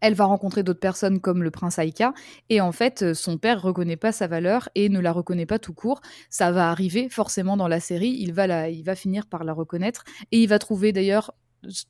Elle 0.00 0.14
va 0.14 0.26
rencontrer 0.26 0.62
d'autres 0.62 0.80
personnes 0.80 1.18
comme 1.20 1.42
le 1.42 1.50
prince 1.50 1.78
Aika, 1.78 2.12
et 2.50 2.60
en 2.60 2.72
fait, 2.72 3.02
euh, 3.02 3.14
son 3.14 3.38
père 3.38 3.62
reconnaît 3.62 3.96
pas 3.96 4.12
sa 4.12 4.26
valeur 4.26 4.68
et 4.74 4.90
ne 4.90 5.00
la 5.00 5.12
reconnaît 5.12 5.46
pas 5.46 5.58
tout 5.58 5.72
court. 5.72 6.02
Ça 6.28 6.52
va 6.52 6.70
arriver 6.70 7.08
forcément 7.08 7.56
dans 7.56 7.68
la 7.68 7.80
série. 7.80 8.14
Il 8.18 8.34
va 8.34 8.68
il 8.68 8.84
va 8.84 8.96
finir 8.96 9.26
par 9.26 9.44
la 9.44 9.54
reconnaître, 9.54 10.04
et 10.30 10.42
il 10.42 10.48
va 10.48 10.58
trouver 10.58 10.92
d'ailleurs 10.92 11.32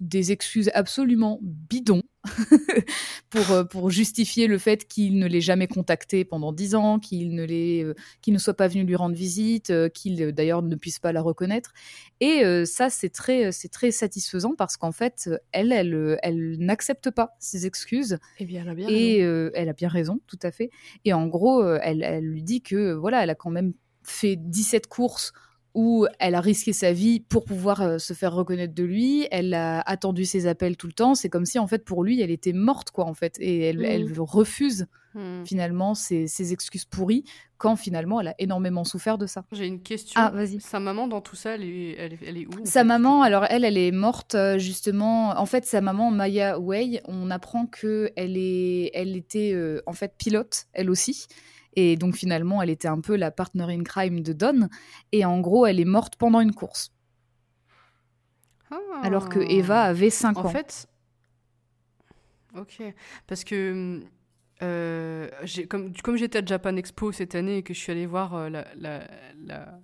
des 0.01 0.33
excuses 0.33 0.70
absolument 0.75 1.39
bidons 1.43 2.03
pour, 3.31 3.51
euh, 3.51 3.64
pour 3.64 3.91
justifier 3.91 4.47
le 4.47 4.59
fait 4.59 4.87
qu'il 4.87 5.18
ne 5.18 5.27
l'ait 5.27 5.41
jamais 5.41 5.66
contacté 5.66 6.25
pendant 6.25 6.53
dix 6.53 6.75
ans, 6.75 6.99
qu'il 6.99 7.35
ne, 7.35 7.47
euh, 7.47 7.95
ne 8.27 8.39
soit 8.39 8.55
pas 8.55 8.68
venu 8.68 8.85
lui 8.85 8.97
rendre 8.97 9.14
visite, 9.14 9.70
euh, 9.70 9.89
qu'il 9.89 10.33
d'ailleurs 10.33 10.62
ne 10.62 10.75
puisse 10.77 10.99
pas 10.99 11.12
la 11.12 11.20
reconnaître. 11.20 11.72
Et 12.20 12.43
ça, 12.64 12.89
c'est 12.89 13.11
très, 13.11 13.51
très 13.70 13.91
satisfaisant 13.91 14.55
parce 14.57 14.77
qu'en 14.77 14.93
fait, 14.93 15.29
elle, 15.53 15.72
elle, 15.72 16.18
elle 16.22 16.57
n'accepte 16.59 17.11
pas 17.11 17.37
ces 17.39 17.66
excuses. 17.66 18.18
Eh 18.39 18.47
bien, 18.47 18.62
elle 18.62 18.68
a 18.70 18.75
bien 18.75 18.89
Et 18.89 19.22
euh, 19.22 19.51
elle 19.55 19.68
a 19.68 19.75
bien 19.75 19.89
raison, 19.89 20.20
tout 20.27 20.39
à 20.43 20.51
fait. 20.51 20.70
Et 21.05 21.12
en 21.12 21.27
gros, 21.27 21.66
elle, 21.66 22.03
elle 22.03 22.25
lui 22.25 22.43
dit 22.43 22.62
que 22.62 22.93
voilà, 22.95 23.22
elle 23.22 23.31
a 23.31 23.35
quand 23.35 23.51
même 23.51 23.75
fait 24.03 24.37
17 24.37 24.87
courses 24.87 25.33
où 25.75 26.07
elle 26.18 26.35
a 26.35 26.41
risqué 26.41 26.72
sa 26.72 26.93
vie 26.93 27.20
pour 27.20 27.45
pouvoir 27.45 27.83
euh, 27.83 27.99
se 27.99 28.12
faire 28.14 28.33
reconnaître 28.33 28.75
de 28.75 28.85
lui. 28.85 29.27
Elle 29.31 29.55
a 29.55 29.81
attendu 29.81 30.25
ses 30.25 30.47
appels 30.47 30.77
tout 30.77 30.87
le 30.87 30.93
temps. 30.93 31.14
C'est 31.14 31.29
comme 31.29 31.47
si 31.47 31.59
en 31.59 31.66
fait 31.66 31.85
pour 31.85 32.05
lui, 32.05 32.20
elle 32.20 32.31
était 32.31 32.53
morte 32.53 32.91
quoi 32.91 33.05
en 33.05 33.14
fait. 33.14 33.37
Et 33.41 33.61
elle, 33.61 33.85
elle 33.85 34.12
refuse 34.18 34.87
Hmm. 35.14 35.45
finalement 35.45 35.95
ses, 35.95 36.27
ses 36.27 36.53
excuses 36.53 36.85
pourries 36.85 37.22
quand 37.57 37.77
finalement 37.77 38.20
elle 38.20 38.29
a 38.29 38.35
énormément 38.41 38.83
souffert 38.83 39.16
de 39.16 39.27
ça. 39.27 39.45
J'ai 39.53 39.66
une 39.66 39.81
question. 39.81 40.20
Ah 40.20 40.31
vas-y. 40.31 40.61
Sa 40.61 40.81
maman 40.81 41.07
dans 41.07 41.20
tout 41.20 41.37
ça, 41.37 41.55
elle 41.55 41.62
est, 41.62 41.95
elle 41.97 42.14
est, 42.14 42.18
elle 42.27 42.37
est 42.37 42.47
où 42.47 42.51
Sa 42.64 42.81
fait 42.81 42.85
maman, 42.85 43.22
alors 43.22 43.45
elle, 43.49 43.64
elle 43.64 43.79
est 43.79 43.93
morte 43.93 44.35
euh, 44.35 44.59
justement. 44.59 45.31
En 45.39 45.47
fait, 45.47 45.66
sa 45.66 45.81
maman 45.81 46.11
Maya 46.11 46.59
Wei, 46.59 47.01
on 47.07 47.31
apprend 47.31 47.66
que 47.66 48.11
elle 48.16 48.37
est, 48.37 48.91
elle 48.93 49.16
était 49.16 49.53
euh, 49.55 49.81
en 49.87 49.93
fait 49.93 50.14
pilote, 50.18 50.64
elle 50.72 50.91
aussi. 50.91 51.27
Et 51.77 51.97
donc 51.97 52.16
finalement, 52.16 52.62
elle 52.62 52.70
était 52.70 52.89
un 52.89 53.01
peu 53.01 53.16
la 53.16 53.31
partner 53.31 53.64
in 53.64 53.83
crime 53.83 54.20
de 54.20 54.33
Don. 54.33 54.68
Et 55.12 55.25
en 55.25 55.41
gros, 55.41 55.66
elle 55.66 55.81
est 55.81 55.85
morte 55.85 56.16
pendant 56.16 56.41
une 56.41 56.53
course, 56.55 56.93
alors 59.03 59.29
que 59.29 59.41
Eva 59.41 59.83
avait 59.83 60.11
5 60.11 60.37
Ah. 60.37 60.41
En 60.41 60.45
ans. 60.45 60.49
fait, 60.49 60.87
ok, 62.57 62.83
parce 63.27 63.45
que 63.45 64.03
euh, 64.62 65.29
comme, 65.68 65.93
comme 66.03 66.16
j'étais 66.16 66.39
à 66.39 66.45
Japan 66.47 66.77
Expo 66.77 67.12
cette 67.12 67.35
année 67.35 67.59
et 67.59 67.62
que 67.62 67.75
je 67.75 67.79
suis 67.81 67.93
allée 67.93 68.07
voir 68.07 68.35
euh, 68.35 68.49
la, 68.49 68.66
la, 68.77 69.01
la, 69.45 69.81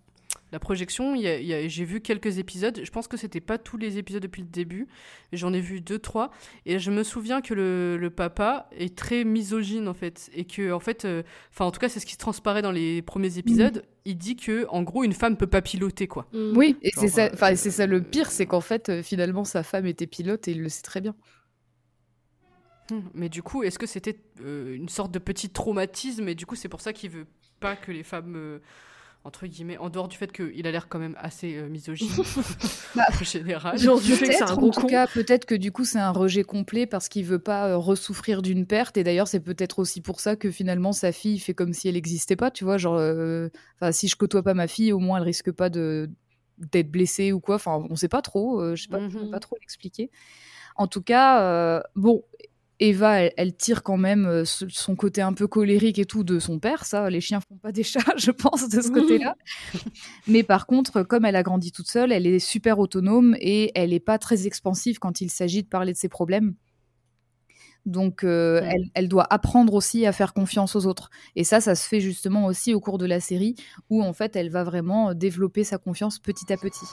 la 0.53 0.59
projection, 0.59 1.15
il 1.15 1.23
y 1.23 1.29
a- 1.29 1.39
il 1.39 1.47
y 1.47 1.55
a- 1.55 1.69
j'ai 1.69 1.85
vu 1.85 2.01
quelques 2.01 2.39
épisodes. 2.39 2.81
Je 2.83 2.91
pense 2.91 3.07
que 3.09 3.17
c'était 3.17 3.41
pas 3.41 3.57
tous 3.59 3.77
les 3.77 3.99
épisodes 3.99 4.23
depuis 4.23 4.43
le 4.43 4.49
début, 4.49 4.89
j'en 5.33 5.53
ai 5.53 5.61
vu 5.61 5.81
deux, 5.81 5.99
trois. 5.99 6.31
Et 6.67 6.79
je 6.79 6.91
me 6.91 7.03
souviens 7.05 7.41
que 7.41 7.55
le, 7.55 7.97
le 7.97 8.11
papa 8.11 8.69
est 8.73 8.97
très 8.97 9.25
misogyne 9.25 9.87
en 9.89 9.95
fait, 9.95 10.31
et 10.35 10.45
que 10.45 10.73
en 10.73 10.81
fait, 10.81 11.05
euh, 11.05 11.23
enfin 11.53 11.65
en 11.67 11.71
tout 11.71 11.79
cas 11.81 11.89
c'est 11.89 12.01
ce 12.01 12.07
qui 12.07 12.15
se 12.15 12.19
transparaît 12.19 12.63
dans 12.63 12.73
les 12.73 13.03
premiers 13.03 13.39
épisodes. 13.39 13.85
Il 14.05 14.17
dit 14.19 14.35
que 14.37 14.67
en 14.71 14.83
gros 14.83 15.05
une 15.05 15.13
femme 15.13 15.37
peut 15.37 15.47
pas 15.47 15.63
piloter 15.63 16.09
quoi. 16.09 16.27
Mm. 16.33 16.57
Oui, 16.57 16.77
et 16.83 16.91
Genre, 16.91 17.05
c'est 17.05 17.09
ça, 17.09 17.25
euh, 17.27 17.31
enfin, 17.35 17.55
c'est 17.55 17.71
ça 17.71 17.87
le 17.87 18.03
pire, 18.03 18.31
c'est 18.31 18.47
qu'en 18.47 18.61
fait, 18.61 18.89
euh, 18.89 19.03
finalement, 19.03 19.45
sa 19.45 19.63
femme 19.63 19.87
était 19.87 20.07
pilote 20.07 20.49
et 20.49 20.53
il 20.53 20.63
le 20.63 20.69
sait 20.69 20.83
très 20.83 21.01
bien. 21.01 21.15
Hmm, 22.91 23.03
Mais 23.15 23.29
du 23.29 23.43
coup, 23.43 23.63
est-ce 23.63 23.79
que 23.79 23.87
c'était 23.87 24.19
euh, 24.41 24.75
une 24.75 24.89
sorte 24.89 25.13
de 25.13 25.19
petit 25.21 25.51
traumatisme? 25.51 26.29
Et 26.29 26.35
du 26.35 26.47
coup 26.47 26.57
c'est 26.57 26.69
pour 26.69 26.81
ça 26.81 26.93
qu'il 26.93 27.11
veut 27.11 27.27
pas 27.61 27.77
que 27.77 27.93
les 27.93 28.03
femmes, 28.03 28.35
euh, 28.37 28.59
entre 29.23 29.47
guillemets, 29.47 29.77
en 29.77 29.91
dehors 29.91 30.09
du 30.09 30.17
fait 30.17 30.33
qu'il 30.33 30.67
a 30.67 30.71
l'air 30.71 30.89
quand 30.89 30.99
même 30.99 31.15
assez 31.19 31.55
euh, 31.57 31.69
misogyne 31.69 32.09
Bah, 32.97 33.05
en 33.11 33.23
général. 33.25 33.79
Genre 33.79 34.01
du 34.01 34.13
fait 34.13 34.29
que 34.29 34.35
c'est 34.35 34.43
un 34.43 34.55
gros 34.57 34.69
en 34.69 34.71
tout 34.71 34.81
con. 34.81 34.87
cas, 34.87 35.07
peut-être 35.07 35.45
que 35.45 35.55
du 35.55 35.73
coup 35.73 35.85
c'est 35.85 35.99
un 35.99 36.11
rejet 36.11 36.43
complet 36.43 36.87
parce 36.87 37.09
qu'il 37.11 37.27
veut 37.27 37.39
pas 37.39 37.69
euh, 37.69 37.77
ressouffrir 37.77 38.41
d'une 38.41 38.65
perte. 38.67 38.97
Et 38.97 39.05
d'ailleurs, 39.05 39.29
c'est 39.29 39.41
peut-être 39.41 39.79
aussi 39.79 40.01
pour 40.01 40.21
ça 40.21 40.37
que 40.37 40.51
finalement 40.51 40.93
sa 40.93 41.13
fille 41.13 41.39
fait 41.39 41.53
comme 41.53 41.75
si 41.75 41.87
elle 41.89 41.95
n'existait 41.95 42.37
pas. 42.37 42.51
Tu 42.51 42.65
vois, 42.65 42.79
genre, 42.79 42.97
euh, 42.97 43.51
si 43.91 44.09
je 44.09 44.17
côtoie 44.17 44.43
pas 44.43 44.55
ma 44.55 44.67
fille, 44.67 44.93
au 44.93 44.99
moins 44.99 45.19
elle 45.19 45.25
risque 45.25 45.53
pas 45.53 45.69
de 45.69 46.09
d'être 46.73 46.91
blessée 46.91 47.33
ou 47.33 47.41
quoi. 47.41 47.57
Enfin, 47.57 47.85
on 47.91 47.97
sait 47.97 48.09
pas 48.09 48.23
trop. 48.23 48.75
je 48.75 48.83
sais 48.83 48.89
pas, 48.89 49.01
pas 49.31 49.41
trop 49.41 49.57
l'expliquer. 49.61 50.11
En 50.77 50.87
tout 50.87 51.03
cas, 51.03 51.83
bon. 51.95 52.23
Eva, 52.81 53.21
elle, 53.21 53.33
elle 53.37 53.55
tire 53.55 53.83
quand 53.83 53.99
même 53.99 54.25
euh, 54.25 54.45
son 54.45 54.97
côté 54.97 55.21
un 55.21 55.35
peu 55.35 55.47
colérique 55.47 55.99
et 55.99 56.07
tout 56.07 56.25
de 56.25 56.39
son 56.39 56.59
père. 56.59 56.87
Ça, 56.87 57.11
les 57.11 57.21
chiens 57.21 57.41
font 57.41 57.57
pas 57.57 57.73
des 57.73 57.83
chats, 57.83 58.01
je 58.17 58.31
pense, 58.31 58.69
de 58.69 58.81
ce 58.81 58.91
côté-là. 58.91 59.37
Mais 60.27 60.43
par 60.43 60.67
contre, 60.67 61.03
comme 61.03 61.27
elle 61.27 61.37
a 61.37 61.43
grandi 61.43 61.73
toute 61.73 61.89
seule, 61.89 62.11
elle 62.11 62.27
est 62.27 62.39
super 62.39 62.79
autonome 62.79 63.37
et 63.39 63.71
elle 63.75 63.91
n'est 63.91 64.01
pas 64.01 64.19
très 64.19 64.47
expansive 64.47 64.99
quand 64.99 65.21
il 65.21 65.31
s'agit 65.31 65.63
de 65.63 65.69
parler 65.69 65.93
de 65.93 65.99
ses 65.99 66.09
problèmes. 66.09 66.55
Donc, 67.87 68.25
euh, 68.25 68.61
elle, 68.65 68.91
elle 68.95 69.09
doit 69.09 69.27
apprendre 69.31 69.75
aussi 69.75 70.07
à 70.07 70.13
faire 70.13 70.35
confiance 70.35 70.77
aux 70.77 70.87
autres. 70.87 71.11
Et 71.37 71.45
ça, 71.45 71.61
ça 71.61 71.75
se 71.75 71.87
fait 71.87 72.01
justement 72.01 72.47
aussi 72.47 72.75
au 72.75 72.81
cours 72.81 72.99
de 72.99 73.07
la 73.07 73.21
série, 73.21 73.57
où 73.89 74.03
en 74.03 74.13
fait, 74.13 74.37
elle 74.37 74.51
va 74.51 74.65
vraiment 74.65 75.15
développer 75.15 75.65
sa 75.65 75.79
confiance 75.79 76.19
petit 76.19 76.53
à 76.53 76.57
petit. 76.57 76.87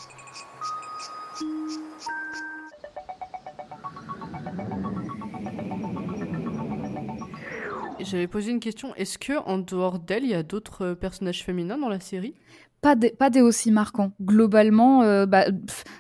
J'avais 8.00 8.28
posé 8.28 8.52
une 8.52 8.60
question. 8.60 8.94
Est-ce 8.96 9.18
que 9.18 9.38
en 9.40 9.58
dehors 9.58 10.00
d'elle, 10.00 10.24
il 10.24 10.30
y 10.30 10.36
a 10.36 10.44
d'autres 10.44 10.86
euh, 10.86 10.96
personnages 10.96 11.44
féminins 11.44 11.78
dans 11.78 11.90
la 11.90 12.00
série? 12.00 12.36
Pas 12.82 12.96
des, 12.96 13.10
pas 13.10 13.30
des 13.30 13.42
aussi 13.42 13.72
marquants. 13.72 14.12
Globalement, 14.22 15.02
euh, 15.02 15.26
bah, 15.26 15.46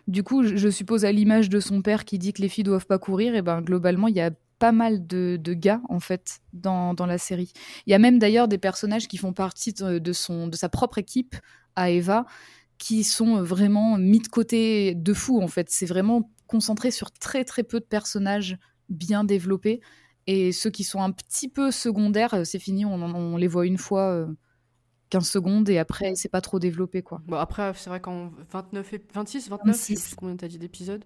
du 0.07 0.23
coup, 0.23 0.43
je, 0.43 0.69
suppose 0.69 1.05
à 1.05 1.11
l'image 1.11 1.49
de 1.49 1.59
son 1.59 1.81
père 1.81 2.05
qui 2.05 2.19
dit 2.19 2.33
que 2.33 2.41
les 2.41 2.49
filles 2.49 2.63
doivent 2.63 2.85
pas 2.85 2.99
courir, 2.99 3.35
et 3.35 3.41
ben 3.41 3.61
globalement, 3.61 4.07
il 4.07 4.15
y 4.15 4.21
a 4.21 4.29
pas 4.59 4.71
mal 4.71 5.05
de, 5.05 5.37
de 5.41 5.53
gars 5.53 5.81
en 5.89 5.99
fait 5.99 6.39
dans, 6.53 6.93
dans 6.93 7.05
la 7.05 7.17
série. 7.17 7.51
Il 7.85 7.91
y 7.91 7.93
a 7.93 7.99
même 7.99 8.19
d'ailleurs 8.19 8.47
des 8.47 8.57
personnages 8.57 9.07
qui 9.07 9.17
font 9.17 9.33
partie 9.33 9.73
de, 9.73 9.99
de 9.99 10.13
son, 10.13 10.47
de 10.47 10.55
sa 10.55 10.69
propre 10.69 10.97
équipe 10.97 11.35
à 11.75 11.89
Eva 11.91 12.25
qui 12.79 13.03
sont 13.03 13.41
vraiment 13.41 13.97
mis 13.97 14.19
de 14.19 14.27
côté 14.27 14.95
de 14.95 15.13
fou 15.13 15.41
en 15.41 15.47
fait. 15.47 15.67
C'est 15.69 15.85
vraiment 15.85 16.31
concentré 16.47 16.89
sur 16.89 17.11
très 17.11 17.43
très 17.43 17.63
peu 17.63 17.79
de 17.79 17.85
personnages 17.85 18.57
bien 18.89 19.23
développés 19.23 19.81
et 20.27 20.51
ceux 20.51 20.69
qui 20.69 20.83
sont 20.83 21.01
un 21.01 21.11
petit 21.11 21.49
peu 21.49 21.71
secondaires, 21.71 22.33
euh, 22.35 22.43
c'est 22.45 22.59
fini, 22.59 22.85
on, 22.85 22.93
on 23.01 23.37
les 23.37 23.47
voit 23.47 23.65
une 23.65 23.77
fois. 23.77 24.11
euh, 24.13 24.27
15 25.09 25.29
secondes 25.29 25.69
et 25.69 25.77
après 25.79 26.15
c'est 26.15 26.29
pas 26.29 26.41
trop 26.41 26.59
développé 26.59 27.01
quoi. 27.03 27.23
Bon, 27.25 27.37
après, 27.37 27.73
c'est 27.75 27.89
vrai 27.89 27.99
qu'en 27.99 28.31
29, 28.51 28.93
ép- 28.93 29.11
26, 29.13 29.49
29, 29.49 29.81
je 29.83 29.87
sais 29.87 29.99
26. 29.99 30.01
plus 30.01 30.15
combien 30.15 30.35
t'as 30.37 30.47
dit 30.47 30.57
d'épisodes 30.59 31.03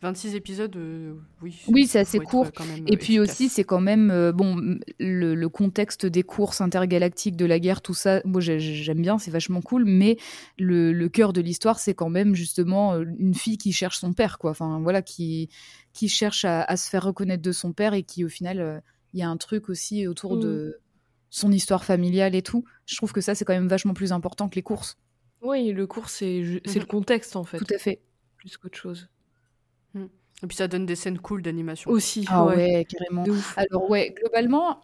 26 0.00 0.36
épisodes, 0.36 0.76
euh, 0.76 1.14
oui. 1.42 1.60
Oui, 1.66 1.86
c'est 1.86 1.98
assez 1.98 2.20
court. 2.20 2.46
euh, 2.46 2.50
quand 2.54 2.64
même, 2.66 2.84
Et 2.86 2.96
puis 2.96 3.16
efficace. 3.16 3.30
aussi, 3.34 3.48
c'est 3.48 3.64
quand 3.64 3.80
même 3.80 4.12
euh, 4.12 4.30
bon 4.30 4.78
le, 5.00 5.34
le 5.34 5.48
contexte 5.48 6.06
des 6.06 6.22
courses 6.22 6.60
intergalactiques, 6.60 7.36
de 7.36 7.44
la 7.44 7.58
guerre, 7.58 7.82
tout 7.82 7.94
ça. 7.94 8.20
Moi, 8.24 8.40
j'ai- 8.40 8.60
j'aime 8.60 9.02
bien, 9.02 9.18
c'est 9.18 9.32
vachement 9.32 9.60
cool. 9.60 9.84
Mais 9.86 10.16
le, 10.56 10.92
le 10.92 11.08
cœur 11.08 11.32
de 11.32 11.40
l'histoire, 11.40 11.80
c'est 11.80 11.94
quand 11.94 12.10
même 12.10 12.36
justement 12.36 12.96
une 12.96 13.34
fille 13.34 13.58
qui 13.58 13.72
cherche 13.72 13.98
son 13.98 14.12
père, 14.12 14.38
quoi. 14.38 14.52
Enfin, 14.52 14.78
voilà, 14.80 15.02
qui 15.02 15.48
qui 15.94 16.08
cherche 16.08 16.44
à, 16.44 16.62
à 16.62 16.76
se 16.76 16.88
faire 16.88 17.02
reconnaître 17.02 17.42
de 17.42 17.50
son 17.52 17.72
père 17.72 17.92
et 17.94 18.04
qui, 18.04 18.24
au 18.24 18.28
final, 18.28 18.60
euh, 18.60 18.78
il 19.14 19.18
y 19.18 19.22
a 19.22 19.28
un 19.28 19.36
truc 19.36 19.68
aussi 19.68 20.06
autour 20.06 20.36
Mm. 20.36 20.40
de 20.40 20.78
son 21.30 21.50
histoire 21.50 21.84
familiale 21.84 22.36
et 22.36 22.42
tout. 22.42 22.64
Je 22.86 22.94
trouve 22.96 23.12
que 23.12 23.20
ça, 23.20 23.34
c'est 23.34 23.44
quand 23.44 23.52
même 23.52 23.66
vachement 23.68 23.94
plus 23.94 24.12
important 24.12 24.48
que 24.48 24.54
les 24.54 24.62
courses. 24.62 24.96
Oui, 25.42 25.72
le 25.72 25.86
cours, 25.88 26.08
c'est 26.08 26.60
c'est 26.66 26.76
Mhm. 26.76 26.80
le 26.82 26.86
contexte, 26.86 27.34
en 27.36 27.42
fait, 27.44 27.58
Tout 27.58 27.66
à 27.74 27.78
fait. 27.78 28.00
plus 28.36 28.56
qu'autre 28.56 28.78
chose. 28.78 29.08
Et 30.42 30.46
puis 30.46 30.56
ça 30.56 30.68
donne 30.68 30.86
des 30.86 30.96
scènes 30.96 31.18
cool 31.18 31.42
d'animation. 31.42 31.90
Aussi, 31.90 32.24
Ah 32.28 32.44
ouais. 32.44 32.56
ouais, 32.56 32.84
carrément. 32.84 33.24
De 33.24 33.32
ouf. 33.32 33.56
Alors 33.58 33.90
ouais, 33.90 34.14
globalement, 34.16 34.82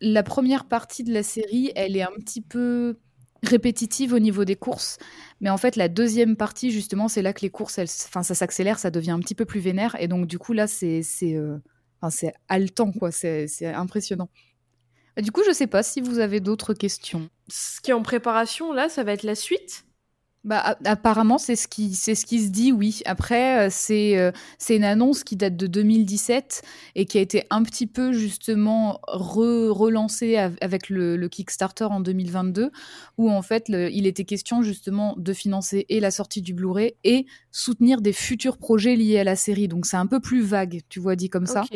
la 0.00 0.22
première 0.22 0.64
partie 0.66 1.04
de 1.04 1.12
la 1.12 1.22
série, 1.22 1.72
elle 1.76 1.96
est 1.96 2.02
un 2.02 2.14
petit 2.18 2.40
peu 2.40 2.96
répétitive 3.42 4.12
au 4.12 4.18
niveau 4.18 4.44
des 4.44 4.56
courses, 4.56 4.98
mais 5.40 5.48
en 5.48 5.56
fait 5.56 5.76
la 5.76 5.88
deuxième 5.88 6.36
partie 6.36 6.70
justement, 6.70 7.08
c'est 7.08 7.22
là 7.22 7.32
que 7.32 7.40
les 7.40 7.48
courses, 7.48 7.78
elles, 7.78 7.88
enfin 8.06 8.22
ça 8.22 8.34
s'accélère, 8.34 8.78
ça 8.78 8.90
devient 8.90 9.12
un 9.12 9.18
petit 9.18 9.34
peu 9.34 9.46
plus 9.46 9.60
vénère, 9.60 9.96
et 9.98 10.08
donc 10.08 10.26
du 10.26 10.38
coup 10.38 10.52
là 10.52 10.66
c'est 10.66 11.02
c'est 11.02 11.36
euh, 11.36 11.56
enfin, 12.02 12.10
c'est 12.10 12.34
haletant 12.48 12.92
quoi, 12.92 13.10
c'est 13.10 13.48
c'est 13.48 13.66
impressionnant. 13.66 14.28
Du 15.16 15.32
coup, 15.32 15.42
je 15.46 15.52
sais 15.52 15.66
pas 15.66 15.82
si 15.82 16.00
vous 16.00 16.18
avez 16.18 16.40
d'autres 16.40 16.72
questions. 16.72 17.28
Ce 17.48 17.80
qui 17.80 17.90
est 17.90 17.94
en 17.94 18.02
préparation, 18.02 18.72
là, 18.72 18.88
ça 18.88 19.02
va 19.04 19.12
être 19.12 19.24
la 19.24 19.34
suite. 19.34 19.84
Bah, 20.42 20.78
apparemment, 20.86 21.36
c'est 21.36 21.54
ce 21.54 21.68
qui, 21.68 21.94
c'est 21.94 22.14
ce 22.14 22.24
qui 22.24 22.40
se 22.42 22.48
dit, 22.48 22.72
oui. 22.72 23.02
Après, 23.04 23.66
euh, 23.66 23.68
c'est, 23.70 24.16
euh, 24.16 24.32
c'est 24.56 24.74
une 24.74 24.84
annonce 24.84 25.22
qui 25.22 25.36
date 25.36 25.54
de 25.54 25.66
2017 25.66 26.62
et 26.94 27.04
qui 27.04 27.18
a 27.18 27.20
été 27.20 27.44
un 27.50 27.62
petit 27.62 27.86
peu 27.86 28.12
justement 28.12 29.00
re- 29.06 29.68
relancée 29.68 30.38
av- 30.38 30.56
avec 30.62 30.88
le, 30.88 31.18
le 31.18 31.28
Kickstarter 31.28 31.84
en 31.84 32.00
2022, 32.00 32.70
où 33.18 33.30
en 33.30 33.42
fait, 33.42 33.68
le- 33.68 33.90
il 33.92 34.06
était 34.06 34.24
question 34.24 34.62
justement 34.62 35.14
de 35.18 35.32
financer 35.34 35.84
et 35.90 36.00
la 36.00 36.10
sortie 36.10 36.40
du 36.40 36.54
Blu-ray 36.54 36.94
et 37.04 37.26
soutenir 37.52 38.00
des 38.00 38.14
futurs 38.14 38.56
projets 38.56 38.96
liés 38.96 39.18
à 39.18 39.24
la 39.24 39.36
série. 39.36 39.68
Donc, 39.68 39.84
c'est 39.84 39.98
un 39.98 40.06
peu 40.06 40.20
plus 40.20 40.40
vague, 40.40 40.80
tu 40.88 41.00
vois, 41.00 41.16
dit 41.16 41.28
comme 41.28 41.44
ça. 41.44 41.68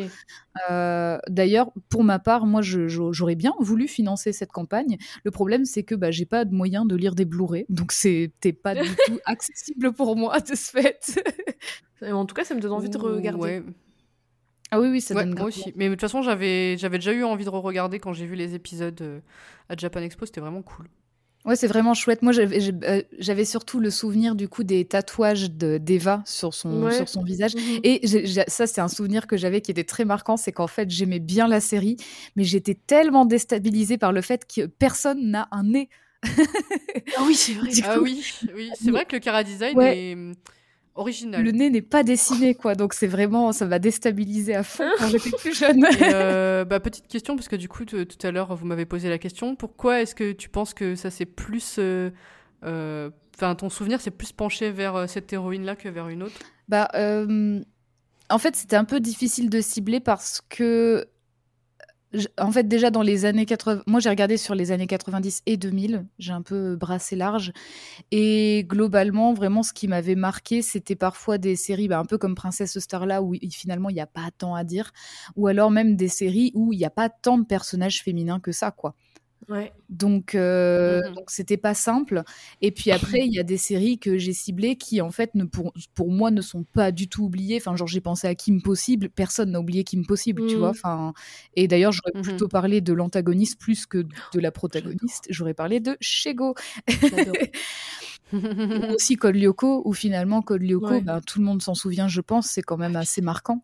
Euh, 0.71 1.19
D'ailleurs, 1.29 1.71
pour 1.89 2.05
ma 2.05 2.19
part, 2.19 2.47
moi, 2.47 2.61
j'aurais 2.62 3.35
bien 3.35 3.53
voulu 3.59 3.89
financer 3.89 4.33
cette 4.33 4.53
campagne. 4.53 4.97
Le 5.25 5.31
problème, 5.31 5.65
c'est 5.65 5.83
que 5.83 5.95
bah, 5.95 6.11
j'ai 6.11 6.27
pas 6.27 6.45
de 6.45 6.55
moyen 6.55 6.85
de 6.85 6.97
lire 6.97 7.15
des 7.15 7.25
Blu-ray, 7.25 7.67
donc 7.69 7.93
c'était 7.93 8.54
pas 8.55 8.75
du 8.75 8.89
tout 9.07 9.19
accessible 9.27 9.93
pour 9.93 10.17
moi 10.17 10.41
de 10.41 10.55
ce 10.55 10.71
fait. 10.71 11.21
En 12.03 12.25
tout 12.27 12.35
cas, 12.35 12.45
ça 12.45 12.55
me 12.55 12.61
donne 12.61 12.73
envie 12.73 12.89
de 12.91 12.99
regarder. 12.99 13.41
Ouais. 13.41 13.63
ah 14.71 14.81
oui, 14.81 14.89
oui, 14.89 15.01
ça 15.01 15.15
Ouais, 15.15 15.25
donne 15.25 15.35
moi 15.37 15.47
aussi. 15.49 15.73
Mais 15.77 15.87
de 15.89 15.93
toute 15.95 16.01
façon, 16.01 16.23
j'avais 16.23 16.77
j'avais 16.79 16.99
déjà 16.99 17.13
eu 17.13 17.25
envie 17.25 17.45
de 17.45 17.51
re-regarder 17.51 17.99
quand 18.01 18.13
j'ai 18.13 18.27
vu 18.27 18.35
les 18.35 18.55
épisodes 18.55 19.01
euh, 19.03 19.21
à 19.69 19.77
Japan 19.77 20.01
Expo, 20.01 20.27
c'était 20.27 20.41
vraiment 20.41 20.63
cool. 20.63 20.87
Ouais, 21.47 21.57
c'est 21.57 21.67
vraiment 21.67 21.93
chouette. 21.93 22.23
Moi, 22.23 22.33
j'avais 22.33 22.59
euh, 22.87 23.45
surtout 23.45 23.79
le 23.79 23.91
souvenir 23.91 24.35
du 24.35 24.49
coup 24.49 24.65
des 24.65 24.87
tatouages 24.87 25.51
de- 25.51 25.77
d'Eva 25.77 26.23
sur 26.25 26.55
son, 26.55 26.85
Ouais. 26.85 26.93
sur 26.97 27.07
son 27.07 27.23
visage. 27.23 27.55
Mhm. 27.55 27.81
Et 27.83 28.07
ça, 28.49 28.67
c'est 28.67 28.81
un 28.81 28.89
souvenir 28.89 29.27
que 29.27 29.37
j'avais 29.37 29.61
qui 29.61 29.71
était 29.71 29.85
très 29.85 30.07
marquant, 30.07 30.39
c'est 30.39 30.53
qu'en 30.53 30.67
fait, 30.69 30.89
j'aimais 30.91 31.19
bien 31.21 31.47
la 31.47 31.61
série, 31.61 31.99
mais 32.35 32.45
j'étais 32.45 32.73
tellement 32.73 33.27
déstabilisée 33.27 33.99
par 33.99 34.13
le 34.13 34.23
fait 34.23 34.47
que 34.51 34.65
personne 34.65 35.31
n'a 35.31 35.47
un 35.51 35.65
nez. 35.65 35.91
Ah 37.16 37.22
oui, 37.27 37.35
c'est 37.35 37.55
vrai. 37.55 37.70
Ah 37.85 37.99
oui, 38.01 38.25
oui. 38.55 38.70
c'est 38.81 38.91
vrai 38.91 39.05
que 39.05 39.16
le 39.16 39.20
cara 39.20 39.45
design 39.45 39.77
Ouais. 39.77 39.99
est 39.99 40.14
hum, 40.14 40.35
original. 40.95 41.43
Le 41.43 41.51
nez 41.51 41.70
n'est 41.70 41.83
pas 41.83 42.03
dessiné, 42.03 42.55
quoi. 42.55 42.75
Donc 42.75 42.95
c'est 42.95 43.07
vraiment, 43.07 43.53
ça 43.53 43.66
m'a 43.66 43.79
déstabilisée 43.79 44.55
à 44.55 44.62
fond 44.62 44.89
quand 44.99 45.09
j'étais 45.09 45.31
plus 45.31 45.55
jeune. 45.59 45.85
Et, 45.85 45.89
euh, 46.14 46.64
bah, 46.64 46.81
petite 46.81 47.09
question, 47.09 47.37
parce 47.37 47.49
que 47.49 47.57
du 47.57 47.68
coup, 47.68 47.85
tout 47.85 48.07
à 48.22 48.31
l'heure, 48.31 48.55
vous 48.55 48.66
m'avez 48.66 48.87
posé 48.87 49.09
la 49.09 49.18
question. 49.18 49.57
Pourquoi 49.57 50.03
est-ce 50.03 50.14
que 50.14 50.33
tu 50.33 50.49
penses 50.49 50.75
que 50.75 50.95
ça 50.95 51.11
s'est 51.11 51.27
plus. 51.27 51.77
euh, 51.79 52.11
euh, 52.64 53.11
Enfin, 53.37 53.57
ton 53.57 53.68
souvenir 53.68 54.01
s'est 54.01 54.12
plus 54.12 54.31
penché 54.31 54.70
vers 54.70 54.95
euh, 54.95 55.07
cette 55.09 55.33
héroïne-là 55.33 55.75
que 55.75 55.89
vers 55.89 56.09
une 56.09 56.22
autre? 56.22 56.39
Bah, 56.68 56.89
euh, 56.95 57.61
en 58.31 58.39
fait, 58.39 58.55
c'était 58.55 58.77
un 58.77 58.85
peu 58.85 59.01
difficile 59.01 59.51
de 59.51 59.61
cibler 59.61 59.99
parce 59.99 60.41
que, 60.49 61.05
en 62.39 62.53
fait, 62.53 62.69
déjà 62.69 62.91
dans 62.91 63.03
les 63.03 63.25
années 63.25 63.47
80, 63.47 63.83
moi 63.87 64.01
j'ai 64.01 64.09
regardé 64.09 64.37
sur 64.37 64.55
les 64.55 64.73
années 64.73 64.87
90 64.87 65.43
et 65.47 65.57
2000, 65.57 66.07
j'ai 66.19 66.33
un 66.33 66.43
peu 66.43 66.77
brassé 66.77 67.17
large. 67.17 67.53
Et 68.12 68.65
globalement, 68.69 69.35
vraiment, 69.35 69.62
ce 69.62 69.73
qui 69.73 69.89
m'avait 69.89 70.15
marqué, 70.17 70.62
c'était 70.62 70.97
parfois 70.97 71.39
des 71.39 71.57
séries 71.57 71.89
bah, 71.89 71.99
un 71.99 72.05
peu 72.05 72.19
comme 72.19 72.35
Princesse 72.35 72.79
Starla 72.79 73.23
où 73.23 73.35
finalement 73.51 73.91
il 73.91 73.95
n'y 73.95 74.01
a 74.01 74.07
pas 74.07 74.31
tant 74.37 74.55
à 74.55 74.65
dire, 74.65 74.93
ou 75.37 75.47
alors 75.49 75.71
même 75.71 75.97
des 75.97 76.09
séries 76.09 76.53
où 76.55 76.73
il 76.73 76.79
n'y 76.79 76.85
a 76.85 76.91
pas 76.91 77.09
tant 77.11 77.39
de 77.39 77.45
personnages 77.47 78.03
féminins 78.03 78.41
que 78.41 78.53
ça, 78.53 78.71
quoi. 78.71 78.95
Ouais. 79.49 79.73
Donc, 79.91 80.35
euh, 80.35 81.01
Mhm. 81.09 81.15
donc 81.15 81.31
c'était 81.31 81.57
pas 81.57 81.75
simple. 81.75 82.23
Et 82.63 82.71
puis 82.71 82.91
après, 82.91 83.21
il 83.27 83.33
y 83.33 83.39
a 83.39 83.43
des 83.43 83.57
séries 83.59 83.99
que 83.99 84.17
j'ai 84.19 84.33
ciblées 84.33 84.77
qui, 84.77 85.01
en 85.01 85.11
fait, 85.11 85.35
ne 85.35 85.45
pour, 85.45 85.73
pour 85.95 86.11
moi, 86.11 86.31
ne 86.31 86.41
sont 86.41 86.65
pas 86.65 86.91
du 86.93 87.09
tout 87.09 87.25
oubliées. 87.25 87.57
Enfin, 87.61 87.77
genre, 87.77 87.87
j'ai 87.89 88.01
pensé 88.01 88.27
à 88.27 88.35
Kim 88.35 88.63
Possible. 88.63 89.11
Personne 89.11 89.51
n'a 89.53 89.61
oublié 89.61 89.85
Kim 89.85 90.07
Possible, 90.07 90.47
tu 90.47 90.57
vois. 90.57 90.71
Enfin, 90.71 91.13
et 91.57 91.69
d'ailleurs, 91.69 91.93
j'aurais 91.93 92.13
Mhm. 92.15 92.23
plutôt 92.23 92.49
parlé 92.49 92.81
de 92.81 92.93
l'antagoniste 92.93 93.59
plus 93.61 93.87
que 93.87 93.99
de 93.99 94.41
la 94.41 94.51
protagoniste. 94.51 95.27
J'aurais 95.31 95.55
parlé 95.55 95.81
de 95.81 95.97
Shego. 96.01 96.55
Ou 98.33 98.95
aussi 98.95 99.17
Code 99.17 99.37
Lyoko, 99.37 99.83
où 99.85 99.93
finalement, 99.93 100.43
Code 100.43 100.63
Lyoko, 100.63 100.89
Ouais. 100.89 101.01
ben, 101.03 101.21
tout 101.21 101.39
le 101.39 101.45
monde 101.45 101.63
s'en 101.63 101.75
souvient, 101.75 102.09
je 102.09 102.21
pense. 102.21 102.47
C'est 102.49 102.63
quand 102.63 102.77
même 102.79 102.97
assez 102.97 103.21
marquant. 103.23 103.63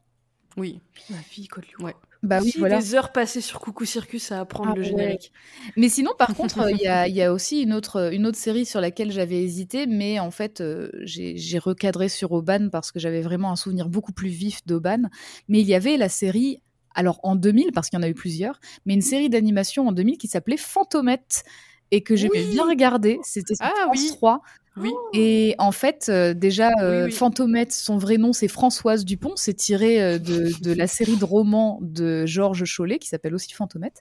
Oui. 0.56 0.80
Ma 1.10 1.16
fille. 1.18 1.48
Ouais. 1.78 1.94
Bah 2.22 2.40
oui, 2.42 2.52
voilà. 2.58 2.78
des 2.78 2.94
heures 2.94 3.12
passées 3.12 3.40
sur 3.40 3.60
Coucou 3.60 3.86
Circus 3.86 4.30
à 4.30 4.40
apprendre 4.40 4.70
Ah 4.72 4.74
le 4.76 4.82
ouais. 4.82 4.88
générique. 4.88 5.32
Mais 5.76 5.88
sinon, 5.88 6.10
par 6.18 6.34
contre, 6.36 6.68
il 6.70 6.76
y 6.78 7.12
y 7.14 7.22
a 7.22 7.32
aussi 7.32 7.62
une 7.62 7.72
autre, 7.72 8.12
une 8.12 8.26
autre 8.26 8.36
série 8.36 8.66
sur 8.66 8.80
laquelle 8.80 9.10
j'avais 9.10 9.42
hésité, 9.42 9.86
mais 9.86 10.18
en 10.18 10.30
fait, 10.30 10.60
euh, 10.60 10.90
j'ai 11.00 11.36
j'ai 11.38 11.58
recadré 11.58 12.08
sur 12.10 12.32
Oban 12.32 12.68
parce 12.70 12.92
que 12.92 12.98
j'avais 13.00 13.22
vraiment 13.22 13.50
un 13.52 13.56
souvenir 13.56 13.88
beaucoup 13.88 14.12
plus 14.12 14.28
vif 14.28 14.60
d'Oban. 14.66 15.04
Mais 15.48 15.60
il 15.60 15.66
y 15.66 15.74
avait 15.74 15.96
la 15.96 16.10
série, 16.10 16.60
alors 16.94 17.20
en 17.22 17.36
2000, 17.36 17.72
parce 17.72 17.88
qu'il 17.88 17.98
y 17.98 18.00
en 18.00 18.04
a 18.04 18.08
eu 18.10 18.14
plusieurs, 18.14 18.60
mais 18.84 18.92
une 18.94 19.02
série 19.02 19.30
d'animation 19.30 19.88
en 19.88 19.92
2000 19.92 20.18
qui 20.18 20.28
s'appelait 20.28 20.58
Fantomette 20.58 21.44
et 21.90 22.02
que 22.02 22.16
j'aimais 22.16 22.44
Oui. 22.44 22.50
bien 22.52 22.66
regarder. 22.68 23.18
C'était 23.22 23.54
sur 23.54 23.64
Ah 23.64 23.72
France 23.84 23.98
oui. 23.98 24.08
3. 24.10 24.42
Oui. 24.80 24.92
Et 25.12 25.54
en 25.58 25.72
fait, 25.72 26.06
euh, 26.08 26.34
déjà, 26.34 26.70
euh, 26.80 27.04
Oui, 27.04 27.10
oui. 27.10 27.12
Fantomette, 27.12 27.72
son 27.72 27.98
vrai 27.98 28.16
nom, 28.16 28.32
c'est 28.32 28.48
Françoise 28.48 29.04
Dupont. 29.04 29.32
C'est 29.36 29.54
tiré 29.54 30.02
euh, 30.02 30.18
de, 30.18 30.50
de 30.62 30.72
la 30.72 30.86
série 30.86 31.16
de 31.16 31.24
romans 31.24 31.78
de 31.82 32.24
Georges 32.26 32.64
Chollet, 32.64 32.98
qui 32.98 33.08
s'appelle 33.08 33.34
aussi 33.34 33.52
Fantomette. 33.52 34.00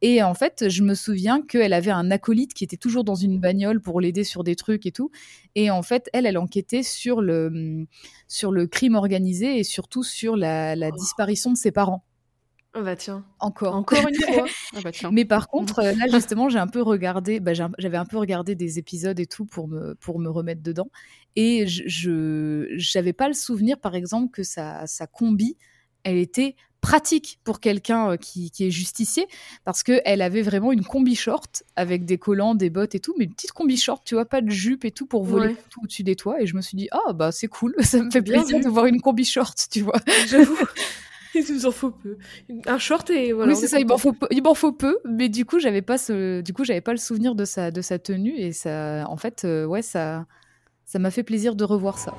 Et 0.00 0.22
en 0.22 0.34
fait, 0.34 0.68
je 0.68 0.82
me 0.82 0.94
souviens 0.94 1.42
qu'elle 1.42 1.72
avait 1.72 1.90
un 1.90 2.10
acolyte 2.10 2.54
qui 2.54 2.64
était 2.64 2.76
toujours 2.76 3.04
dans 3.04 3.14
une 3.14 3.38
bagnole 3.40 3.80
pour 3.80 4.00
l'aider 4.00 4.24
sur 4.24 4.44
des 4.44 4.56
trucs 4.56 4.86
et 4.86 4.92
tout. 4.92 5.10
Et 5.54 5.70
en 5.70 5.82
fait, 5.82 6.08
elle, 6.12 6.26
elle 6.26 6.38
enquêtait 6.38 6.82
sur 6.82 7.20
le, 7.20 7.86
sur 8.28 8.52
le 8.52 8.66
crime 8.66 8.94
organisé 8.94 9.58
et 9.58 9.64
surtout 9.64 10.02
sur 10.02 10.36
la, 10.36 10.76
la 10.76 10.90
disparition 10.90 11.50
de 11.52 11.56
ses 11.56 11.72
parents. 11.72 12.04
Ah 12.74 12.80
bah 12.80 12.96
tiens. 12.96 13.24
Encore. 13.38 13.74
Encore 13.74 14.06
une 14.08 14.14
fois. 14.14 14.46
Ah 14.76 14.80
bah 14.82 14.92
tiens. 14.92 15.10
Mais 15.12 15.24
par 15.26 15.48
contre, 15.48 15.80
euh, 15.80 15.92
là 15.92 16.06
justement, 16.10 16.48
j'ai 16.48 16.58
un 16.58 16.66
peu 16.66 16.80
regardé, 16.82 17.38
bah, 17.38 17.52
j'avais 17.52 17.96
un 17.98 18.06
peu 18.06 18.16
regardé 18.16 18.54
des 18.54 18.78
épisodes 18.78 19.20
et 19.20 19.26
tout 19.26 19.44
pour 19.44 19.68
me, 19.68 19.94
pour 19.96 20.18
me 20.18 20.30
remettre 20.30 20.62
dedans. 20.62 20.88
Et 21.36 21.66
je- 21.66 22.66
j'avais 22.76 23.12
pas 23.12 23.28
le 23.28 23.34
souvenir, 23.34 23.78
par 23.78 23.94
exemple, 23.94 24.30
que 24.32 24.42
sa, 24.42 24.86
sa 24.86 25.06
combi, 25.06 25.56
elle 26.04 26.16
était 26.16 26.56
pratique 26.80 27.38
pour 27.44 27.60
quelqu'un 27.60 28.12
euh, 28.12 28.16
qui, 28.16 28.50
qui 28.50 28.64
est 28.66 28.70
justicier, 28.70 29.28
parce 29.64 29.82
qu'elle 29.82 30.20
avait 30.22 30.42
vraiment 30.42 30.72
une 30.72 30.82
combi 30.84 31.14
short 31.14 31.62
avec 31.76 32.04
des 32.06 32.18
collants, 32.18 32.54
des 32.56 32.70
bottes 32.70 32.94
et 32.96 33.00
tout, 33.00 33.14
mais 33.18 33.26
une 33.26 33.34
petite 33.34 33.52
combi 33.52 33.76
short, 33.76 34.02
tu 34.04 34.14
vois, 34.14 34.24
pas 34.24 34.40
de 34.40 34.50
jupe 34.50 34.84
et 34.86 34.90
tout 34.90 35.06
pour 35.06 35.22
voler 35.24 35.48
Ouais. 35.48 35.56
tout 35.70 35.80
au-dessus 35.84 36.02
des 36.02 36.16
toits. 36.16 36.40
Et 36.42 36.46
je 36.46 36.56
me 36.56 36.60
suis 36.62 36.76
dit, 36.76 36.88
ah 36.90 37.12
bah 37.12 37.30
c'est 37.32 37.46
cool, 37.48 37.74
ça 37.80 38.02
me 38.02 38.10
fait 38.10 38.20
Bien 38.22 38.40
plaisir 38.40 38.58
vu. 38.58 38.64
de 38.64 38.68
voir 38.70 38.86
une 38.86 39.00
combi 39.02 39.24
short, 39.26 39.56
tu 39.70 39.82
vois. 39.82 40.00
J'avoue. 40.26 40.56
Il 41.34 41.44
nous 41.54 41.66
en 41.66 41.70
faut 41.70 41.90
peu. 41.90 42.18
Un 42.66 42.78
short 42.78 43.08
et 43.10 43.32
voilà. 43.32 43.52
oui, 43.52 43.56
c'est 43.56 43.64
est 43.64 43.68
ça, 43.68 43.78
il 43.78 43.86
m'en 43.86 43.98
faut 43.98 44.12
peu, 44.12 44.26
il 44.30 44.42
m'en 44.42 44.54
faut 44.54 44.72
peu, 44.72 44.98
mais 45.04 45.28
du 45.28 45.44
coup, 45.44 45.58
j'avais 45.58 45.82
pas 45.82 45.98
ce 45.98 46.40
du 46.40 46.52
coup, 46.52 46.64
j'avais 46.64 46.80
pas 46.80 46.92
le 46.92 46.98
souvenir 46.98 47.34
de 47.34 47.44
sa 47.44 47.70
de 47.70 47.80
sa 47.80 47.98
tenue 47.98 48.34
et 48.36 48.52
ça 48.52 49.04
en 49.08 49.16
fait 49.16 49.44
euh, 49.44 49.64
ouais, 49.64 49.82
ça 49.82 50.26
ça 50.84 50.98
m'a 50.98 51.10
fait 51.10 51.22
plaisir 51.22 51.54
de 51.54 51.64
revoir 51.64 51.98
ça. 51.98 52.14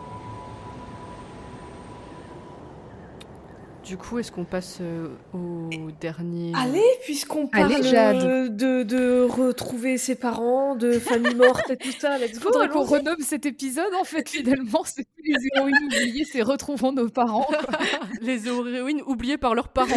Du 3.84 3.98
coup, 3.98 4.18
est-ce 4.18 4.32
qu'on 4.32 4.46
passe 4.46 4.78
euh, 4.80 5.10
au 5.34 5.70
dernier 6.00 6.54
Allez, 6.56 6.82
puisqu'on 7.04 7.48
parle 7.48 7.74
Allez, 7.74 7.94
euh, 7.94 8.48
de, 8.48 8.84
de 8.84 9.24
retrouver 9.30 9.98
ses 9.98 10.16
parents, 10.16 10.76
de 10.78 10.94
famille 11.00 11.36
morte 11.36 11.70
et 11.70 11.76
tout 11.76 11.92
ça, 11.92 12.18
let's 12.20 12.36
go. 12.36 12.40
Faudrait 12.40 12.70
qu'on 12.70 12.84
renomme 12.84 13.20
cet 13.20 13.46
épisode 13.46 13.94
en 14.00 14.06
fait 14.06 14.30
finalement, 14.30 14.84
c'est 14.86 15.06
plus 15.16 15.34
les 15.34 15.50
héroïnes 15.54 15.76
oubliées, 15.86 16.24
c'est 16.24 16.42
retrouvons 16.42 16.94
nos 16.94 17.10
parents. 17.10 17.44
quoi. 17.44 17.80
Les 18.22 18.48
héroïnes 18.48 19.02
oubliées 19.06 19.38
par 19.38 19.54
leurs 19.54 19.68
parents. 19.68 19.90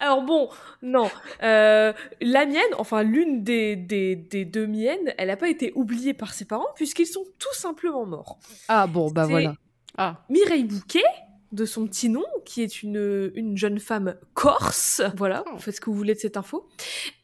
Alors 0.00 0.22
bon, 0.22 0.48
non. 0.80 1.10
Euh, 1.42 1.92
la 2.22 2.46
mienne, 2.46 2.62
enfin 2.78 3.02
l'une 3.02 3.44
des, 3.44 3.76
des, 3.76 4.16
des 4.16 4.44
deux 4.46 4.66
miennes, 4.66 5.12
elle 5.18 5.28
n'a 5.28 5.36
pas 5.36 5.48
été 5.48 5.70
oubliée 5.74 6.14
par 6.14 6.32
ses 6.32 6.46
parents 6.46 6.68
puisqu'ils 6.76 7.06
sont 7.06 7.24
tout 7.38 7.54
simplement 7.54 8.06
morts. 8.06 8.38
Ah 8.68 8.86
bon, 8.86 9.10
bah 9.10 9.26
voilà. 9.26 9.54
Ah, 9.98 10.22
Mireille 10.30 10.64
Bouquet, 10.64 11.04
de 11.52 11.64
son 11.64 11.86
petit 11.86 12.08
nom, 12.08 12.24
qui 12.44 12.62
est 12.62 12.82
une, 12.82 13.30
une 13.34 13.56
jeune 13.56 13.78
femme 13.78 14.16
corse. 14.34 15.02
Voilà, 15.16 15.44
Oh. 15.52 15.58
faites 15.58 15.76
ce 15.76 15.80
que 15.80 15.90
vous 15.90 15.96
voulez 15.96 16.14
de 16.14 16.18
cette 16.18 16.36
info. 16.36 16.66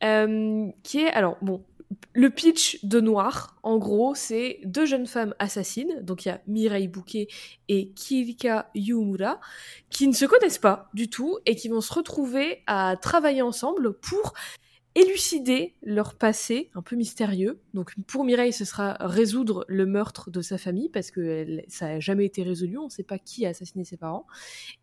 Euh, 0.04 0.66
qui 0.82 1.00
est, 1.00 1.10
alors, 1.10 1.36
bon, 1.42 1.64
le 2.12 2.28
pitch 2.28 2.84
de 2.84 3.00
Noir, 3.00 3.56
en 3.62 3.78
gros, 3.78 4.14
c'est 4.14 4.60
deux 4.64 4.84
jeunes 4.84 5.06
femmes 5.06 5.34
assassines. 5.38 6.00
Donc, 6.02 6.24
il 6.24 6.28
y 6.28 6.30
a 6.30 6.40
Mireille 6.46 6.88
Bouquet 6.88 7.28
et 7.68 7.88
Kirika 7.92 8.70
Yumura, 8.74 9.40
qui 9.88 10.06
ne 10.06 10.12
se 10.12 10.26
connaissent 10.26 10.58
pas 10.58 10.90
du 10.92 11.08
tout 11.08 11.38
et 11.46 11.56
qui 11.56 11.68
vont 11.68 11.80
se 11.80 11.92
retrouver 11.94 12.62
à 12.66 12.96
travailler 13.00 13.40
ensemble 13.42 13.94
pour 13.94 14.34
élucider 14.98 15.76
leur 15.82 16.14
passé 16.14 16.70
un 16.74 16.82
peu 16.82 16.96
mystérieux. 16.96 17.60
Donc 17.72 17.94
pour 18.06 18.24
Mireille, 18.24 18.52
ce 18.52 18.64
sera 18.64 18.96
résoudre 19.00 19.64
le 19.68 19.86
meurtre 19.86 20.30
de 20.30 20.40
sa 20.40 20.58
famille 20.58 20.88
parce 20.88 21.10
que 21.10 21.62
ça 21.68 21.86
n'a 21.86 22.00
jamais 22.00 22.26
été 22.26 22.42
résolu, 22.42 22.78
on 22.78 22.86
ne 22.86 22.90
sait 22.90 23.04
pas 23.04 23.18
qui 23.18 23.46
a 23.46 23.50
assassiné 23.50 23.84
ses 23.84 23.96
parents. 23.96 24.26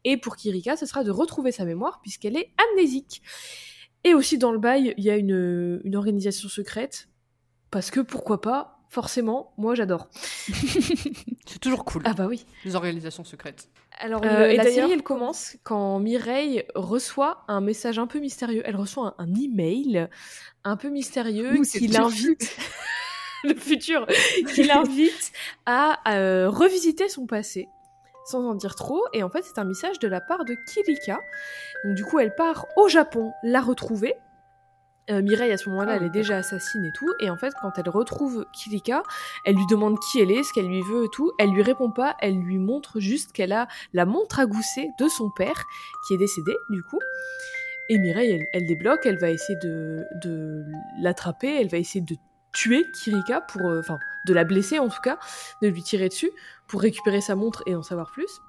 Et 0.04 0.18
pour 0.18 0.38
Kirika, 0.38 0.78
ce 0.78 0.86
sera 0.86 1.04
de 1.04 1.12
retrouver 1.12 1.52
sa 1.52 1.66
mémoire 1.66 2.00
puisqu'elle 2.02 2.38
est 2.38 2.54
amnésique. 2.72 3.22
Et 4.04 4.14
aussi 4.14 4.38
dans 4.38 4.52
le 4.52 4.60
bail, 4.60 4.94
il 4.98 5.04
y 5.04 5.10
a 5.10 5.18
une 5.18 5.96
organisation 5.96 6.48
secrète 6.48 7.10
parce 7.72 7.92
que 7.92 8.00
pourquoi 8.00 8.40
pas 8.40 8.75
Forcément, 8.96 9.52
moi 9.58 9.76
j'adore. 9.76 10.08
c'est 11.46 11.60
toujours 11.60 11.84
cool. 11.84 12.02
Ah 12.06 12.14
bah 12.14 12.28
oui. 12.28 12.46
Les 12.64 12.78
organisations 12.78 13.26
secrètes. 13.26 13.68
Alors, 14.00 14.22
Euh, 14.24 14.46
le- 14.48 14.52
et 14.54 14.56
la 14.56 14.64
série, 14.64 14.94
elle 14.94 15.04
commence 15.04 15.58
quand 15.64 16.00
Mireille 16.00 16.64
reçoit 16.76 17.44
un 17.50 17.60
message 17.60 18.00
un 18.00 18.08
peu 18.08 18.20
mystérieux. 18.20 18.62
Elle 18.64 18.78
reçoit 18.78 19.16
un, 19.18 19.26
un 19.26 19.34
email 19.36 20.08
un 20.64 20.78
peu 20.78 20.88
mystérieux 20.88 21.60
Ouh, 21.60 21.64
qui 21.64 21.88
l'invite, 21.88 22.56
le 23.44 23.54
futur, 23.56 24.08
qui 24.54 24.64
l'invite 24.64 25.34
à 25.66 26.00
euh, 26.16 26.50
revisiter 26.50 27.10
son 27.10 27.26
passé 27.28 27.68
sans 28.28 28.48
en 28.48 28.56
dire 28.56 28.76
trop. 28.76 29.04
Et 29.12 29.24
en 29.24 29.30
fait, 29.30 29.44
c'est 29.44 29.60
un 29.60 29.66
message 29.66 30.00
de 30.00 30.08
la 30.08 30.22
part 30.22 30.46
de 30.46 30.56
Kirika. 30.74 31.20
Donc, 31.84 31.96
du 31.96 32.06
coup, 32.06 32.18
elle 32.20 32.34
part 32.34 32.66
au 32.78 32.88
Japon 32.88 33.34
la 33.44 33.60
retrouver. 33.60 34.16
Euh, 35.12 35.22
Mireille, 35.22 35.52
à 35.52 35.58
ce 35.58 35.70
moment-là, 35.70 35.94
Ah, 35.94 35.96
elle 35.98 36.04
est 36.04 36.10
déjà 36.10 36.38
assassine 36.38 36.84
et 36.86 36.92
tout. 36.92 37.12
Et 37.20 37.30
en 37.30 37.38
fait, 37.38 37.54
quand 37.62 37.78
elle 37.78 37.90
retrouve 37.90 38.46
Kirika, 38.54 39.04
elle 39.46 39.56
lui 39.56 39.66
demande 39.70 39.98
qui 40.00 40.20
elle 40.20 40.32
est, 40.32 40.44
ce 40.44 40.52
qu'elle 40.52 40.68
lui 40.68 40.82
veut 40.82 41.06
et 41.06 41.10
tout. 41.12 41.32
Elle 41.38 41.52
lui 41.52 41.62
répond 41.62 41.92
pas, 41.92 42.16
elle 42.20 42.40
lui 42.40 42.58
montre 42.58 43.00
juste 43.00 43.32
qu'elle 43.32 43.54
a 43.54 43.68
la 43.94 44.06
montre 44.06 44.40
à 44.40 44.46
gousset 44.46 44.90
de 45.00 45.08
son 45.08 45.30
père, 45.30 45.64
qui 46.08 46.16
est 46.16 46.18
décédé, 46.18 46.54
du 46.72 46.82
coup. 46.84 47.00
Et 47.90 48.00
Mireille, 48.00 48.32
elle, 48.32 48.46
elle 48.54 48.66
débloque, 48.66 49.06
elle 49.06 49.20
va 49.20 49.30
essayer 49.30 49.60
de, 49.60 50.04
de 50.24 50.66
l'attraper, 51.00 51.62
elle 51.62 51.70
va 51.70 51.78
essayer 51.78 52.02
de 52.04 52.16
tuer 52.52 52.84
Kirika, 53.04 53.42
pour, 53.42 53.62
euh, 53.62 53.80
enfin, 53.80 54.00
de 54.26 54.34
la 54.34 54.44
blesser 54.44 54.80
en 54.80 54.90
tout 54.90 55.02
cas, 55.02 55.20
de 55.62 55.68
lui 55.68 55.84
tirer 55.84 56.10
dessus, 56.10 56.32
pour 56.68 56.82
récupérer 56.82 57.22
sa 57.22 57.36
montre 57.36 57.62
et 57.68 57.76
en 57.76 57.84
savoir 57.84 58.12
plus. 58.12 58.42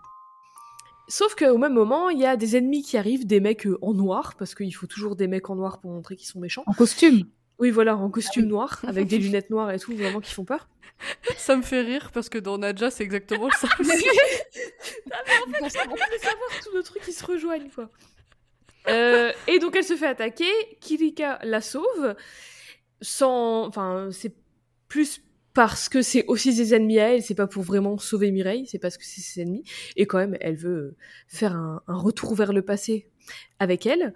Sauf 1.08 1.34
qu'au 1.36 1.58
même 1.58 1.74
moment, 1.74 2.10
il 2.10 2.18
y 2.18 2.26
a 2.26 2.36
des 2.36 2.56
ennemis 2.56 2.82
qui 2.82 2.96
arrivent, 2.96 3.26
des 3.26 3.40
mecs 3.40 3.66
euh, 3.66 3.78
en 3.80 3.94
noir, 3.94 4.34
parce 4.38 4.54
qu'il 4.54 4.74
faut 4.74 4.86
toujours 4.86 5.14
des 5.14 5.28
mecs 5.28 5.48
en 5.50 5.54
noir 5.54 5.80
pour 5.80 5.92
montrer 5.92 6.16
qu'ils 6.16 6.26
sont 6.26 6.40
méchants. 6.40 6.64
En 6.66 6.72
costume. 6.72 7.24
Oui, 7.58 7.70
voilà, 7.70 7.96
en 7.96 8.10
costume 8.10 8.46
noir, 8.46 8.80
avec 8.86 9.06
des 9.06 9.18
lunettes 9.18 9.48
noires 9.50 9.70
et 9.70 9.78
tout, 9.78 9.96
vraiment 9.96 10.20
qui 10.20 10.34
font 10.34 10.44
peur. 10.44 10.68
Ça 11.36 11.56
me 11.56 11.62
fait 11.62 11.80
rire 11.80 12.10
parce 12.12 12.28
que 12.28 12.38
dans 12.38 12.58
Nadja, 12.58 12.90
c'est 12.90 13.04
exactement 13.04 13.50
ça. 13.50 13.68
aussi. 13.78 13.90
Ah, 15.10 15.16
mais 15.48 15.62
en 15.62 15.68
fait, 15.68 15.78
on 15.88 15.94
peut 15.94 16.18
savoir 16.20 16.50
tous 16.62 16.74
nos 16.74 16.82
trucs 16.82 17.02
qui 17.02 17.12
se 17.12 17.24
rejoignent, 17.24 17.70
quoi. 17.74 17.88
Euh, 18.88 19.32
et 19.48 19.58
donc 19.58 19.74
elle 19.74 19.82
se 19.82 19.96
fait 19.96 20.06
attaquer, 20.06 20.52
Kirika 20.80 21.40
la 21.42 21.60
sauve, 21.60 22.14
sans... 23.00 23.66
Enfin, 23.66 24.10
c'est 24.12 24.32
plus 24.86 25.25
parce 25.56 25.88
que 25.88 26.02
c'est 26.02 26.26
aussi 26.26 26.52
ses 26.52 26.74
ennemis 26.74 26.98
à 26.98 27.14
elle, 27.14 27.22
c'est 27.22 27.34
pas 27.34 27.46
pour 27.46 27.62
vraiment 27.62 27.96
sauver 27.96 28.30
Mireille, 28.30 28.66
c'est 28.66 28.78
parce 28.78 28.98
que 28.98 29.04
c'est 29.06 29.22
ses 29.22 29.40
ennemis, 29.40 29.64
et 29.96 30.04
quand 30.04 30.18
même, 30.18 30.36
elle 30.42 30.54
veut 30.54 30.96
faire 31.28 31.56
un, 31.56 31.80
un 31.86 31.96
retour 31.96 32.34
vers 32.34 32.52
le 32.52 32.60
passé 32.60 33.08
avec 33.58 33.86
elle. 33.86 34.12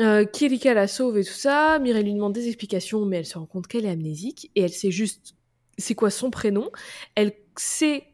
Euh, 0.00 0.24
Kirika 0.24 0.72
la 0.72 0.86
sauve 0.86 1.18
et 1.18 1.24
tout 1.24 1.32
ça, 1.32 1.80
Mireille 1.80 2.04
lui 2.04 2.14
demande 2.14 2.32
des 2.32 2.46
explications, 2.46 3.04
mais 3.06 3.16
elle 3.16 3.26
se 3.26 3.36
rend 3.36 3.46
compte 3.46 3.66
qu'elle 3.66 3.86
est 3.86 3.90
amnésique, 3.90 4.52
et 4.54 4.60
elle 4.60 4.72
sait 4.72 4.92
juste 4.92 5.34
c'est 5.78 5.96
quoi 5.96 6.10
son 6.10 6.30
prénom, 6.30 6.70
elle 7.16 7.32
sait 7.58 8.04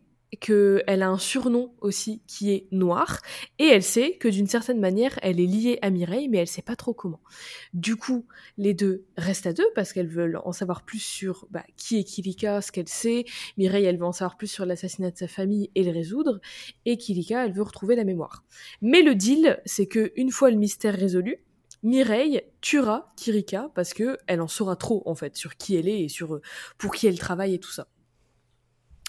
qu'elle 0.41 1.03
a 1.03 1.09
un 1.09 1.19
surnom 1.19 1.75
aussi 1.81 2.23
qui 2.27 2.51
est 2.53 2.69
Noir, 2.73 3.21
et 3.59 3.67
elle 3.67 3.83
sait 3.83 4.17
que 4.17 4.29
d'une 4.29 4.47
certaine 4.47 4.81
manière, 4.81 5.19
elle 5.23 5.41
est 5.41 5.47
liée 5.47 5.79
à 5.83 5.91
Mireille, 5.91 6.29
mais 6.29 6.39
elle 6.39 6.49
sait 6.49 6.63
pas 6.63 6.77
trop 6.77 6.95
comment. 6.95 7.21
Du 7.75 7.97
coup, 7.97 8.27
les 8.57 8.75
deux 8.75 9.05
restent 9.17 9.47
à 9.47 9.53
deux 9.53 9.69
parce 9.75 9.93
qu'elles 9.93 10.09
veulent 10.09 10.41
en 10.45 10.53
savoir 10.53 10.85
plus 10.85 11.01
sur 11.01 11.47
bah, 11.51 11.65
qui 11.77 11.99
est 11.99 12.05
Kilika, 12.05 12.61
ce 12.63 12.73
qu'elle 12.73 12.89
sait. 12.89 13.25
Mireille, 13.57 13.85
elle 13.85 13.99
veut 13.99 14.07
en 14.07 14.13
savoir 14.13 14.37
plus 14.37 14.47
sur 14.47 14.65
l'assassinat 14.65 15.11
de 15.11 15.19
sa 15.19 15.29
famille 15.29 15.71
et 15.75 15.85
le 15.85 15.91
résoudre, 15.91 16.41
et 16.87 16.97
Kilika, 16.97 17.45
elle 17.45 17.53
veut 17.53 17.63
retrouver 17.63 17.97
la 17.97 18.05
mémoire. 18.05 18.45
Mais 18.81 19.03
le 19.03 19.15
deal, 19.15 19.61
c'est 19.67 19.87
que 19.87 20.13
une 20.17 20.31
fois 20.31 20.51
le 20.51 20.57
mystère 20.57 20.95
résolu, 20.95 21.45
Mireille 21.83 22.43
tuera 22.61 23.13
Kirika 23.17 23.71
parce 23.75 23.93
que 23.93 24.17
elle 24.29 24.41
en 24.41 24.47
saura 24.47 24.77
trop 24.77 25.03
en 25.05 25.17
fait 25.17 25.37
sur 25.37 25.57
qui 25.57 25.77
elle 25.77 25.89
est 25.89 26.03
et 26.03 26.09
sur 26.09 26.37
euh, 26.37 26.43
pour 26.79 26.95
qui 26.95 27.09
elle 27.09 27.19
travaille 27.19 27.55
et 27.55 27.59
tout 27.59 27.73
ça. 27.73 27.89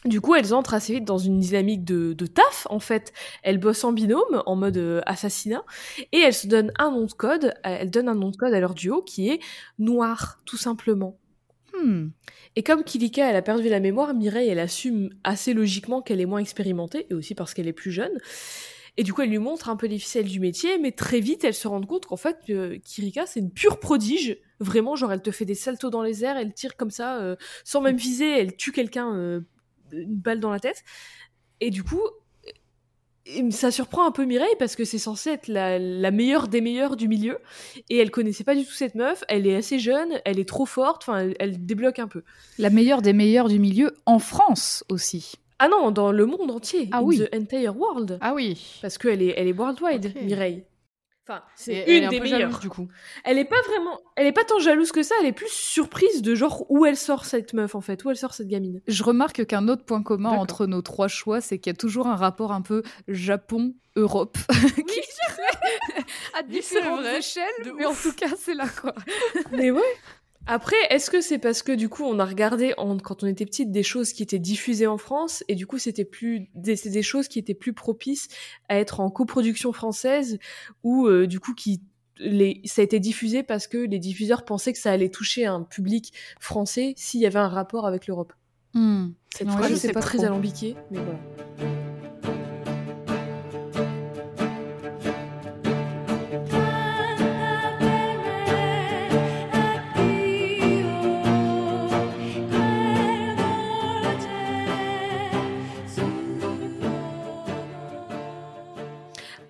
Du 0.05 0.19
coup, 0.19 0.35
elles 0.35 0.53
entrent 0.53 0.73
assez 0.73 0.93
vite 0.93 1.05
dans 1.05 1.17
une 1.17 1.39
dynamique 1.39 1.85
de, 1.85 2.13
de 2.13 2.25
taf, 2.25 2.67
en 2.69 2.80
fait. 2.80 3.13
Elles 3.41 3.57
bossent 3.57 3.84
en 3.85 3.93
binôme, 3.93 4.43
en 4.45 4.55
mode 4.55 4.77
euh, 4.77 5.01
assassinat, 5.05 5.63
et 6.11 6.19
elles 6.19 6.34
se 6.34 6.47
donnent 6.47 6.73
un 6.77 6.91
nom 6.91 7.05
de 7.05 7.13
code, 7.13 7.45
euh, 7.45 7.77
elles 7.80 7.89
donnent 7.89 8.09
un 8.09 8.15
nom 8.15 8.30
de 8.30 8.35
code 8.35 8.53
à 8.53 8.59
leur 8.59 8.73
duo 8.73 9.01
qui 9.01 9.30
est 9.30 9.39
Noir, 9.80 10.41
tout 10.45 10.57
simplement. 10.57 11.17
Hmm. 11.73 12.09
Et 12.55 12.63
comme 12.63 12.84
Kilika, 12.84 13.30
elle 13.30 13.35
a 13.35 13.41
perdu 13.41 13.69
la 13.69 13.80
mémoire, 13.80 14.13
Mireille, 14.13 14.49
elle 14.49 14.59
assume 14.59 15.09
assez 15.23 15.53
logiquement 15.53 16.01
qu'elle 16.01 16.19
est 16.19 16.25
moins 16.25 16.39
expérimentée, 16.39 17.07
et 17.09 17.13
aussi 17.13 17.34
parce 17.34 17.53
qu'elle 17.53 17.67
est 17.67 17.73
plus 17.73 17.91
jeune. 17.91 18.17
Et 18.95 19.03
du 19.03 19.11
coup, 19.11 19.21
elle 19.21 19.30
lui 19.30 19.39
montre 19.39 19.69
un 19.69 19.75
peu 19.75 19.88
les 19.88 19.97
ficelles 19.97 20.27
du 20.27 20.39
métier, 20.39 20.77
mais 20.77 20.91
très 20.91 21.19
vite, 21.19 21.43
elle 21.43 21.55
se 21.55 21.67
rend 21.67 21.81
compte 21.81 22.05
qu'en 22.05 22.17
fait, 22.17 22.38
euh, 22.49 22.77
Kirika, 22.84 23.25
c'est 23.25 23.39
une 23.39 23.51
pure 23.51 23.80
prodige. 23.80 24.38
Vraiment, 24.59 24.95
genre, 24.95 25.11
elle 25.11 25.21
te 25.21 25.31
fait 25.31 25.45
des 25.45 25.55
saltos 25.55 25.89
dans 25.89 26.03
les 26.03 26.23
airs, 26.23 26.38
elle 26.38 26.53
tire 26.53 26.77
comme 26.77 26.91
ça, 26.91 27.19
euh, 27.21 27.35
sans 27.63 27.81
même 27.81 27.97
viser, 27.97 28.30
elle 28.30 28.55
tue 28.55 28.71
quelqu'un, 28.71 29.43
une 29.94 30.15
balle 30.15 30.40
dans 30.40 30.52
la 30.52 30.60
tête. 30.60 30.84
Et 31.61 31.70
du 31.70 31.84
coup, 31.84 32.02
ça 33.52 33.72
surprend 33.72 34.06
un 34.06 34.11
peu 34.11 34.26
Mireille 34.26 34.56
parce 34.60 34.76
que 34.76 34.84
c'est 34.84 34.98
censé 34.98 35.30
être 35.32 35.48
la, 35.48 35.80
la 35.80 36.11
meilleure 36.11 36.48
des 36.48 36.61
meilleures 36.61 36.98
du 36.98 37.07
milieu. 37.07 37.38
Et 37.90 37.98
elle 37.98 38.11
connaissait 38.11 38.44
pas 38.44 38.56
du 38.56 38.65
tout 38.65 38.74
cette 38.74 38.95
meuf, 38.95 39.24
elle 39.30 39.48
est 39.48 39.56
assez 39.56 39.80
jeune, 39.80 40.20
elle 40.26 40.40
est 40.40 40.48
trop 40.48 40.65
forte, 40.65 41.03
enfin, 41.03 41.20
elle, 41.20 41.36
elle 41.40 41.65
débloque 41.65 41.99
un 41.99 42.07
peu. 42.07 42.24
La 42.57 42.70
meilleure 42.70 43.02
des 43.02 43.14
meilleures 43.14 43.48
du 43.48 43.60
milieu 43.60 43.94
en 44.06 44.20
France 44.20 44.84
aussi. 44.90 45.36
Ah 45.60 45.70
non, 45.70 45.91
dans 45.91 46.11
le 46.11 46.26
monde 46.26 46.52
entier. 46.52 46.90
Ah 46.91 46.98
in 46.98 47.03
oui. 47.03 47.20
The 47.20 47.34
entire 47.36 47.78
world. 47.78 48.18
Ah 48.20 48.34
oui. 48.34 48.80
Parce 48.82 48.98
qu'elle 48.98 49.22
est, 49.22 49.34
elle 49.38 49.48
est 49.48 49.53
worldwide. 49.53 50.14
Mireille. 50.22 50.64
Enfin, 51.25 51.41
c'est 51.55 51.73
elle 51.73 51.97
une 51.99 52.03
un 52.05 52.09
des 52.09 52.17
peu 52.17 52.23
meilleures. 52.23 52.39
jalouse, 52.41 52.59
du 52.59 52.69
coup. 52.69 52.89
Elle 53.23 53.37
est 53.37 53.45
pas 53.45 53.61
vraiment, 53.67 53.97
elle 54.17 54.27
est 54.27 54.33
pas 54.33 54.43
tant 54.43 54.59
jalouse 54.59 54.91
que 54.91 55.03
ça, 55.03 55.15
elle 55.21 55.25
est 55.27 55.31
plus 55.31 55.47
surprise 55.49 56.21
de 56.21 56.35
genre 56.35 56.65
où 56.69 56.85
elle 56.85 56.97
sort 56.97 57.23
cette 57.25 57.53
meuf 57.53 57.75
en 57.75 57.81
fait, 57.81 58.03
où 58.03 58.09
elle 58.09 58.17
sort 58.17 58.33
cette 58.33 58.49
gamine. 58.49 58.81
Je 58.87 59.03
remarque 59.03 59.45
qu'un 59.45 59.69
autre 59.69 59.85
point 59.85 60.03
commun 60.03 60.31
entre 60.31 60.65
nos 60.65 60.81
trois 60.81 61.07
choix, 61.07 61.39
c'est 61.39 61.59
qu'il 61.59 61.71
y 61.71 61.75
a 61.75 61.77
toujours 61.77 62.07
un 62.07 62.17
rapport 62.17 62.51
un 62.51 62.61
peu 62.61 62.83
Japon-Europe. 63.07 64.37
qui 64.75 64.99
à 66.33 66.41
Oui, 66.49 66.59
c'est 66.61 66.75
différentes 66.75 67.01
vrai, 67.01 67.19
échelles, 67.19 67.73
mais 67.77 67.85
en 67.85 67.91
ouf. 67.91 68.03
tout 68.03 68.13
cas, 68.13 68.27
c'est 68.37 68.53
là 68.55 68.67
quoi. 68.67 68.93
Mais 69.51 69.71
ouais. 69.71 69.81
Après, 70.45 70.76
est-ce 70.90 71.10
que 71.10 71.22
c'est 71.22 71.38
parce 71.40 71.64
que 71.64 71.72
du 71.72 71.88
coup 71.88 72.03
on 72.03 72.20
a 72.20 72.26
regardé 72.26 72.74
en- 72.78 72.98
quand 72.98 73.24
on 73.24 73.28
était 73.28 73.45
petite 73.45 73.72
des 73.72 73.82
choses 73.84 74.11
qui 74.11 74.24
étaient 74.24 74.40
diffusées 74.40 74.88
en 74.88 74.98
France 74.98 75.44
et 75.48 75.56
du 75.56 75.65
coup 75.65 75.78
c'était 75.78 76.03
plus 76.03 76.49
des, 76.53 76.76
c'est 76.76 76.90
des 76.90 77.02
choses 77.02 77.30
qui 77.30 77.40
étaient 77.40 77.53
plus 77.53 77.72
propices 77.74 78.28
à 78.68 78.78
être 78.78 78.99
en 78.99 79.10
coproduction 79.10 79.72
française 79.72 80.40
ou 80.84 81.07
euh, 81.07 81.28
du 81.28 81.40
coup 81.40 81.53
qui 81.53 81.82
les, 82.18 82.61
ça 82.65 82.82
a 82.82 82.84
été 82.86 82.99
diffusé 82.99 83.41
parce 83.41 83.68
que 83.68 83.78
les 83.78 83.99
diffuseurs 83.99 84.44
pensaient 84.44 84.74
que 84.74 84.80
ça 84.80 84.91
allait 84.91 85.10
toucher 85.10 85.45
un 85.45 85.61
public 85.64 86.14
français 86.41 86.94
s'il 86.98 87.22
y 87.22 87.26
avait 87.26 87.40
un 87.40 87.48
rapport 87.48 87.88
avec 87.88 88.06
l'Europe? 88.07 88.34
Cette 89.36 89.48
Ouais, 89.48 89.53
phrase 89.53 89.72
sais 89.72 89.88
sais 89.88 89.94
pas 89.94 90.02
très 90.02 90.18
trop. 90.18 90.28
alambiquée, 90.28 90.76
mais 90.91 90.98
voilà. 90.99 91.82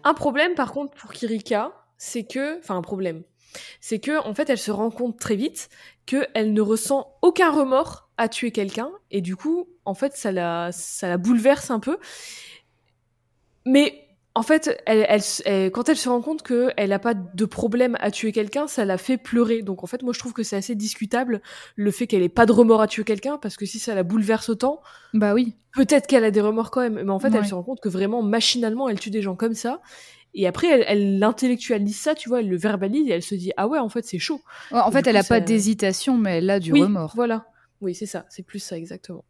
Un 0.03 0.13
problème, 0.13 0.55
par 0.55 0.71
contre, 0.71 0.95
pour 0.95 1.13
Kirika, 1.13 1.71
c'est 1.97 2.23
que, 2.23 2.59
enfin, 2.59 2.75
un 2.75 2.81
problème, 2.81 3.23
c'est 3.79 3.99
que, 3.99 4.19
en 4.27 4.33
fait, 4.33 4.49
elle 4.49 4.57
se 4.57 4.71
rend 4.71 4.89
compte 4.89 5.19
très 5.19 5.35
vite 5.35 5.69
qu'elle 6.05 6.53
ne 6.53 6.61
ressent 6.61 7.15
aucun 7.21 7.51
remords 7.51 8.09
à 8.17 8.27
tuer 8.27 8.51
quelqu'un, 8.51 8.91
et 9.11 9.21
du 9.21 9.35
coup, 9.35 9.69
en 9.85 9.93
fait, 9.93 10.15
ça 10.15 10.31
la, 10.31 10.71
ça 10.71 11.07
la 11.07 11.17
bouleverse 11.17 11.71
un 11.71 11.79
peu. 11.79 11.97
Mais, 13.65 14.02
en 14.35 14.41
fait, 14.43 14.81
elle, 14.85 15.05
elle, 15.07 15.21
elle- 15.45 15.71
quand 15.71 15.89
elle 15.89 15.97
se 15.97 16.09
rend 16.09 16.21
compte 16.21 16.41
qu'elle 16.41 16.89
n'a 16.89 16.99
pas 16.99 17.13
de 17.13 17.45
problème 17.45 17.95
à 17.99 18.09
tuer 18.09 18.31
quelqu'un, 18.31 18.67
ça 18.67 18.83
la 18.85 18.97
fait 18.97 19.17
pleurer. 19.17 19.61
Donc, 19.61 19.83
en 19.83 19.87
fait, 19.87 20.01
moi, 20.01 20.11
je 20.13 20.19
trouve 20.19 20.33
que 20.33 20.41
c'est 20.43 20.55
assez 20.55 20.73
discutable 20.75 21.41
le 21.75 21.91
fait 21.91 22.07
qu'elle 22.07 22.23
ait 22.23 22.29
pas 22.29 22.45
de 22.47 22.51
remords 22.51 22.81
à 22.81 22.87
tuer 22.87 23.03
quelqu'un, 23.03 23.37
parce 23.37 23.57
que 23.57 23.65
si 23.65 23.77
ça 23.79 23.93
la 23.93 24.03
bouleverse 24.03 24.49
autant, 24.49 24.81
Bah 25.13 25.33
oui. 25.33 25.55
peut-être 25.73 26.07
qu'elle 26.07 26.23
a 26.23 26.31
des 26.31 26.41
remords 26.41 26.71
quand 26.71 26.81
même, 26.81 27.01
mais 27.03 27.11
en 27.11 27.19
fait, 27.19 27.29
Ouais. 27.29 27.37
elle 27.39 27.45
se 27.45 27.53
rend 27.53 27.63
compte 27.63 27.79
que 27.79 27.89
vraiment, 27.89 28.23
machinalement, 28.23 28.89
elle 28.89 28.99
tue 28.99 29.11
des 29.11 29.21
gens 29.21 29.35
comme 29.35 29.53
ça. 29.53 29.81
Et 30.33 30.47
après, 30.47 30.67
elle, 30.67 30.85
elle 30.87 31.23
intellectualise 31.23 31.95
ça, 31.99 32.15
tu 32.15 32.27
vois, 32.27 32.39
elle 32.39 32.49
le 32.49 32.57
verbalise 32.57 33.07
et 33.07 33.11
elle 33.11 33.21
se 33.21 33.35
dit 33.35 33.51
Ah 33.55 33.67
ouais, 33.67 33.77
en 33.77 33.89
fait, 33.89 34.03
c'est 34.03 34.17
chaud. 34.17 34.41
Ouais, 34.71 34.79
En 34.79 34.89
Et 34.89 34.93
fait, 34.93 35.05
elle 35.05 35.13
coup, 35.15 35.21
a 35.21 35.23
pas 35.23 35.39
d'hésitation, 35.41 36.17
mais 36.17 36.39
elle 36.39 36.49
a 36.49 36.59
du 36.59 36.71
oui, 36.71 36.81
remords. 36.81 37.11
Voilà. 37.15 37.45
Oui, 37.81 37.93
c'est 37.93 38.07
ça, 38.07 38.25
c'est 38.29 38.41
plus 38.43 38.57
ça, 38.59 38.75
exactement. 38.77 39.25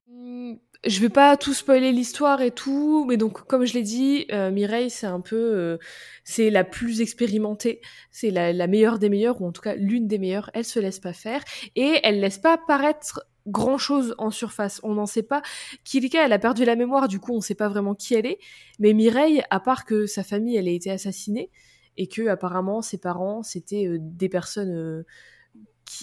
Je 0.86 1.00
vais 1.00 1.10
pas 1.10 1.38
tout 1.38 1.54
spoiler 1.54 1.94
l'histoire 1.94 2.42
et 2.42 2.52
tout, 2.52 3.06
mais 3.08 3.16
donc, 3.16 3.46
comme 3.48 3.64
je 3.64 3.74
l'ai 3.74 3.84
dit, 3.84 4.26
euh, 4.34 4.52
Mireille, 4.52 4.90
c'est 4.90 5.08
un 5.08 5.22
peu. 5.22 5.38
euh, 5.38 5.78
c'est 6.26 6.50
la 6.50 6.66
plus 6.66 7.00
expérimentée, 7.00 7.80
c'est 8.12 8.32
la, 8.32 8.68
meilleure 8.68 9.00
des 9.00 9.10
meilleures, 9.10 9.42
ou 9.42 9.48
en 9.48 9.54
tout 9.54 9.62
cas 9.62 9.76
l'une 9.76 10.08
des 10.08 10.18
meilleures. 10.18 10.50
Elle 10.54 10.66
se 10.66 10.80
laisse 10.80 11.00
pas 11.00 11.14
faire 11.14 11.42
et 11.78 12.00
elle 12.04 12.20
laisse 12.20 12.38
pas 12.38 12.58
paraître 12.58 13.26
grand 13.48 13.78
chose 13.78 14.14
en 14.18 14.30
surface. 14.30 14.82
On 14.84 14.96
n'en 14.96 15.06
sait 15.06 15.24
pas. 15.24 15.42
Kilika, 15.86 16.26
elle 16.26 16.34
a 16.34 16.40
perdu 16.40 16.66
la 16.66 16.76
mémoire, 16.76 17.08
du 17.08 17.20
coup, 17.20 17.34
on 17.34 17.40
sait 17.42 17.56
pas 17.56 17.70
vraiment 17.70 17.96
qui 17.96 18.16
elle 18.16 18.26
est. 18.26 18.40
Mais 18.80 18.92
Mireille, 18.92 19.42
à 19.52 19.62
part 19.62 19.86
que 19.86 20.06
sa 20.06 20.24
famille, 20.24 20.58
elle 20.58 20.68
a 20.68 20.72
été 20.72 20.92
assassinée 20.92 21.50
et 21.96 22.08
que 22.08 22.28
apparemment 22.28 22.82
ses 22.82 22.98
parents, 22.98 23.42
c'était 23.42 23.88
euh, 23.88 23.98
des 24.00 24.28
personnes 24.28 25.06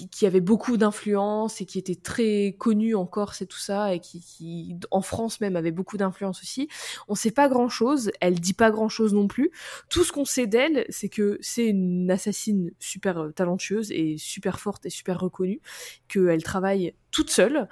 qui, 0.08 0.26
avaient 0.26 0.40
beaucoup 0.40 0.76
d'influence 0.76 1.60
et 1.60 1.66
qui 1.66 1.78
étaient 1.78 1.94
très 1.94 2.54
connues 2.58 2.94
en 2.94 3.06
Corse 3.06 3.42
et 3.42 3.46
tout 3.46 3.58
ça 3.58 3.94
et 3.94 4.00
qui, 4.00 4.20
qui 4.20 4.76
en 4.90 5.02
France 5.02 5.40
même 5.40 5.56
avaient 5.56 5.70
beaucoup 5.70 5.96
d'influence 5.96 6.42
aussi. 6.42 6.68
On 7.08 7.14
sait 7.14 7.30
pas 7.30 7.48
grand 7.48 7.68
chose. 7.68 8.10
Elle 8.20 8.40
dit 8.40 8.52
pas 8.52 8.70
grand 8.70 8.88
chose 8.88 9.14
non 9.14 9.28
plus. 9.28 9.50
Tout 9.88 10.04
ce 10.04 10.12
qu'on 10.12 10.24
sait 10.24 10.46
d'elle, 10.46 10.84
c'est 10.88 11.08
que 11.08 11.38
c'est 11.40 11.66
une 11.66 12.10
assassine 12.10 12.70
super 12.78 13.18
euh, 13.18 13.30
talentueuse 13.30 13.90
et 13.92 14.16
super 14.18 14.60
forte 14.60 14.86
et 14.86 14.90
super 14.90 15.20
reconnue, 15.20 15.60
qu'elle 16.08 16.42
travaille 16.42 16.94
toute 17.10 17.30
seule. 17.30 17.68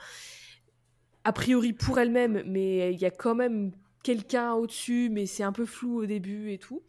A 1.25 1.33
priori 1.33 1.73
pour 1.73 1.99
elle-même, 1.99 2.43
mais 2.47 2.93
il 2.93 3.01
y 3.01 3.05
a 3.05 3.11
quand 3.11 3.35
même 3.35 3.73
quelqu'un 4.03 4.55
au-dessus, 4.55 5.11
mais 5.11 5.27
c'est 5.27 5.43
un 5.43 5.53
peu 5.53 5.67
flou 5.67 6.03
au 6.03 6.07
début 6.07 6.53
et 6.53 6.59
tout. 6.59 6.83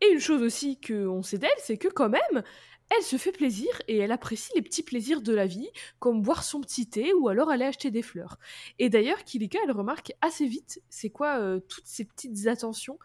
Et 0.00 0.12
une 0.12 0.20
chose 0.20 0.42
aussi 0.42 0.78
qu'on 0.80 1.22
sait 1.22 1.38
d'elle, 1.38 1.50
c'est 1.58 1.78
que 1.78 1.88
quand 1.88 2.08
même, 2.08 2.42
elle 2.90 3.02
se 3.02 3.16
fait 3.16 3.32
plaisir 3.32 3.70
et 3.88 3.98
elle 3.98 4.12
apprécie 4.12 4.52
les 4.54 4.62
petits 4.62 4.82
plaisirs 4.82 5.22
de 5.22 5.32
la 5.32 5.46
vie, 5.46 5.68
comme 5.98 6.22
boire 6.22 6.44
son 6.44 6.60
petit 6.60 6.88
thé 6.88 7.12
ou 7.14 7.28
alors 7.28 7.50
aller 7.50 7.64
acheter 7.64 7.90
des 7.90 8.02
fleurs. 8.02 8.38
Et 8.78 8.88
d'ailleurs, 8.88 9.24
Kilika, 9.24 9.58
elle 9.64 9.72
remarque 9.72 10.12
assez 10.20 10.46
vite, 10.46 10.82
c'est 10.88 11.10
quoi 11.10 11.40
euh, 11.40 11.60
toutes 11.60 11.86
ces 11.86 12.04
petites 12.04 12.46
attentions 12.46 12.98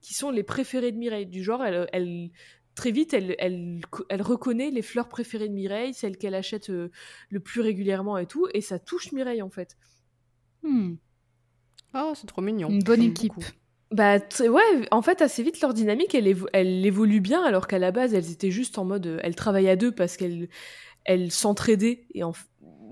qui 0.00 0.14
sont 0.14 0.30
les 0.30 0.42
préférées 0.42 0.92
de 0.92 0.96
Mireille. 0.96 1.26
Du 1.26 1.42
genre, 1.42 1.64
elle, 1.64 1.88
elle 1.92 2.30
très 2.74 2.90
vite, 2.92 3.12
elle, 3.12 3.34
elle, 3.38 3.80
elle 4.08 4.22
reconnaît 4.22 4.70
les 4.70 4.82
fleurs 4.82 5.08
préférées 5.08 5.48
de 5.48 5.54
Mireille, 5.54 5.94
celles 5.94 6.16
qu'elle 6.16 6.34
achète 6.34 6.70
euh, 6.70 6.90
le 7.28 7.40
plus 7.40 7.60
régulièrement 7.60 8.18
et 8.18 8.26
tout, 8.26 8.46
et 8.54 8.60
ça 8.60 8.78
touche 8.78 9.12
Mireille 9.12 9.42
en 9.42 9.50
fait. 9.50 9.76
Hmm. 10.62 10.94
Oh, 11.94 12.12
c'est 12.14 12.26
trop 12.26 12.42
mignon. 12.42 12.68
Une 12.68 12.82
bonne 12.82 13.02
équipe. 13.02 13.34
beaucoup. 13.34 13.50
Bah 13.90 14.18
ouais, 14.40 14.88
en 14.90 15.00
fait 15.00 15.22
assez 15.22 15.42
vite 15.42 15.62
leur 15.62 15.72
dynamique 15.72 16.14
elle, 16.14 16.36
elle 16.52 16.84
évolue 16.84 17.20
bien 17.20 17.42
alors 17.42 17.66
qu'à 17.66 17.78
la 17.78 17.90
base 17.90 18.12
elles 18.12 18.30
étaient 18.30 18.50
juste 18.50 18.76
en 18.76 18.84
mode 18.84 19.06
euh, 19.06 19.18
elles 19.22 19.34
travaillent 19.34 19.70
à 19.70 19.76
deux 19.76 19.92
parce 19.92 20.18
qu'elles 20.18 20.48
elles 21.04 21.32
s'entraidaient 21.32 22.06
et 22.14 22.24
en, 22.24 22.32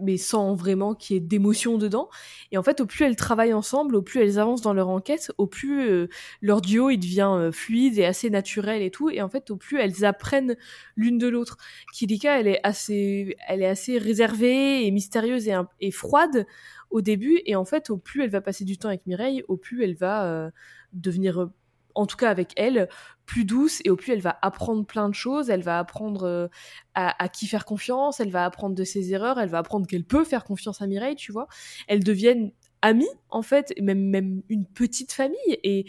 mais 0.03 0.17
sans 0.19 0.55
vraiment 0.55 0.95
qu'il 0.95 1.15
y 1.15 1.19
ait 1.19 1.21
d'émotion 1.21 1.79
dedans. 1.79 2.09
Et 2.53 2.59
en 2.59 2.63
fait, 2.63 2.81
au 2.81 2.87
plus 2.87 3.05
elles 3.05 3.17
travaillent 3.17 3.55
ensemble, 3.55 3.97
au 3.97 4.03
plus 4.03 4.21
elles 4.23 4.39
avancent 4.39 4.63
dans 4.63 4.75
leur 4.75 4.89
enquête, 4.89 5.33
au 5.39 5.47
plus 5.47 5.89
euh, 5.89 6.09
leur 6.43 6.61
duo 6.63 6.91
il 6.91 6.99
devient 6.99 7.31
euh, 7.33 7.53
fluide 7.53 7.99
et 7.99 8.05
assez 8.07 8.31
naturel 8.31 8.83
et 8.83 8.91
tout. 8.91 9.11
Et 9.11 9.23
en 9.23 9.29
fait, 9.29 9.51
au 9.51 9.57
plus 9.57 9.79
elles 9.79 10.05
apprennent 10.05 10.57
l'une 10.97 11.19
de 11.19 11.29
l'autre. 11.29 11.57
Kilika, 11.93 12.41
elle 12.41 12.49
est 12.49 12.61
assez, 12.65 13.37
elle 13.49 13.63
est 13.63 13.67
assez 13.69 13.99
réservée 13.99 14.87
et 14.87 14.91
mystérieuse 14.91 15.49
et 15.81 15.91
froide 15.91 16.47
au 16.91 17.01
début. 17.01 17.41
Et 17.47 17.57
en 17.57 17.65
fait, 17.65 17.91
au 17.91 17.97
plus 17.97 18.23
elle 18.23 18.31
va 18.31 18.41
passer 18.41 18.65
du 18.65 18.79
temps 18.79 18.89
avec 18.89 19.07
Mireille, 19.07 19.43
au 19.49 19.57
plus 19.57 19.85
elle 19.85 19.95
va 19.95 20.27
euh, 20.27 20.51
devenir, 20.93 21.43
euh, 21.43 21.53
en 21.95 22.07
tout 22.07 22.17
cas 22.17 22.31
avec 22.31 22.53
elle, 22.57 22.89
plus 23.25 23.45
douce 23.45 23.81
et 23.85 23.91
au 23.91 23.97
plus 23.97 24.13
elle 24.13 24.21
va 24.21 24.39
apprendre 24.43 24.85
plein 24.87 25.09
de 25.09 25.15
choses. 25.15 25.51
Elle 25.51 25.63
va 25.63 25.79
apprendre 25.79 26.25
euh, 26.25 26.49
à, 26.95 27.23
à 27.23 27.29
qui 27.29 27.47
faire 27.47 27.65
confiance, 27.65 28.21
elle 28.21 28.31
va 28.31 28.45
apprendre 28.45 28.75
de 28.75 28.85
ses 28.85 29.13
erreurs, 29.13 29.39
elle 29.39 29.49
va 29.49 29.59
apprendre 29.59 29.87
qu'elle 29.87 30.05
peut 30.05 30.25
faire 30.25 30.45
confiance 30.45 30.83
à 30.83 30.87
Mireille, 30.87 31.17
tu 31.17 31.33
vois. 31.33 31.49
Elles 31.89 32.05
deviennent 32.05 32.53
amies, 32.83 33.09
en 33.31 33.43
fait, 33.43 33.73
même, 33.81 34.09
même 34.09 34.43
une 34.49 34.67
petite 34.67 35.13
famille. 35.13 35.59
Et 35.65 35.87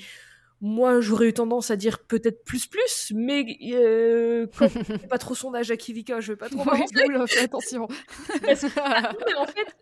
moi, 0.62 1.02
j'aurais 1.02 1.30
eu 1.30 1.34
tendance 1.34 1.70
à 1.70 1.76
dire 1.76 2.00
peut-être 2.00 2.44
plus 2.44 2.66
plus, 2.66 3.14
mais 3.16 3.46
euh, 3.74 4.48
fais 4.52 4.70
pas 5.10 5.18
trop 5.18 5.36
son 5.36 5.54
âge 5.54 5.70
à 5.70 5.78
Kivika, 5.78 6.20
je 6.20 6.34
vais 6.34 6.38
pas 6.38 6.50
trop 6.50 6.64
Ouais, 6.70 6.86
fais 7.28 7.42
attention. 7.42 7.88
Parce 8.44 8.62
que, 8.62 8.76
bah, 8.76 9.12
mais 9.26 9.36
en 9.36 9.46
fait, 9.46 9.76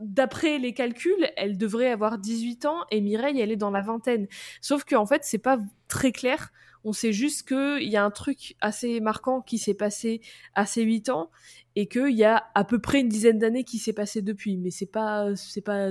d'après 0.00 0.58
les 0.58 0.72
calculs, 0.74 1.30
elle 1.36 1.56
devrait 1.58 1.90
avoir 1.90 2.18
18 2.18 2.66
ans 2.66 2.78
et 2.90 3.00
Mireille, 3.00 3.40
elle 3.40 3.50
est 3.50 3.56
dans 3.56 3.70
la 3.70 3.80
vingtaine. 3.82 4.26
Sauf 4.60 4.84
qu'en 4.84 5.06
fait, 5.06 5.24
c'est 5.24 5.38
pas 5.38 5.58
très 5.88 6.12
clair. 6.12 6.52
On 6.84 6.92
sait 6.92 7.12
juste 7.12 7.48
qu'il 7.48 7.88
y 7.88 7.96
a 7.96 8.04
un 8.04 8.10
truc 8.10 8.54
assez 8.60 9.00
marquant 9.00 9.40
qui 9.42 9.58
s'est 9.58 9.74
passé 9.74 10.20
à 10.54 10.64
ces 10.64 10.82
8 10.82 11.08
ans 11.08 11.30
et 11.76 11.86
qu'il 11.88 12.14
y 12.14 12.24
a 12.24 12.44
à 12.54 12.64
peu 12.64 12.78
près 12.78 13.00
une 13.00 13.08
dizaine 13.08 13.38
d'années 13.38 13.64
qui 13.64 13.78
s'est 13.78 13.92
passé 13.92 14.22
depuis. 14.22 14.56
Mais 14.56 14.70
c'est 14.70 14.86
pas, 14.90 15.34
c'est 15.34 15.60
pas 15.60 15.88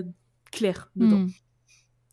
clair 0.52 0.90
dedans, 0.96 1.26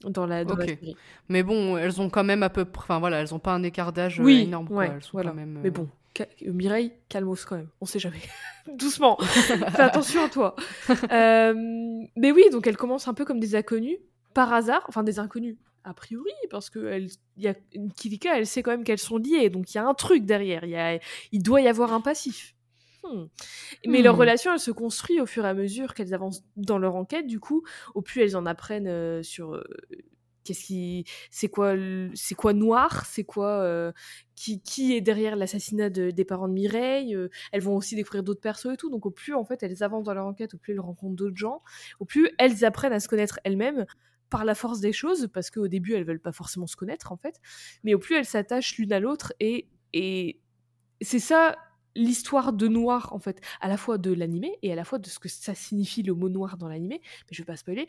Hmm. 0.05 0.11
dans 0.11 0.27
la, 0.27 0.45
dans 0.45 0.57
la 0.57 0.65
Ok. 0.65 0.71
série. 0.71 0.97
Mais 1.29 1.43
bon, 1.45 1.77
elles 1.77 2.01
ont 2.01 2.11
quand 2.11 2.25
même 2.25 2.43
à 2.43 2.51
peu 2.51 2.65
près. 2.65 2.83
Enfin 2.83 2.99
voilà, 2.99 3.21
elles 3.21 3.33
ont 3.35 3.39
pas 3.39 3.53
un 3.55 3.63
écart 3.63 3.93
d'âge 3.93 4.19
euh, 4.21 4.25
Oui, 4.25 4.41
énorme. 4.43 4.67
quoi. 4.67 4.77
ouais, 4.79 4.91
Elles 4.97 5.03
sont 5.03 5.11
voilà. 5.13 5.31
quand 5.31 5.37
même, 5.37 5.57
euh, 5.57 5.61
Mais 5.63 5.71
bon, 5.71 5.85
euh, 5.85 5.87
Mireille, 6.43 6.93
calmos 7.09 7.45
quand 7.45 7.57
même. 7.57 7.69
On 7.81 7.87
sait 7.87 7.99
jamais. 7.99 8.21
Doucement. 8.73 9.19
Fais 9.21 9.83
attention 9.83 10.25
à 10.25 10.29
toi. 10.29 10.57
Euh, 11.11 11.55
mais 12.17 12.33
oui, 12.33 12.45
donc 12.51 12.67
elle 12.67 12.77
commence 12.77 13.09
un 13.09 13.15
peu 13.15 13.25
comme 13.25 13.41
des 13.41 13.55
inconnus, 13.57 13.99
par 14.33 14.53
hasard. 14.53 14.85
Enfin, 14.89 15.03
des 15.03 15.19
inconnus, 15.19 15.57
a 15.85 15.95
priori, 15.95 16.33
parce 16.51 16.71
que 16.71 16.87
elle, 16.87 17.09
y 17.37 17.49
a 17.49 17.55
une 17.75 17.91
elle 18.33 18.47
sait 18.47 18.63
quand 18.63 18.71
même 18.71 18.85
qu'elles 18.85 18.99
sont 18.99 19.19
liées. 19.19 19.51
Donc 19.51 19.73
il 19.73 19.77
y 19.77 19.81
a 19.81 19.87
un 19.87 19.95
truc 19.95 20.25
derrière. 20.25 20.65
Il, 20.65 20.71
y 20.71 20.77
a, 20.77 20.99
il 21.33 21.43
doit 21.43 21.61
y 21.61 21.69
avoir 21.69 21.93
un 21.93 22.01
passif. 22.01 22.55
Hmm. 23.03 23.27
Mais 23.87 24.03
leur 24.03 24.17
Hmm. 24.17 24.21
relation, 24.21 24.53
elle 24.53 24.61
se 24.61 24.71
construit 24.71 25.21
au 25.21 25.27
fur 25.27 25.45
et 25.45 25.49
à 25.49 25.55
mesure 25.55 25.95
qu'elles 25.95 26.15
avancent 26.15 26.43
dans 26.57 26.79
leur 26.79 26.97
enquête. 26.97 27.27
Du 27.27 27.39
coup, 27.39 27.63
au 27.95 28.03
plus 28.03 28.23
elles 28.23 28.37
en 28.37 28.47
apprennent 28.47 28.89
euh, 28.89 29.23
sur 29.23 29.55
euh, 29.55 29.65
qu'est-ce 30.45 30.65
qui, 30.65 31.05
c'est 31.31 31.49
quoi, 31.49 31.75
c'est 32.15 32.35
quoi 32.35 32.53
noir, 32.53 33.05
c'est 33.07 33.25
quoi, 33.25 33.93
qui, 34.37 34.61
qui 34.63 34.95
est 34.95 35.01
derrière 35.01 35.37
l'assassinat 35.37 35.91
de- 35.91 36.11
des 36.11 36.25
parents 36.25 36.49
de 36.49 36.53
Mireille. 36.53 37.17
elles 37.53 37.63
vont 37.63 37.77
aussi 37.77 37.97
découvrir 37.97 38.23
d'autres 38.23 38.41
persos 38.41 38.67
et 38.75 38.77
tout. 38.77 38.91
Donc 38.91 39.07
au 39.07 39.11
plus 39.11 39.35
en 39.35 39.45
fait 39.45 39.63
elles 39.63 39.83
avancent 39.83 40.05
dans 40.05 40.15
leur 40.15 40.27
enquête, 40.27 40.55
au 40.55 40.59
plus 40.59 40.73
elles 40.73 40.81
rencontrent 40.81 41.17
d'autres 41.17 41.37
gens, 41.37 41.63
au 42.01 42.05
plus 42.05 42.31
elles 42.39 42.65
apprennent 42.65 42.93
à 42.93 43.01
se 43.01 43.09
connaître 43.09 43.41
elles-mêmes 43.45 43.87
par 44.31 44.45
la 44.45 44.55
force 44.55 44.81
des 44.81 44.93
choses, 44.93 45.29
parce 45.33 45.51
qu'au 45.51 45.69
début 45.69 45.95
elles 45.95 46.05
veulent 46.05 46.21
pas 46.21 46.33
forcément 46.33 46.67
se 46.67 46.77
connaître 46.77 47.13
en 47.13 47.17
fait, 47.17 47.41
mais 47.85 47.95
au 47.95 47.99
plus 47.99 48.17
elles 48.17 48.25
s'attachent 48.25 48.77
l'une 48.79 48.93
à 48.93 49.01
l'autre 49.01 49.33
et 49.41 49.69
et 49.93 50.41
c'est 51.01 51.21
ça 51.21 51.57
l'histoire 51.95 52.53
de 52.53 52.69
noir 52.69 53.13
en 53.13 53.19
fait 53.19 53.41
à 53.61 53.69
la 53.69 53.77
fois 53.77 53.99
de 53.99 54.13
l'animé 54.13 54.59
et 54.63 54.73
à 54.73 54.75
la 54.75 54.85
fois 54.85 54.99
de 54.99 55.07
ce 55.07 55.19
que 55.19 55.29
ça 55.29 55.55
signifie 55.55 56.03
le 56.03 56.15
mot 56.15 56.29
noir 56.29 56.57
dans 56.57 56.69
l'animé. 56.69 57.01
Mais 57.03 57.29
je 57.33 57.43
vais 57.43 57.47
pas 57.47 57.57
spoiler. 57.57 57.87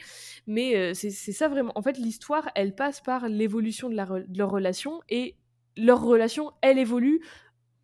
Mais 0.47 0.75
euh, 0.75 0.93
c'est 0.93 1.11
ça 1.11 1.47
vraiment. 1.47 1.71
En 1.75 1.81
fait 1.81 1.97
l'histoire 1.97 2.49
elle 2.55 2.75
passe 2.75 3.01
par 3.01 3.27
l'évolution 3.27 3.89
de 3.89 3.95
leur 3.95 4.51
relation 4.51 5.01
et 5.09 5.35
leur 5.77 6.01
relation 6.01 6.51
elle 6.61 6.77
évolue 6.77 7.21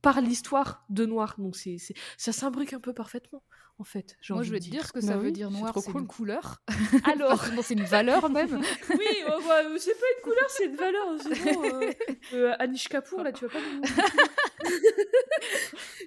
par 0.01 0.21
l'histoire 0.21 0.83
de 0.89 1.05
noir 1.05 1.35
donc 1.37 1.55
c'est 1.55 1.77
c'est- 1.77 1.93
ça 2.17 2.31
s'imbrique 2.31 2.73
un 2.73 2.79
peu 2.79 2.93
parfaitement 2.93 3.43
en 3.77 3.83
fait 3.83 4.15
j'ai 4.21 4.33
Moi, 4.33 4.43
je 4.43 4.51
vais 4.51 4.59
te 4.59 4.69
dire 4.69 4.85
ce 4.87 4.91
que 4.93 5.01
ça 5.01 5.13
Bah 5.13 5.17
veut 5.17 5.25
oui, 5.27 5.31
dire 5.31 5.49
c'est 5.51 5.57
noir, 5.59 5.71
trop 5.71 5.81
c'est 5.81 5.91
cool. 5.91 6.01
une 6.01 6.07
couleur. 6.07 6.61
alors 7.05 7.31
Enfin, 7.33 7.61
c'est 7.63 7.73
une 7.75 7.83
valeur 7.83 8.29
même. 8.29 8.61
oui 8.89 9.05
bah, 9.27 9.61
c'est 9.77 9.93
pas 9.99 10.05
une 10.17 10.23
couleur 10.23 10.49
c'est 10.49 10.65
une 10.65 10.75
valeur 10.75 11.05
bon 11.07 11.63
euh, 11.63 11.91
euh, 12.33 12.53
Anish 12.59 12.87
Kapoor 12.89 13.23
là 13.23 13.31
tu 13.31 13.45
vas 13.45 13.51
pas 13.51 13.59
me- 13.59 13.81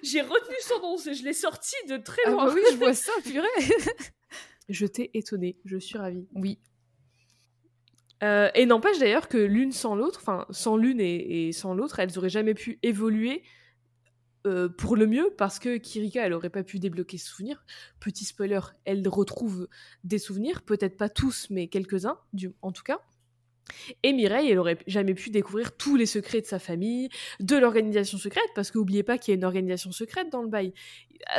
j'ai 0.03 0.21
retenu 0.21 0.55
son 0.61 0.79
nom 0.81 0.97
c'est- 0.97 1.13
je 1.13 1.23
l'ai 1.23 1.33
sorti 1.33 1.75
de 1.89 1.97
très 1.97 2.21
Ah 2.25 2.31
loin 2.31 2.45
bah 2.47 2.51
oui, 2.55 2.61
je 2.71 2.77
vois 2.77 2.93
ça, 2.93 3.11
purée. 3.23 3.47
je 4.69 4.85
t'ai 4.85 5.11
étonnée 5.13 5.57
je 5.65 5.77
suis 5.77 5.97
ravie 5.97 6.27
Oui. 6.35 6.59
Euh, 8.23 8.49
et 8.55 8.65
n'empêche 8.65 8.97
d'ailleurs 8.97 9.27
que 9.27 9.37
l'une 9.37 9.73
sans 9.73 9.93
l'autre, 9.93 10.19
enfin 10.21 10.45
sans 10.49 10.77
l'une 10.77 11.01
et, 11.01 11.47
et 11.47 11.51
sans 11.51 11.73
l'autre, 11.73 11.99
elles 11.99 12.17
auraient 12.17 12.29
jamais 12.29 12.53
pu 12.53 12.79
évoluer 12.81 13.43
euh, 14.45 14.69
pour 14.69 14.95
le 14.95 15.07
mieux 15.07 15.33
parce 15.37 15.59
que 15.59 15.77
Kirika, 15.77 16.25
elle 16.25 16.33
aurait 16.33 16.49
pas 16.49 16.63
pu 16.63 16.79
débloquer 16.79 17.17
ses 17.17 17.27
souvenirs. 17.27 17.65
Petit 17.99 18.25
spoiler, 18.25 18.59
elle 18.85 19.07
retrouve 19.07 19.67
des 20.03 20.19
souvenirs, 20.19 20.61
peut-être 20.61 20.97
pas 20.97 21.09
tous, 21.09 21.47
mais 21.49 21.67
quelques-uns, 21.67 22.19
en 22.61 22.71
tout 22.71 22.83
cas. 22.83 23.01
Et 24.03 24.13
Mireille, 24.13 24.51
elle 24.51 24.59
aurait 24.59 24.77
jamais 24.87 25.15
pu 25.15 25.31
découvrir 25.31 25.75
tous 25.75 25.95
les 25.95 26.05
secrets 26.05 26.41
de 26.41 26.45
sa 26.45 26.59
famille, 26.59 27.09
de 27.39 27.55
l'organisation 27.55 28.17
secrète, 28.17 28.49
parce 28.53 28.71
qu'oubliez 28.71 29.03
pas 29.03 29.17
qu'il 29.17 29.31
y 29.31 29.35
a 29.35 29.37
une 29.37 29.43
organisation 29.43 29.91
secrète 29.91 30.31
dans 30.31 30.43
le 30.43 30.49
bail. 30.49 30.73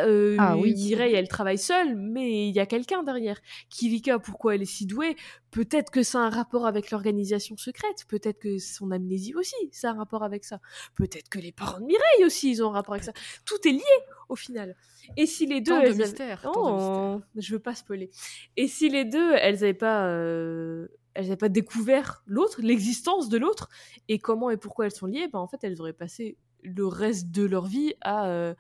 Euh, 0.01 0.37
Ah 0.39 0.57
oui. 0.57 0.75
Mireille, 0.75 1.15
elle 1.15 1.29
travaille 1.29 1.59
seule, 1.59 1.95
mais 1.97 2.49
il 2.49 2.55
y 2.55 2.61
a 2.61 2.67
quelqu'un 2.67 3.03
derrière. 3.03 3.41
Kirika, 3.71 4.19
pourquoi 4.19 4.55
elle 4.55 4.63
est 4.63 4.65
si 4.65 4.87
douée? 4.87 5.17
Peut-être 5.51 5.91
que 5.91 6.03
ça 6.03 6.19
a 6.19 6.23
un 6.23 6.31
rapport 6.31 6.67
avec 6.67 6.91
l'organisation 6.91 7.57
secrète, 7.57 8.05
peut-être 8.09 8.39
que 8.39 8.59
son 8.59 8.91
amnésie 8.91 9.35
aussi, 9.35 9.55
ça 9.73 9.91
a 9.91 9.93
un 9.93 9.97
rapport 9.99 10.23
avec 10.23 10.45
ça. 10.45 10.61
Peut-être 10.97 11.29
que 11.29 11.39
les 11.39 11.53
parents 11.53 11.81
de 11.81 11.87
Mireille 11.87 12.25
aussi, 12.25 12.51
ils 12.51 12.63
ont 12.63 12.71
un 12.71 12.73
rapport 12.73 12.95
avec 12.95 13.05
ça. 13.05 13.13
Tout 13.45 13.57
est 13.67 13.73
lié 13.73 13.83
au 14.29 14.37
final. 14.37 14.77
Et 15.17 15.27
si 15.27 15.47
les 15.47 15.61
deux... 15.61 15.71
Tant 15.73 15.79
de 15.81 15.85
elles 15.87 15.93
avaient- 15.93 16.05
mystère. 16.05 16.43
tant 16.43 16.53
de 16.53 16.75
mystère. 16.75 17.19
Oh, 17.19 17.21
je 17.37 17.53
veux 17.53 17.61
pas 17.61 17.75
spoiler. 17.75 18.11
Et 18.57 18.67
si 18.69 18.89
les 18.89 19.05
deux, 19.05 19.33
elles 19.35 19.63
avaient 19.63 19.73
pas, 19.73 20.07
euh, 20.09 20.89
elles 21.15 21.27
avaient 21.27 21.37
pas 21.37 21.49
découvert 21.49 22.23
l'autre, 22.27 22.61
l'existence 22.61 23.29
de 23.29 23.39
l'autre, 23.39 23.69
et 24.09 24.19
comment 24.19 24.51
et 24.51 24.57
pourquoi 24.57 24.87
elles 24.87 24.91
sont 24.95 25.07
liées, 25.07 25.29
ben 25.33 25.39
en 25.39 25.47
fait, 25.47 25.59
elles 25.63 25.81
auraient 25.81 25.93
passé 25.93 26.37
le 26.63 26.87
reste 26.87 27.31
de 27.31 27.45
leur 27.45 27.67
vie 27.67 27.95
à, 28.01 28.27
euh, 28.29 28.55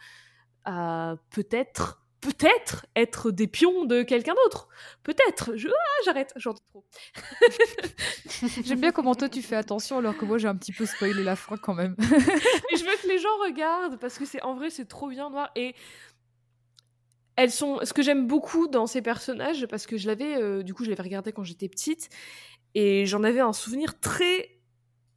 à 0.66 1.14
peut-être, 1.30 2.02
peut-être 2.20 2.86
être 2.94 3.30
des 3.30 3.46
pions 3.46 3.84
de 3.84 4.02
quelqu'un 4.02 4.34
d'autre. 4.44 4.68
Peut-être. 5.02 5.56
Je, 5.56 5.68
ah, 5.68 6.02
j'arrête. 6.04 6.32
J'en 6.36 6.52
dis 6.52 6.62
trop. 6.68 6.84
J'aime 8.64 8.80
bien 8.80 8.92
comment 8.92 9.14
toi 9.14 9.28
tu 9.28 9.40
fais 9.42 9.56
attention 9.56 9.98
alors 9.98 10.16
que 10.16 10.24
moi 10.24 10.36
j'ai 10.36 10.48
un 10.48 10.56
petit 10.56 10.72
peu 10.72 10.84
spoilé 10.84 11.22
la 11.22 11.36
fin 11.36 11.56
quand 11.56 11.74
même. 11.74 11.94
Mais 11.98 12.76
je 12.76 12.84
veux 12.84 12.96
que 13.02 13.08
les 13.08 13.18
gens 13.18 13.36
regardent 13.44 13.98
parce 13.98 14.18
que 14.18 14.26
c'est 14.26 14.42
en 14.42 14.54
vrai 14.54 14.70
c'est 14.70 14.86
trop 14.86 15.08
bien 15.08 15.30
noir 15.30 15.50
et 15.56 15.74
elles 17.36 17.52
sont 17.52 17.78
ce 17.84 17.92
que 17.92 18.02
j'aime 18.02 18.26
beaucoup 18.26 18.66
dans 18.66 18.86
ces 18.86 19.02
personnages 19.02 19.66
parce 19.66 19.86
que 19.86 19.96
je 19.96 20.06
l'avais 20.06 20.36
euh, 20.36 20.62
du 20.62 20.74
coup 20.74 20.84
je 20.84 20.90
l'avais 20.90 21.02
regardé 21.02 21.32
quand 21.32 21.44
j'étais 21.44 21.68
petite 21.68 22.08
et 22.74 23.06
j'en 23.06 23.22
avais 23.22 23.40
un 23.40 23.52
souvenir 23.52 23.98
très 24.00 24.55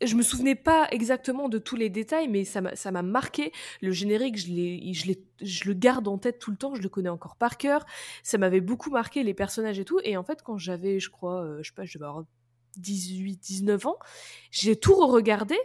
je 0.01 0.15
me 0.15 0.21
souvenais 0.21 0.55
pas 0.55 0.87
exactement 0.91 1.49
de 1.49 1.57
tous 1.57 1.75
les 1.75 1.89
détails, 1.89 2.27
mais 2.27 2.45
ça 2.45 2.61
m'a 2.61 3.01
marqué. 3.01 3.51
Le 3.81 3.91
générique, 3.91 4.37
je, 4.37 5.65
le 5.67 5.73
garde 5.73 6.07
en 6.07 6.17
tête 6.17 6.39
tout 6.39 6.51
le 6.51 6.57
temps, 6.57 6.75
je 6.75 6.81
le 6.81 6.89
connais 6.89 7.09
encore 7.09 7.35
par 7.35 7.57
cœur. 7.57 7.85
Ça 8.23 8.37
m'avait 8.37 8.61
beaucoup 8.61 8.89
marqué, 8.89 9.23
les 9.23 9.33
personnages 9.33 9.79
et 9.79 9.85
tout. 9.85 9.99
Et 10.03 10.17
en 10.17 10.23
fait, 10.23 10.41
quand 10.41 10.57
j'avais, 10.57 10.99
je 10.99 11.09
crois, 11.09 11.43
euh, 11.43 11.59
je 11.61 11.69
sais 11.69 11.75
pas, 11.75 11.85
je 11.85 11.97
devais 11.97 12.07
avoir 12.07 12.25
18, 12.77 13.39
19 13.39 13.85
ans, 13.87 13.97
j'ai 14.51 14.75
tout 14.75 14.93
re-regardé. 14.93 15.57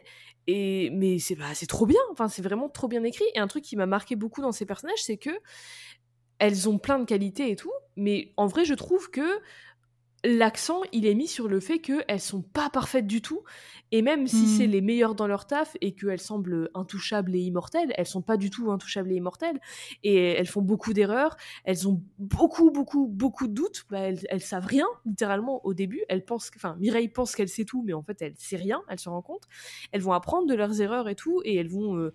Et, 0.46 0.90
mais 0.90 1.18
c'est 1.18 1.36
bah, 1.36 1.52
trop 1.68 1.86
bien, 1.86 2.00
enfin, 2.12 2.28
c'est 2.28 2.42
vraiment 2.42 2.68
trop 2.68 2.88
bien 2.88 3.02
écrit. 3.04 3.24
Et 3.34 3.38
un 3.38 3.46
truc 3.46 3.64
qui 3.64 3.76
m'a 3.76 3.86
marqué 3.86 4.16
beaucoup 4.16 4.42
dans 4.42 4.52
ces 4.52 4.66
personnages, 4.66 5.02
c'est 5.02 5.16
que 5.16 5.30
elles 6.38 6.68
ont 6.68 6.78
plein 6.78 6.98
de 6.98 7.04
qualités 7.04 7.50
et 7.50 7.56
tout, 7.56 7.72
mais 7.96 8.32
en 8.36 8.46
vrai, 8.46 8.64
je 8.64 8.74
trouve 8.74 9.10
que 9.10 9.40
l'accent, 10.24 10.80
il 10.92 11.06
est 11.06 11.14
mis 11.14 11.28
sur 11.28 11.48
le 11.48 11.60
fait 11.60 11.78
qu'elles 11.78 12.20
sont 12.20 12.42
pas 12.42 12.70
parfaites 12.70 13.06
du 13.06 13.22
tout. 13.22 13.42
Et 13.92 14.02
même 14.02 14.26
si 14.26 14.46
Hmm. 14.46 14.48
c'est 14.48 14.66
les 14.66 14.80
meilleures 14.80 15.14
dans 15.14 15.26
leur 15.28 15.46
taf 15.46 15.76
et 15.80 15.94
qu'elles 15.94 16.18
semblent 16.20 16.68
intouchables 16.74 17.36
et 17.36 17.40
immortelles, 17.40 17.92
elles 17.96 18.06
sont 18.06 18.22
pas 18.22 18.36
du 18.36 18.50
tout 18.50 18.72
intouchables 18.72 19.12
et 19.12 19.16
immortelles. 19.16 19.60
Et 20.02 20.16
elles 20.32 20.46
font 20.48 20.62
beaucoup 20.62 20.92
d'erreurs. 20.94 21.36
Elles 21.64 21.86
ont 21.88 22.02
beaucoup, 22.18 22.70
beaucoup, 22.72 23.06
beaucoup 23.06 23.46
de 23.46 23.52
doutes. 23.52 23.84
Bah, 23.90 24.00
elles, 24.00 24.26
elles 24.30 24.40
savent 24.40 24.66
rien, 24.66 24.86
littéralement, 25.06 25.64
au 25.64 25.74
début. 25.74 26.02
Elles 26.08 26.24
pensent, 26.24 26.50
enfin, 26.56 26.76
Mireille 26.80 27.08
pense 27.08 27.36
qu'elle 27.36 27.48
sait 27.48 27.64
tout, 27.64 27.82
mais 27.84 27.92
en 27.92 28.02
fait, 28.02 28.20
elle 28.22 28.34
sait 28.36 28.56
rien. 28.56 28.82
Elle 28.88 28.98
se 28.98 29.08
rend 29.08 29.22
compte. 29.22 29.42
Elles 29.92 30.00
vont 30.00 30.12
apprendre 30.12 30.48
de 30.48 30.54
leurs 30.54 30.80
erreurs 30.80 31.08
et 31.08 31.14
tout. 31.14 31.40
Et 31.44 31.54
elles 31.54 31.68
vont, 31.68 31.96
euh, 31.96 32.12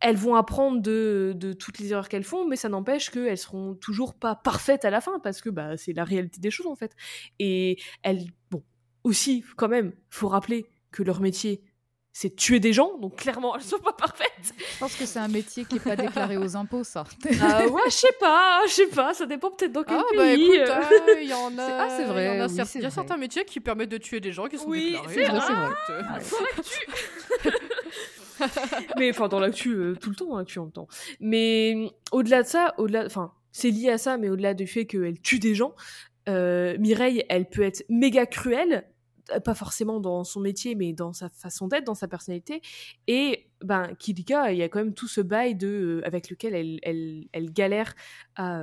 elles 0.00 0.16
vont 0.16 0.34
apprendre 0.34 0.80
de, 0.80 1.32
de 1.36 1.52
toutes 1.52 1.78
les 1.78 1.92
erreurs 1.92 2.08
qu'elles 2.08 2.24
font, 2.24 2.46
mais 2.46 2.56
ça 2.56 2.68
n'empêche 2.68 3.10
qu'elles 3.10 3.36
seront 3.38 3.74
toujours 3.74 4.14
pas 4.14 4.34
parfaites 4.34 4.84
à 4.84 4.90
la 4.90 5.00
fin, 5.00 5.18
parce 5.18 5.40
que 5.42 5.50
bah, 5.50 5.76
c'est 5.76 5.92
la 5.92 6.04
réalité 6.04 6.40
des 6.40 6.50
choses 6.50 6.66
en 6.66 6.74
fait. 6.76 6.94
Et 7.38 7.78
elles, 8.02 8.24
bon, 8.50 8.62
aussi, 9.04 9.44
quand 9.56 9.68
même, 9.68 9.92
faut 10.08 10.28
rappeler 10.28 10.66
que 10.90 11.02
leur 11.02 11.20
métier, 11.20 11.62
c'est 12.12 12.34
tuer 12.34 12.58
des 12.58 12.72
gens, 12.72 12.98
donc 12.98 13.14
clairement 13.16 13.54
elles 13.54 13.62
sont 13.62 13.78
pas 13.78 13.92
parfaites. 13.92 14.26
Je 14.72 14.78
pense 14.80 14.96
que 14.96 15.06
c'est 15.06 15.20
un 15.20 15.28
métier 15.28 15.64
qui 15.64 15.76
est 15.76 15.80
pas 15.84 15.94
déclaré 15.94 16.36
aux 16.38 16.56
impôts, 16.56 16.82
ça. 16.82 17.04
Ah 17.40 17.68
ouais, 17.68 17.82
je 17.86 17.90
sais 17.90 18.12
pas, 18.18 18.62
je 18.66 18.72
sais 18.72 18.86
pas, 18.88 19.14
ça 19.14 19.26
dépend 19.26 19.50
peut-être 19.52 19.70
dans 19.70 19.84
quel 19.84 19.96
Ah 19.98 20.02
pays. 20.10 20.18
bah 20.18 20.32
écoute, 20.32 20.68
euh. 20.70 20.82
hein, 20.82 21.18
il 21.22 21.28
y 21.28 21.32
en 21.32 21.56
a. 21.58 21.66
C'est- 21.66 21.72
ah, 21.78 21.88
c'est 21.96 22.04
vrai, 22.06 22.24
Il 22.24 22.26
y, 22.26 22.40
en 22.40 22.44
a 22.44 22.46
oui, 22.48 22.52
cer- 22.56 22.64
c'est 22.66 22.78
il 22.80 22.82
y 22.82 22.84
a 22.86 22.88
vrai. 22.88 22.94
certains 22.94 23.16
métiers 23.16 23.44
qui 23.44 23.60
permettent 23.60 23.90
de 23.90 23.98
tuer 23.98 24.18
des 24.20 24.32
gens 24.32 24.48
qui 24.48 24.58
sont 24.58 24.66
Oui, 24.68 24.86
déclarés. 24.92 25.14
c'est 25.14 25.26
donc, 25.30 25.40
vrai. 25.42 25.52
écoute, 25.52 27.46
euh, 27.46 27.50
mais 28.98 29.10
enfin 29.10 29.28
dans 29.28 29.40
l'actu 29.40 29.70
euh, 29.70 29.94
tout 29.94 30.10
le 30.10 30.16
temps, 30.16 30.28
dans 30.28 30.38
l'actu 30.38 30.58
en 30.58 30.64
même 30.64 30.72
temps. 30.72 30.88
Mais 31.20 31.74
euh, 31.76 31.88
au-delà 32.12 32.42
de 32.42 32.48
ça, 32.48 32.74
au-delà, 32.78 33.04
enfin 33.06 33.32
c'est 33.52 33.70
lié 33.70 33.90
à 33.90 33.98
ça, 33.98 34.16
mais 34.16 34.28
au-delà 34.28 34.54
du 34.54 34.66
fait 34.66 34.86
qu'elle 34.86 35.20
tue 35.20 35.38
des 35.38 35.54
gens, 35.54 35.74
euh, 36.28 36.76
Mireille, 36.78 37.24
elle 37.28 37.48
peut 37.48 37.62
être 37.62 37.84
méga 37.88 38.26
cruelle, 38.26 38.84
euh, 39.32 39.40
pas 39.40 39.54
forcément 39.54 40.00
dans 40.00 40.24
son 40.24 40.40
métier, 40.40 40.74
mais 40.74 40.92
dans 40.92 41.12
sa 41.12 41.28
façon 41.28 41.68
d'être, 41.68 41.84
dans 41.84 41.94
sa 41.94 42.08
personnalité. 42.08 42.62
Et 43.06 43.48
ben 43.62 43.90
il 44.06 44.56
y 44.56 44.62
a 44.62 44.68
quand 44.68 44.78
même 44.78 44.94
tout 44.94 45.08
ce 45.08 45.20
bail 45.20 45.54
de 45.54 46.00
avec 46.04 46.30
lequel 46.30 46.54
elle, 46.54 46.78
elle, 46.82 47.26
elle 47.32 47.52
galère 47.52 47.94
à, 48.36 48.60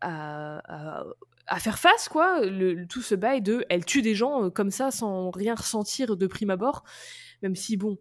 à, 0.00 1.04
à 1.46 1.58
faire 1.58 1.78
face 1.78 2.08
quoi 2.08 2.44
le, 2.46 2.86
tout 2.86 3.02
ce 3.02 3.14
bail 3.14 3.42
de 3.42 3.64
elle 3.68 3.84
tue 3.84 4.02
des 4.02 4.14
gens 4.14 4.50
comme 4.50 4.70
ça 4.70 4.90
sans 4.90 5.30
rien 5.30 5.54
ressentir 5.54 6.16
de 6.16 6.26
prime 6.26 6.50
abord 6.50 6.84
même 7.42 7.54
si 7.54 7.76
bon 7.76 7.98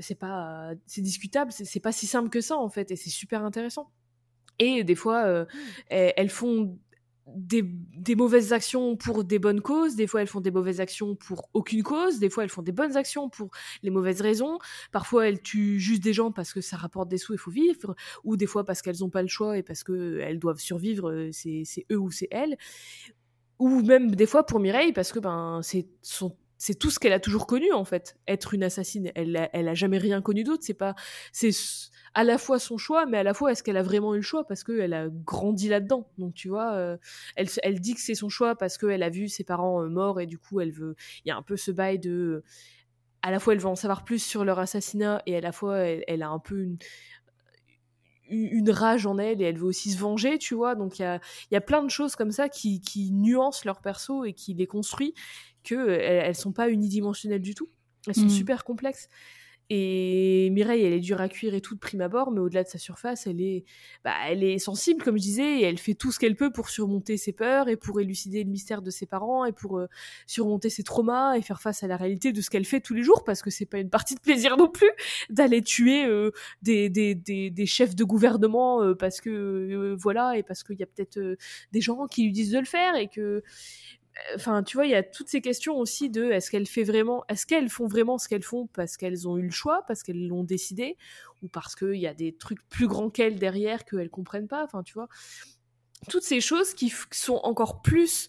c'est 0.00 0.14
pas 0.14 0.72
c'est 0.86 1.02
discutable 1.02 1.52
c'est 1.52 1.80
pas 1.80 1.92
si 1.92 2.06
simple 2.06 2.28
que 2.28 2.40
ça 2.40 2.56
en 2.56 2.68
fait 2.68 2.90
et 2.90 2.96
c'est 2.96 3.10
super 3.10 3.44
intéressant. 3.44 3.90
Et 4.58 4.84
des 4.84 4.94
fois 4.94 5.24
euh, 5.24 5.46
elles, 5.88 6.12
elles 6.16 6.30
font 6.30 6.78
des, 7.26 7.62
des 7.62 8.14
mauvaises 8.14 8.52
actions 8.52 8.96
pour 8.96 9.24
des 9.24 9.38
bonnes 9.38 9.60
causes, 9.60 9.96
des 9.96 10.06
fois 10.06 10.20
elles 10.20 10.28
font 10.28 10.40
des 10.40 10.50
mauvaises 10.50 10.80
actions 10.80 11.14
pour 11.16 11.48
aucune 11.54 11.82
cause, 11.82 12.18
des 12.18 12.28
fois 12.28 12.44
elles 12.44 12.50
font 12.50 12.62
des 12.62 12.72
bonnes 12.72 12.96
actions 12.96 13.28
pour 13.28 13.50
les 13.82 13.90
mauvaises 13.90 14.20
raisons, 14.20 14.58
parfois 14.92 15.28
elles 15.28 15.40
tuent 15.40 15.78
juste 15.78 16.02
des 16.02 16.12
gens 16.12 16.32
parce 16.32 16.52
que 16.52 16.60
ça 16.60 16.76
rapporte 16.76 17.08
des 17.08 17.18
sous 17.18 17.34
et 17.34 17.38
faut 17.38 17.50
vivre, 17.50 17.94
ou 18.24 18.36
des 18.36 18.46
fois 18.46 18.64
parce 18.64 18.82
qu'elles 18.82 18.98
n'ont 19.00 19.10
pas 19.10 19.22
le 19.22 19.28
choix 19.28 19.56
et 19.56 19.62
parce 19.62 19.84
qu'elles 19.84 20.38
doivent 20.38 20.58
survivre, 20.58 21.10
euh, 21.10 21.30
c'est 21.32 21.62
c'est 21.64 21.86
eux 21.90 21.98
ou 21.98 22.10
c'est 22.10 22.28
elles, 22.30 22.56
ou 23.58 23.82
même 23.82 24.14
des 24.14 24.26
fois 24.26 24.44
pour 24.44 24.60
Mireille 24.60 24.92
parce 24.92 25.12
que 25.12 25.18
ben 25.18 25.60
c'est 25.62 25.88
son 26.02 26.36
c'est 26.58 26.78
tout 26.78 26.90
ce 26.90 26.98
qu'elle 26.98 27.12
a 27.12 27.20
toujours 27.20 27.46
connu 27.46 27.72
en 27.72 27.84
fait. 27.84 28.16
Être 28.28 28.54
une 28.54 28.62
assassine 28.62 29.10
elle 29.14 29.36
a, 29.36 29.50
elle 29.52 29.68
a 29.68 29.74
jamais 29.74 29.98
rien 29.98 30.22
connu 30.22 30.44
d'autre 30.44 30.62
c'est 30.64 30.74
pas 30.74 30.94
c'est 31.32 31.50
à 32.14 32.24
la 32.24 32.38
fois 32.38 32.58
son 32.58 32.78
choix 32.78 33.06
mais 33.06 33.18
à 33.18 33.22
la 33.22 33.34
fois 33.34 33.52
est-ce 33.52 33.62
qu'elle 33.62 33.76
a 33.76 33.82
vraiment 33.82 34.14
eu 34.14 34.18
le 34.18 34.22
choix? 34.22 34.46
Parce 34.46 34.64
qu'elle 34.64 34.94
a 34.94 35.08
grandi 35.08 35.68
là-dedans. 35.68 36.08
Donc 36.18 36.34
tu 36.34 36.48
vois 36.48 36.74
euh, 36.74 36.96
elle, 37.36 37.48
elle 37.62 37.80
dit 37.80 37.94
que 37.94 38.00
c'est 38.00 38.14
son 38.14 38.28
choix 38.28 38.54
parce 38.54 38.78
qu'elle 38.78 39.02
a 39.02 39.10
vu 39.10 39.28
ses 39.28 39.44
parents 39.44 39.82
euh, 39.82 39.88
morts 39.88 40.20
et 40.20 40.26
du 40.26 40.38
coup 40.38 40.60
elle 40.60 40.72
veut 40.72 40.96
il 41.24 41.28
y 41.28 41.32
a 41.32 41.36
un 41.36 41.42
peu 41.42 41.56
ce 41.56 41.70
bail 41.70 41.98
de 41.98 42.42
à 43.22 43.30
la 43.30 43.40
fois 43.40 43.54
elle 43.54 43.60
veut 43.60 43.68
en 43.68 43.76
savoir 43.76 44.04
plus 44.04 44.22
sur 44.22 44.44
leur 44.44 44.58
assassinat 44.58 45.22
et 45.26 45.36
à 45.36 45.40
la 45.40 45.52
fois 45.52 45.78
elle, 45.78 46.22
a 46.22 46.28
un 46.28 46.38
peu 46.38 46.60
une 46.60 46.78
une 48.30 48.70
rage 48.70 49.06
en 49.06 49.18
elle 49.18 49.42
et 49.42 49.44
elle 49.44 49.58
veut 49.58 49.66
aussi 49.66 49.90
se 49.90 49.98
venger, 49.98 50.38
tu 50.38 50.54
vois? 50.54 50.74
Donc 50.74 50.98
il 50.98 51.02
y 51.02 51.04
a, 51.04 51.20
y 51.50 51.56
a 51.56 51.60
plein 51.60 51.82
de 51.82 51.90
choses 51.90 52.16
comme 52.16 52.30
ça 52.30 52.48
qui, 52.48 52.80
qui 52.80 53.12
nuancent 53.12 53.66
leur 53.66 53.82
perso 53.82 54.24
et 54.24 54.32
qui 54.32 54.54
les 54.54 54.66
construit 54.66 55.14
que 55.64 55.88
elles, 55.88 56.26
elles 56.26 56.34
sont 56.36 56.52
pas 56.52 56.70
unidimensionnelles 56.70 57.42
du 57.42 57.54
tout. 57.54 57.68
Elles 58.06 58.14
sont 58.14 58.26
Mm. 58.26 58.30
super 58.30 58.64
complexes. 58.64 59.08
Et 59.70 60.50
Mireille, 60.50 60.84
elle 60.84 60.92
est 60.92 61.00
dure 61.00 61.22
à 61.22 61.28
cuire 61.30 61.54
et 61.54 61.62
tout 61.62 61.74
de 61.74 61.80
prime 61.80 62.02
abord, 62.02 62.30
mais 62.30 62.40
au-delà 62.40 62.64
de 62.64 62.68
sa 62.68 62.76
surface, 62.76 63.26
elle 63.26 63.40
est, 63.40 63.64
bah, 64.04 64.12
elle 64.28 64.44
est 64.44 64.58
sensible, 64.58 65.02
comme 65.02 65.16
je 65.16 65.22
disais, 65.22 65.60
et 65.60 65.62
elle 65.62 65.78
fait 65.78 65.94
tout 65.94 66.12
ce 66.12 66.18
qu'elle 66.18 66.36
peut 66.36 66.52
pour 66.52 66.68
surmonter 66.68 67.16
ses 67.16 67.32
peurs 67.32 67.70
et 67.70 67.76
pour 67.78 67.98
élucider 67.98 68.44
le 68.44 68.50
mystère 68.50 68.82
de 68.82 68.90
ses 68.90 69.06
parents 69.06 69.46
et 69.46 69.52
pour 69.52 69.78
euh, 69.78 69.86
surmonter 70.26 70.68
ses 70.68 70.82
traumas 70.82 71.34
et 71.38 71.40
faire 71.40 71.62
face 71.62 71.82
à 71.82 71.86
la 71.86 71.96
réalité 71.96 72.30
de 72.32 72.42
ce 72.42 72.50
qu'elle 72.50 72.66
fait 72.66 72.82
tous 72.82 72.92
les 72.92 73.02
jours, 73.02 73.24
parce 73.24 73.40
que 73.40 73.48
c'est 73.48 73.64
pas 73.64 73.78
une 73.78 73.88
partie 73.88 74.14
de 74.14 74.20
plaisir 74.20 74.58
non 74.58 74.68
plus 74.68 74.90
d'aller 75.30 75.62
tuer 75.62 76.04
euh, 76.04 76.30
des, 76.60 76.90
des, 76.90 77.14
des, 77.14 77.48
des 77.48 77.66
chefs 77.66 77.96
de 77.96 78.04
gouvernement 78.04 78.82
euh, 78.82 78.94
parce 78.94 79.22
que 79.22 79.96
voilà 79.98 80.36
et 80.36 80.42
parce 80.42 80.62
qu'il 80.62 80.76
y 80.78 80.82
a 80.82 80.86
peut-être 80.86 81.18
des 81.72 81.80
gens 81.80 82.06
qui 82.06 82.24
lui 82.24 82.32
disent 82.32 82.50
de 82.52 82.58
le 82.58 82.66
faire 82.66 82.96
et 82.96 83.08
que 83.08 83.42
enfin 84.36 84.62
tu 84.62 84.76
vois 84.76 84.86
il 84.86 84.90
y 84.90 84.94
a 84.94 85.02
toutes 85.02 85.28
ces 85.28 85.40
questions 85.40 85.76
aussi 85.76 86.08
de 86.08 86.30
est-ce 86.30 86.50
qu'elles 86.50 86.66
fait 86.66 86.84
vraiment 86.84 87.24
est-ce 87.28 87.46
font 87.68 87.86
vraiment 87.86 88.18
ce 88.18 88.28
qu'elles 88.28 88.42
font 88.42 88.68
parce 88.68 88.96
qu'elles 88.96 89.26
ont 89.26 89.36
eu 89.36 89.42
le 89.42 89.50
choix 89.50 89.82
parce 89.86 90.02
qu'elles 90.02 90.26
l'ont 90.26 90.44
décidé 90.44 90.96
ou 91.42 91.48
parce 91.48 91.74
qu'il 91.74 91.96
y 91.96 92.06
a 92.06 92.14
des 92.14 92.34
trucs 92.34 92.66
plus 92.68 92.86
grands 92.86 93.10
qu'elles 93.10 93.38
derrière 93.38 93.84
qu'elles 93.84 94.10
comprennent 94.10 94.48
pas 94.48 94.62
enfin 94.64 94.82
tu 94.82 94.94
vois. 94.94 95.08
Toutes 96.08 96.22
ces 96.22 96.40
choses 96.40 96.74
qui 96.74 96.92
sont 97.12 97.40
encore 97.44 97.80
plus 97.80 98.28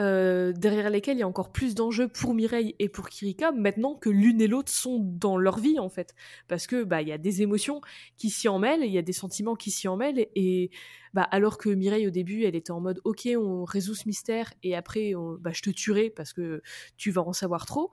euh, 0.00 0.52
derrière 0.52 0.90
lesquelles 0.90 1.16
il 1.16 1.20
y 1.20 1.22
a 1.22 1.28
encore 1.28 1.52
plus 1.52 1.74
d'enjeux 1.74 2.08
pour 2.08 2.34
Mireille 2.34 2.74
et 2.80 2.88
pour 2.88 3.08
Kirika 3.08 3.52
maintenant 3.52 3.94
que 3.94 4.10
l'une 4.10 4.40
et 4.40 4.48
l'autre 4.48 4.72
sont 4.72 4.98
dans 5.00 5.36
leur 5.38 5.58
vie 5.58 5.78
en 5.78 5.88
fait. 5.88 6.14
Parce 6.48 6.66
que 6.66 6.82
bah 6.82 7.00
il 7.02 7.08
y 7.08 7.12
a 7.12 7.18
des 7.18 7.42
émotions 7.42 7.80
qui 8.16 8.30
s'y 8.30 8.48
emmêlent 8.48 8.82
il 8.82 8.90
y 8.92 8.98
a 8.98 9.02
des 9.02 9.12
sentiments 9.12 9.54
qui 9.54 9.70
s'y 9.70 9.86
emmêlent 9.86 10.26
et 10.34 10.70
bah 11.12 11.22
alors 11.30 11.58
que 11.58 11.68
Mireille 11.68 12.06
au 12.08 12.10
début 12.10 12.42
elle 12.44 12.56
était 12.56 12.72
en 12.72 12.80
mode 12.80 13.00
ok 13.04 13.28
on 13.36 13.64
résout 13.64 13.94
ce 13.94 14.08
mystère 14.08 14.52
et 14.64 14.74
après 14.74 15.14
on- 15.14 15.36
bah 15.40 15.52
je 15.52 15.62
te 15.62 15.70
tuerai 15.70 16.10
parce 16.10 16.32
que 16.32 16.60
tu 16.96 17.10
vas 17.12 17.22
en 17.22 17.32
savoir 17.32 17.64
trop 17.66 17.90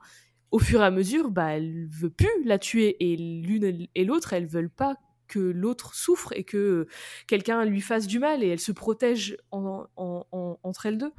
au 0.50 0.58
fur 0.58 0.80
et 0.82 0.84
à 0.84 0.90
mesure 0.90 1.30
bah 1.30 1.52
elle 1.56 1.86
veut 1.88 2.10
plus 2.10 2.28
la 2.44 2.58
tuer 2.58 2.96
et 3.00 3.16
l'une 3.16 3.86
et 3.94 4.04
l'autre 4.04 4.32
elles 4.32 4.46
veulent 4.46 4.70
pas 4.70 4.96
que 5.28 5.38
l'autre 5.38 5.94
souffre 5.94 6.32
et 6.36 6.44
que 6.44 6.86
quelqu'un 7.26 7.64
lui 7.64 7.80
fasse 7.80 8.06
du 8.06 8.18
mal 8.18 8.42
et 8.42 8.48
elles 8.48 8.60
se 8.60 8.72
protègent 8.72 9.36
en- 9.50 9.86
en- 9.96 10.26
en- 10.32 10.58
entre 10.62 10.86
elles 10.86 10.98
deux 10.98 11.12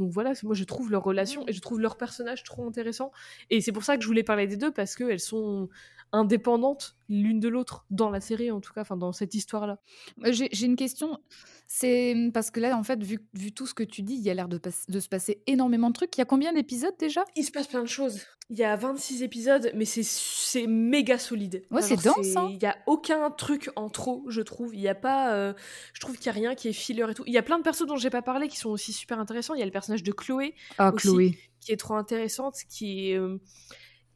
donc 0.00 0.12
voilà, 0.12 0.32
moi 0.44 0.54
je 0.54 0.64
trouve 0.64 0.90
leur 0.90 1.04
relation 1.04 1.44
et 1.46 1.52
je 1.52 1.60
trouve 1.60 1.78
leur 1.78 1.98
personnage 1.98 2.42
trop 2.42 2.66
intéressant. 2.66 3.12
Et 3.50 3.60
c'est 3.60 3.70
pour 3.70 3.84
ça 3.84 3.96
que 3.98 4.02
je 4.02 4.08
voulais 4.08 4.22
parler 4.22 4.46
des 4.46 4.56
deux 4.56 4.72
parce 4.72 4.96
qu'elles 4.96 5.20
sont 5.20 5.68
indépendantes 6.10 6.96
l'une 7.10 7.38
de 7.38 7.48
l'autre 7.48 7.84
dans 7.90 8.08
la 8.08 8.20
série 8.20 8.50
en 8.50 8.60
tout 8.60 8.72
cas, 8.72 8.80
enfin 8.80 8.96
dans 8.96 9.12
cette 9.12 9.34
histoire-là. 9.34 9.78
J'ai 10.24 10.64
une 10.64 10.76
question. 10.76 11.18
C'est 11.66 12.30
parce 12.32 12.50
que 12.50 12.60
là, 12.60 12.76
en 12.78 12.82
fait, 12.82 13.02
vu, 13.02 13.28
vu 13.34 13.52
tout 13.52 13.66
ce 13.66 13.74
que 13.74 13.82
tu 13.82 14.02
dis, 14.02 14.14
il 14.14 14.22
y 14.22 14.30
a 14.30 14.34
l'air 14.34 14.48
de, 14.48 14.58
de 14.88 15.00
se 15.00 15.08
passer 15.08 15.42
énormément 15.46 15.88
de 15.88 15.94
trucs. 15.94 16.16
Il 16.16 16.20
y 16.20 16.22
a 16.22 16.26
combien 16.26 16.54
d'épisodes 16.54 16.96
déjà? 16.98 17.24
Il 17.36 17.44
se 17.44 17.52
passe 17.52 17.66
plein 17.66 17.82
de 17.82 17.88
choses. 17.88 18.22
Il 18.52 18.58
y 18.58 18.64
a 18.64 18.74
26 18.74 19.22
épisodes, 19.22 19.70
mais 19.76 19.84
c'est 19.84 20.02
c'est 20.02 20.66
méga 20.66 21.18
solide. 21.18 21.62
Ouais, 21.70 21.82
c'est 21.82 22.02
dense, 22.02 22.34
hein. 22.36 22.48
Il 22.50 22.60
y 22.60 22.66
a 22.66 22.76
aucun 22.86 23.30
truc 23.30 23.70
en 23.76 23.88
trop, 23.88 24.24
je 24.28 24.40
trouve. 24.42 24.74
Il 24.74 24.80
y 24.80 24.88
a 24.88 24.94
pas, 24.96 25.32
euh, 25.34 25.54
je 25.92 26.00
trouve 26.00 26.16
qu'il 26.16 26.26
y 26.26 26.30
a 26.30 26.32
rien 26.32 26.56
qui 26.56 26.66
est 26.68 26.72
filler 26.72 27.06
et 27.08 27.14
tout. 27.14 27.22
Il 27.28 27.32
y 27.32 27.38
a 27.38 27.42
plein 27.42 27.58
de 27.58 27.62
persos 27.62 27.86
dont 27.86 27.96
j'ai 27.96 28.10
pas 28.10 28.22
parlé 28.22 28.48
qui 28.48 28.56
sont 28.58 28.70
aussi 28.70 28.92
super 28.92 29.20
intéressants. 29.20 29.54
Il 29.54 29.60
y 29.60 29.62
a 29.62 29.66
le 29.66 29.70
personnage 29.70 30.02
de 30.02 30.10
Chloé 30.12 30.54
Ah, 30.78 30.92
aussi. 30.92 31.06
Chloé. 31.08 31.38
qui 31.60 31.70
est 31.72 31.76
trop 31.76 31.94
intéressante, 31.94 32.56
qui 32.68 33.10
est 33.12 33.16
euh, 33.18 33.38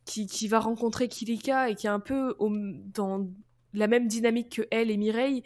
qui, 0.04 0.26
qui 0.26 0.48
va 0.48 0.58
rencontrer 0.58 1.06
Kilika 1.08 1.70
et 1.70 1.76
qui 1.76 1.86
est 1.86 1.90
un 1.90 2.00
peu 2.00 2.34
au- 2.40 2.50
dans 2.52 3.28
la 3.72 3.86
même 3.86 4.08
dynamique 4.08 4.56
que 4.56 4.62
elle 4.72 4.90
et 4.90 4.96
Mireille, 4.96 5.42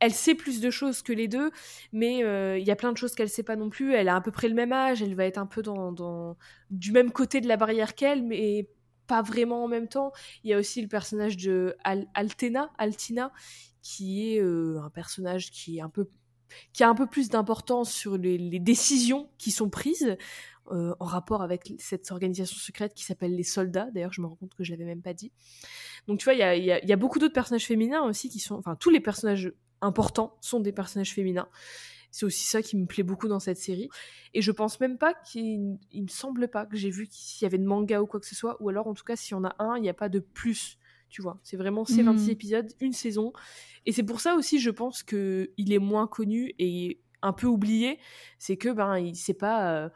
elle 0.00 0.12
sait 0.12 0.34
plus 0.34 0.60
de 0.60 0.70
choses 0.70 1.02
que 1.02 1.12
les 1.12 1.28
deux, 1.28 1.50
mais 1.92 2.24
euh, 2.24 2.58
il 2.58 2.66
y 2.66 2.70
a 2.70 2.76
plein 2.76 2.92
de 2.92 2.96
choses 2.96 3.14
qu'elle 3.14 3.28
sait 3.28 3.42
pas 3.44 3.56
non 3.56 3.70
plus. 3.70 3.94
Elle 3.94 4.08
a 4.08 4.16
à 4.16 4.20
peu 4.20 4.30
près 4.30 4.48
le 4.48 4.54
même 4.54 4.72
âge, 4.72 5.02
elle 5.02 5.14
va 5.14 5.24
être 5.24 5.38
un 5.38 5.46
peu 5.46 5.62
dans, 5.62 6.36
du 6.70 6.92
même 6.92 7.12
côté 7.12 7.40
de 7.40 7.48
la 7.48 7.56
barrière 7.56 7.94
qu'elle, 7.94 8.22
mais 8.22 8.68
pas 9.06 9.22
vraiment 9.22 9.64
en 9.64 9.68
même 9.68 9.88
temps. 9.88 10.12
Il 10.44 10.50
y 10.50 10.54
a 10.54 10.58
aussi 10.58 10.82
le 10.82 10.88
personnage 10.88 11.36
de 11.36 11.76
Al- 11.84 12.08
Altena, 12.14 12.70
Altina, 12.78 13.32
qui 13.80 14.34
est 14.34 14.40
euh, 14.40 14.80
un 14.82 14.90
personnage 14.90 15.50
qui 15.50 15.80
a 15.80 15.84
un 15.84 16.94
peu 16.94 17.06
plus 17.06 17.28
d'importance 17.28 17.92
sur 17.92 18.18
les 18.18 18.58
décisions 18.58 19.30
qui 19.38 19.50
sont 19.50 19.70
prises 19.70 20.16
euh, 20.72 20.94
en 21.00 21.04
rapport 21.04 21.42
avec 21.42 21.72
cette 21.78 22.10
organisation 22.10 22.56
secrète 22.58 22.94
qui 22.94 23.04
s'appelle 23.04 23.34
les 23.34 23.42
soldats. 23.42 23.88
D'ailleurs, 23.92 24.12
je 24.12 24.20
me 24.20 24.26
rends 24.26 24.36
compte 24.36 24.54
que 24.54 24.64
je 24.64 24.70
l'avais 24.72 24.84
même 24.84 25.02
pas 25.02 25.14
dit. 25.14 25.32
Donc, 26.06 26.18
tu 26.18 26.24
vois, 26.24 26.34
il 26.34 26.40
y 26.40 26.42
a, 26.42 26.54
il 26.56 26.64
y 26.64 26.72
a- 26.72 26.82
il 26.82 26.88
y 26.88 26.92
a 26.92 26.96
beaucoup 26.96 27.18
d'autres 27.18 27.34
personnages 27.34 27.66
féminins 27.66 28.02
aussi 28.02 28.28
qui 28.28 28.38
sont. 28.40 28.54
Enfin, 28.56 28.76
tous 28.76 28.90
les 28.90 29.00
personnages 29.00 29.52
importants 29.80 30.36
sont 30.40 30.60
des 30.60 30.72
personnages 30.72 31.12
féminins. 31.14 31.48
C'est 32.10 32.24
aussi 32.24 32.46
ça 32.46 32.62
qui 32.62 32.76
me 32.76 32.86
plaît 32.86 33.02
beaucoup 33.02 33.28
dans 33.28 33.38
cette 33.40 33.58
série. 33.58 33.88
Et 34.34 34.40
je 34.42 34.50
pense 34.50 34.80
même 34.80 34.96
pas 34.98 35.12
qu'il 35.14 35.78
il 35.92 36.02
me 36.02 36.08
semble 36.08 36.48
pas 36.48 36.64
que 36.64 36.76
j'ai 36.76 36.90
vu 36.90 37.06
qu'il 37.06 37.44
y 37.44 37.46
avait 37.46 37.58
de 37.58 37.66
manga 37.66 38.00
ou 38.00 38.06
quoi 38.06 38.18
que 38.18 38.26
ce 38.26 38.34
soit. 38.34 38.56
Ou 38.62 38.70
alors, 38.70 38.86
en 38.86 38.94
tout 38.94 39.04
cas, 39.04 39.14
s'il 39.16 39.32
y 39.32 39.34
en 39.34 39.44
a 39.44 39.54
un, 39.58 39.76
il 39.76 39.82
n'y 39.82 39.90
a 39.90 39.94
pas 39.94 40.08
de 40.08 40.18
plus. 40.20 40.78
Tu 41.10 41.22
vois, 41.22 41.38
c'est 41.42 41.56
vraiment 41.56 41.84
ces 41.84 42.02
Mhm. 42.02 42.12
26 42.12 42.30
épisodes, 42.30 42.70
une 42.80 42.92
saison. 42.92 43.32
Et 43.86 43.92
c'est 43.92 44.02
pour 44.02 44.20
ça 44.20 44.34
aussi, 44.36 44.58
je 44.58 44.70
pense 44.70 45.02
que 45.02 45.50
il 45.56 45.72
est 45.72 45.78
moins 45.78 46.06
connu 46.06 46.54
et 46.58 47.00
un 47.22 47.32
peu 47.32 47.46
oublié. 47.46 47.98
C'est 48.38 48.56
que 48.56 48.68
ben, 48.70 48.98
il 48.98 49.14
c'est 49.16 49.34
pas. 49.34 49.72
euh, 49.74 49.88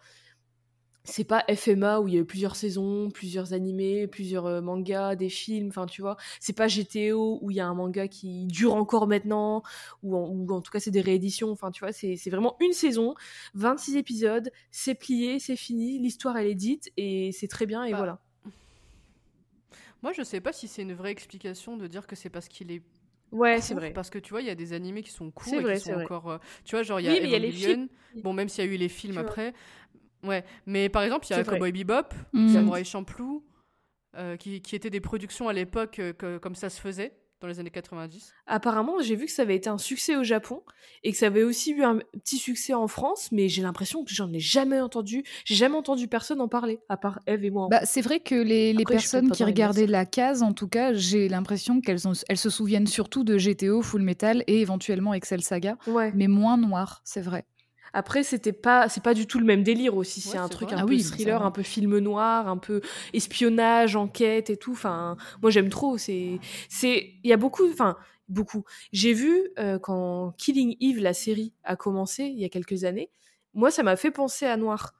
c'est 1.04 1.24
pas 1.24 1.44
FMA 1.52 2.00
où 2.00 2.08
il 2.08 2.14
y 2.14 2.16
a 2.16 2.20
eu 2.20 2.24
plusieurs 2.24 2.54
saisons, 2.56 3.10
plusieurs 3.10 3.52
animés, 3.52 4.06
plusieurs 4.06 4.46
euh, 4.46 4.60
mangas, 4.60 5.16
des 5.16 5.28
films, 5.28 5.68
enfin 5.68 5.86
tu 5.86 6.00
vois. 6.02 6.16
C'est 6.40 6.52
pas 6.52 6.68
GTO 6.68 7.38
où 7.42 7.50
il 7.50 7.56
y 7.56 7.60
a 7.60 7.66
un 7.66 7.74
manga 7.74 8.06
qui 8.08 8.46
dure 8.46 8.74
encore 8.74 9.06
maintenant, 9.08 9.62
ou 10.02 10.16
en, 10.16 10.28
ou 10.28 10.50
en 10.52 10.60
tout 10.60 10.70
cas 10.70 10.80
c'est 10.80 10.90
des 10.92 11.00
rééditions, 11.00 11.50
enfin 11.50 11.70
tu 11.70 11.80
vois, 11.84 11.92
c'est 11.92 12.16
vraiment 12.30 12.56
une 12.60 12.72
saison, 12.72 13.14
26 13.54 13.96
épisodes, 13.96 14.50
c'est 14.70 14.94
plié, 14.94 15.38
c'est 15.40 15.56
fini, 15.56 15.98
l'histoire 15.98 16.36
elle 16.36 16.46
est 16.46 16.54
dite 16.54 16.90
et 16.96 17.32
c'est 17.32 17.48
très 17.48 17.66
bien 17.66 17.84
et 17.84 17.90
Bah, 17.92 17.98
voilà. 17.98 18.18
Moi, 20.02 20.12
je 20.12 20.22
sais 20.22 20.40
pas 20.40 20.52
si 20.52 20.66
c'est 20.68 20.82
une 20.82 20.94
vraie 20.94 21.12
explication 21.12 21.76
de 21.76 21.86
dire 21.86 22.06
que 22.06 22.16
c'est 22.16 22.30
parce 22.30 22.48
qu'il 22.48 22.72
est 22.72 22.82
Ouais, 23.30 23.60
c'est 23.62 23.74
vrai. 23.74 23.92
Parce 23.92 24.10
que 24.10 24.18
tu 24.18 24.30
vois, 24.30 24.42
il 24.42 24.46
y 24.46 24.50
a 24.50 24.54
des 24.54 24.74
animés 24.74 25.02
qui 25.02 25.10
sont 25.10 25.30
courts 25.30 25.54
et 25.54 25.62
vrai, 25.62 25.76
qui 25.76 25.80
sont 25.80 25.94
encore. 25.94 26.30
euh, 26.30 26.38
tu 26.64 26.76
vois, 26.76 26.82
genre, 26.82 27.00
il 27.00 27.06
y 27.06 27.08
a 27.08 27.12
Oui, 27.12 27.30
y 27.30 27.34
a 27.34 27.38
les 27.38 27.48
Evangelion. 27.48 27.88
Bon, 28.22 28.32
même 28.34 28.48
s'il 28.48 28.64
y 28.64 28.68
a 28.68 28.70
eu 28.70 28.76
les 28.76 28.90
films 28.90 29.14
Tu 29.14 29.20
après. 29.20 29.54
Ouais, 30.24 30.44
mais 30.66 30.88
par 30.88 31.02
exemple, 31.02 31.26
il 31.28 31.30
y 31.30 31.34
a. 31.34 31.44
Cowboy 31.44 31.72
Bebop, 31.72 32.14
Mm. 32.32 32.48
Samurai 32.52 32.84
Champloo. 32.84 33.44
euh, 34.16 34.36
qui, 34.36 34.60
qui 34.60 34.76
étaient 34.76 34.90
des 34.90 35.00
productions 35.00 35.48
à 35.48 35.52
l'époque 35.54 35.98
euh, 35.98 36.38
comme 36.38 36.54
ça 36.54 36.68
se 36.68 36.78
faisait 36.80 37.16
dans 37.40 37.48
les 37.48 37.58
années 37.58 37.70
90. 37.70 38.30
Apparemment, 38.46 39.00
j'ai 39.00 39.16
vu 39.16 39.24
que 39.26 39.32
ça 39.32 39.42
avait 39.42 39.56
été 39.56 39.68
un 39.70 39.78
succès 39.78 40.14
au 40.16 40.22
Japon 40.22 40.62
et 41.02 41.10
que 41.10 41.16
ça 41.18 41.26
avait 41.26 41.42
aussi 41.42 41.72
eu 41.72 41.82
un 41.82 41.98
petit 42.22 42.36
succès 42.36 42.72
en 42.74 42.86
France, 42.86 43.30
mais 43.32 43.48
j'ai 43.48 43.62
l'impression 43.62 44.04
que 44.04 44.12
j'en 44.14 44.30
ai 44.32 44.38
jamais 44.38 44.80
entendu. 44.80 45.24
J'ai 45.44 45.54
jamais 45.56 45.74
entendu 45.76 46.06
personne 46.08 46.40
en 46.42 46.46
parler, 46.46 46.78
à 46.88 46.96
part 46.98 47.18
Eve 47.26 47.44
et 47.44 47.50
moi. 47.50 47.66
Bah, 47.70 47.80
c'est 47.84 48.02
vrai 48.02 48.20
que 48.20 48.34
les, 48.36 48.72
les 48.74 48.82
Après, 48.82 48.94
personnes 48.94 49.30
qui 49.32 49.42
regardaient 49.44 49.86
la 49.88 50.04
case, 50.06 50.42
en 50.44 50.52
tout 50.52 50.68
cas, 50.68 50.92
j'ai 50.92 51.28
l'impression 51.28 51.80
qu'elles 51.80 52.06
ont- 52.06 52.12
elles 52.28 52.38
se 52.38 52.50
souviennent 52.50 52.86
surtout 52.86 53.24
de 53.24 53.36
GTO, 53.38 53.82
Full 53.82 54.02
Metal 54.02 54.44
et 54.46 54.60
éventuellement 54.60 55.12
Excel 55.14 55.42
Saga, 55.42 55.78
ouais. 55.88 56.12
mais 56.14 56.28
moins 56.28 56.58
noir, 56.58 57.00
c'est 57.04 57.22
vrai. 57.22 57.44
Après, 57.93 58.23
c'était 58.23 58.52
pas, 58.52 58.89
c'est 58.89 59.02
pas 59.02 59.14
du 59.14 59.27
tout 59.27 59.39
le 59.39 59.44
même 59.44 59.62
délire 59.62 59.97
aussi. 59.97 60.20
Ouais, 60.20 60.32
c'est 60.32 60.39
un 60.39 60.48
truc 60.48 60.70
vrai. 60.70 60.78
un 60.78 60.82
Ah 60.82 60.86
peu 60.86 60.90
oui, 60.94 61.02
thriller, 61.02 61.44
un 61.44 61.51
peu 61.51 61.62
film 61.62 61.98
noir, 61.98 62.48
un 62.48 62.56
peu 62.56 62.81
espionnage, 63.12 63.97
enquête 63.97 64.51
et 64.51 64.56
tout. 64.56 64.73
Enfin, 64.73 65.16
moi 65.43 65.51
j'aime 65.51 65.69
trop. 65.69 65.98
C'est, 65.98 66.39
c'est, 66.69 67.14
il 67.23 67.28
y 67.28 67.32
a 67.32 67.36
beaucoup, 67.36 67.69
enfin 67.70 67.97
beaucoup. 68.28 68.64
J'ai 68.93 69.12
vu 69.12 69.51
euh, 69.59 69.78
quand 69.78 70.32
Killing 70.39 70.77
Eve, 70.81 71.01
la 71.01 71.12
série, 71.14 71.52
a 71.64 71.77
commencé 71.77 72.24
il 72.24 72.39
y 72.39 72.44
a 72.44 72.48
quelques 72.48 72.85
années. 72.85 73.10
Moi, 73.55 73.70
ça 73.70 73.82
m'a 73.82 73.97
fait 73.97 74.10
penser 74.10 74.47
à 74.47 74.56
Noir. 74.56 74.94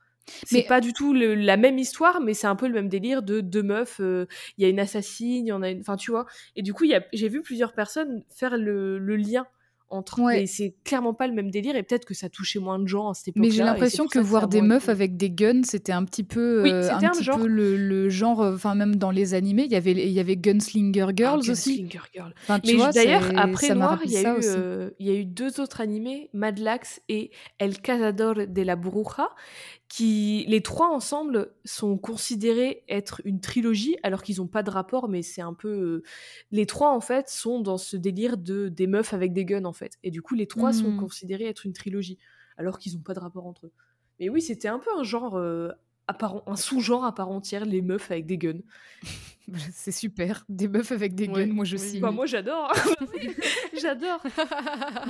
C'est 0.45 0.59
Mais- 0.59 0.63
pas 0.67 0.81
du 0.81 0.93
tout 0.93 1.15
le- 1.15 1.35
la 1.35 1.57
même 1.57 1.79
histoire, 1.79 2.21
mais 2.21 2.35
c'est 2.35 2.47
un 2.47 2.55
peu 2.55 2.69
le 2.69 2.75
même 2.75 2.89
délire 2.89 3.23
de 3.23 3.41
deux 3.41 3.63
meufs. 3.63 3.99
euh, 4.01 4.27
Il 4.57 4.63
y 4.63 4.67
a 4.67 4.69
une 4.69 4.79
assassine, 4.79 5.47
il 5.47 5.49
y 5.49 5.53
en 5.53 5.63
a 5.63 5.71
une. 5.71 5.81
Enfin, 5.81 5.97
tu 5.97 6.11
vois. 6.13 6.27
Et 6.55 6.63
du 6.63 6.73
coup, 6.75 6.85
il 6.85 6.91
y 6.91 6.95
a- 6.95 7.05
j'ai 7.13 7.29
vu 7.29 7.43
plusieurs 7.43 7.73
personnes 7.73 8.23
faire 8.29 8.57
le, 8.57 8.99
le 8.99 9.17
lien 9.17 9.47
entre. 9.93 10.21
Ouais. 10.21 10.47
C'est 10.47 10.75
clairement 10.85 11.15
pas 11.15 11.27
le 11.27 11.33
même 11.35 11.51
délire, 11.51 11.77
et 11.77 11.83
peut-être 11.83 12.05
que 12.05 12.15
ça 12.15 12.29
touchait 12.29 12.59
moins 12.59 12.79
de 12.79 12.87
gens 12.89 13.11
à 13.11 13.15
cette 13.15 13.29
époque-là. 13.29 13.49
Mais 13.49 13.55
j'ai 13.55 13.63
l'impression 13.63 14.07
que 14.07 14.19
voir 14.19 14.49
des 14.49 14.63
meufs 14.63 14.89
avec 14.89 15.17
des 15.17 15.31
guns, 15.31 15.63
c'était 15.65 15.93
un 15.93 16.05
petit 16.05 16.25
peu, 16.25 16.63
Oui, 16.63 16.71
euh, 16.73 16.91
un 16.91 16.97
un 17.03 17.11
petit 17.11 17.23
genre. 17.25 17.39
peu 17.39 17.47
le, 17.47 17.77
le 17.77 18.09
genre, 18.09 18.41
euh, 18.43 18.55
enfin 18.55 18.75
même 18.75 18.97
dans 18.97 19.11
les 19.11 19.35
animés, 19.35 19.65
il 19.65 19.73
y 19.73 19.77
avait, 19.77 19.93
il 19.93 20.11
y 20.13 20.21
avait 20.21 20.37
Gunslinger 20.37 21.07
Girls 21.17 21.43
Ah, 21.47 21.51
aussi. 21.53 21.83
Gunslinger 21.83 22.05
Girl. 22.15 22.35
Enfin, 22.43 22.61
tu 22.61 22.77
Mais 22.77 22.93
d'ailleurs, 22.93 23.31
après 23.37 23.75
Noir, 23.75 24.01
il 24.05 24.11
y, 24.13 24.17
a 24.19 24.35
eu, 24.35 24.39
aussi. 24.39 24.49
euh, 24.57 24.91
il 24.99 25.07
y 25.07 25.11
a 25.11 25.15
eu 25.15 25.25
deux 25.25 25.61
autres 25.61 25.81
animés, 25.81 26.31
Madlax 26.33 27.01
et 27.09 27.31
El 27.59 27.79
Cazador 27.79 28.35
de 28.47 28.63
la 28.63 28.77
Bruja, 28.77 29.29
qui, 29.95 30.47
les 30.49 30.63
trois 30.63 30.89
ensemble, 30.89 31.53
sont 31.67 31.99
considérés 31.99 32.83
être 32.89 33.21
une 33.27 33.41
trilogie, 33.41 33.97
alors 34.03 34.23
qu'ils 34.23 34.39
n'ont 34.39 34.47
pas 34.47 34.63
de 34.63 34.71
rapport, 34.71 35.07
mais 35.07 35.21
c'est 35.21 35.43
un 35.43 35.53
peu... 35.53 35.69
euh, 35.69 36.03
Les 36.51 36.65
trois, 36.65 36.95
en 36.95 37.01
fait, 37.01 37.29
sont 37.29 37.61
dans 37.61 37.77
ce 37.77 37.99
délire 37.99 38.39
de 38.39 38.71
des 38.71 38.87
meufs 38.87 39.13
avec 39.13 39.35
des 39.35 39.45
guns, 39.45 39.67
en 39.67 39.75
fait. 39.75 39.99
Et 40.03 40.11
du 40.11 40.23
coup, 40.23 40.35
les 40.35 40.47
trois 40.47 40.73
sont 40.73 40.93
Hmm. 40.93 40.97
considérés 40.97 41.45
être 41.45 41.67
une 41.67 41.75
trilogie, 41.75 42.17
alors 42.57 42.79
qu'ils 42.79 42.95
n'ont 42.95 43.03
pas 43.03 43.13
de 43.13 43.21
rapport 43.21 43.47
entre 43.47 43.67
eux. 43.67 43.73
Mais 44.19 44.31
oui, 44.31 44.41
c'était 44.41 44.69
un 44.69 44.79
peu 44.79 44.91
un 44.97 45.03
genre... 45.03 45.37
euh, 45.37 45.69
part- 46.09 46.43
un 46.47 46.57
sous-genre 46.57 47.05
à 47.05 47.15
part 47.15 47.31
entière, 47.31 47.65
les 47.65 47.83
meufs 47.83 48.11
avec 48.11 48.27
des 48.27 48.39
guns. 48.39 48.61
C'est 49.73 49.93
super, 49.93 50.45
des 50.49 50.69
meufs 50.69 50.93
avec 50.93 51.15
des 51.17 51.27
guns, 51.27 51.35
Ouais, 51.35 51.47
moi 51.47 51.65
je 51.65 51.77
oui, 51.77 51.83
signe. 51.83 52.01
Bah, 52.01 52.11
moi 52.13 52.27
j'adore. 52.27 52.73
j'adore. 53.81 54.23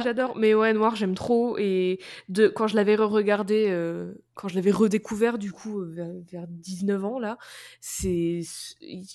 J'adore. 0.02 0.36
Mais 0.36 0.54
ouais, 0.54 0.72
Noir, 0.72 0.96
j'aime 0.96 1.14
trop. 1.14 1.58
Et 1.58 2.00
de, 2.28 2.48
quand 2.48 2.66
je 2.66 2.74
l'avais 2.76 2.96
re-regardé, 2.96 3.66
euh, 3.68 4.14
quand 4.34 4.48
je 4.48 4.54
l'avais 4.54 4.70
redécouvert, 4.70 5.36
du 5.38 5.52
coup, 5.52 5.80
euh, 5.80 5.90
vers, 5.92 6.08
vers 6.30 6.46
19 6.48 7.04
ans, 7.04 7.18
là, 7.18 7.36
c'est. 7.80 8.40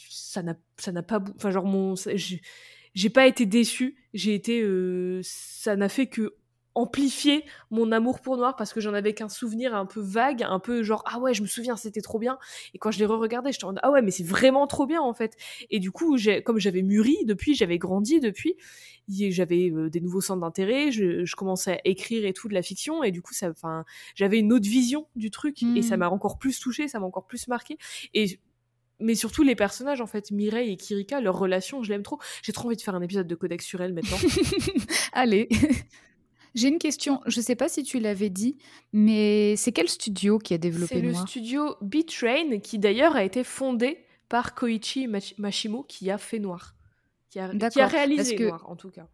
Ça 0.09 0.43
n'a 0.43 0.55
ça 0.77 0.91
n'a 0.91 1.03
pas. 1.03 1.19
Enfin, 1.35 1.49
genre, 1.51 1.65
mon. 1.65 1.95
j'ai 2.93 3.09
pas 3.09 3.25
été 3.27 3.45
déçue. 3.45 3.95
J'ai 4.13 4.35
été. 4.35 4.61
euh, 4.61 5.19
ça 5.23 5.75
n'a 5.75 5.89
fait 5.89 6.07
que 6.07 6.35
amplifier 6.77 7.43
mon 7.71 7.91
amour 7.91 8.21
pour 8.21 8.37
Noir 8.37 8.55
parce 8.55 8.71
que 8.73 8.79
j'en 8.79 8.93
avais 8.93 9.13
qu'un 9.13 9.29
souvenir 9.29 9.75
un 9.75 9.85
peu 9.85 9.99
vague, 9.99 10.43
un 10.43 10.59
peu 10.59 10.83
genre 10.83 11.03
ah 11.05 11.19
ouais 11.19 11.33
je 11.33 11.41
me 11.41 11.47
souviens 11.47 11.75
c'était 11.75 12.01
trop 12.01 12.19
bien 12.19 12.37
et 12.73 12.77
quand 12.77 12.91
je 12.91 12.99
l'ai 12.99 13.05
re-regardé 13.05 13.51
j'étais 13.51 13.65
en 13.65 13.73
ah 13.81 13.91
ouais 13.91 14.01
mais 14.01 14.11
c'est 14.11 14.23
vraiment 14.25 14.67
trop 14.67 14.85
bien 14.85 15.01
en 15.01 15.13
fait 15.13 15.35
et 15.69 15.79
du 15.79 15.91
coup 15.91 16.17
comme 16.45 16.59
j'avais 16.59 16.83
mûri 16.83 17.17
depuis 17.25 17.55
j'avais 17.55 17.77
grandi 17.77 18.19
depuis 18.19 18.55
j'avais 19.09 19.71
euh, 19.71 19.89
des 19.89 20.01
nouveaux 20.01 20.19
centres 20.19 20.41
d'intérêt, 20.41 20.91
je, 20.91 21.23
je 21.23 21.35
commençais 21.37 21.71
à 21.77 21.79
écrire 21.85 22.25
et 22.25 22.33
tout 22.33 22.49
de 22.49 22.53
la 22.53 22.61
fiction, 22.61 23.03
et 23.05 23.11
du 23.11 23.21
coup, 23.21 23.33
ça, 23.33 23.49
enfin, 23.49 23.85
j'avais 24.15 24.37
une 24.39 24.51
autre 24.51 24.67
vision 24.67 25.07
du 25.15 25.31
truc, 25.31 25.63
et 25.77 25.81
ça 25.81 25.95
Mhm. 25.95 25.99
m'a 26.01 26.09
encore 26.09 26.37
plus 26.37 26.59
touché, 26.59 26.89
ça 26.89 26.99
m'a 26.99 27.05
encore 27.05 27.25
plus 27.25 27.47
marqué. 27.47 27.77
Et 28.13 28.37
mais 28.99 29.15
surtout 29.15 29.43
les 29.43 29.55
personnages, 29.55 30.01
en 30.01 30.07
fait, 30.07 30.29
Mireille 30.31 30.73
et 30.73 30.75
Kirika, 30.75 31.21
leur 31.21 31.37
relation, 31.39 31.83
je 31.83 31.89
l'aime 31.89 32.03
trop. 32.03 32.19
J'ai 32.43 32.51
trop 32.51 32.67
envie 32.67 32.75
de 32.75 32.81
faire 32.81 32.95
un 32.95 33.01
épisode 33.01 33.27
de 33.27 33.35
Codex 33.35 33.63
sur 33.65 33.79
elle 33.79 33.93
maintenant. 33.93 34.17
Allez. 35.13 35.47
J'ai 36.57 36.69
une 36.69 36.79
question, 36.79 37.21
je 37.27 37.39
sais 37.39 37.55
pas 37.55 37.69
si 37.69 37.83
tu 37.83 37.99
l'avais 37.99 38.29
dit, 38.31 38.57
mais 38.91 39.55
c'est 39.57 39.71
quel 39.71 39.87
studio 39.87 40.39
qui 40.39 40.53
a 40.53 40.55
C'est 40.55 40.59
développé 40.59 41.01
le 41.01 41.11
Noir 41.11 41.27
studio 41.27 41.75
Beatrain, 41.81 42.59
qui 42.59 42.79
d'ailleurs 42.79 43.15
a 43.15 43.23
été 43.23 43.43
fondé 43.43 43.99
par 44.27 44.55
Koichi 44.55 45.07
Mashimo, 45.37 45.83
qui 45.83 46.09
a 46.09 46.17
fait 46.17 46.39
Noir. 46.39 46.73
Qui 47.29 47.39
a, 47.39 47.49
qui 47.69 47.79
a 47.79 47.87
réalisé 47.87 48.35
que- 48.35 48.43
Noir, 48.45 48.65
en 48.69 48.75
tout 48.75 48.89
cas. 48.89 49.07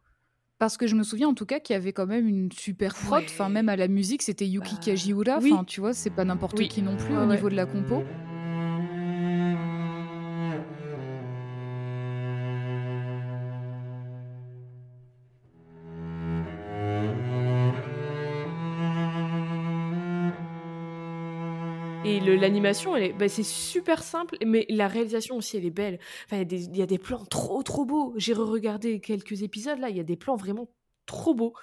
Parce 0.59 0.77
que 0.77 0.87
je 0.87 0.95
me 0.95 1.03
souviens 1.03 1.27
en 1.27 1.33
tout 1.33 1.45
cas 1.45 1.59
qu'il 1.59 1.73
y 1.73 1.77
avait 1.77 1.91
quand 1.91 2.05
même 2.05 2.27
une 2.27 2.49
super 2.51 2.95
Ouais. 3.11 3.25
enfin 3.25 3.49
même 3.49 3.67
à 3.67 3.75
la 3.75 3.89
musique 3.89 4.21
c'était 4.21 4.47
Yuki 4.47 4.75
Bah, 4.75 4.81
Kajiura, 4.85 5.39
oui. 5.41 5.51
enfin 5.51 5.65
tu 5.65 5.81
vois 5.81 5.93
c'est 5.93 6.11
pas 6.11 6.23
n'importe 6.23 6.57
Oui. 6.57 6.69
qui 6.69 6.81
non 6.81 6.95
plus 6.95 7.13
Ouais, 7.13 7.23
au 7.23 7.27
ouais. 7.27 7.35
niveau 7.35 7.49
de 7.49 7.55
la 7.55 7.65
compo. 7.65 8.03
L'animation, 22.31 22.93
bah, 23.17 23.29
c'est 23.29 23.43
super 23.43 24.03
simple, 24.03 24.37
mais 24.45 24.65
la 24.69 24.87
réalisation 24.87 25.35
aussi, 25.35 25.57
elle 25.57 25.65
est 25.65 25.69
belle. 25.71 25.99
Enfin, 26.25 26.37
il 26.49 26.75
y 26.77 26.81
a 26.81 26.85
des- 26.85 26.97
plans 26.97 27.25
trop, 27.25 27.63
trop 27.63 27.85
beaux. 27.85 28.13
J'ai 28.17 28.33
re-regardé 28.33 28.99
quelques 28.99 29.43
épisodes, 29.43 29.79
là, 29.79 29.89
il 29.89 29.97
y 29.97 29.99
a 29.99 30.03
des 30.03 30.15
plans 30.17 30.35
vraiment 30.35 30.69
trop 31.05 31.33
beaux. 31.33 31.53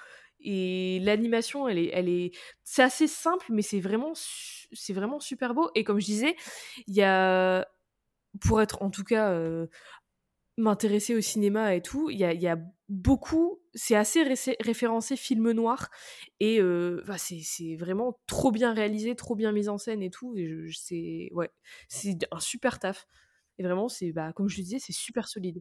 Et 0.40 1.00
l'animation, 1.02 1.68
elle 1.68 1.78
est, 1.78 1.90
elle 1.92 2.08
est, 2.08 2.32
c'est 2.64 2.82
assez 2.82 3.06
simple, 3.06 3.46
mais 3.50 3.62
c'est 3.62 3.80
vraiment, 3.80 4.12
c'est 4.14 4.92
vraiment 4.94 5.20
super 5.20 5.54
beau. 5.54 5.70
Et 5.74 5.84
comme 5.84 6.00
je 6.00 6.06
disais, 6.06 6.36
il 6.86 6.94
y 6.94 7.02
a, 7.02 7.66
pour 8.40 8.62
être 8.62 8.82
en 8.82 8.90
tout 8.90 9.04
cas 9.04 9.30
euh, 9.32 9.66
m'intéresser 10.56 11.14
au 11.14 11.20
cinéma 11.20 11.74
et 11.74 11.82
tout, 11.82 12.10
il 12.10 12.18
y 12.18 12.24
a 12.48 12.58
beaucoup, 12.88 13.59
c'est 13.74 13.94
assez 13.96 14.22
ré- 14.22 14.56
référencé 14.60 15.16
film 15.16 15.50
noir 15.52 15.88
et 16.40 16.60
euh, 16.60 17.02
bah, 17.06 17.16
c'est 17.18 17.76
vraiment 17.76 18.18
trop 18.26 18.50
bien 18.50 18.72
réalisé, 18.74 19.14
trop 19.16 19.34
bien 19.36 19.52
mis 19.52 19.68
en 19.68 19.78
scène 19.78 20.02
et 20.02 20.10
tout. 20.10 20.34
Et 20.36 20.48
je, 20.48 20.66
je- 20.66 20.78
c'est 20.78 21.28
ouais, 21.32 21.50
c'est 21.88 22.16
un 22.32 22.40
super 22.40 22.78
taf. 22.78 23.06
Et 23.58 23.62
vraiment, 23.62 23.88
c'est 23.88 24.12
bah, 24.12 24.32
comme 24.34 24.48
je 24.48 24.56
le 24.58 24.62
disais, 24.64 24.78
c'est 24.78 24.92
super 24.92 25.28
solide. 25.28 25.60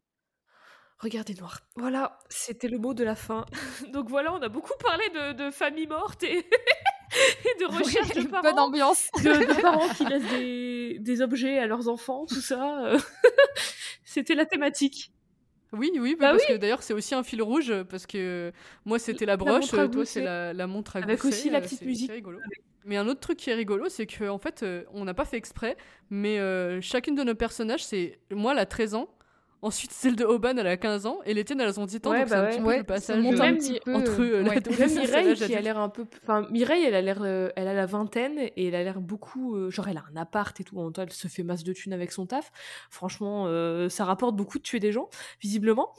Regardez 1.00 1.34
noir. 1.36 1.62
Voilà, 1.78 2.20
c'était 2.30 2.68
le 2.68 2.78
mot 2.78 2.94
de 2.94 3.04
la 3.06 3.16
fin. 3.16 3.46
Donc 3.94 4.10
voilà, 4.10 4.34
on 4.34 4.42
a 4.42 4.50
beaucoup 4.50 4.74
parlé 4.80 5.04
de, 5.10 5.34
de 5.46 5.52
famille 5.52 5.88
morte 5.88 6.24
et, 6.24 6.40
et 6.40 7.60
de 7.60 7.66
recherche 7.78 8.10
de 8.10 8.22
Bonne 8.24 8.32
parents 8.42 8.66
ambiance. 8.68 9.10
de, 9.24 9.54
de 9.56 9.62
parents 9.62 9.88
qui 9.94 10.06
laissent 10.06 10.28
des, 10.30 10.98
des 11.00 11.22
objets 11.22 11.58
à 11.60 11.68
leurs 11.68 11.88
enfants, 11.88 12.26
tout 12.26 12.42
ça. 12.42 12.86
euh, 12.86 13.00
C'était 14.04 14.36
la 14.36 14.46
thématique. 14.46 15.12
Oui, 15.72 15.92
oui, 16.00 16.16
Bah 16.20 16.32
parce 16.32 16.46
que 16.46 16.58
d'ailleurs 16.58 16.82
c'est 16.82 16.94
aussi 16.94 17.14
un 17.14 17.22
fil 17.24 17.42
rouge, 17.44 17.72
parce 17.90 18.08
que 18.08 18.52
moi 18.86 18.98
c'était 18.98 19.26
la 19.26 19.38
broche, 19.38 19.72
euh, 19.74 19.88
toi 19.88 20.04
c'est 20.06 20.22
la, 20.22 20.52
la 20.54 20.66
montre 20.68 20.96
à 20.96 21.00
Avec 21.00 21.20
gousset, 21.22 21.28
aussi 21.28 21.50
la 21.52 21.60
euh, 21.60 21.62
petite 21.62 21.84
musique. 21.84 22.12
rigolo. 22.12 22.40
Mais 22.86 22.98
un 22.98 23.08
autre 23.08 23.20
truc 23.20 23.38
qui 23.38 23.50
est 23.52 23.54
rigolo, 23.54 23.88
c'est 23.90 24.08
que 24.08 24.28
en 24.30 24.40
fait, 24.40 24.64
euh, 24.64 24.84
on 24.94 25.06
n'a 25.06 25.14
pas 25.14 25.26
fait 25.26 25.38
exprès, 25.38 25.78
mais 26.10 26.40
euh, 26.40 26.82
chacune 26.82 27.14
de 27.14 27.24
nos 27.24 27.36
personnages, 27.36 27.84
c'est 27.84 28.18
moi 28.32 28.54
elle 28.54 28.60
a 28.60 28.66
13 28.66 28.96
ans, 28.96 29.10
ensuite 29.62 29.92
celle 29.92 30.16
de 30.16 30.24
Oban 30.26 30.56
elle 30.58 30.68
a 30.68 30.78
15 30.78 31.06
ans, 31.06 31.20
et 31.26 31.34
les 31.34 31.44
tiennes 31.44 31.62
elles 31.62 31.80
ont 31.80 31.86
10 31.86 31.98
ans, 32.06 32.12
Ouais, 32.12 32.20
donc 32.20 32.28
c'est 32.30 32.34
bah 32.36 32.40
un 32.40 32.44
ouais. 32.44 32.50
petit 32.52 32.60
peu 32.62 32.68
Ouais, 32.68 32.78
le 32.78 32.84
passage 32.84 33.22
monte 33.22 33.36
euh, 33.36 33.42
un 33.42 33.46
même 33.46 33.58
petit 33.58 33.80
peu. 33.84 33.94
entre 33.96 34.22
euh, 34.22 34.44
ouais. 34.44 34.44
Même 34.44 34.54
l'adolescence 34.56 34.92
et 34.98 35.00
Mireille 35.08 35.36
qui 35.36 35.56
a 35.56 35.62
l'air 35.62 35.78
un 35.80 35.90
peu. 35.90 36.06
Enfin, 36.24 36.48
Mireille, 36.52 36.84
elle 36.86 36.96
a 36.96 37.02
l'air, 37.02 37.22
euh, 37.24 37.50
elle 37.56 37.68
a 37.68 37.74
la 37.74 37.86
vingtaine 37.86 38.38
et 38.40 38.68
elle 38.68 38.76
a 38.76 38.84
l'air 38.84 39.00
beaucoup. 39.02 39.56
euh, 39.56 39.70
genre, 39.70 39.88
elle 39.88 39.98
a 39.98 40.04
un 40.14 40.16
appart 40.18 40.60
et 40.60 40.64
tout. 40.64 40.78
En 40.80 40.84
même 40.86 40.94
temps, 40.94 41.02
elle 41.04 41.12
se 41.12 41.28
fait 41.28 41.44
masse 41.44 41.64
de 41.64 41.74
thunes 41.74 41.94
avec 41.94 42.12
son 42.12 42.26
taf. 42.26 42.52
Franchement, 42.90 43.46
euh, 43.48 43.90
ça 43.90 44.06
rapporte 44.06 44.36
beaucoup 44.36 44.58
de 44.58 44.64
tuer 44.64 44.80
des 44.80 44.92
gens, 44.92 45.10
visiblement. 45.42 45.92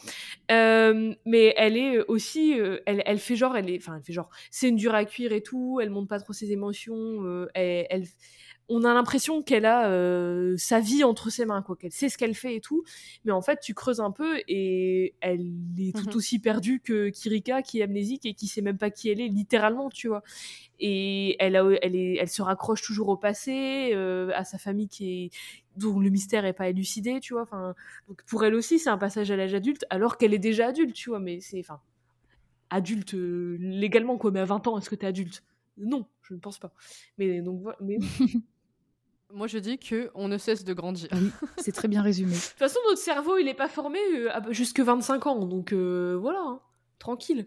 Euh, 0.51 1.15
mais 1.27 1.55
elle 1.57 1.77
est 1.77 1.99
aussi. 2.07 2.59
euh, 2.59 2.79
elle, 2.87 3.03
elle 3.07 3.19
fait 3.19 3.37
genre, 3.37 3.57
elle 3.57 3.69
est. 3.71 3.79
Enfin, 3.79 3.97
elle 3.97 4.03
fait 4.03 4.13
genre. 4.13 4.31
C'est 4.51 4.69
une 4.69 4.77
dure 4.77 4.95
à 4.95 5.05
cuire 5.05 5.33
et 5.33 5.43
tout. 5.43 5.79
Elle 5.83 5.91
montre 5.91 6.09
pas 6.09 6.19
trop 6.21 6.33
ses 6.33 6.51
émotions. 6.53 7.25
euh, 7.25 7.47
elle, 7.55 7.87
elle- 7.91 8.07
on 8.73 8.85
a 8.85 8.95
l'impression 8.95 9.43
qu'elle 9.43 9.67
a 9.67 9.91
euh, 9.91 10.55
sa 10.57 10.81
vie 10.81 11.03
entre 11.05 11.29
ses 11.29 11.45
mains, 11.45 11.61
quoi, 11.61 11.77
qu'elle 11.77 11.93
sait 11.93 12.09
ce 12.09 12.17
qu'elle 12.17 12.35
fait 12.35 12.55
et 12.57 12.61
tout. 12.61 12.85
Mais 13.25 13.33
en 13.33 13.43
fait, 13.43 13.59
tu 13.61 13.75
creuses 13.75 14.01
un 14.01 14.13
peu 14.13 14.39
et 14.49 15.15
elle 15.21 15.53
est 15.79 15.95
tout 15.97 16.07
Mhm. 16.09 16.15
aussi 16.17 16.39
perdue 16.39 16.81
que 16.81 17.09
Kirika, 17.11 17.63
qui 17.63 17.81
est 17.81 17.83
amnésique 17.83 18.25
et 18.27 18.35
qui 18.35 18.47
sait 18.47 18.63
même 18.63 18.79
pas 18.79 18.91
qui 18.91 19.11
elle 19.11 19.21
est, 19.21 19.29
littéralement, 19.29 19.91
tu 19.91 20.09
vois. 20.09 20.23
Et 20.79 21.37
elle, 21.41 21.57
a, 21.57 21.69
elle, 21.83 21.97
est, 21.97 22.15
elle 22.17 22.29
se 22.29 22.43
raccroche 22.43 22.83
toujours 22.83 23.09
au 23.09 23.17
passé, 23.17 23.91
euh, 23.93 24.31
à 24.35 24.45
sa 24.45 24.57
famille 24.59 24.89
qui 24.89 25.25
est 25.27 25.31
dont 25.77 25.99
le 26.01 26.11
mystère 26.11 26.45
est 26.45 26.53
pas 26.53 26.69
élucidé, 26.69 27.21
tu 27.21 27.33
vois. 27.35 27.43
Enfin, 27.43 27.75
donc 28.09 28.23
pour 28.25 28.45
elle 28.45 28.55
aussi, 28.55 28.79
c'est 28.79 28.91
un 28.91 28.99
passage 28.99 29.31
à 29.31 29.37
l'âge 29.37 29.55
adulte, 29.55 29.85
alors 29.91 30.17
qu'elle 30.19 30.35
est 30.35 30.39
déjà 30.39 30.69
adulte, 30.69 30.95
tu 30.95 31.11
vois. 31.11 31.21
Mais 31.21 31.41
c'est, 31.41 31.61
enfin, 31.61 31.81
adulte 32.71 33.15
euh, 33.15 33.57
légalement 33.61 34.17
quoi. 34.19 34.31
Mais 34.31 34.41
à 34.41 34.45
20 34.45 34.67
ans, 34.69 34.79
est-ce 34.79 34.91
que 34.91 34.95
t'es 34.95 35.07
adulte? 35.07 35.43
Non, 35.77 36.07
je 36.23 36.35
ne 36.35 36.39
pense 36.41 36.59
pas. 36.59 36.73
Mais 37.19 37.41
donc 37.41 37.63
voilà. 37.63 37.79
Mais 37.81 37.99
Moi, 39.33 39.47
je 39.47 39.59
dis 39.59 39.79
que 39.79 40.11
on 40.15 40.29
ne 40.29 40.39
cesse 40.39 40.65
de 40.65 40.73
grandir. 40.75 41.09
Oui, 41.13 41.31
c'est 41.59 41.73
très 41.73 41.89
bien 41.89 42.03
résumé. 42.03 42.33
De 42.33 42.37
toute 42.41 42.59
façon, 42.59 42.79
notre 42.89 43.01
cerveau, 43.01 43.39
il 43.39 43.49
est 43.49 43.55
pas 43.55 43.69
formé 43.69 43.99
euh, 44.15 44.31
jusque 44.51 44.81
25 44.81 45.27
ans, 45.27 45.45
donc 45.47 45.73
euh, 45.73 46.17
voilà, 46.21 46.41
hein. 46.41 46.61
tranquille. 46.99 47.47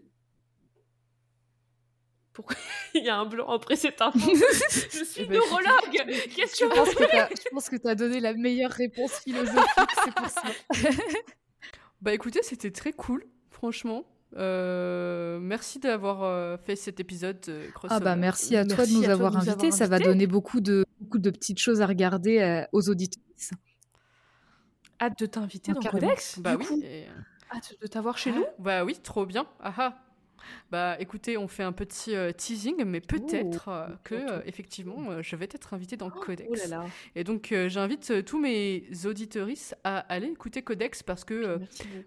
Pourquoi 2.32 2.56
il 2.94 3.04
y 3.04 3.08
a 3.08 3.16
un 3.16 3.26
blanc 3.26 3.48
après 3.48 3.76
cette 3.76 4.00
info 4.02 4.18
Je 4.90 5.04
suis 5.04 5.22
Eh 5.22 5.26
ben, 5.26 5.34
neurologue 5.34 6.28
Qu'est-ce 6.34 6.64
Je 6.64 6.68
que 6.68 6.74
pense 6.74 6.94
que 6.94 7.04
t'as- 7.10 7.28
je 7.28 7.48
pense 7.50 7.68
que 7.68 7.76
tu 7.76 7.86
as 7.88 7.94
donné 7.94 8.18
la 8.20 8.32
meilleure 8.34 8.72
réponse 8.72 9.12
philosophique, 9.20 9.90
c'est 10.04 10.14
pour 10.14 10.28
ça. 10.28 10.42
Bah 12.02 12.12
écoutez, 12.12 12.42
c'était 12.42 12.70
très 12.70 12.92
cool, 12.92 13.24
franchement. 13.50 14.04
Euh, 14.36 15.38
merci 15.40 15.78
d'avoir 15.78 16.24
euh, 16.24 16.56
fait 16.56 16.74
cet 16.76 16.98
épisode 17.00 17.38
euh, 17.48 17.68
Ah 17.88 18.00
bah 18.00 18.16
merci 18.16 18.56
à 18.56 18.64
toi 18.64 18.78
Merci 18.78 18.94
de 18.94 18.98
nous 18.98 19.08
avoir 19.10 19.36
invités, 19.36 19.52
avoir 19.52 19.72
ça 19.72 19.86
va 19.86 19.98
donner 20.00 20.26
beaucoup 20.26 20.60
de, 20.60 20.84
beaucoup 21.00 21.18
de 21.18 21.30
petites 21.30 21.58
choses 21.60 21.80
à 21.80 21.86
regarder 21.86 22.40
euh, 22.40 22.64
aux 22.72 22.88
auditeurs. 22.88 23.22
Hâte 25.00 25.18
de 25.18 25.26
t'inviter 25.26 25.72
Ah, 25.76 25.80
dans. 25.80 25.90
Codex 25.90 26.38
Bah 26.40 26.56
oui. 26.58 26.82
et- 26.84 27.04
Hâte 27.54 27.74
de 27.80 27.86
t'avoir 27.86 28.18
chez 28.18 28.32
nous 28.32 28.44
Bah 28.58 28.84
oui, 28.84 28.96
trop 29.02 29.26
bien. 29.26 29.46
Ah 29.60 29.72
ah. 29.78 29.98
Bah 30.70 30.96
écoutez, 31.00 31.38
on 31.38 31.48
fait 31.48 31.62
un 31.62 31.72
petit 31.72 32.14
euh, 32.14 32.30
teasing, 32.32 32.84
mais 32.84 33.00
peut-être 33.00 33.68
euh, 33.68 33.86
que 34.02 34.14
euh, 34.14 34.42
effectivement, 34.44 35.10
euh, 35.10 35.22
je 35.22 35.36
vais 35.36 35.46
être 35.46 35.72
invitée 35.72 35.96
dans 35.96 36.10
Codex. 36.10 36.48
Oh 36.50 36.54
là 36.54 36.66
là 36.66 36.84
Et 37.14 37.24
donc 37.24 37.50
euh, 37.52 37.68
j'invite 37.70 38.10
euh, 38.10 38.22
tous 38.22 38.38
mes 38.38 38.84
auditeuristes 39.06 39.74
à 39.84 40.00
aller 40.00 40.26
écouter 40.26 40.60
Codex 40.62 41.02
parce 41.02 41.24
que 41.24 41.32
euh, 41.34 41.58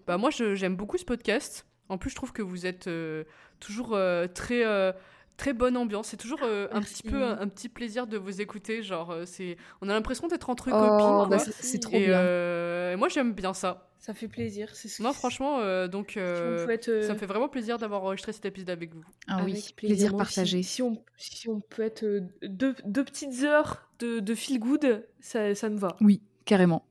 bah 0.06 0.18
moi 0.18 0.30
je- 0.30 0.54
j'aime 0.54 0.76
beaucoup 0.76 0.98
ce 0.98 1.04
podcast. 1.04 1.66
En 1.88 1.98
plus, 1.98 2.10
je 2.10 2.16
trouve 2.16 2.32
que 2.32 2.42
vous 2.42 2.66
êtes 2.66 2.86
euh, 2.86 3.24
toujours 3.60 3.94
euh, 3.94 4.26
très 4.26 4.64
euh, 4.66 4.92
très 5.36 5.52
bonne 5.52 5.76
ambiance. 5.76 6.08
C'est 6.08 6.16
toujours 6.16 6.40
euh, 6.42 6.66
un 6.72 6.80
petit 6.82 7.02
peu 7.02 7.22
un, 7.24 7.38
un 7.40 7.48
petit 7.48 7.68
plaisir 7.68 8.06
de 8.06 8.18
vous 8.18 8.40
écouter. 8.40 8.82
Genre, 8.82 9.10
euh, 9.10 9.24
c'est 9.24 9.56
on 9.80 9.88
a 9.88 9.92
l'impression 9.92 10.26
d'être 10.28 10.50
entre 10.50 10.68
Oh, 10.72 10.72
copines. 10.72 11.28
bah, 11.30 11.38
c'est 11.38 11.78
trop 11.78 11.96
Et 11.96 12.06
bien. 12.06 12.18
euh, 12.18 12.96
moi 12.96 13.08
j'aime 13.08 13.32
bien 13.32 13.54
ça. 13.54 13.84
Ça 14.00 14.14
fait 14.14 14.28
plaisir. 14.28 14.70
C'est 14.74 14.86
ce 14.88 15.02
Non, 15.02 15.12
franchement, 15.12 15.58
euh, 15.60 15.88
donc 15.88 16.16
euh, 16.16 16.68
être, 16.68 16.88
euh, 16.88 17.02
ça 17.06 17.14
me 17.14 17.18
fait 17.18 17.26
vraiment 17.26 17.48
plaisir 17.48 17.78
d'avoir 17.78 18.04
enregistré 18.04 18.32
cet 18.32 18.44
épisode 18.46 18.70
avec 18.70 18.94
vous. 18.94 19.02
Ah 19.26 19.42
oui, 19.44 19.52
avec 19.52 19.74
plaisir 19.76 20.16
partagé. 20.16 20.62
Si 20.62 20.82
on, 20.82 21.02
si 21.16 21.48
on 21.48 21.60
peut 21.60 21.82
être 21.82 22.04
euh, 22.04 22.20
deux, 22.42 22.76
deux 22.84 23.04
petites 23.04 23.42
heures 23.42 23.90
de, 23.98 24.20
de 24.20 24.34
feel 24.36 24.60
good, 24.60 25.04
ça, 25.20 25.52
ça 25.56 25.68
me 25.68 25.76
va. 25.78 25.96
Oui, 26.00 26.22
carrément. 26.44 26.84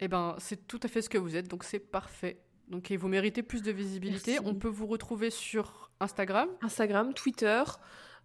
Eh 0.00 0.06
ben, 0.06 0.36
c'est 0.38 0.68
tout 0.68 0.78
à 0.84 0.88
fait 0.88 1.02
ce 1.02 1.08
que 1.08 1.18
vous 1.18 1.34
êtes, 1.34 1.48
donc 1.48 1.64
c'est 1.64 1.80
parfait. 1.80 2.38
Donc, 2.70 2.90
et 2.90 2.96
vous 2.96 3.08
méritez 3.08 3.42
plus 3.42 3.62
de 3.62 3.70
visibilité. 3.72 4.32
Merci. 4.32 4.46
On 4.46 4.54
peut 4.54 4.68
vous 4.68 4.86
retrouver 4.86 5.30
sur 5.30 5.90
Instagram, 6.00 6.48
Instagram, 6.60 7.14
Twitter, 7.14 7.62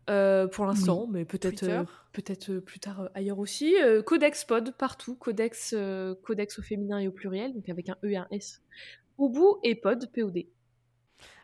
euh, 0.10 0.48
pour 0.48 0.66
l'instant, 0.66 1.08
mais 1.10 1.24
peut-être 1.24 1.64
euh, 1.64 1.84
peut-être 2.12 2.52
euh, 2.52 2.60
plus 2.62 2.80
tard 2.80 3.02
euh, 3.02 3.08
ailleurs 3.16 3.40
aussi. 3.40 3.76
Euh, 3.82 4.02
Codex 4.02 4.44
Pod 4.44 4.76
partout, 4.78 5.16
Codex, 5.16 5.74
euh, 5.78 6.14
Codex 6.24 6.60
au 6.60 6.62
féminin 6.62 7.00
et 7.00 7.08
au 7.08 7.12
pluriel, 7.12 7.54
donc 7.54 7.70
avec 7.70 7.88
un 7.90 7.96
E 8.04 8.10
et 8.10 8.18
un 8.18 8.28
S 8.32 8.62
au 9.18 9.30
bout 9.30 9.60
et 9.64 9.76
Pod, 9.76 10.10
POD. 10.14 10.46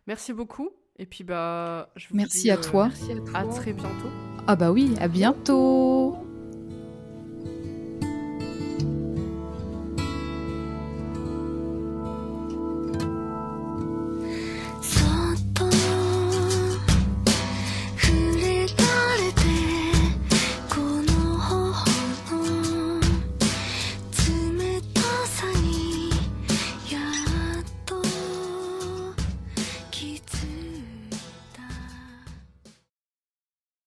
Merci 0.07 0.33
beaucoup. 0.33 0.71
Et 0.97 1.05
puis, 1.05 1.23
bah, 1.23 1.91
je 1.95 2.09
vous 2.09 2.15
Merci 2.15 2.41
dis, 2.41 2.51
à 2.51 2.57
euh, 2.57 2.61
toi. 2.61 2.87
Merci 2.89 3.11
à 3.13 3.15
toi. 3.15 3.37
À 3.39 3.45
très 3.45 3.73
bientôt. 3.73 4.09
Ah 4.47 4.55
bah 4.55 4.71
oui, 4.71 4.93
à 4.99 5.07
bientôt 5.07 6.28